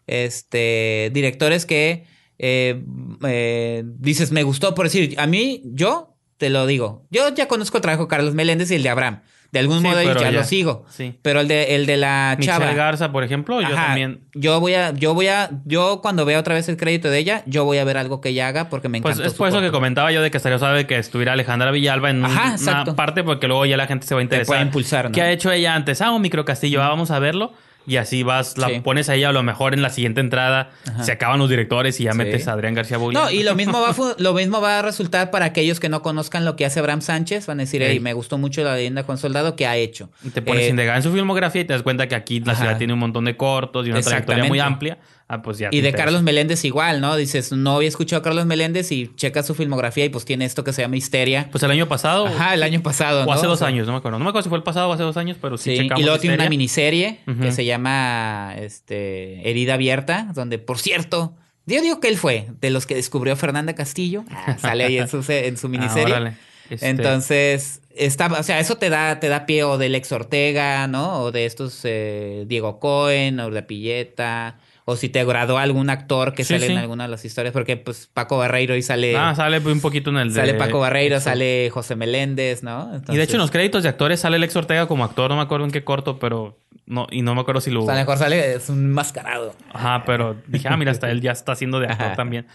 Este, 0.08 1.12
directores 1.14 1.66
que 1.66 2.06
eh, 2.40 2.84
eh, 3.24 3.84
dices, 3.86 4.32
me 4.32 4.42
gustó, 4.42 4.74
por 4.74 4.88
decir, 4.88 5.16
a 5.20 5.28
mí, 5.28 5.62
yo 5.66 6.18
te 6.38 6.50
lo 6.50 6.66
digo, 6.66 7.06
yo 7.12 7.30
ya 7.36 7.48
conozco 7.48 7.78
el 7.78 7.82
trabajo 7.84 8.06
de 8.06 8.10
Carlos 8.10 8.34
Meléndez 8.34 8.72
y 8.72 8.76
el 8.76 8.84
de 8.84 8.90
Abraham. 8.90 9.22
De 9.52 9.60
algún 9.60 9.80
Sí, 9.80 9.84
modo 9.84 10.02
ya, 10.02 10.14
ya- 10.18 10.32
lo 10.32 10.44
sigo. 10.46 10.86
sí. 10.90 11.20
Pero 11.22 11.42
el 11.42 11.48
de, 11.50 11.76
el 11.76 11.86
de 11.86 11.98
la 11.98 12.36
Michelle 12.40 12.58
chava. 12.60 12.74
Garza, 12.74 13.12
por 13.12 13.24
ejemplo, 13.26 13.62
yo 13.62 13.76
también... 13.76 14.22
Yo 14.34 14.62
voy 14.62 14.76
a, 14.76 14.92
yo 14.94 15.14
voy 15.14 15.28
a, 15.28 15.50
yo 15.66 16.00
cuando 16.02 16.24
vea 16.24 16.40
otra 16.40 16.56
vez 16.56 16.70
el 16.70 16.78
crédito 16.78 17.10
de 17.10 17.18
ella, 17.20 17.44
yo 17.48 17.66
voy 17.66 17.78
a 17.78 17.84
ver 17.84 17.98
algo 17.98 18.22
que 18.22 18.30
ella 18.30 18.48
haga 18.48 18.70
porque 18.70 18.88
me 18.88 19.02
Pues 19.02 19.16
encanta. 19.18 19.28
es 19.30 19.34
por 19.38 19.50
eso 19.50 19.60
que 19.60 19.70
comentaba 19.72 20.10
yo 20.14 20.22
de 20.22 20.32
que 20.32 20.38
estaría 20.38 20.58
suave 20.58 20.88
que 20.88 20.98
estuviera 20.98 21.34
Alejandra 21.34 21.70
Villalba 21.72 22.10
en 22.12 22.24
un- 22.24 22.32
una 22.32 22.86
parte 22.96 23.26
porque 23.26 23.48
luego 23.50 23.66
ya 23.66 23.76
la 23.76 23.88
gente 23.88 24.08
se 24.08 24.16
va 24.16 24.22
a 24.22 24.24
interesar. 24.24 24.48
puede 24.48 24.62
impulsar, 24.62 25.06
¿no? 25.06 25.12
¿Qué 25.12 25.22
ha 25.22 25.30
hecho 25.32 25.52
ella 25.52 25.76
antes? 25.76 26.02
Ah, 26.02 26.12
un 26.12 26.22
microcastillo, 26.22 26.82
ah, 26.82 26.88
vamos 26.88 27.12
a 27.12 27.20
verlo. 27.20 27.52
Y 27.88 27.98
así 27.98 28.22
vas, 28.22 28.58
la 28.60 28.68
Sí. 28.68 28.80
pones 28.82 29.10
a 29.10 29.16
ella 29.16 29.30
a 29.30 29.32
lo 29.32 29.42
mejor 29.42 29.74
en 29.74 29.82
la 29.82 29.90
siguiente 29.90 30.22
entrada. 30.22 30.70
Ajá. 30.88 31.04
Se 31.04 31.12
acaban 31.12 31.40
los 31.40 31.50
directores 31.50 32.00
y 32.00 32.04
ya 32.04 32.12
Sí. 32.12 32.18
metes 32.20 32.48
a 32.48 32.54
Adrián 32.54 32.76
García 32.76 32.98
Boya. 32.98 33.20
No, 33.20 33.32
y 33.32 33.42
lo 33.44 33.56
mismo 33.56 33.82
va 33.82 33.96
lo 34.20 34.34
mismo 34.34 34.62
va 34.62 34.80
a 34.80 34.82
resultar 34.84 35.32
para 35.32 35.46
aquellos 35.46 35.80
que 35.80 35.90
no 35.90 36.02
conozcan 36.04 36.46
lo 36.46 36.56
que 36.56 36.66
hace 36.66 36.80
Abraham 36.80 37.02
Sánchez, 37.02 37.48
van 37.48 37.60
a 37.60 37.64
decir, 37.64 37.82
Ey. 37.82 37.94
hey, 37.94 38.00
me 38.00 38.14
gustó 38.14 38.38
mucho 38.38 38.64
la 38.64 38.76
leyenda 38.76 39.04
con 39.04 39.18
soldado 39.18 39.56
que 39.56 39.66
ha 39.66 39.76
hecho. 39.78 40.10
Y 40.24 40.30
te 40.30 40.42
pones 40.44 40.64
Eh, 40.64 40.68
a 40.68 40.70
indagar 40.70 40.96
en 40.98 41.04
su 41.04 41.12
filmografía 41.12 41.62
y 41.62 41.66
te 41.66 41.74
das 41.74 41.82
cuenta 41.82 42.08
que 42.08 42.14
aquí 42.16 42.40
la 42.40 42.52
Ajá. 42.54 42.62
ciudad 42.62 42.78
tiene 42.78 42.94
un 42.94 43.00
montón 43.00 43.26
de 43.26 43.36
cortos 43.36 43.88
y 43.88 43.92
una 43.92 44.02
trayectoria 44.02 44.44
muy 44.46 44.60
amplia. 44.60 45.00
Ah, 45.34 45.42
pues 45.42 45.58
ya. 45.60 45.70
Y 45.72 45.80
de. 45.82 45.94
Carlos 45.94 46.24
Meléndez 46.24 46.66
igual, 46.66 47.00
¿no? 47.00 47.16
Dices, 47.16 47.52
no 47.54 47.76
había 47.78 47.88
escuchado 47.88 48.20
a 48.20 48.24
Carlos 48.24 48.46
Meléndez 48.46 48.92
y 48.92 49.12
checa 49.16 49.44
su 49.44 49.56
filmografía 49.56 50.04
y 50.04 50.10
pues 50.10 50.26
tiene 50.26 50.44
esto 50.46 50.64
que 50.64 50.74
se 50.74 50.82
llama 50.82 50.98
Histeria. 50.98 51.48
Pues 51.52 51.64
el 51.64 51.72
año 51.72 51.88
pasado. 51.88 52.28
Ajá, 52.28 52.54
el 52.54 52.64
año 52.64 52.82
pasado, 52.82 53.22
O 53.22 53.26
¿no? 53.26 53.32
hace 53.32 53.46
O 53.46 53.50
dos 53.50 53.60
sea, 53.60 53.70
años, 53.70 53.88
no 53.88 53.94
me 53.94 54.00
acuerdo. 54.00 54.20
No 54.20 54.26
me 54.26 54.30
acuerdo 54.30 54.44
si 54.44 54.50
fue 54.50 54.58
el 54.58 54.64
pasado 54.64 54.90
o 54.90 54.94
hace 54.94 55.04
dos 55.04 55.16
años, 55.18 55.38
pero 55.42 55.58
sí, 55.58 55.72
Sí, 55.76 55.84
checamos 55.84 56.02
y 56.02 56.04
luego 56.06 56.20
tiene 56.20 56.36
una 56.36 56.50
miniserie 56.50 57.20
que 57.42 57.52
se 57.54 57.64
llama 57.66 58.56
este, 58.58 59.50
Herida 59.50 59.76
Abierta, 59.76 60.28
donde, 60.34 60.60
por 60.60 60.80
cierto, 60.80 61.36
yo 61.66 61.82
digo 61.82 62.00
que 62.00 62.08
él 62.10 62.18
fue 62.18 62.48
de 62.60 62.70
los 62.72 62.86
que 62.86 62.96
descubrió 62.96 63.36
Fernanda 63.36 63.74
Castillo. 63.76 64.24
Ah, 64.32 64.58
sale 64.60 64.84
ahí 64.84 64.98
en 64.98 65.08
su, 65.08 65.24
en 65.30 65.58
su 65.58 65.68
Ah, 65.68 65.70
miniserie. 65.70 66.14
órale. 66.14 66.34
Este, 66.70 66.88
Entonces, 66.90 67.82
está, 67.96 68.28
o 68.28 68.44
sea, 68.44 68.60
eso 68.62 68.78
te 68.78 68.90
da, 68.90 69.20
te 69.20 69.28
da 69.28 69.46
pie 69.46 69.64
o 69.66 69.78
de 69.78 69.90
Lex 69.90 70.12
Ortega, 70.14 70.88
¿no? 70.88 71.20
O 71.24 71.32
de 71.32 71.46
estos 71.46 71.82
eh, 71.84 72.46
Diego 72.48 72.80
Cohen, 72.80 73.40
o 73.42 73.50
de 73.50 73.62
Pilleta, 73.62 74.58
o 74.86 74.96
si 74.96 75.10
te 75.10 75.20
agradó 75.20 75.58
algún 75.58 75.90
actor 75.90 76.34
que 76.34 76.44
Sí, 76.44 76.54
sale 76.54 76.72
en 76.72 76.78
alguna 76.78 77.04
de 77.06 77.10
las 77.10 77.24
historias, 77.24 77.54
porque 77.54 77.78
pues 77.78 78.08
Paco 78.14 78.38
Barreiro 78.38 78.76
y 78.76 78.82
sale, 78.82 79.16
Ah, 79.18 79.34
sale 79.36 79.60
un 79.60 79.80
poquito 79.82 80.10
en 80.10 80.18
el 80.18 80.30
de... 80.30 80.36
sale 80.36 80.54
Paco 80.56 80.80
Barreiro, 80.80 81.20
sale 81.20 81.70
José 81.72 81.96
Meléndez, 81.96 82.64
¿no? 82.64 82.92
Y 83.10 83.16
de 83.18 83.24
hecho 83.24 83.34
en 83.36 83.42
los 83.42 83.52
créditos 83.52 83.84
de 83.84 83.90
actores 83.90 84.20
sale 84.20 84.40
Lex 84.40 84.56
Ortega 84.56 84.88
como 84.88 85.04
actor, 85.04 85.30
no 85.30 85.36
me 85.38 85.44
acuerdo 85.44 85.66
en 85.66 85.72
qué 85.72 85.84
corto, 85.84 86.18
pero 86.20 86.58
no, 86.86 87.08
y 87.12 87.22
no 87.22 87.36
me 87.36 87.42
acuerdo 87.42 87.62
si 87.62 87.72
lo... 87.72 87.84
o 87.84 87.86
sea, 87.86 87.96
mejor 87.96 88.18
sale, 88.18 88.56
es 88.56 88.70
un 88.70 88.92
mascarado. 88.92 89.56
Ajá, 89.74 90.04
pero 90.06 90.36
dije, 90.48 90.68
ah, 90.68 90.78
mira, 90.78 90.92
hasta 90.92 91.10
él 91.12 91.22
ya 91.22 91.32
está 91.32 91.52
haciendo 91.54 91.80
de 91.80 91.88
actor 91.88 92.08
Ajá. 92.08 92.16
también. 92.16 92.48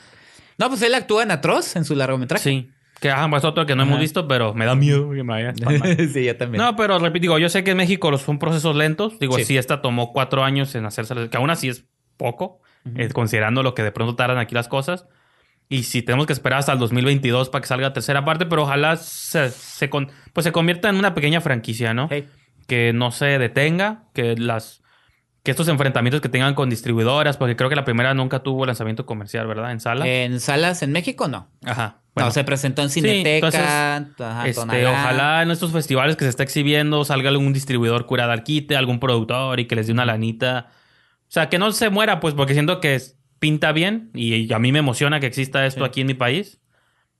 No, 0.58 0.68
pues 0.68 0.82
él 0.82 0.94
actúa 0.94 1.22
en 1.22 1.30
Atroz, 1.30 1.76
en 1.76 1.84
su 1.84 1.94
largometraje. 1.94 2.42
Sí. 2.42 2.70
Que 3.00 3.10
ajá, 3.10 3.28
pues 3.28 3.44
otro 3.44 3.66
que 3.66 3.76
no 3.76 3.82
hemos 3.82 4.00
visto, 4.00 4.26
pero 4.26 4.54
me 4.54 4.64
da 4.64 4.74
miedo 4.74 5.10
que 5.10 5.22
me 5.22 5.34
vaya 5.34 5.52
sí, 6.12 6.24
yo 6.24 6.34
también. 6.36 6.64
No, 6.64 6.76
pero 6.76 6.98
repito, 6.98 7.22
digo, 7.22 7.38
yo 7.38 7.50
sé 7.50 7.62
que 7.62 7.72
en 7.72 7.76
México 7.76 8.10
los 8.10 8.22
son 8.22 8.38
procesos 8.38 8.74
lentos. 8.74 9.18
Digo, 9.18 9.36
Sí. 9.36 9.44
sí, 9.44 9.58
esta 9.58 9.82
tomó 9.82 10.12
cuatro 10.14 10.42
años 10.42 10.74
en 10.74 10.86
hacerse, 10.86 11.14
que 11.28 11.36
aún 11.36 11.50
así 11.50 11.68
es 11.68 11.84
poco, 12.16 12.60
eh, 12.96 13.08
considerando 13.12 13.62
lo 13.62 13.74
que 13.74 13.82
de 13.82 13.92
pronto 13.92 14.14
tardan 14.16 14.38
aquí 14.38 14.54
las 14.54 14.68
cosas. 14.68 15.06
Y 15.68 15.82
si 15.82 16.02
tenemos 16.02 16.26
que 16.26 16.32
esperar 16.32 16.60
hasta 16.60 16.72
el 16.72 16.78
2022 16.78 17.48
para 17.50 17.60
que 17.62 17.66
salga 17.68 17.88
la 17.88 17.92
tercera 17.92 18.24
parte, 18.24 18.46
pero 18.46 18.62
ojalá 18.62 18.96
se, 18.96 19.50
se 19.50 19.90
con- 19.90 20.10
pues 20.32 20.44
se 20.44 20.52
convierta 20.52 20.88
en 20.88 20.96
una 20.96 21.12
pequeña 21.14 21.40
franquicia, 21.40 21.92
¿no? 21.94 22.06
Hey. 22.10 22.28
Que 22.68 22.92
no 22.92 23.10
se 23.10 23.38
detenga, 23.38 24.04
que 24.14 24.36
las 24.36 24.82
que 25.42 25.52
estos 25.52 25.68
enfrentamientos 25.68 26.20
que 26.20 26.28
tengan 26.28 26.54
con 26.54 26.68
distribuidoras, 26.70 27.36
porque 27.36 27.54
creo 27.54 27.68
que 27.70 27.76
la 27.76 27.84
primera 27.84 28.14
nunca 28.14 28.40
tuvo 28.40 28.66
lanzamiento 28.66 29.06
comercial, 29.06 29.46
¿verdad? 29.46 29.70
En 29.70 29.78
sala. 29.78 30.04
En 30.04 30.40
salas 30.40 30.82
en 30.82 30.90
México 30.90 31.28
no. 31.28 31.48
Ajá. 31.64 31.98
Bueno. 32.14 32.28
no, 32.28 32.32
se 32.32 32.42
presentó 32.42 32.82
en 32.82 32.88
Sí, 32.90 33.00
Cineteca, 33.00 33.96
entonces, 33.96 34.18
ajá, 34.26 34.48
Este, 34.48 34.86
ojalá 34.86 35.42
en 35.42 35.50
estos 35.52 35.70
festivales 35.70 36.16
que 36.16 36.24
se 36.24 36.30
está 36.30 36.42
exhibiendo 36.42 37.04
salga 37.04 37.28
algún 37.28 37.52
distribuidor 37.52 38.06
curada 38.06 38.32
al 38.32 38.42
quite, 38.42 38.74
algún 38.74 38.98
productor 38.98 39.60
y 39.60 39.66
que 39.66 39.76
les 39.76 39.86
dé 39.86 39.92
una 39.92 40.04
lanita. 40.06 40.70
O 41.28 41.32
sea, 41.36 41.48
que 41.48 41.58
no 41.58 41.72
se 41.72 41.90
muera, 41.90 42.20
pues, 42.20 42.34
porque 42.34 42.52
siento 42.54 42.80
que 42.80 43.00
pinta 43.38 43.72
bien 43.72 44.10
y, 44.14 44.52
a 44.52 44.58
mí 44.58 44.72
me 44.72 44.78
emociona 44.78 45.20
que 45.20 45.26
exista 45.26 45.66
esto 45.66 45.80
Sí. 45.84 45.86
aquí 45.88 46.00
en 46.02 46.06
mi 46.06 46.14
país. 46.14 46.60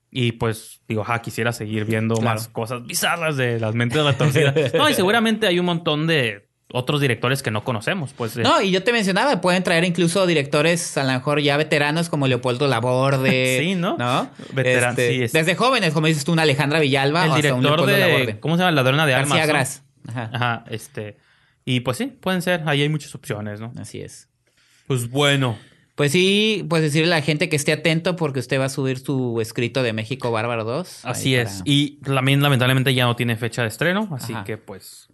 Y 0.09 0.31
pues, 0.33 0.81
digo, 0.87 1.03
ja, 1.03 1.21
quisiera 1.21 1.51
seguir 1.51 1.83
viendo 1.85 2.15
Claro. 2.15 2.35
más 2.39 2.47
cosas 2.47 2.85
bizarras 2.85 3.35
de 3.37 3.59
las 3.59 3.75
mentes 3.75 4.03
retorcidas. 4.03 4.55
no, 4.73 4.89
y 4.89 4.93
seguramente 4.93 5.45
hay 5.47 5.59
un 5.59 5.65
montón 5.65 6.07
de 6.07 6.47
otros 6.73 6.99
directores 7.01 7.43
que 7.43 7.51
no 7.51 7.63
conocemos, 7.63 8.13
pues. 8.13 8.35
No, 8.37 8.61
y 8.61 8.71
yo 8.71 8.83
te 8.83 8.91
mencionaba, 8.93 9.39
pueden 9.41 9.63
traer 9.63 9.83
incluso 9.83 10.25
directores 10.25 10.97
a 10.97 11.03
lo 11.03 11.11
mejor 11.11 11.39
ya 11.41 11.55
veteranos 11.57 12.09
como 12.09 12.27
Leopoldo 12.27 12.67
Laborde. 12.67 13.59
Sí, 13.61 13.75
¿no? 13.75 13.97
¿No? 13.97 14.29
Veteran- 14.53 14.91
Este, 14.91 15.09
sí, 15.11 15.23
es- 15.23 15.33
Desde 15.33 15.55
jóvenes, 15.55 15.93
como 15.93 16.07
dices 16.07 16.23
tú, 16.25 16.31
una 16.31 16.41
Alejandra 16.43 16.79
Villalba 16.79 17.25
el 17.25 17.31
o 17.31 17.33
hasta 17.35 17.53
un 17.53 17.61
director 17.61 17.85
de. 17.87 17.99
Laborde. 17.99 18.39
¿Cómo 18.39 18.55
se 18.55 18.63
llama? 18.63 18.71
Ladrona 18.71 19.05
de 19.05 19.11
García 19.11 19.43
Almas. 19.43 19.47
¿no? 19.47 19.53
Gras. 19.53 19.83
Ajá. 20.09 20.29
Ajá, 20.33 20.63
este. 20.69 21.17
Y 21.69 21.81
pues 21.81 21.97
sí, 21.97 22.05
pueden 22.05 22.41
ser. 22.41 22.63
Ahí 22.65 22.81
hay 22.81 22.87
muchas 22.87 23.13
opciones, 23.13 23.59
¿no? 23.59 23.73
Así 23.77 23.99
es. 23.99 24.29
Pues 24.87 25.09
bueno. 25.09 25.57
Pues 25.95 26.13
sí, 26.13 26.65
pues 26.69 26.81
decirle 26.81 27.07
a 27.13 27.17
la 27.17 27.21
gente 27.21 27.49
que 27.49 27.57
esté 27.57 27.73
atento 27.73 28.15
porque 28.15 28.39
usted 28.39 28.57
va 28.57 28.65
a 28.65 28.69
subir 28.69 28.99
su 28.99 29.41
escrito 29.41 29.83
de 29.83 29.91
México 29.91 30.31
Bárbaro 30.31 30.63
2. 30.63 31.03
Así 31.03 31.35
es. 31.35 31.49
para- 31.49 31.61
Y 31.65 31.97
también 31.97 32.41
lamentablemente 32.41 32.93
ya 32.93 33.03
no 33.03 33.17
tiene 33.17 33.35
fecha 33.35 33.63
de 33.63 33.67
estreno, 33.67 34.07
así 34.13 34.31
Ajá. 34.31 34.45
que 34.45 34.57
pues... 34.57 35.09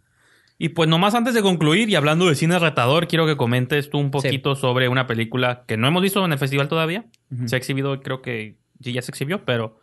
Y 0.59 0.69
pues 0.69 0.88
nomás 0.88 1.15
antes 1.15 1.34
de 1.34 1.41
concluir 1.41 1.89
y 1.89 1.95
hablando 1.95 2.27
de 2.27 2.35
cine 2.35 2.59
retador, 2.59 3.07
quiero 3.07 3.25
que 3.25 3.35
comentes 3.35 3.89
tú 3.89 3.97
un 3.97 4.11
poquito 4.11 4.55
sobre 4.55 4.88
una 4.89 5.07
película 5.07 5.63
que 5.67 5.75
no 5.75 5.88
hemos 5.88 6.03
visto 6.03 6.23
en 6.23 6.31
el 6.34 6.38
festival 6.38 6.67
todavía. 6.67 7.05
Se 7.47 7.55
ha 7.55 7.57
exhibido, 7.57 7.99
creo 8.01 8.21
que 8.21 8.57
sí, 8.80 8.93
ya 8.93 9.01
se 9.01 9.09
exhibió, 9.09 9.43
pero 9.43 9.80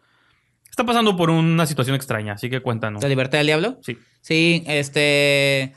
está 0.70 0.84
pasando 0.84 1.16
por 1.16 1.30
una 1.30 1.66
situación 1.66 1.96
extraña, 1.96 2.34
así 2.34 2.48
que 2.48 2.60
cuéntanos. 2.60 3.02
¿La 3.02 3.08
libertad 3.08 3.38
del 3.38 3.48
diablo? 3.48 3.78
Sí. 3.82 3.98
Sí, 4.20 4.62
este. 4.68 5.72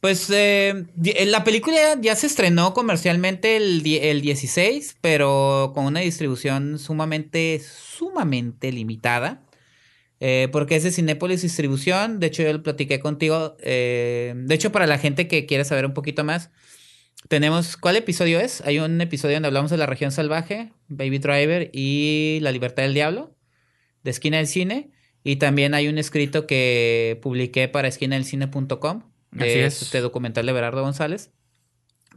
Pues 0.00 0.30
eh, 0.30 0.86
di- 0.94 1.12
la 1.26 1.44
película 1.44 1.76
ya 2.00 2.16
se 2.16 2.26
estrenó 2.26 2.72
comercialmente 2.72 3.56
el, 3.56 3.82
el 3.86 4.22
16, 4.22 4.96
pero 5.02 5.72
con 5.74 5.84
una 5.84 6.00
distribución 6.00 6.78
sumamente, 6.78 7.60
sumamente 7.60 8.72
limitada. 8.72 9.44
Eh, 10.22 10.48
porque 10.52 10.76
es 10.76 10.82
de 10.84 10.90
Cinépolis 10.92 11.42
Distribución. 11.42 12.20
De 12.20 12.26
hecho, 12.28 12.42
yo 12.42 12.52
lo 12.52 12.62
platiqué 12.62 13.00
contigo. 13.00 13.56
eh, 13.60 14.34
de 14.36 14.54
hecho, 14.54 14.72
para 14.72 14.86
la 14.86 14.98
gente 14.98 15.28
que 15.28 15.46
quiere 15.46 15.64
saber 15.64 15.86
un 15.86 15.94
poquito 15.94 16.24
más, 16.24 16.50
tenemos, 17.28 17.76
¿cuál 17.76 17.96
episodio 17.96 18.40
es? 18.40 18.62
Hay 18.62 18.78
un 18.78 19.00
episodio 19.00 19.36
donde 19.36 19.48
hablamos 19.48 19.70
de 19.70 19.76
la 19.76 19.86
región 19.86 20.12
salvaje, 20.12 20.72
Baby 20.88 21.18
Driver 21.18 21.70
y 21.72 22.38
La 22.42 22.52
libertad 22.52 22.82
del 22.84 22.94
diablo, 22.94 23.34
de 24.02 24.10
Esquina 24.10 24.38
del 24.38 24.46
Cine. 24.46 24.90
Y 25.24 25.36
también 25.36 25.74
hay 25.74 25.88
un 25.88 25.98
escrito 25.98 26.46
que 26.46 27.18
publiqué 27.22 27.68
para 27.68 27.88
esquinadelcine.com, 27.88 29.09
Así 29.32 29.44
de 29.48 29.66
es. 29.66 29.82
este 29.82 30.00
documental 30.00 30.46
de 30.46 30.52
Berardo 30.52 30.82
González. 30.82 31.30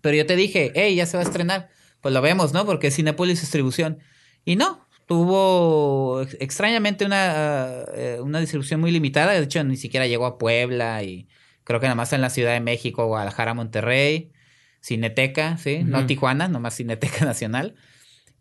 Pero 0.02 0.16
yo 0.18 0.26
te 0.26 0.36
dije, 0.36 0.72
hey, 0.76 0.96
ya 0.96 1.06
se 1.06 1.18
va 1.18 1.24
a 1.24 1.26
estrenar. 1.26 1.70
Pues 2.02 2.14
lo 2.14 2.22
vemos, 2.22 2.52
¿no? 2.54 2.66
Porque 2.66 2.88
es 2.88 2.96
Cinepolis 2.96 3.40
Distribución. 3.42 4.00
Y 4.44 4.56
no, 4.58 4.86
tuvo 5.08 6.22
ex- 6.24 6.36
extrañamente 6.40 7.06
una, 7.06 7.86
eh, 7.96 8.18
una 8.22 8.40
distribución 8.42 8.82
muy 8.82 8.92
limitada. 8.92 9.32
De 9.32 9.44
hecho, 9.44 9.64
ni 9.64 9.78
siquiera 9.78 10.08
llegó 10.08 10.26
a 10.26 10.38
Puebla 10.38 11.04
y 11.04 11.28
creo 11.64 11.80
que 11.80 11.86
nada 11.86 11.96
más 11.96 12.12
en 12.14 12.20
la 12.22 12.30
Ciudad 12.30 12.52
de 12.54 12.60
México, 12.60 13.06
Guadalajara, 13.06 13.54
Monterrey, 13.54 14.32
Cineteca, 14.82 15.58
¿sí? 15.58 15.80
No 15.86 16.00
Ujú. 16.00 16.08
Tijuana, 16.08 16.48
nomás 16.50 16.76
Cineteca 16.76 17.24
Nacional. 17.26 17.76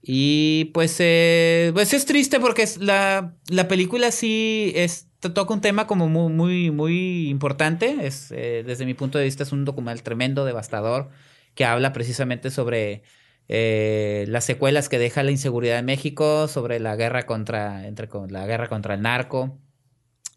Y 0.02 0.66
pues, 0.74 0.96
eh, 0.98 1.70
pues 1.74 1.92
es 1.94 2.04
triste 2.06 2.40
porque 2.40 2.62
es 2.62 2.78
la, 2.78 3.36
la 3.48 3.68
película 3.68 4.10
sí 4.10 4.72
es, 4.74 5.06
toca 5.30 5.54
un 5.54 5.60
tema 5.60 5.86
como 5.86 6.08
muy, 6.08 6.32
muy, 6.32 6.70
muy 6.70 7.28
importante. 7.28 8.06
Es, 8.06 8.32
eh, 8.32 8.64
desde 8.66 8.84
mi 8.86 8.94
punto 8.94 9.18
de 9.18 9.24
vista 9.24 9.42
es 9.42 9.52
un 9.52 9.64
documental 9.64 10.02
tremendo, 10.02 10.44
devastador, 10.44 11.10
que 11.54 11.64
habla 11.64 11.92
precisamente 11.92 12.50
sobre 12.50 13.02
eh, 13.48 14.24
las 14.28 14.44
secuelas 14.44 14.88
que 14.88 14.98
deja 14.98 15.22
la 15.22 15.30
inseguridad 15.30 15.78
en 15.78 15.84
México, 15.84 16.48
sobre 16.48 16.80
la 16.80 16.96
guerra 16.96 17.26
contra, 17.26 17.86
entre, 17.86 18.08
con 18.08 18.32
la 18.32 18.46
guerra 18.46 18.68
contra 18.68 18.94
el 18.94 19.02
narco, 19.02 19.58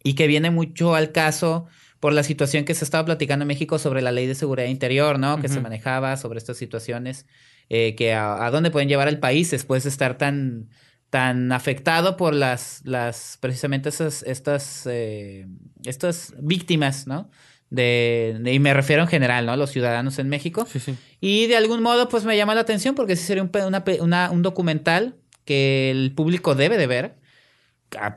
y 0.03 0.13
que 0.13 0.27
viene 0.27 0.51
mucho 0.51 0.95
al 0.95 1.11
caso 1.11 1.65
por 1.99 2.13
la 2.13 2.23
situación 2.23 2.65
que 2.65 2.75
se 2.75 2.83
estaba 2.83 3.05
platicando 3.05 3.43
en 3.43 3.47
México 3.47 3.79
sobre 3.79 4.01
la 4.01 4.11
ley 4.11 4.27
de 4.27 4.35
seguridad 4.35 4.67
interior, 4.67 5.17
¿no? 5.17 5.41
Que 5.41 5.47
se 5.47 5.61
manejaba 5.61 6.17
sobre 6.17 6.37
estas 6.37 6.57
situaciones, 6.57 7.25
eh, 7.69 7.95
que 7.95 8.13
a, 8.13 8.45
a 8.45 8.51
dónde 8.51 8.69
pueden 8.69 8.89
llevar 8.89 9.07
al 9.07 9.19
país 9.19 9.49
después 9.49 9.83
de 9.83 9.89
estar 9.89 10.17
tan 10.17 10.69
tan 11.15 11.53
afectado 11.53 12.17
por 12.17 12.33
las, 12.33 12.81
las 12.83 13.37
precisamente 13.39 13.87
esas, 13.87 14.21
estas, 14.23 14.85
eh, 14.91 15.47
estas 15.85 16.33
víctimas, 16.41 17.07
¿no? 17.07 17.29
De, 17.69 18.37
de- 18.41 18.53
y 18.53 18.59
me 18.59 18.73
refiero 18.73 19.01
en 19.03 19.07
general, 19.07 19.45
¿no? 19.45 19.55
Los 19.55 19.69
ciudadanos 19.71 20.19
en 20.19 20.27
México. 20.27 20.67
Sí, 20.69 20.81
sí. 20.81 20.93
Y 21.21 21.47
de 21.47 21.55
algún 21.55 21.81
modo, 21.81 22.09
pues 22.09 22.25
me 22.25 22.35
llama 22.35 22.53
la 22.53 22.59
atención 22.61 22.95
porque 22.95 23.15
sí 23.15 23.23
sería 23.23 23.43
un, 23.43 23.51
una 23.65 23.81
una- 24.01 24.29
un 24.29 24.41
documental 24.41 25.15
que 25.45 25.89
el 25.89 26.11
público 26.13 26.53
debe 26.53 26.77
de 26.77 26.87
ver, 26.87 27.15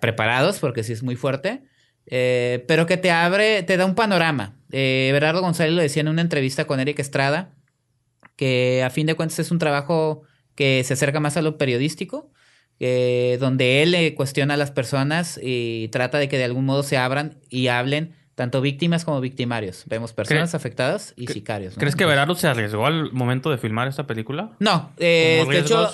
preparados, 0.00 0.58
porque 0.58 0.82
sí 0.82 0.92
es 0.92 1.04
muy 1.04 1.14
fuerte, 1.14 1.62
eh, 2.06 2.64
pero 2.66 2.86
que 2.86 2.96
te 2.96 3.12
abre, 3.12 3.62
te 3.62 3.76
da 3.76 3.84
un 3.86 3.94
panorama. 3.94 4.56
Eh, 4.72 5.10
Berardo 5.12 5.40
González 5.40 5.72
lo 5.72 5.82
decía 5.82 6.00
en 6.00 6.08
una 6.08 6.22
entrevista 6.22 6.64
con 6.66 6.80
Eric 6.80 6.98
Estrada, 6.98 7.54
que 8.34 8.82
a 8.84 8.90
fin 8.90 9.06
de 9.06 9.14
cuentas 9.14 9.38
es 9.38 9.52
un 9.52 9.58
trabajo 9.60 10.22
que 10.56 10.82
se 10.84 10.94
acerca 10.94 11.20
más 11.20 11.36
a 11.36 11.42
lo 11.42 11.58
periodístico, 11.58 12.32
eh, 12.80 13.36
donde 13.40 13.82
él 13.82 14.14
cuestiona 14.14 14.54
a 14.54 14.56
las 14.56 14.70
personas 14.70 15.38
y 15.42 15.88
trata 15.88 16.18
de 16.18 16.28
que 16.28 16.38
de 16.38 16.44
algún 16.44 16.64
modo 16.64 16.82
se 16.82 16.96
abran 16.96 17.38
y 17.50 17.68
hablen 17.68 18.14
tanto 18.34 18.60
víctimas 18.60 19.04
como 19.04 19.20
victimarios. 19.20 19.82
Vemos 19.86 20.12
personas 20.12 20.52
¿Cre- 20.52 20.56
afectadas 20.56 21.12
y 21.16 21.26
sicarios. 21.26 21.74
¿no? 21.76 21.80
¿Crees 21.80 21.96
que 21.96 22.04
Berardo 22.04 22.36
se 22.36 22.46
arriesgó 22.46 22.86
al 22.86 23.10
momento 23.12 23.50
de 23.50 23.58
filmar 23.58 23.88
esta 23.88 24.06
película? 24.06 24.52
No, 24.60 24.92
eh, 24.96 25.44
de 25.50 25.58
hecho, 25.58 25.90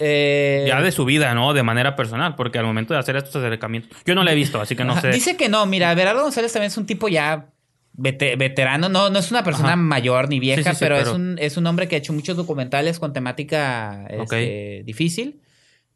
eh, 0.00 0.64
ya 0.66 0.80
de 0.82 0.90
su 0.90 1.04
vida, 1.04 1.34
¿no? 1.34 1.52
De 1.52 1.62
manera 1.62 1.94
personal, 1.94 2.34
porque 2.34 2.58
al 2.58 2.64
momento 2.64 2.94
de 2.94 3.00
hacer 3.00 3.14
estos 3.16 3.36
acercamientos, 3.36 3.96
yo 4.04 4.14
no 4.16 4.24
la 4.24 4.32
he 4.32 4.34
visto, 4.34 4.60
así 4.60 4.74
que 4.74 4.84
no 4.84 4.92
ajá, 4.92 5.02
sé. 5.02 5.10
dice 5.12 5.36
que 5.36 5.48
no. 5.48 5.64
Mira, 5.66 5.94
Berardo 5.94 6.22
González 6.22 6.52
también 6.52 6.72
es 6.72 6.76
un 6.76 6.86
tipo 6.86 7.06
ya 7.08 7.50
vete- 7.96 8.36
veterano. 8.36 8.88
No, 8.88 9.10
no 9.10 9.18
es 9.20 9.30
una 9.30 9.44
persona 9.44 9.68
Ajá. 9.68 9.76
mayor 9.76 10.28
ni 10.28 10.40
vieja, 10.40 10.62
Sí, 10.62 10.68
sí, 10.70 10.74
sí, 10.74 10.78
pero, 10.80 10.96
Es, 10.98 11.06
un, 11.08 11.36
es 11.38 11.56
un 11.56 11.66
hombre 11.68 11.86
que 11.86 11.94
ha 11.94 11.98
hecho 11.98 12.12
muchos 12.12 12.36
documentales 12.36 12.98
con 12.98 13.12
temática 13.12 14.06
este, 14.10 14.82
difícil. 14.84 15.41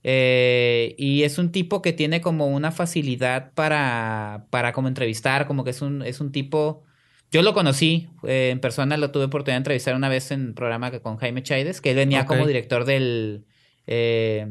Eh, 0.09 0.95
y 0.99 1.25
es 1.25 1.37
un 1.37 1.51
tipo 1.51 1.83
que 1.83 1.93
tiene 1.93 2.21
como 2.21 2.47
una 2.47 2.71
facilidad 2.71 3.51
para, 3.55 4.47
para 4.51 4.73
como 4.73 4.87
entrevistar, 4.87 5.49
como 5.49 5.65
que 5.65 5.71
es 5.71 5.83
un, 5.83 6.03
es 6.03 6.21
un 6.21 6.31
tipo... 6.31 6.85
Yo 7.33 7.43
lo 7.43 7.55
conocí 7.55 8.09
eh, 8.23 8.51
en 8.53 8.61
persona, 8.61 8.97
lo 8.97 9.11
tuve 9.11 9.25
oportunidad 9.25 9.57
de 9.57 9.63
entrevistar 9.63 9.97
una 9.97 10.09
vez 10.09 10.31
en 10.31 10.47
un 10.49 10.55
programa 10.55 10.93
que- 10.93 11.01
con 11.01 11.17
Jaime 11.17 11.43
Chaides, 11.43 11.81
que 11.81 11.91
él 11.91 11.97
venía 11.97 12.25
como 12.25 12.47
director 12.47 12.85
del... 12.85 13.47
eh, 13.89 14.47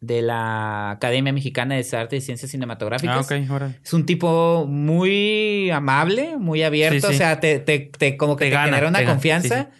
de 0.00 0.20
la 0.22 0.90
Academia 0.92 1.32
Mexicana 1.34 1.76
de 1.76 1.86
Arte 1.96 2.16
y 2.16 2.20
Ciencias 2.22 2.50
Cinematográficas. 2.50 3.30
Ah, 3.30 3.36
ok, 3.36 3.50
órale. 3.50 3.78
Es 3.84 3.92
un 3.92 4.04
tipo 4.06 4.66
muy 4.66 5.70
amable, 5.70 6.38
muy 6.38 6.62
abierto, 6.64 6.96
Sí, 6.96 7.06
sí. 7.08 7.14
o 7.14 7.16
sea, 7.18 7.38
te, 7.38 7.60
te, 7.60 7.78
te- 7.96 8.16
como 8.16 8.34
que 8.36 8.46
Te 8.46 8.50
te, 8.50 8.54
gana, 8.56 8.64
genera 8.64 8.88
una 8.88 9.00
gana, 9.00 9.12
confianza. 9.12 9.70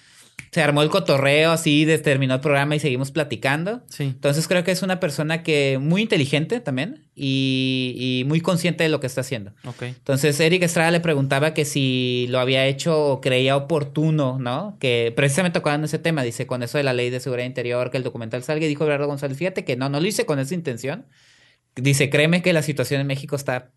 Se 0.53 0.61
armó 0.61 0.83
el 0.83 0.91
cotorreo 0.91 1.51
así, 1.51 1.87
de- 1.87 1.97
terminó 1.99 2.35
el 2.35 2.41
programa 2.41 2.77
y 2.77 2.79
seguimos 2.79 3.11
platicando. 3.11 3.83
Sí. 3.89 4.03
Entonces 4.05 4.47
creo 4.47 4.63
que 4.65 4.71
es 4.71 4.83
una 4.83 5.01
persona 5.01 5.43
que 5.43 5.79
muy 5.81 6.03
inteligente 6.03 6.61
también 6.61 7.07
y, 7.15 7.95
y 8.21 8.25
muy 8.29 8.43
consciente 8.43 8.85
de 8.85 8.91
lo 8.91 9.01
que 9.01 9.07
está 9.07 9.23
haciendo. 9.23 9.53
Ok. 9.65 9.83
Entonces 9.85 10.39
Eric 10.41 10.63
Estrada 10.63 10.91
le 10.91 11.01
preguntaba 11.01 11.55
que 11.55 11.65
si 11.65 12.27
lo 12.29 12.39
había 12.39 12.67
hecho 12.67 13.03
o 13.03 13.21
creía 13.23 13.57
oportuno, 13.57 14.39
¿no? 14.39 14.77
Que 14.79 15.11
precisamente 15.17 15.59
tocando 15.59 15.87
ese 15.87 15.99
tema, 15.99 16.23
dice, 16.23 16.47
con 16.47 16.63
eso 16.63 16.77
de 16.77 16.85
la 16.85 16.93
ley 16.93 17.09
de 17.09 17.21
seguridad 17.21 17.47
interior, 17.47 17.91
que 17.91 17.97
el 17.97 18.03
documental 18.03 18.43
salga, 18.43 18.67
y 18.67 18.69
dijo 18.69 18.85
Gerardo 18.85 19.07
González, 19.07 19.39
fíjate 19.39 19.65
que 19.65 19.77
no, 19.77 19.89
no 19.89 20.01
lo 20.01 20.07
hice 20.07 20.27
con 20.27 20.39
esa 20.39 20.55
intención. 20.55 21.07
Dice, 21.77 22.11
créeme 22.11 22.43
que 22.43 22.53
la 22.53 22.61
situación 22.61 23.01
en 23.01 23.07
México 23.07 23.37
está, 23.37 23.71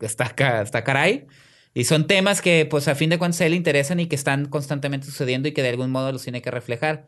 está, 0.00 0.32
está 0.62 0.82
caray. 0.82 1.26
Y 1.74 1.84
son 1.84 2.06
temas 2.06 2.42
que, 2.42 2.66
pues, 2.66 2.86
a 2.88 2.94
fin 2.94 3.10
de 3.10 3.18
cuentas, 3.18 3.40
a 3.40 3.46
él 3.46 3.52
le 3.52 3.56
interesan 3.56 3.98
y 4.00 4.06
que 4.06 4.14
están 4.16 4.46
constantemente 4.46 5.06
sucediendo 5.06 5.48
y 5.48 5.52
que 5.52 5.62
de 5.62 5.70
algún 5.70 5.90
modo 5.90 6.12
los 6.12 6.22
tiene 6.22 6.42
que 6.42 6.50
reflejar. 6.50 7.06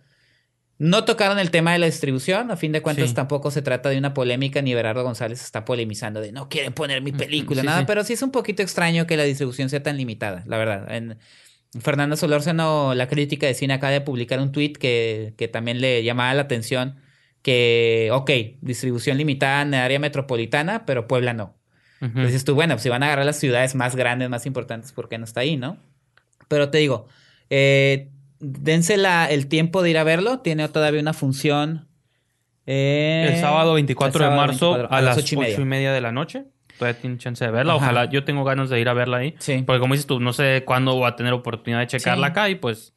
No 0.78 1.04
tocaron 1.04 1.38
el 1.38 1.50
tema 1.50 1.72
de 1.72 1.78
la 1.78 1.86
distribución, 1.86 2.50
a 2.50 2.56
fin 2.56 2.72
de 2.72 2.82
cuentas 2.82 3.10
Sí. 3.10 3.14
tampoco 3.14 3.50
se 3.50 3.62
trata 3.62 3.90
de 3.90 3.98
una 3.98 4.12
polémica, 4.12 4.60
ni 4.60 4.74
Berardo 4.74 5.04
González 5.04 5.40
está 5.42 5.64
polemizando 5.64 6.20
de 6.20 6.32
no 6.32 6.48
quieren 6.48 6.72
poner 6.72 7.00
mi 7.00 7.12
película, 7.12 7.60
sí, 7.60 7.66
nada, 7.66 7.80
sí. 7.80 7.84
pero 7.86 8.02
sí 8.02 8.14
es 8.14 8.22
un 8.22 8.32
poquito 8.32 8.62
extraño 8.62 9.06
que 9.06 9.16
la 9.16 9.22
distribución 9.22 9.68
sea 9.68 9.82
tan 9.82 9.96
limitada, 9.96 10.42
la 10.46 10.58
verdad. 10.58 10.92
En 10.92 11.18
Fernando 11.80 12.16
Solórzano, 12.16 12.94
la 12.94 13.06
crítica 13.06 13.46
de 13.46 13.54
cine 13.54 13.74
acaba 13.74 13.92
de 13.92 14.00
publicar 14.00 14.40
un 14.40 14.50
tweet 14.50 14.72
que, 14.72 15.34
que 15.36 15.46
también 15.46 15.80
le 15.80 16.02
llamaba 16.02 16.34
la 16.34 16.42
atención 16.42 16.96
que, 17.42 18.08
ok, 18.12 18.30
distribución 18.60 19.16
limitada 19.18 19.62
en 19.62 19.74
el 19.74 19.80
área 19.80 19.98
metropolitana, 20.00 20.86
pero 20.86 21.06
Puebla 21.06 21.34
no. 21.34 21.54
Ujú. 22.04 22.10
Entonces 22.10 22.32
dices 22.32 22.44
tú, 22.44 22.54
bueno, 22.54 22.74
pues 22.74 22.82
si 22.82 22.88
van 22.88 23.02
a 23.02 23.06
agarrar 23.06 23.24
las 23.26 23.38
ciudades 23.38 23.74
más 23.74 23.96
grandes, 23.96 24.28
más 24.28 24.46
importantes, 24.46 24.92
¿por 24.92 25.08
qué 25.08 25.18
no 25.18 25.24
está 25.24 25.40
ahí, 25.40 25.56
no? 25.56 25.76
Pero 26.48 26.68
te 26.70 26.78
digo, 26.78 27.06
eh, 27.50 28.10
dense 28.40 28.96
la- 28.96 29.26
el 29.30 29.46
tiempo 29.48 29.82
de 29.82 29.90
ir 29.90 29.98
a 29.98 30.04
verlo. 30.04 30.40
Tiene 30.40 30.68
todavía 30.68 31.00
una 31.00 31.12
función. 31.14 31.88
eh, 32.66 33.28
el 33.34 33.40
sábado 33.40 33.74
24 33.74 34.24
el 34.24 34.30
sábado 34.30 34.40
de 34.40 34.46
marzo 34.48 34.70
24, 34.72 34.96
a, 34.96 35.00
las 35.02 35.16
8 35.18 35.22
ocho 35.38 35.60
y 35.60 35.64
media. 35.66 35.92
de 35.92 36.00
la 36.00 36.12
noche. 36.12 36.44
Todavía 36.78 36.98
tienen 37.00 37.18
chance 37.18 37.44
de 37.44 37.50
verla. 37.50 37.74
Ajá. 37.74 37.82
Ojalá, 37.84 38.04
yo 38.06 38.24
tengo 38.24 38.42
ganas 38.42 38.70
de 38.70 38.80
ir 38.80 38.88
a 38.88 38.94
verla 38.94 39.18
ahí. 39.18 39.34
Sí. 39.38 39.62
Porque 39.66 39.80
como 39.80 39.92
dices 39.94 40.06
tú, 40.06 40.18
no 40.18 40.32
sé 40.32 40.62
cuándo 40.66 40.94
voy 40.94 41.06
a 41.06 41.14
tener 41.14 41.32
oportunidad 41.34 41.80
de 41.80 41.86
checarla 41.88 42.28
Sí. 42.28 42.30
acá 42.30 42.48
y 42.48 42.54
pues... 42.54 42.93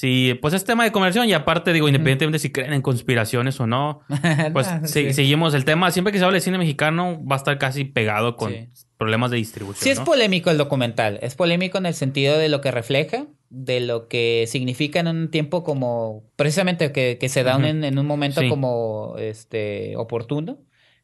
Sí, 0.00 0.38
pues 0.40 0.54
es 0.54 0.62
tema 0.64 0.84
de 0.84 0.92
conversión 0.92 1.28
y 1.28 1.32
aparte 1.32 1.72
digo, 1.72 1.88
independientemente 1.88 2.38
si 2.38 2.52
creen 2.52 2.72
en 2.72 2.82
conspiraciones 2.82 3.58
o 3.58 3.66
no, 3.66 4.02
pues 4.52 4.68
se- 4.84 5.12
seguimos 5.12 5.54
el 5.54 5.64
tema. 5.64 5.90
Siempre 5.90 6.12
que 6.12 6.20
se 6.20 6.24
hable 6.24 6.36
de 6.36 6.40
cine 6.40 6.56
mexicano 6.56 7.20
va 7.26 7.34
a 7.34 7.38
estar 7.38 7.58
casi 7.58 7.82
pegado 7.82 8.36
con 8.36 8.52
Sí. 8.52 8.68
problemas 8.96 9.32
de 9.32 9.38
distribución. 9.38 9.82
Sí 9.82 9.90
es 9.90 9.98
polémico 9.98 10.50
el 10.50 10.56
documental. 10.56 11.18
Es 11.20 11.34
polémico 11.34 11.78
en 11.78 11.86
el 11.86 11.94
sentido 11.94 12.38
de 12.38 12.48
lo 12.48 12.60
que 12.60 12.70
refleja, 12.70 13.26
de 13.50 13.80
lo 13.80 14.06
que 14.06 14.44
significa 14.46 15.00
en 15.00 15.08
un 15.08 15.30
tiempo 15.32 15.64
como... 15.64 16.22
Precisamente 16.36 16.92
que, 16.92 17.18
que 17.18 17.28
se 17.28 17.42
da 17.42 17.56
en, 17.68 17.82
en 17.82 17.98
un 17.98 18.06
momento 18.06 18.40
Sí. 18.40 18.48
como 18.48 19.16
este 19.18 19.96
oportuno. 19.96 20.58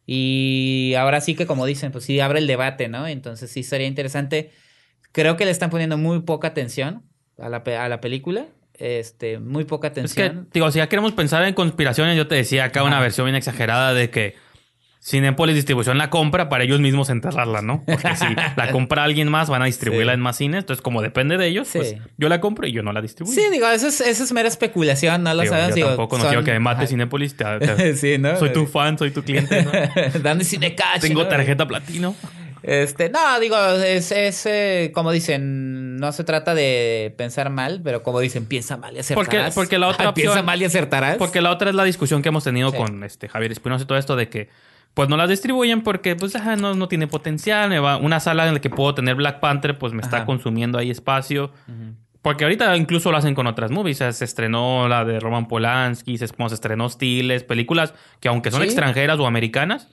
Y 0.07 0.95
ahora 0.97 1.21
sí 1.21 1.35
que 1.35 1.47
como 1.47 1.66
dicen, 1.66 1.91
pues 1.91 2.05
sí 2.05 2.21
abre 2.21 2.39
el 2.39 2.47
debate, 2.47 2.87
¿no? 2.89 3.09
Entonces 3.09 3.51
sí 3.51 3.65
sería 3.65 3.89
interesante. 3.89 4.53
Creo 5.11 5.37
que 5.37 5.45
le 5.47 5.51
están 5.51 5.71
poniendo 5.71 5.97
muy 5.99 6.21
poca 6.21 6.47
atención 6.47 7.03
a 7.39 7.49
la, 7.49 7.57
a 7.57 7.89
la 7.89 8.01
película. 8.01 8.47
Este, 8.79 9.39
muy 9.39 9.65
poca 9.65 9.89
Es 9.89 9.93
que, 9.95 10.01
atención. 10.23 10.49
digo, 10.53 10.71
si 10.71 10.79
ya 10.79 10.89
queremos 10.89 11.13
pensar 11.13 11.45
en 11.45 11.55
conspiraciones, 11.55 12.17
yo 12.17 12.27
te 12.27 12.35
decía 12.35 12.65
acá 12.65 12.83
una 12.83 12.99
versión 13.01 13.27
bien 13.27 13.37
exagerada 13.37 13.95
de 13.95 14.11
que 14.11 14.35
Cinepolis 15.01 15.55
Distribución 15.55 15.99
la 15.99 16.09
compra 16.09 16.49
para 16.49 16.65
ellos 16.65 16.81
mismos 16.81 17.11
enterrarla, 17.11 17.61
¿no? 17.61 17.85
Porque 17.87 18.17
si 18.17 18.25
la 18.57 18.71
compra 18.73 19.05
alguien 19.05 19.29
más, 19.29 19.51
van 19.51 19.61
a 19.61 19.67
distribuirla 19.67 20.13
Sí. 20.13 20.15
en 20.15 20.21
más 20.21 20.37
cines. 20.39 20.61
Entonces, 20.61 20.81
como 20.83 21.03
depende 21.03 21.37
de 21.37 21.47
ellos, 21.47 21.69
Sí. 21.69 21.79
pues 21.79 21.97
yo 22.17 22.29
la 22.31 22.41
compro 22.41 22.67
y 22.67 22.73
yo 22.73 22.83
no 22.83 22.91
la 22.93 23.03
distribuyo. 23.03 23.39
Sí, 23.39 23.47
digo, 23.53 23.69
eso 23.69 23.87
es, 23.89 24.01
eso 24.01 24.25
es 24.25 24.33
mera 24.33 24.49
especulación, 24.49 25.23
no 25.23 25.35
lo 25.35 25.43
Digo, 25.43 25.53
sabes. 25.55 25.69
yo 25.69 25.75
digo, 25.75 25.89
tampoco 25.89 26.17
no 26.19 26.25
quiero 26.27 26.43
que 26.43 26.53
me 26.53 26.59
mate. 26.61 26.87
Cinepolis. 26.87 27.37
te- 27.37 27.45
te- 27.61 27.97
sí, 27.97 28.17
¿no? 28.19 28.35
Soy 28.39 28.51
tu 28.55 28.67
fan, 28.67 28.97
soy 28.99 29.11
tu 29.11 29.23
cliente. 29.23 29.63
¿no? 29.63 29.71
Cash. 30.77 31.01
Tengo 31.03 31.23
¿no? 31.23 31.29
tarjeta 31.29 31.69
platino. 31.69 32.17
Este, 32.63 33.11
no, 33.11 33.39
digo, 33.41 33.57
es, 33.85 34.11
es 34.11 34.47
eh, 34.47 34.91
como 34.95 35.13
dicen, 35.13 35.84
no 35.99 36.12
se 36.12 36.25
trata 36.25 36.55
de 36.55 37.15
pensar 37.16 37.51
mal, 37.51 37.81
pero 37.85 38.03
como 38.03 38.21
dicen, 38.21 38.47
piensa 38.47 38.77
mal 38.77 38.95
y 38.97 39.01
acertarás. 39.01 39.27
Porque- 39.55 39.55
porque 39.55 39.79
la 39.79 39.89
otra 39.89 40.15
piensa 40.15 40.33
opción- 40.33 40.47
mal 40.47 40.61
y 40.61 40.65
acertarás. 40.65 41.16
Porque 41.16 41.41
la 41.41 41.51
otra 41.51 41.71
es 41.71 41.75
la 41.77 41.85
discusión 41.85 42.23
que 42.23 42.29
hemos 42.29 42.45
tenido 42.45 42.71
Sí. 42.71 42.77
con 42.77 43.03
este 43.05 43.29
Javier 43.29 43.53
Espinosa 43.53 43.85
y 43.85 43.87
todo 43.87 43.99
esto 43.99 44.16
de 44.16 44.29
que 44.29 44.49
pues 44.95 45.09
no 45.09 45.16
las 45.16 45.29
distribuyen 45.29 45.83
porque 45.83 46.15
pues 46.15 46.37
ajá, 46.37 46.55
no, 46.57 46.75
no 46.75 46.87
tiene 46.89 47.07
potencial. 47.09 47.69
Me 47.69 47.81
va, 47.81 47.97
una 47.97 48.21
sala 48.21 48.47
en 48.47 48.55
la 48.55 48.61
que 48.61 48.71
puedo 48.71 48.95
tener 48.95 49.16
Black 49.16 49.41
Panther 49.41 49.77
pues 49.77 49.93
me 49.93 50.01
está 50.03 50.25
consumiendo 50.25 50.79
ahí 50.79 50.91
espacio. 50.91 51.51
Porque 52.23 52.45
ahorita 52.45 52.75
incluso 52.77 53.11
lo 53.11 53.19
hacen 53.19 53.35
con 53.35 53.47
otras 53.47 53.71
movies. 53.71 53.97
O 53.97 53.99
sea, 53.99 54.12
se 54.12 54.25
estrenó 54.25 54.89
la 54.89 55.05
de 55.05 55.21
Roman 55.21 55.47
Polanski, 55.47 56.16
se, 56.16 56.27
como 56.29 56.49
se 56.49 56.55
estrenó 56.55 56.89
Stiles, 56.89 57.43
películas 57.45 57.93
que 58.21 58.29
aunque 58.29 58.51
son 58.51 58.61
Sí. 58.62 58.66
extranjeras 58.66 59.19
o 59.19 59.27
americanas, 59.27 59.89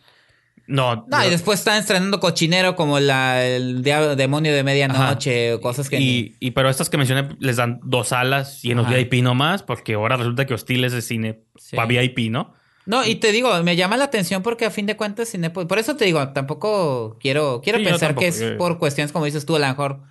no. 0.67 1.05
No, 1.09 1.25
y 1.25 1.29
después 1.29 1.59
están 1.59 1.79
estrenando 1.79 2.19
cochinero 2.19 2.75
como 2.75 2.99
la, 2.99 3.45
el 3.45 3.83
dia- 3.83 4.15
demonio 4.15 4.53
de 4.53 4.63
medianoche 4.63 5.53
o 5.53 5.61
cosas 5.61 5.89
que... 5.89 5.99
y, 5.99 6.35
y- 6.39 6.51
pero 6.51 6.69
estas 6.69 6.89
que 6.89 6.97
mencioné 6.97 7.29
les 7.39 7.57
dan 7.57 7.79
dos 7.83 8.11
alas 8.13 8.63
y 8.63 8.71
en 8.71 8.77
los. 8.77 8.87
VIP 8.87 9.15
nomás, 9.23 9.63
porque 9.63 9.93
ahora 9.95 10.17
resulta 10.17 10.45
que 10.45 10.53
Hostiles 10.53 10.93
es 10.93 11.05
cine 11.05 11.41
Sí. 11.57 11.75
para 11.75 11.87
VIP, 11.87 12.31
¿no? 12.31 12.53
No, 12.85 13.05
y 13.05 13.15
te 13.15 13.31
digo, 13.31 13.61
me 13.63 13.75
llama 13.75 13.95
la 13.97 14.05
atención 14.05 14.41
porque 14.41 14.65
a 14.65 14.71
fin 14.71 14.85
de 14.87 14.97
cuentas 14.97 15.29
Cinépolis... 15.29 15.67
Por 15.67 15.77
eso 15.77 15.95
te 15.95 16.05
digo, 16.05 16.27
tampoco 16.29 17.17
quiero... 17.19 17.61
Quiero 17.63 17.77
Sí, 17.77 17.83
yo 17.85 17.89
pensar 17.91 18.15
que 18.15 18.27
es 18.27 18.39
yo- 18.39 18.57
por 18.57 18.79
cuestiones 18.79 19.11
como 19.11 19.25
dices 19.25 19.45
tú, 19.45 19.55
a 19.55 19.59
lo 19.59 19.67
mejor... 19.67 20.01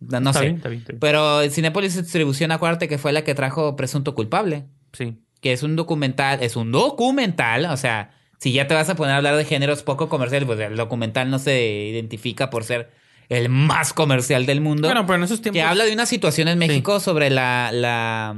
No, 0.00 0.20
no 0.20 0.30
Está 0.30 0.40
sé. 0.40 0.44
bien, 0.46 0.56
está 0.56 0.68
bien, 0.70 0.80
está 0.80 0.92
bien. 0.92 1.00
Pero 1.00 1.42
Cinépolis 1.50 1.96
Distribución, 2.00 2.50
acuérdate 2.52 2.88
que 2.88 2.98
fue 2.98 3.12
la 3.12 3.24
que 3.24 3.34
trajo 3.34 3.76
Presunto 3.76 4.14
Culpable. 4.14 4.64
Sí. 4.92 5.18
que 5.40 5.52
es 5.52 5.62
un 5.62 5.76
documental, 5.76 6.42
es 6.42 6.56
un 6.56 6.72
documental, 6.72 7.66
o 7.66 7.76
sea, 7.76 8.10
si 8.38 8.52
ya 8.52 8.66
te 8.66 8.74
vas 8.74 8.88
a 8.88 8.94
poner 8.96 9.14
a 9.14 9.16
hablar 9.18 9.36
de 9.36 9.44
géneros 9.44 9.82
poco 9.82 10.08
comerciales, 10.08 10.46
pues 10.46 10.58
el 10.60 10.76
documental 10.76 11.30
no 11.30 11.38
se 11.38 11.88
identifica 11.90 12.50
por 12.50 12.64
ser 12.64 12.90
el 13.28 13.48
más 13.50 13.92
comercial 13.92 14.46
del 14.46 14.60
mundo. 14.60 14.88
Bueno, 14.88 15.04
pero 15.06 15.16
en 15.16 15.24
esos 15.24 15.42
tiempos. 15.42 15.58
que 15.58 15.62
habla 15.62 15.84
de 15.84 15.92
una 15.92 16.06
situación 16.06 16.48
en 16.48 16.58
México 16.58 16.98
sobre 17.00 17.28
la, 17.30 17.70
la 17.72 18.34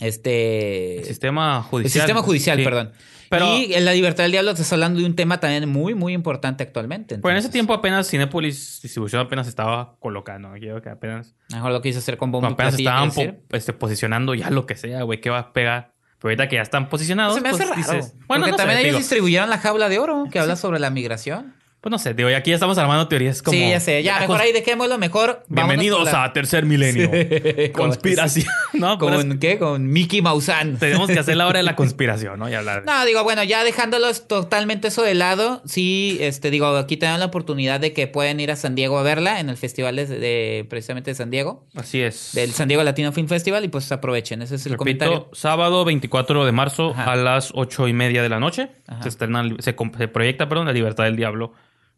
este 0.00 0.98
El 0.98 1.04
sistema 1.04 1.62
judicial. 1.62 1.86
el 1.86 2.06
sistema 2.08 2.22
judicial, 2.22 2.58
Sí. 2.58 2.64
perdón. 2.64 2.92
Pero- 3.30 3.56
y 3.56 3.74
en 3.74 3.84
la 3.84 3.92
libertad 3.92 4.24
del 4.24 4.32
diablo 4.32 4.54
te 4.54 4.62
está 4.62 4.74
hablando 4.74 5.00
de 5.00 5.06
un 5.06 5.16
tema 5.16 5.40
también 5.40 5.68
muy, 5.68 5.94
muy 5.94 6.12
importante 6.12 6.62
actualmente. 6.62 7.18
Pues 7.18 7.32
en 7.32 7.38
ese 7.38 7.48
tiempo 7.48 7.72
apenas 7.72 8.08
Cinepolis 8.08 8.80
Distribución 8.82 9.22
apenas 9.22 9.48
estaba 9.48 9.96
colocando. 9.98 10.54
Yo 10.56 10.68
creo 10.68 10.82
que 10.82 10.90
apenas, 10.90 11.34
Mejor 11.50 11.72
lo 11.72 11.80
quise 11.80 11.98
hacer 11.98 12.16
con 12.16 12.30
bombo 12.30 12.48
apenas 12.48 12.74
estaban 12.78 13.10
¿quieres 13.10 13.34
po- 13.48 13.56
este, 13.56 13.72
posicionando 13.72 14.34
ya 14.34 14.50
lo 14.50 14.66
que 14.66 14.76
sea, 14.76 15.02
güey, 15.02 15.20
qué 15.20 15.30
va 15.30 15.38
a 15.38 15.52
pegar. 15.52 15.93
Pero 16.24 16.30
ahorita 16.30 16.48
que 16.48 16.56
ya 16.56 16.62
están 16.62 16.88
posicionados, 16.88 17.34
Se 17.34 17.42
me 17.42 17.50
hace 17.50 17.66
pues, 17.66 17.68
raro. 17.68 17.98
dices, 17.98 18.14
bueno, 18.26 18.44
porque 18.46 18.52
no 18.52 18.56
sé, 18.56 18.62
también 18.62 18.78
ellos 18.78 18.92
digo, 18.92 18.98
distribuyeron 19.00 19.50
la 19.50 19.58
jaula 19.58 19.90
de 19.90 19.98
oro 19.98 20.24
que 20.32 20.38
habla 20.38 20.56
sobre 20.56 20.78
la 20.78 20.88
migración. 20.88 21.54
Pues 21.84 21.90
no 21.90 21.98
sé, 21.98 22.14
digo, 22.14 22.30
y 22.30 22.32
aquí 22.32 22.48
ya 22.48 22.54
estamos 22.56 22.78
armando 22.78 23.06
teorías 23.08 23.42
como... 23.42 23.58
sí, 23.58 23.68
ya 23.68 23.78
sé. 23.78 24.02
Ya, 24.02 24.18
mejor 24.20 24.38
cons- 24.38 24.44
ahí 24.44 24.52
dejémoslo 24.52 24.96
mejor. 24.96 25.44
Bienvenidos 25.48 26.08
a 26.14 26.32
Tercer 26.32 26.64
Milenio. 26.64 27.10
Sí. 27.64 27.68
Conspiración, 27.72 28.46
¿no? 28.72 28.96
¿Con 28.98 29.38
qué? 29.38 29.58
Con 29.58 29.86
Mickey 29.92 30.22
Mausan. 30.22 30.78
Tenemos 30.78 31.10
que 31.10 31.18
hacer 31.18 31.36
la 31.36 31.46
hora 31.46 31.58
de 31.58 31.62
la 31.62 31.76
conspiración, 31.84 32.38
¿no? 32.38 32.48
Y 32.48 32.54
hablar. 32.54 32.84
No, 32.86 33.04
digo, 33.04 33.22
bueno, 33.22 33.44
ya 33.44 33.64
dejándolos 33.64 34.26
totalmente 34.26 34.88
eso 34.88 35.02
de 35.02 35.12
lado, 35.12 35.60
sí, 35.66 36.16
este, 36.22 36.50
digo, 36.50 36.68
aquí 36.68 36.96
tenemos 36.96 37.20
la 37.20 37.26
oportunidad 37.26 37.80
de 37.80 37.92
que 37.92 38.06
pueden 38.06 38.40
ir 38.40 38.50
a 38.50 38.56
San 38.56 38.74
Diego 38.74 38.98
a 38.98 39.02
verla 39.02 39.38
en 39.40 39.50
el 39.50 39.58
festival 39.58 39.96
de, 39.96 40.06
de- 40.06 40.66
precisamente 40.70 41.10
de 41.10 41.14
San 41.16 41.30
Diego, 41.30 41.66
Así 41.74 42.00
es. 42.00 42.30
del 42.32 42.52
San 42.52 42.66
Diego 42.68 42.82
Latino 42.82 43.12
Film 43.12 43.28
Festival, 43.28 43.62
y 43.62 43.68
pues 43.68 43.92
aprovechen, 43.92 44.40
ese 44.40 44.54
es 44.54 44.64
el 44.64 44.72
Repito, 44.72 44.78
comentario. 45.04 45.28
sábado 45.34 45.84
24 45.84 46.46
de 46.46 46.52
marzo 46.52 46.92
Ajá. 46.96 47.12
a 47.12 47.16
las 47.16 47.50
ocho 47.54 47.88
y 47.88 47.92
media 47.92 48.22
de 48.22 48.30
la 48.30 48.40
noche. 48.40 48.70
Ajá. 48.86 49.02
Se, 49.02 49.10
estrena, 49.10 49.44
se 49.58 49.74
proyecta, 49.74 50.48
perdón, 50.48 50.66
La 50.66 50.72
Libertad 50.72 51.04
del 51.04 51.16
Diablo 51.16 51.52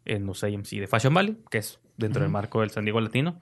en 0.07 0.25
los 0.25 0.43
AMC 0.43 0.69
de 0.79 0.87
Fashion 0.87 1.13
Valley, 1.13 1.37
que 1.51 1.59
es 1.59 1.79
dentro 1.97 2.21
del 2.21 2.31
marco 2.31 2.61
del 2.61 2.69
San 2.71 2.85
Diego 2.85 2.99
Latino. 3.01 3.39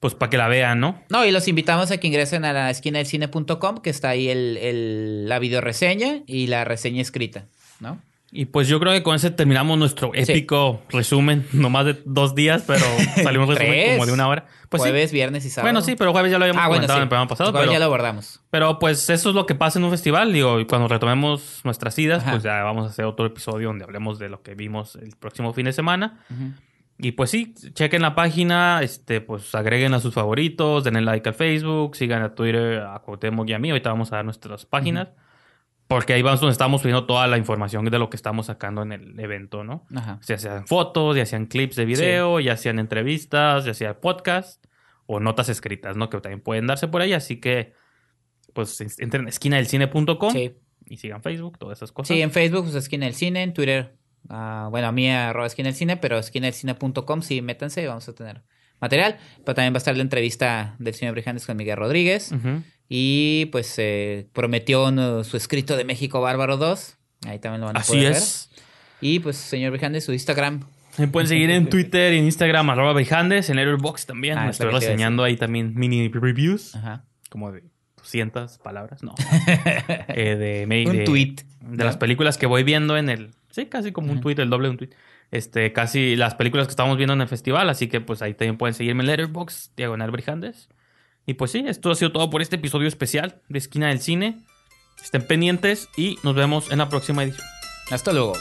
Pues 0.00 0.14
para 0.14 0.30
que 0.30 0.36
la 0.36 0.46
vean, 0.46 0.78
¿no? 0.78 1.02
No, 1.10 1.24
y 1.26 1.32
los 1.32 1.48
invitamos 1.48 1.90
a 1.90 1.98
que 1.98 2.06
ingresen 2.06 2.44
a 2.44 2.52
la 2.52 2.70
esquina 2.70 2.98
del 2.98 3.06
cine.com, 3.06 3.78
que 3.78 3.90
está 3.90 4.10
ahí 4.10 4.28
el, 4.28 4.56
el- 4.58 5.28
la 5.28 5.38
videoreseña 5.40 6.22
y 6.26 6.46
la 6.46 6.64
reseña 6.64 7.02
escrita, 7.02 7.46
¿no? 7.80 8.00
Y 8.30 8.44
pues 8.46 8.68
yo 8.68 8.78
creo 8.78 8.92
que 8.92 9.02
con 9.02 9.16
ese 9.16 9.30
terminamos 9.30 9.78
nuestro 9.78 10.10
épico 10.14 10.82
resumen, 10.90 11.46
no 11.54 11.70
más 11.70 11.86
de 11.86 12.02
dos 12.04 12.34
días, 12.34 12.62
pero 12.66 12.84
salió 13.22 13.42
un 13.42 13.48
resumen 13.48 13.92
como 13.92 14.06
de 14.06 14.12
una 14.12 14.28
hora. 14.28 14.46
Pues 14.68 14.82
sí. 14.82 14.90
Jueves, 14.90 15.12
viernes 15.12 15.46
y 15.46 15.50
sábado. 15.50 15.64
Bueno, 15.72 15.80
sí, 15.80 15.94
pero 15.96 16.12
jueves 16.12 16.30
ya 16.30 16.38
lo 16.38 16.44
habíamos 16.44 16.62
Ah, 16.62 16.68
bueno, 16.68 16.80
comentado 16.80 16.98
sí. 16.98 17.00
en 17.00 17.02
el 17.04 17.08
programa 17.08 17.28
pasado. 17.28 17.50
Jueves 17.52 17.68
Pero, 17.68 17.72
ya 17.72 17.78
lo 17.78 17.84
abordamos. 17.86 18.40
pero 18.50 18.78
pues 18.78 19.08
eso 19.08 19.30
es 19.30 19.34
lo 19.34 19.46
que 19.46 19.54
pasa 19.54 19.78
en 19.78 19.86
un 19.86 19.90
festival. 19.90 20.30
Digo, 20.32 20.60
y 20.60 20.66
cuando 20.66 20.88
retomemos 20.88 21.62
nuestras 21.64 21.98
idas, 21.98 22.22
Ajá. 22.22 22.32
pues 22.32 22.42
ya 22.42 22.62
vamos 22.64 22.84
a 22.86 22.90
hacer 22.90 23.06
otro 23.06 23.24
episodio 23.24 23.68
donde 23.68 23.84
hablemos 23.84 24.18
de 24.18 24.28
lo 24.28 24.42
que 24.42 24.54
vimos 24.54 24.96
el 24.96 25.16
próximo 25.16 25.54
fin 25.54 25.64
de 25.64 25.72
semana. 25.72 26.20
Y 26.98 27.12
pues 27.12 27.30
sí, 27.30 27.54
chequen 27.74 28.02
la 28.02 28.14
página, 28.14 28.80
este, 28.82 29.20
pues 29.22 29.54
agreguen 29.54 29.94
a 29.94 30.00
sus 30.00 30.12
favoritos, 30.12 30.84
denle 30.84 31.00
like 31.00 31.28
al 31.28 31.34
Facebook, 31.34 31.96
sigan 31.96 32.22
a 32.22 32.34
Twitter, 32.34 32.80
a 32.80 32.98
Cuauhtémoc 32.98 33.48
y 33.48 33.52
a 33.54 33.58
mí. 33.58 33.70
Ahorita 33.70 33.88
vamos 33.90 34.12
a 34.12 34.16
dar 34.16 34.24
nuestras 34.24 34.66
páginas. 34.66 35.08
Porque 35.88 36.12
ahí 36.12 36.20
vamos 36.22 36.40
donde 36.40 36.52
estamos 36.52 36.82
subiendo 36.82 37.06
toda 37.06 37.26
la 37.26 37.38
información 37.38 37.84
de 37.86 37.98
lo 37.98 38.10
que 38.10 38.16
estamos 38.16 38.46
sacando 38.46 38.82
en 38.82 38.92
el 38.92 39.18
evento, 39.18 39.64
¿no? 39.64 39.86
Ajá. 39.96 40.20
Ya 40.26 40.36
sean 40.38 40.66
fotos, 40.66 41.16
ya 41.16 41.24
sean 41.24 41.46
clips 41.46 41.76
de 41.76 41.86
video, 41.86 42.40
ya 42.40 42.56
sean 42.58 42.78
entrevistas, 42.78 43.64
ya 43.64 43.72
sea 43.72 43.98
podcast 44.00 44.64
o 45.06 45.18
notas 45.18 45.48
escritas, 45.48 45.96
¿no? 45.96 46.10
Que 46.10 46.20
también 46.20 46.42
pueden 46.42 46.66
darse 46.66 46.88
por 46.88 47.00
ahí. 47.00 47.14
Así 47.14 47.40
que, 47.40 47.72
pues 48.52 48.78
entren 48.98 49.26
a 49.26 49.28
esquinadelcine.com 49.30 50.30
Sí. 50.32 50.56
y 50.86 50.96
sigan 50.98 51.22
Facebook, 51.22 51.56
todas 51.58 51.78
esas 51.78 51.90
cosas. 51.92 52.08
Sí, 52.14 52.20
en 52.20 52.30
Facebook, 52.32 52.64
pues 52.64 52.74
Esquina 52.74 53.06
del 53.06 53.14
Cine, 53.14 53.42
en 53.42 53.54
Twitter, 53.54 53.96
ah, 54.28 54.68
bueno, 54.70 54.88
a 54.88 54.92
mí 54.92 55.10
arroba 55.10 55.46
Esquina 55.46 55.68
del 55.68 55.74
Cine, 55.76 55.96
pero 55.96 56.18
esquinadelcine.com, 56.18 57.22
sí, 57.22 57.40
métanse, 57.40 57.86
vamos 57.86 58.06
a 58.08 58.14
tener 58.14 58.42
material. 58.80 59.16
Pero 59.44 59.54
también 59.54 59.72
va 59.72 59.76
a 59.76 59.78
estar 59.78 59.96
la 59.96 60.02
entrevista 60.02 60.76
del 60.78 60.92
señor 60.92 61.14
Brijandes 61.14 61.46
con 61.46 61.56
Miguel 61.56 61.78
Rodríguez. 61.78 62.30
Ujú. 62.32 62.62
Y 62.88 63.46
pues 63.52 63.74
eh, 63.78 64.26
prometió 64.32 64.90
no, 64.90 65.22
su 65.24 65.36
escrito 65.36 65.76
de 65.76 65.84
México 65.84 66.20
Bárbaro 66.20 66.56
2. 66.56 66.96
Ahí 67.26 67.38
también 67.38 67.60
lo 67.60 67.66
van 67.66 67.76
a 67.76 67.80
Así 67.80 67.92
poder 67.92 68.12
es. 68.12 68.48
ver. 68.54 68.64
Y 69.00 69.18
pues, 69.20 69.36
señor 69.36 69.70
Brijandes, 69.72 70.04
su 70.04 70.12
Instagram. 70.12 70.60
Me 70.96 71.06
pueden 71.08 71.28
seguir 71.28 71.50
en 71.50 71.68
Twitter 71.70 72.12
y 72.14 72.18
en 72.18 72.24
Instagram, 72.24 72.70
arroba 72.70 72.92
Brijandes, 72.94 73.50
en 73.50 73.56
Letterboxd 73.56 74.06
también. 74.06 74.38
Ah, 74.38 74.44
Me 74.44 74.50
estoy 74.50 74.70
reseñando 74.70 75.22
ahí 75.22 75.36
también 75.36 75.74
mini 75.76 76.08
reviews, 76.08 76.74
Ajá. 76.74 77.04
como 77.28 77.52
de 77.52 77.62
200 77.98 78.58
palabras, 78.58 79.02
no. 79.02 79.14
Eh, 80.08 80.36
de, 80.36 80.66
me- 80.66 80.86
Un 80.86 80.96
de- 80.98 81.04
tweet. 81.04 81.36
De 81.60 81.84
las 81.84 81.96
películas 81.98 82.38
que 82.38 82.46
voy 82.46 82.62
viendo 82.64 82.96
en 82.96 83.10
el... 83.10 83.30
Sí, 83.50 83.66
casi 83.66 83.92
como 83.92 84.10
un 84.12 84.20
tweet, 84.20 84.36
el 84.38 84.48
doble 84.50 84.68
de 84.68 84.70
un 84.72 84.78
tweet. 84.78 84.90
Este, 85.30 85.72
casi 85.74 86.16
las 86.16 86.34
películas 86.34 86.66
que 86.66 86.70
estamos 86.70 86.96
viendo 86.96 87.12
en 87.12 87.20
el 87.20 87.28
festival, 87.28 87.68
así 87.68 87.86
que 87.88 88.00
pues 88.00 88.22
ahí 88.22 88.32
también 88.34 88.56
pueden 88.56 88.72
seguirme 88.74 89.02
en 89.02 89.08
Letterboxd, 89.08 89.72
Diagonal 89.76 90.10
Brijandes. 90.10 90.68
Y 91.28 91.34
pues 91.34 91.50
sí, 91.50 91.62
esto 91.66 91.90
ha 91.90 91.94
sido 91.94 92.10
todo 92.10 92.30
por 92.30 92.40
este 92.40 92.56
episodio 92.56 92.88
especial 92.88 93.42
de 93.50 93.58
Esquina 93.58 93.88
del 93.88 94.00
Cine. 94.00 94.38
Estén 95.04 95.26
pendientes 95.26 95.90
y 95.94 96.18
nos 96.22 96.34
vemos 96.34 96.72
en 96.72 96.78
la 96.78 96.88
próxima 96.88 97.22
edición. 97.22 97.46
Hasta 97.90 98.14
luego. 98.14 98.32